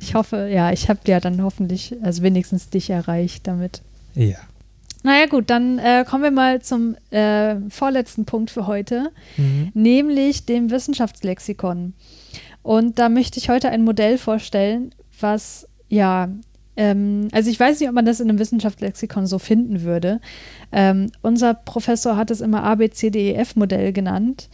Ich 0.01 0.15
hoffe, 0.15 0.49
ja, 0.51 0.73
ich 0.73 0.89
habe 0.89 1.01
ja 1.07 1.21
dann 1.21 1.43
hoffentlich, 1.43 1.95
also 2.03 2.23
wenigstens 2.23 2.71
dich 2.71 2.89
erreicht 2.89 3.47
damit. 3.47 3.83
Ja. 4.15 4.37
Naja, 5.03 5.27
gut, 5.27 5.51
dann 5.51 5.79
äh, 5.79 6.05
kommen 6.09 6.23
wir 6.23 6.31
mal 6.31 6.63
zum 6.63 6.97
äh, 7.11 7.57
vorletzten 7.69 8.25
Punkt 8.25 8.51
für 8.51 8.67
heute. 8.67 9.11
Mhm. 9.37 9.71
nämlich 9.75 10.47
dem 10.47 10.71
Wissenschaftslexikon. 10.71 11.95
Und 12.63 12.99
da 12.99 13.09
möchte 13.09 13.39
ich 13.39 13.49
heute 13.49 13.71
ein 13.71 13.83
Modell 13.85 14.19
vorstellen, 14.19 14.95
was 15.21 15.69
ja, 15.89 16.29
ähm, 16.77 17.29
also 17.33 17.51
ich 17.51 17.59
weiß 17.59 17.81
nicht, 17.81 17.89
ob 17.89 17.95
man 17.95 18.07
das 18.07 18.21
in 18.21 18.29
einem 18.29 18.39
Wissenschaftslexikon 18.39 19.27
so 19.27 19.39
finden 19.39 19.83
würde. 19.83 20.21
Ähm, 20.71 21.11
unser 21.21 21.55
Professor 21.55 22.17
hat 22.17 22.31
es 22.31 22.41
immer 22.41 22.63
ABCDEF-Modell 22.63 23.93
genannt. 23.93 24.49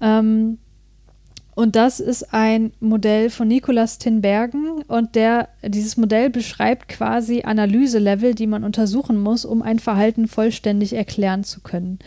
Ähm, 0.00 0.58
und 1.56 1.74
das 1.74 2.00
ist 2.00 2.34
ein 2.34 2.72
Modell 2.80 3.30
von 3.30 3.48
Nicolas 3.48 3.96
Tinbergen 3.96 4.82
und 4.88 5.14
der, 5.14 5.48
dieses 5.64 5.96
Modell 5.96 6.28
beschreibt 6.28 6.86
quasi 6.86 7.44
Analyselevel, 7.44 8.34
die 8.34 8.46
man 8.46 8.62
untersuchen 8.62 9.18
muss, 9.18 9.46
um 9.46 9.62
ein 9.62 9.78
Verhalten 9.78 10.28
vollständig 10.28 10.92
erklären 10.92 11.44
zu 11.44 11.60
können. 11.62 11.98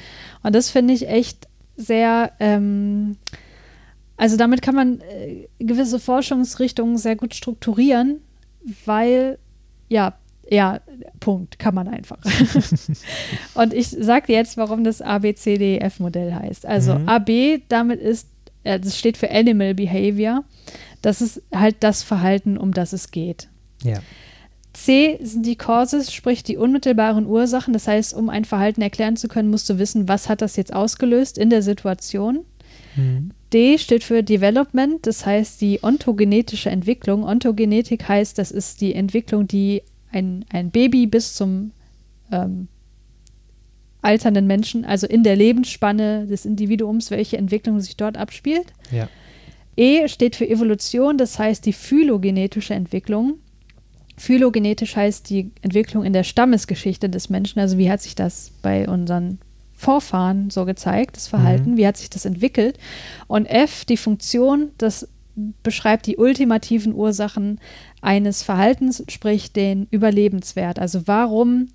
Und 0.44 0.54
das 0.54 0.70
finde 0.70 0.94
ich 0.94 1.10
echt 1.10 1.48
sehr, 1.76 2.32
ähm, 2.40 3.18
also 4.18 4.38
damit 4.38 4.62
kann 4.62 4.76
man 4.76 5.02
äh, 5.02 5.48
gewisse 5.58 6.00
Forschungsrichtungen 6.00 6.98
sehr 7.00 7.16
gut 7.16 7.34
strukturieren, 7.34 8.22
weil, 8.86 9.40
ja, 9.88 10.14
ja, 10.52 10.80
Punkt, 11.20 11.58
kann 11.58 11.74
man 11.74 11.88
einfach. 11.88 12.20
und 13.56 13.74
ich 13.74 13.90
sage 13.90 14.32
jetzt, 14.32 14.58
warum 14.58 14.84
das 14.84 15.02
ABCDEF-Modell 15.02 16.36
heißt. 16.36 16.66
Also 16.68 16.96
Mhm. 16.96 17.10
AB, 17.10 17.62
damit 17.68 18.00
ist, 18.00 18.28
das 18.64 18.98
steht 18.98 19.18
für 19.18 19.32
Animal 19.32 19.74
Behavior. 19.74 20.44
Das 21.02 21.22
ist 21.22 21.42
halt 21.54 21.78
das 21.80 22.04
Verhalten, 22.04 22.58
um 22.58 22.74
das 22.74 22.94
es 22.94 23.12
geht. 23.12 23.48
Ja. 23.84 24.00
C 24.74 25.18
sind 25.22 25.46
die 25.46 25.56
Causes, 25.56 26.14
sprich 26.14 26.44
die 26.44 26.58
unmittelbaren 26.58 27.26
Ursachen. 27.26 27.74
Das 27.74 27.88
heißt, 27.88 28.14
um 28.14 28.30
ein 28.30 28.46
Verhalten 28.46 28.82
erklären 28.82 29.18
zu 29.18 29.28
können, 29.28 29.50
musst 29.50 29.70
du 29.70 29.80
wissen, 29.80 30.08
was 30.08 30.30
hat 30.30 30.42
das 30.42 30.56
jetzt 30.56 30.74
ausgelöst 30.74 31.38
in 31.38 31.50
der 31.50 31.62
Situation. 31.62 32.46
Mhm. 32.96 33.32
D 33.52 33.78
steht 33.78 34.04
für 34.04 34.22
Development, 34.22 35.06
das 35.08 35.26
heißt 35.26 35.60
die 35.62 35.84
ontogenetische 35.84 36.70
Entwicklung. 36.70 37.24
Ontogenetik 37.24 38.08
heißt, 38.08 38.38
das 38.38 38.52
ist 38.52 38.82
die 38.82 38.94
Entwicklung, 38.94 39.48
die 39.48 39.82
ein, 40.12 40.46
ein 40.50 40.70
Baby 40.70 41.08
bis 41.08 41.34
zum 41.34 41.72
ähm, 42.32 42.68
alternden 44.02 44.48
Menschen, 44.48 44.86
also 44.86 45.08
in 45.08 45.24
der 45.24 45.36
Lebensspanne 45.36 46.26
des 46.28 46.46
Individuums, 46.46 47.12
welche 47.12 47.38
Entwicklung 47.38 47.80
sich 47.82 47.98
dort 47.98 48.18
abspielt. 48.18 48.68
Ja. 48.92 49.10
E 49.76 50.08
steht 50.08 50.36
für 50.36 50.48
Evolution, 50.48 51.18
das 51.18 51.40
heißt 51.40 51.66
die 51.66 51.74
phylogenetische 51.74 52.74
Entwicklung. 52.74 53.36
Phylogenetisch 54.18 54.96
heißt 54.96 55.30
die 55.30 55.52
Entwicklung 55.62 56.04
in 56.04 56.14
der 56.14 56.24
Stammesgeschichte 56.24 57.10
des 57.10 57.30
Menschen, 57.30 57.60
also 57.60 57.78
wie 57.78 57.90
hat 57.90 58.02
sich 58.02 58.16
das 58.16 58.52
bei 58.62 58.88
unseren 58.88 59.40
Vorfahren 59.74 60.50
so 60.50 60.66
gezeigt, 60.66 61.16
das 61.16 61.30
Verhalten, 61.30 61.72
mhm. 61.72 61.78
wie 61.78 61.88
hat 61.88 61.96
sich 61.96 62.10
das 62.10 62.26
entwickelt. 62.26 62.78
Und 63.28 63.46
F, 63.46 63.86
die 63.86 63.96
Funktion, 63.96 64.72
das 64.78 65.08
beschreibt 65.64 66.06
die 66.06 66.18
ultimativen 66.18 66.94
Ursachen 66.94 67.62
eines 68.02 68.44
Verhaltens, 68.44 69.04
sprich 69.08 69.54
den 69.54 69.88
Überlebenswert. 69.90 70.80
Also 70.80 71.08
warum, 71.08 71.70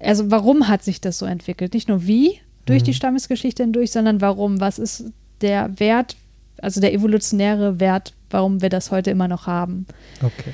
also 0.00 0.30
warum 0.30 0.68
hat 0.68 0.82
sich 0.82 1.00
das 1.00 1.18
so 1.18 1.26
entwickelt? 1.26 1.74
Nicht 1.74 1.88
nur 1.88 2.06
wie 2.06 2.40
durch 2.64 2.82
mhm. 2.82 2.86
die 2.86 2.94
Stammesgeschichte 2.94 3.62
hindurch, 3.62 3.92
sondern 3.92 4.20
warum? 4.20 4.60
Was 4.60 4.78
ist 4.78 5.12
der 5.40 5.78
Wert, 5.78 6.16
also 6.60 6.80
der 6.80 6.92
evolutionäre 6.92 7.80
Wert, 7.80 8.14
warum 8.30 8.62
wir 8.62 8.68
das 8.68 8.90
heute 8.90 9.10
immer 9.10 9.28
noch 9.28 9.46
haben? 9.46 9.86
Okay. 10.22 10.52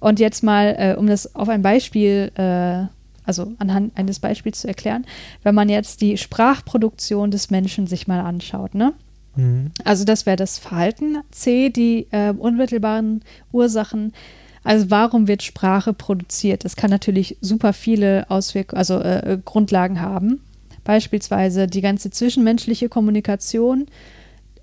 Und 0.00 0.20
jetzt 0.20 0.42
mal, 0.42 0.76
äh, 0.78 0.94
um 0.96 1.06
das 1.06 1.34
auf 1.34 1.48
ein 1.48 1.62
Beispiel 1.62 2.30
äh, 2.36 2.86
also 3.28 3.52
anhand 3.58 3.96
eines 3.96 4.20
Beispiels 4.20 4.60
zu 4.60 4.68
erklären, 4.68 5.04
wenn 5.42 5.54
man 5.54 5.68
jetzt 5.68 6.00
die 6.00 6.16
Sprachproduktion 6.16 7.30
des 7.30 7.50
Menschen 7.50 7.86
sich 7.86 8.08
mal 8.08 8.20
anschaut, 8.20 8.74
ne? 8.74 8.94
Mhm. 9.36 9.70
Also 9.84 10.04
das 10.04 10.24
wäre 10.24 10.36
das 10.36 10.58
Verhalten. 10.58 11.18
C, 11.30 11.68
die 11.68 12.08
äh, 12.10 12.30
unmittelbaren 12.30 13.22
Ursachen. 13.52 14.14
Also 14.68 14.90
warum 14.90 15.28
wird 15.28 15.42
Sprache 15.42 15.94
produziert? 15.94 16.62
Das 16.62 16.76
kann 16.76 16.90
natürlich 16.90 17.38
super 17.40 17.72
viele 17.72 18.26
Auswirkungen, 18.28 18.76
also 18.76 19.00
äh, 19.00 19.32
äh, 19.32 19.38
Grundlagen 19.42 20.02
haben. 20.02 20.42
Beispielsweise 20.84 21.68
die 21.68 21.80
ganze 21.80 22.10
zwischenmenschliche 22.10 22.90
Kommunikation. 22.90 23.86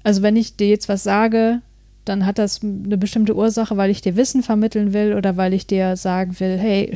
Also 0.04 0.22
wenn 0.22 0.36
ich 0.36 0.58
dir 0.58 0.70
jetzt 0.70 0.90
was 0.90 1.02
sage, 1.02 1.62
dann 2.06 2.28
hat 2.28 2.38
das 2.38 2.62
eine 2.62 3.00
bestimmte 3.00 3.36
Ursache, 3.36 3.78
weil 3.78 3.90
ich 3.90 4.02
dir 4.02 4.16
Wissen 4.16 4.44
vermitteln 4.44 4.94
will 4.94 5.16
oder 5.16 5.38
weil 5.38 5.56
ich 5.56 5.66
dir 5.66 5.98
sagen 5.98 6.40
will, 6.40 6.60
hey, 6.60 6.94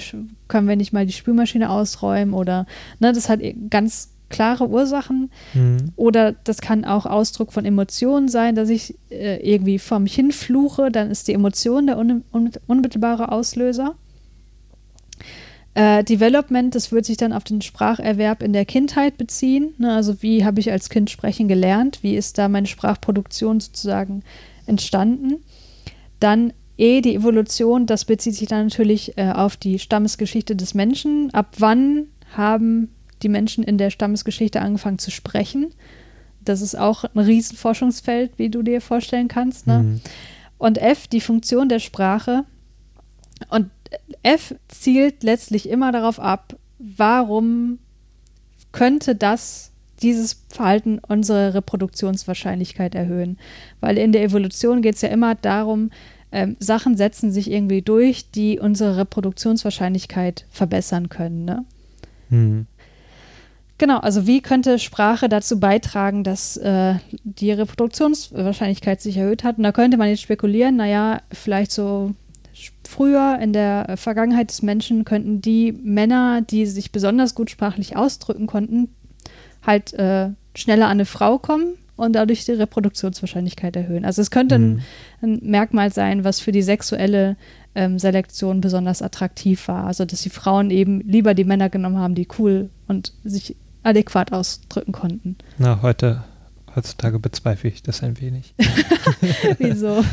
können 0.47 0.67
wir 0.67 0.75
nicht 0.75 0.93
mal 0.93 1.07
die 1.07 1.13
Spülmaschine 1.13 1.71
ausräumen 1.71 2.35
oder, 2.35 2.67
ne, 2.99 3.11
das 3.11 3.27
hat 3.27 3.39
ganz 3.71 4.09
klare 4.29 4.67
Ursachen. 4.67 5.31
Mhm. 5.53 5.91
Oder 5.95 6.33
das 6.43 6.61
kann 6.61 6.85
auch 6.85 7.05
Ausdruck 7.05 7.53
von 7.53 7.65
Emotionen 7.65 8.29
sein, 8.29 8.55
dass 8.55 8.69
ich 8.69 8.95
äh, 9.09 9.37
irgendwie 9.37 9.79
vor 9.79 9.99
mich 9.99 10.15
hinfluche, 10.15 10.91
dann 10.91 11.11
ist 11.11 11.27
die 11.27 11.33
Emotion 11.33 11.87
der 11.87 11.97
un 11.97 12.23
un 12.31 12.51
unmittelbare 12.67 13.31
Auslöser. 13.31 13.95
Äh, 15.75 16.03
Development, 16.03 16.73
das 16.73 16.91
wird 16.91 17.05
sich 17.05 17.17
dann 17.17 17.33
auf 17.33 17.43
den 17.43 17.61
Spracherwerb 17.61 18.41
in 18.41 18.53
der 18.53 18.65
Kindheit 18.65 19.17
beziehen. 19.17 19.73
Ne? 19.77 19.93
Also 19.93 20.21
wie 20.21 20.43
habe 20.43 20.59
ich 20.59 20.71
als 20.71 20.89
Kind 20.89 21.09
sprechen 21.09 21.47
gelernt? 21.47 21.99
Wie 22.01 22.15
ist 22.15 22.37
da 22.37 22.47
meine 22.47 22.67
Sprachproduktion 22.67 23.59
sozusagen 23.59 24.23
entstanden. 24.69 25.43
Dann 26.21 26.53
E, 26.77 27.01
die 27.01 27.15
Evolution, 27.15 27.87
das 27.87 28.05
bezieht 28.05 28.35
sich 28.35 28.47
dann 28.47 28.67
natürlich 28.67 29.17
äh, 29.17 29.31
auf 29.31 29.57
die 29.57 29.79
Stammesgeschichte 29.79 30.55
des 30.55 30.73
Menschen. 30.73 31.29
Ab 31.33 31.55
wann 31.57 32.05
haben 32.37 32.89
die 33.23 33.29
Menschen 33.29 33.63
in 33.63 33.77
der 33.77 33.89
Stammesgeschichte 33.89 34.61
angefangen 34.61 34.99
zu 34.99 35.11
sprechen? 35.11 35.73
Das 36.43 36.61
ist 36.61 36.77
auch 36.77 37.03
ein 37.03 37.19
Riesenforschungsfeld, 37.19 38.31
wie 38.37 38.49
du 38.49 38.61
dir 38.61 38.81
vorstellen 38.81 39.27
kannst. 39.27 39.67
Ne? 39.67 39.79
Mhm. 39.79 40.01
Und 40.57 40.77
F, 40.77 41.07
die 41.07 41.21
Funktion 41.21 41.69
der 41.69 41.79
Sprache. 41.79 42.45
Und 43.49 43.69
F 44.23 44.55
zielt 44.67 45.23
letztlich 45.23 45.69
immer 45.69 45.91
darauf 45.91 46.19
ab, 46.19 46.55
warum 46.77 47.79
könnte 48.71 49.15
das 49.15 49.71
dieses 50.01 50.45
Verhalten 50.49 50.99
unsere 51.07 51.53
Reproduktionswahrscheinlichkeit 51.53 52.95
erhöhen. 52.95 53.37
Weil 53.79 53.97
in 53.97 54.11
der 54.11 54.23
Evolution 54.23 54.81
geht 54.81 54.95
es 54.95 55.01
ja 55.01 55.09
immer 55.09 55.35
darum, 55.35 55.91
ähm, 56.31 56.55
Sachen 56.59 56.95
setzen 56.95 57.31
sich 57.31 57.51
irgendwie 57.51 57.81
durch, 57.81 58.31
die 58.31 58.59
unsere 58.59 58.97
Reproduktionswahrscheinlichkeit 58.97 60.45
verbessern 60.51 61.09
können. 61.09 61.45
Ne? 61.45 61.65
Mhm. 62.29 62.67
Genau, 63.79 63.99
also 63.99 64.27
wie 64.27 64.41
könnte 64.41 64.77
Sprache 64.77 65.29
dazu 65.29 65.57
beitragen, 65.57 66.25
dass 66.25 66.57
äh, 66.57 66.95
die 67.23 67.51
Reproduktionswahrscheinlichkeit 67.53 69.01
sich 69.01 69.15
erhöht 69.15 69.45
hat? 69.45 69.57
Und 69.57 69.63
da 69.63 69.71
könnte 69.71 69.95
man 69.95 70.09
jetzt 70.09 70.21
spekulieren, 70.21 70.75
naja, 70.75 71.21
vielleicht 71.31 71.71
so 71.71 72.13
früher 72.85 73.39
in 73.41 73.53
der 73.53 73.95
Vergangenheit 73.95 74.49
des 74.49 74.63
Menschen 74.63 75.05
könnten 75.05 75.41
die 75.41 75.71
Männer, 75.71 76.41
die 76.41 76.65
sich 76.65 76.91
besonders 76.91 77.35
gut 77.35 77.49
sprachlich 77.49 77.95
ausdrücken 77.95 78.47
konnten, 78.47 78.89
halt 79.65 79.93
äh, 79.93 80.31
schneller 80.55 80.87
an 80.87 80.91
eine 80.91 81.05
Frau 81.05 81.37
kommen 81.37 81.75
und 81.95 82.13
dadurch 82.13 82.43
die 82.43 82.51
Reproduktionswahrscheinlichkeit 82.51 83.77
erhöhen. 83.77 84.03
Also 84.03 84.21
es 84.21 84.29
könnte 84.29 84.59
mhm. 84.59 84.81
ein, 85.21 85.35
ein, 85.35 85.39
Merkmal 85.49 85.93
sein, 85.93 86.25
was 86.25 86.41
für 86.41 86.51
die 86.51 86.63
sexuelle 86.63 87.37
ähm, 87.75 87.97
Selektion 87.97 88.59
besonders 88.59 89.01
attraktiv 89.01 89.69
war. 89.69 89.85
Also 89.85 90.03
dass 90.03 90.21
die 90.21 90.29
Frauen 90.29 90.69
eben 90.69 90.99
lieber 90.99 91.33
die 91.33 91.45
Männer 91.45 91.69
genommen 91.69 91.97
haben, 91.97 92.15
die 92.15 92.27
cool 92.37 92.69
und 92.89 93.13
sich 93.23 93.55
adäquat 93.83 94.31
ausdrücken 94.31 94.91
konnten. 94.91 95.37
Na, 95.57 95.81
heute, 95.81 96.23
heutzutage 96.75 97.19
bezweifle 97.19 97.69
ich 97.69 97.83
das 97.83 98.03
ein 98.03 98.19
wenig. 98.19 98.53
Wieso? 99.57 100.03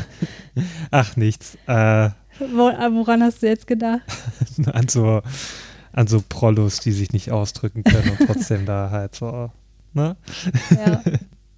Ach, 0.91 1.15
nichts. 1.15 1.57
Äh, 1.67 2.05
äh, 2.07 2.11
woran 2.39 3.23
hast 3.23 3.41
du 3.41 3.47
jetzt 3.47 3.67
gedacht? 3.67 4.01
An 4.73 4.87
so 4.87 5.21
an 5.97 6.05
so 6.05 6.21
Prollos, 6.27 6.79
die 6.79 6.91
sich 6.91 7.11
nicht 7.11 7.31
ausdrücken 7.31 7.83
können 7.83 8.11
und 8.11 8.27
trotzdem 8.27 8.67
da 8.67 8.91
halt 8.91 9.15
so, 9.15 9.49
ne? 9.93 10.15
Ja, 10.69 11.01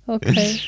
okay. 0.07 0.61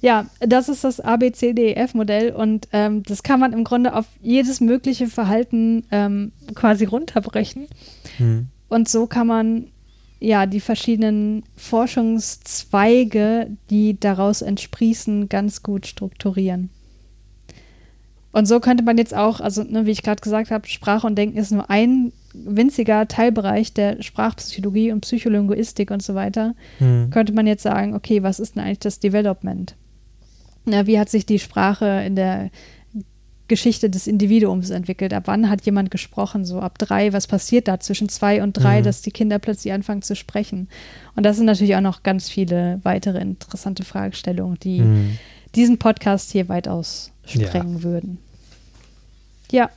Ja, 0.00 0.26
das 0.40 0.68
ist 0.68 0.82
das 0.82 1.00
ABCDEF-Modell 1.00 2.32
und 2.32 2.68
ähm, 2.72 3.04
das 3.04 3.22
kann 3.22 3.38
man 3.38 3.52
im 3.52 3.62
Grunde 3.62 3.94
auf 3.94 4.06
jedes 4.20 4.60
mögliche 4.60 5.06
Verhalten 5.06 5.84
ähm, 5.92 6.32
quasi 6.54 6.84
runterbrechen. 6.84 7.68
Hm. 8.16 8.48
Und 8.68 8.88
so 8.88 9.06
kann 9.06 9.28
man 9.28 9.66
ja 10.20 10.46
die 10.46 10.60
verschiedenen 10.60 11.44
Forschungszweige, 11.56 13.50
die 13.70 13.98
daraus 13.98 14.42
entsprießen, 14.42 15.28
ganz 15.28 15.62
gut 15.62 15.86
strukturieren. 15.86 16.70
Und 18.32 18.46
so 18.46 18.60
könnte 18.60 18.84
man 18.84 18.98
jetzt 18.98 19.14
auch, 19.14 19.40
also 19.40 19.62
ne, 19.62 19.86
wie 19.86 19.90
ich 19.90 20.02
gerade 20.02 20.20
gesagt 20.20 20.50
habe, 20.50 20.68
Sprache 20.68 21.06
und 21.06 21.16
Denken 21.16 21.38
ist 21.38 21.50
nur 21.50 21.70
ein 21.70 22.12
winziger 22.34 23.08
Teilbereich 23.08 23.72
der 23.72 24.02
Sprachpsychologie 24.02 24.92
und 24.92 25.00
Psycholinguistik 25.00 25.90
und 25.90 26.02
so 26.02 26.14
weiter, 26.14 26.54
hm. 26.78 27.10
könnte 27.10 27.32
man 27.32 27.46
jetzt 27.46 27.62
sagen, 27.62 27.94
okay, 27.94 28.22
was 28.22 28.38
ist 28.38 28.54
denn 28.54 28.62
eigentlich 28.62 28.80
das 28.80 29.00
Development? 29.00 29.74
Na, 30.66 30.86
wie 30.86 30.98
hat 30.98 31.08
sich 31.08 31.24
die 31.24 31.38
Sprache 31.38 32.02
in 32.06 32.14
der 32.14 32.50
Geschichte 33.48 33.90
des 33.90 34.06
Individuums 34.06 34.70
entwickelt? 34.70 35.12
Ab 35.12 35.24
wann 35.26 35.50
hat 35.50 35.64
jemand 35.64 35.90
gesprochen? 35.90 36.44
So 36.44 36.60
ab 36.60 36.78
drei, 36.78 37.12
was 37.12 37.26
passiert 37.26 37.68
da 37.68 37.80
zwischen 37.80 38.08
zwei 38.08 38.42
und 38.42 38.52
drei, 38.52 38.80
mhm. 38.80 38.84
dass 38.84 39.02
die 39.02 39.10
Kinder 39.10 39.38
plötzlich 39.38 39.72
anfangen 39.72 40.02
zu 40.02 40.14
sprechen? 40.14 40.68
Und 41.16 41.24
das 41.24 41.36
sind 41.36 41.46
natürlich 41.46 41.74
auch 41.76 41.80
noch 41.80 42.02
ganz 42.02 42.28
viele 42.28 42.80
weitere 42.82 43.18
interessante 43.18 43.84
Fragestellungen, 43.84 44.58
die 44.60 44.80
mhm. 44.80 45.18
diesen 45.54 45.78
Podcast 45.78 46.30
hier 46.30 46.48
weitaus 46.48 47.12
sprengen 47.24 47.78
ja. 47.78 47.82
würden. 47.82 48.18
Ja, 49.50 49.70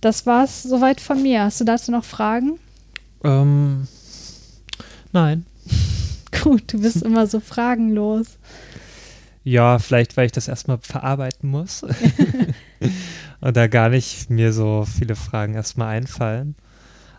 das 0.00 0.26
war's 0.26 0.62
soweit 0.62 1.00
von 1.00 1.22
mir. 1.22 1.44
Hast 1.44 1.60
du 1.60 1.64
dazu 1.64 1.90
noch 1.90 2.04
Fragen? 2.04 2.58
Ähm, 3.24 3.86
nein. 5.12 5.46
Gut, 6.42 6.72
du 6.72 6.80
bist 6.80 7.02
immer 7.02 7.26
so 7.26 7.40
fragenlos. 7.40 8.38
Ja, 9.44 9.78
vielleicht, 9.78 10.16
weil 10.16 10.26
ich 10.26 10.32
das 10.32 10.48
erstmal 10.48 10.78
verarbeiten 10.78 11.48
muss. 11.48 11.84
und 13.40 13.56
da 13.56 13.66
gar 13.66 13.88
nicht 13.88 14.30
mir 14.30 14.52
so 14.52 14.84
viele 14.84 15.16
Fragen 15.16 15.54
erstmal 15.54 15.88
einfallen. 15.88 16.54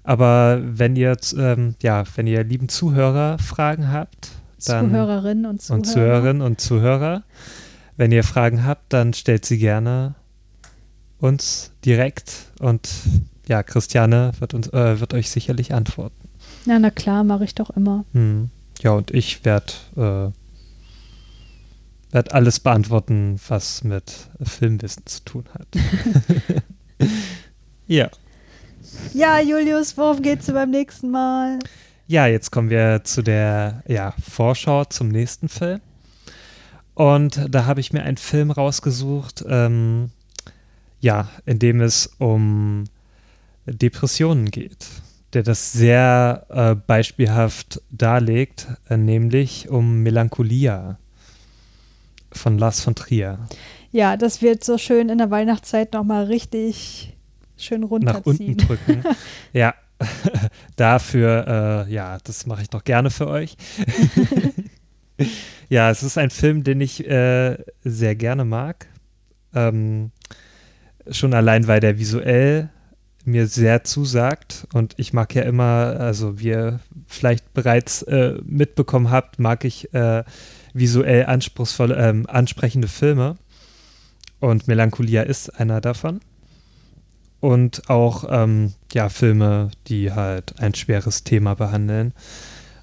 Aber 0.03 0.59
wenn 0.63 0.95
ihr, 0.95 1.15
ähm, 1.37 1.75
ja, 1.81 2.03
wenn 2.15 2.27
ihr 2.27 2.43
lieben 2.43 2.69
Zuhörer 2.69 3.37
Fragen 3.37 3.91
habt, 3.91 4.29
dann 4.65 4.89
Zuhörerinnen 4.89 5.45
und 5.45 5.61
Zuhörer. 5.61 5.77
Und 5.77 5.85
Zuhörerinnen 5.85 6.41
und 6.41 6.61
Zuhörer, 6.61 7.23
wenn 7.97 8.11
ihr 8.11 8.23
Fragen 8.23 8.65
habt, 8.65 8.93
dann 8.93 9.13
stellt 9.13 9.45
sie 9.45 9.57
gerne 9.57 10.15
uns 11.19 11.71
direkt 11.85 12.51
und 12.59 12.89
ja, 13.47 13.63
Christiane 13.63 14.31
wird, 14.39 14.53
uns, 14.53 14.67
äh, 14.69 14.99
wird 14.99 15.13
euch 15.13 15.29
sicherlich 15.29 15.73
antworten. 15.73 16.29
Ja, 16.65 16.79
na 16.79 16.89
klar, 16.89 17.23
mache 17.23 17.43
ich 17.43 17.55
doch 17.55 17.69
immer. 17.71 18.05
Hm. 18.13 18.49
Ja, 18.81 18.91
und 18.91 19.11
ich 19.11 19.45
werde 19.45 20.33
äh, 22.11 22.13
werd 22.13 22.33
alles 22.33 22.59
beantworten, 22.59 23.39
was 23.47 23.83
mit 23.83 24.29
Filmwissen 24.41 25.05
zu 25.05 25.23
tun 25.23 25.45
hat. 25.53 25.67
ja. 27.87 28.09
Ja, 29.13 29.39
Julius, 29.39 29.97
worum 29.97 30.21
geht's 30.21 30.47
beim 30.47 30.69
nächsten 30.69 31.11
Mal? 31.11 31.59
Ja, 32.07 32.27
jetzt 32.27 32.51
kommen 32.51 32.69
wir 32.69 33.03
zu 33.03 33.21
der 33.21 33.83
ja, 33.87 34.13
Vorschau 34.21 34.85
zum 34.85 35.07
nächsten 35.07 35.47
Film. 35.47 35.79
Und 36.93 37.47
da 37.49 37.65
habe 37.65 37.79
ich 37.79 37.93
mir 37.93 38.03
einen 38.03 38.17
Film 38.17 38.51
rausgesucht, 38.51 39.45
ähm, 39.47 40.11
ja, 40.99 41.29
in 41.45 41.57
dem 41.57 41.79
es 41.79 42.07
um 42.19 42.83
Depressionen 43.65 44.51
geht, 44.51 44.87
der 45.33 45.43
das 45.43 45.71
sehr 45.71 46.45
äh, 46.49 46.75
beispielhaft 46.75 47.81
darlegt, 47.91 48.67
äh, 48.89 48.97
nämlich 48.97 49.69
um 49.69 50.03
Melancholia 50.03 50.97
von 52.33 52.57
Lars 52.57 52.81
von 52.81 52.95
Trier. 52.95 53.39
Ja, 53.91 54.17
das 54.17 54.41
wird 54.41 54.63
so 54.63 54.77
schön 54.77 55.09
in 55.09 55.17
der 55.17 55.31
Weihnachtszeit 55.31 55.93
nochmal 55.93 56.25
richtig 56.25 57.17
schön 57.57 57.83
runterziehen. 57.83 58.15
Nach 58.15 58.25
unten 58.25 58.57
drücken. 58.57 59.03
ja, 59.53 59.73
dafür, 60.75 61.85
äh, 61.87 61.93
ja, 61.93 62.17
das 62.23 62.45
mache 62.45 62.61
ich 62.61 62.71
noch 62.71 62.83
gerne 62.83 63.09
für 63.09 63.27
euch. 63.27 63.55
ja, 65.69 65.89
es 65.89 66.03
ist 66.03 66.17
ein 66.17 66.29
Film, 66.29 66.63
den 66.63 66.81
ich 66.81 67.07
äh, 67.07 67.57
sehr 67.83 68.15
gerne 68.15 68.45
mag. 68.45 68.87
Ähm, 69.53 70.11
schon 71.09 71.33
allein, 71.33 71.67
weil 71.67 71.79
der 71.79 71.99
visuell 71.99 72.69
mir 73.25 73.47
sehr 73.47 73.83
zusagt 73.83 74.67
und 74.73 74.93
ich 74.97 75.13
mag 75.13 75.35
ja 75.35 75.43
immer, 75.43 75.95
also 75.99 76.39
wie 76.39 76.47
ihr 76.47 76.79
vielleicht 77.05 77.53
bereits 77.53 78.01
äh, 78.03 78.35
mitbekommen 78.43 79.11
habt, 79.11 79.37
mag 79.37 79.63
ich 79.63 79.93
äh, 79.93 80.23
visuell 80.73 81.25
anspruchsvolle, 81.25 81.95
ähm, 81.95 82.25
ansprechende 82.27 82.87
Filme. 82.87 83.37
Und 84.39 84.67
Melancholia 84.67 85.23
ist 85.23 85.49
einer 85.59 85.81
davon. 85.81 86.19
Und 87.39 87.89
auch 87.89 88.25
ähm, 88.29 88.73
ja 88.93 89.09
Filme, 89.09 89.71
die 89.87 90.11
halt 90.11 90.59
ein 90.59 90.73
schweres 90.73 91.23
Thema 91.23 91.55
behandeln. 91.55 92.13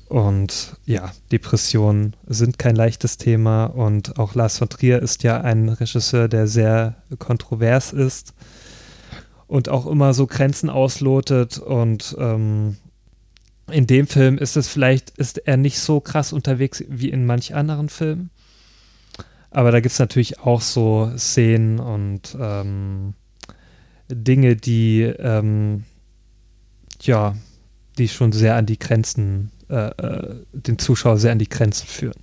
Und 0.09 0.77
ja, 0.87 1.13
Depressionen 1.31 2.17
sind 2.27 2.59
kein 2.59 2.75
leichtes 2.75 3.19
Thema. 3.19 3.67
Und 3.67 4.19
auch 4.19 4.35
Lars 4.35 4.59
von 4.59 4.69
Trier 4.69 5.03
ist 5.03 5.23
ja 5.23 5.41
ein 5.41 5.69
Regisseur, 5.69 6.29
der 6.29 6.47
sehr 6.47 6.97
kontrovers 7.19 7.93
ist 7.93 8.35
und 9.49 9.69
auch 9.69 9.87
immer 9.87 10.15
so 10.15 10.27
Grenzen 10.27 10.71
auslotet 10.71 11.59
und 11.59 12.15
ähm, 12.21 12.77
in 13.71 13.87
dem 13.87 14.07
Film 14.07 14.39
ist 14.39 14.57
es 14.57 14.69
vielleicht, 14.69 15.11
ist 15.19 15.39
er 15.39 15.57
nicht 15.57 15.79
so 15.79 16.01
krass 16.01 16.33
unterwegs 16.33 16.85
wie 16.89 17.11
in 17.11 17.27
manch 17.27 17.55
anderen 17.55 17.89
Filmen. 17.89 18.31
Aber 19.51 19.71
da 19.71 19.81
gibt 19.81 19.93
es 19.93 19.99
natürlich 19.99 20.41
auch 20.41 20.61
so 20.61 21.11
Szenen 21.17 21.79
und 21.79 22.37
ähm, 22.39 23.15
Dinge, 24.11 24.57
die 24.57 25.03
ähm, 25.03 25.85
ja, 27.01 27.37
die 27.97 28.09
schon 28.09 28.33
sehr 28.33 28.57
an 28.57 28.67
die 28.67 28.79
Grenzen 28.79 29.51
äh, 29.69 29.89
äh, 29.89 30.45
den 30.53 30.79
Zuschauer 30.79 31.19
sehr 31.19 31.33
an 31.33 31.39
die 31.39 31.49
Grenzen 31.49 31.87
führen. 31.87 32.21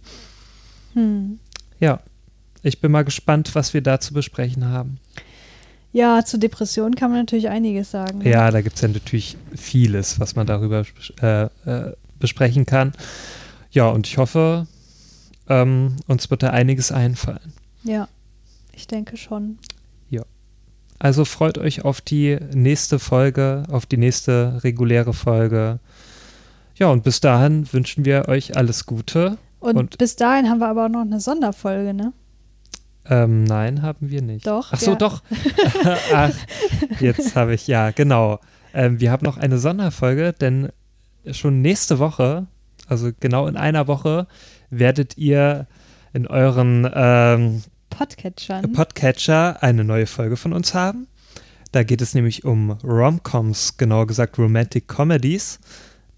Hm. 0.93 1.39
Ja, 1.79 1.99
ich 2.63 2.79
bin 2.81 2.91
mal 2.91 3.03
gespannt, 3.03 3.53
was 3.53 3.73
wir 3.73 3.81
da 3.81 3.99
zu 3.99 4.13
besprechen 4.13 4.65
haben. 4.65 4.99
Ja, 5.95 6.25
zu 6.25 6.37
Depressionen 6.37 6.95
kann 6.95 7.09
man 7.09 7.21
natürlich 7.21 7.47
einiges 7.47 7.91
sagen. 7.91 8.19
Ja, 8.19 8.51
da 8.51 8.59
gibt 8.59 8.75
es 8.75 8.81
ja 8.81 8.89
natürlich 8.89 9.37
vieles, 9.55 10.19
was 10.19 10.35
man 10.35 10.45
darüber 10.45 10.83
äh, 11.21 11.43
äh, 11.43 11.93
besprechen 12.19 12.65
kann. 12.65 12.91
Ja, 13.71 13.87
und 13.87 14.05
ich 14.05 14.17
hoffe, 14.17 14.67
ähm, 15.47 15.95
uns 16.05 16.29
wird 16.29 16.43
da 16.43 16.49
einiges 16.49 16.91
einfallen. 16.91 17.53
Ja, 17.83 18.09
ich 18.73 18.87
denke 18.87 19.15
schon. 19.15 19.57
Ja. 20.09 20.23
Also 20.99 21.23
freut 21.23 21.57
euch 21.57 21.85
auf 21.85 22.01
die 22.01 22.39
nächste 22.53 22.99
Folge, 22.99 23.63
auf 23.71 23.85
die 23.85 23.95
nächste 23.95 24.65
reguläre 24.65 25.13
Folge. 25.13 25.79
Ja, 26.75 26.89
und 26.89 27.05
bis 27.05 27.21
dahin 27.21 27.71
wünschen 27.71 28.03
wir 28.03 28.27
euch 28.27 28.57
alles 28.57 28.85
Gute. 28.85 29.37
Und, 29.61 29.77
und 29.77 29.97
bis 29.97 30.17
dahin 30.17 30.49
haben 30.49 30.59
wir 30.59 30.67
aber 30.67 30.87
auch 30.87 30.89
noch 30.89 31.03
eine 31.03 31.21
Sonderfolge, 31.21 31.93
ne? 31.93 32.11
Ähm, 33.09 33.43
nein, 33.43 33.81
haben 33.81 34.09
wir 34.09 34.21
nicht. 34.21 34.47
Doch. 34.47 34.69
Ach 34.71 34.79
so, 34.79 34.91
ja. 34.91 34.97
doch. 34.97 35.21
Ach, 36.13 36.31
jetzt 36.99 37.35
habe 37.35 37.53
ich, 37.53 37.67
ja, 37.67 37.91
genau. 37.91 38.39
Ähm, 38.73 38.99
wir 38.99 39.11
haben 39.11 39.23
noch 39.23 39.37
eine 39.37 39.57
Sonderfolge, 39.59 40.33
denn 40.33 40.69
schon 41.31 41.61
nächste 41.61 41.99
Woche, 41.99 42.47
also 42.87 43.11
genau 43.19 43.47
in 43.47 43.57
einer 43.57 43.87
Woche, 43.87 44.27
werdet 44.69 45.17
ihr 45.17 45.67
in 46.13 46.27
euren 46.27 46.89
ähm, 46.93 47.63
Podcatchern. 47.89 48.73
Podcatcher 48.73 49.61
eine 49.61 49.83
neue 49.83 50.07
Folge 50.07 50.37
von 50.37 50.53
uns 50.53 50.73
haben. 50.73 51.07
Da 51.71 51.83
geht 51.83 52.01
es 52.01 52.13
nämlich 52.13 52.43
um 52.45 52.71
Romcoms, 52.71 53.77
genauer 53.77 54.07
gesagt 54.07 54.37
Romantic 54.37 54.87
Comedies. 54.87 55.59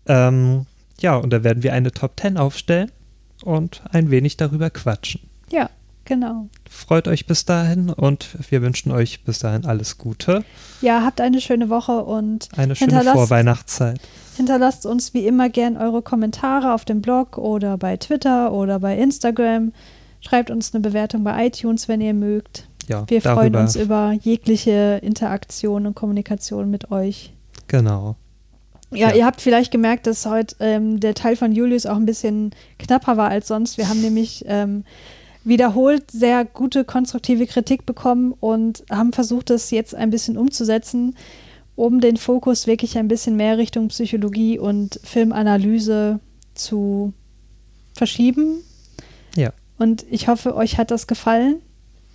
Ähm, 0.05 0.65
ja, 0.99 1.15
und 1.15 1.31
da 1.31 1.43
werden 1.43 1.63
wir 1.63 1.73
eine 1.73 1.91
Top 1.91 2.19
10 2.19 2.37
aufstellen 2.37 2.91
und 3.43 3.81
ein 3.91 4.09
wenig 4.09 4.37
darüber 4.37 4.69
quatschen. 4.69 5.21
Ja, 5.51 5.69
genau. 6.07 6.47
Freut 6.69 7.07
euch 7.07 7.27
bis 7.27 7.45
dahin 7.45 7.91
und 7.91 8.37
wir 8.49 8.63
wünschen 8.63 8.91
euch 8.91 9.23
bis 9.23 9.39
dahin 9.39 9.65
alles 9.65 9.99
Gute. 9.99 10.43
Ja, 10.81 11.03
habt 11.03 11.21
eine 11.21 11.39
schöne 11.39 11.69
Woche 11.69 12.03
und 12.03 12.49
eine 12.57 12.75
schöne 12.75 13.03
Vorweihnachtszeit. 13.03 13.99
Hinterlasst 14.35 14.85
uns 14.85 15.13
wie 15.13 15.27
immer 15.27 15.49
gern 15.49 15.77
eure 15.77 16.01
Kommentare 16.01 16.73
auf 16.73 16.85
dem 16.85 17.01
Blog 17.01 17.37
oder 17.37 17.77
bei 17.77 17.97
Twitter 17.97 18.51
oder 18.51 18.79
bei 18.79 18.97
Instagram. 18.97 19.73
Schreibt 20.21 20.49
uns 20.49 20.73
eine 20.73 20.81
Bewertung 20.81 21.23
bei 21.23 21.45
iTunes, 21.45 21.87
wenn 21.87 22.01
ihr 22.01 22.13
mögt. 22.13 22.67
Ja, 22.87 23.03
wir 23.07 23.21
freuen 23.21 23.55
uns 23.55 23.75
über 23.75 24.13
jegliche 24.13 24.99
Interaktion 25.03 25.85
und 25.85 25.95
Kommunikation 25.95 26.71
mit 26.71 26.89
euch. 26.89 27.33
Genau. 27.67 28.15
Ja, 28.91 29.09
ja, 29.09 29.15
ihr 29.15 29.25
habt 29.25 29.41
vielleicht 29.41 29.71
gemerkt, 29.71 30.07
dass 30.07 30.25
heute 30.25 30.55
ähm, 30.61 31.01
der 31.01 31.13
Teil 31.13 31.35
von 31.35 31.51
Julius 31.51 31.85
auch 31.85 31.97
ein 31.97 32.05
bisschen 32.05 32.51
knapper 32.79 33.17
war 33.17 33.29
als 33.29 33.49
sonst. 33.49 33.77
Wir 33.77 33.89
haben 33.89 34.01
nämlich 34.01 34.45
ähm, 34.47 34.85
wiederholt 35.47 36.11
sehr 36.11 36.45
gute 36.45 36.83
konstruktive 36.83 37.47
Kritik 37.47 37.85
bekommen 37.85 38.33
und 38.39 38.83
haben 38.91 39.13
versucht, 39.13 39.49
das 39.49 39.71
jetzt 39.71 39.95
ein 39.95 40.09
bisschen 40.09 40.37
umzusetzen, 40.37 41.15
um 41.75 42.01
den 42.01 42.17
Fokus 42.17 42.67
wirklich 42.67 42.97
ein 42.97 43.07
bisschen 43.07 43.35
mehr 43.35 43.57
Richtung 43.57 43.87
Psychologie 43.89 44.59
und 44.59 44.99
Filmanalyse 45.03 46.19
zu 46.53 47.13
verschieben. 47.93 48.63
Ja. 49.35 49.51
Und 49.77 50.05
ich 50.09 50.27
hoffe, 50.27 50.55
euch 50.55 50.77
hat 50.77 50.91
das 50.91 51.07
gefallen. 51.07 51.61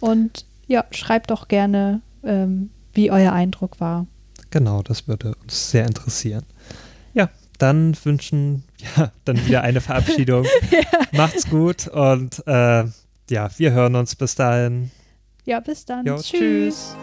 Und 0.00 0.46
ja, 0.66 0.84
schreibt 0.90 1.30
doch 1.30 1.48
gerne, 1.48 2.00
ähm, 2.24 2.70
wie 2.92 3.10
euer 3.10 3.32
Eindruck 3.32 3.80
war. 3.80 4.06
Genau, 4.50 4.82
das 4.82 5.09
würde 5.09 5.34
uns 5.42 5.70
sehr 5.70 5.86
interessieren. 5.86 6.44
Ja, 7.14 7.30
dann 7.59 7.96
wünschen 8.02 8.64
ja 8.96 9.12
dann 9.24 9.46
wieder 9.46 9.62
eine 9.62 9.80
Verabschiedung. 9.80 10.44
ja. 10.70 10.80
Macht's 11.12 11.48
gut 11.48 11.86
und 11.88 12.42
äh, 12.46 12.84
ja, 13.32 13.48
wir 13.56 13.72
hören 13.72 13.96
uns 13.96 14.14
bis 14.14 14.34
dahin. 14.34 14.90
Ja, 15.44 15.59
bis 15.59 15.84
dann. 15.84 16.06
Jo, 16.06 16.16
tschüss. 16.16 16.30
tschüss. 16.30 16.96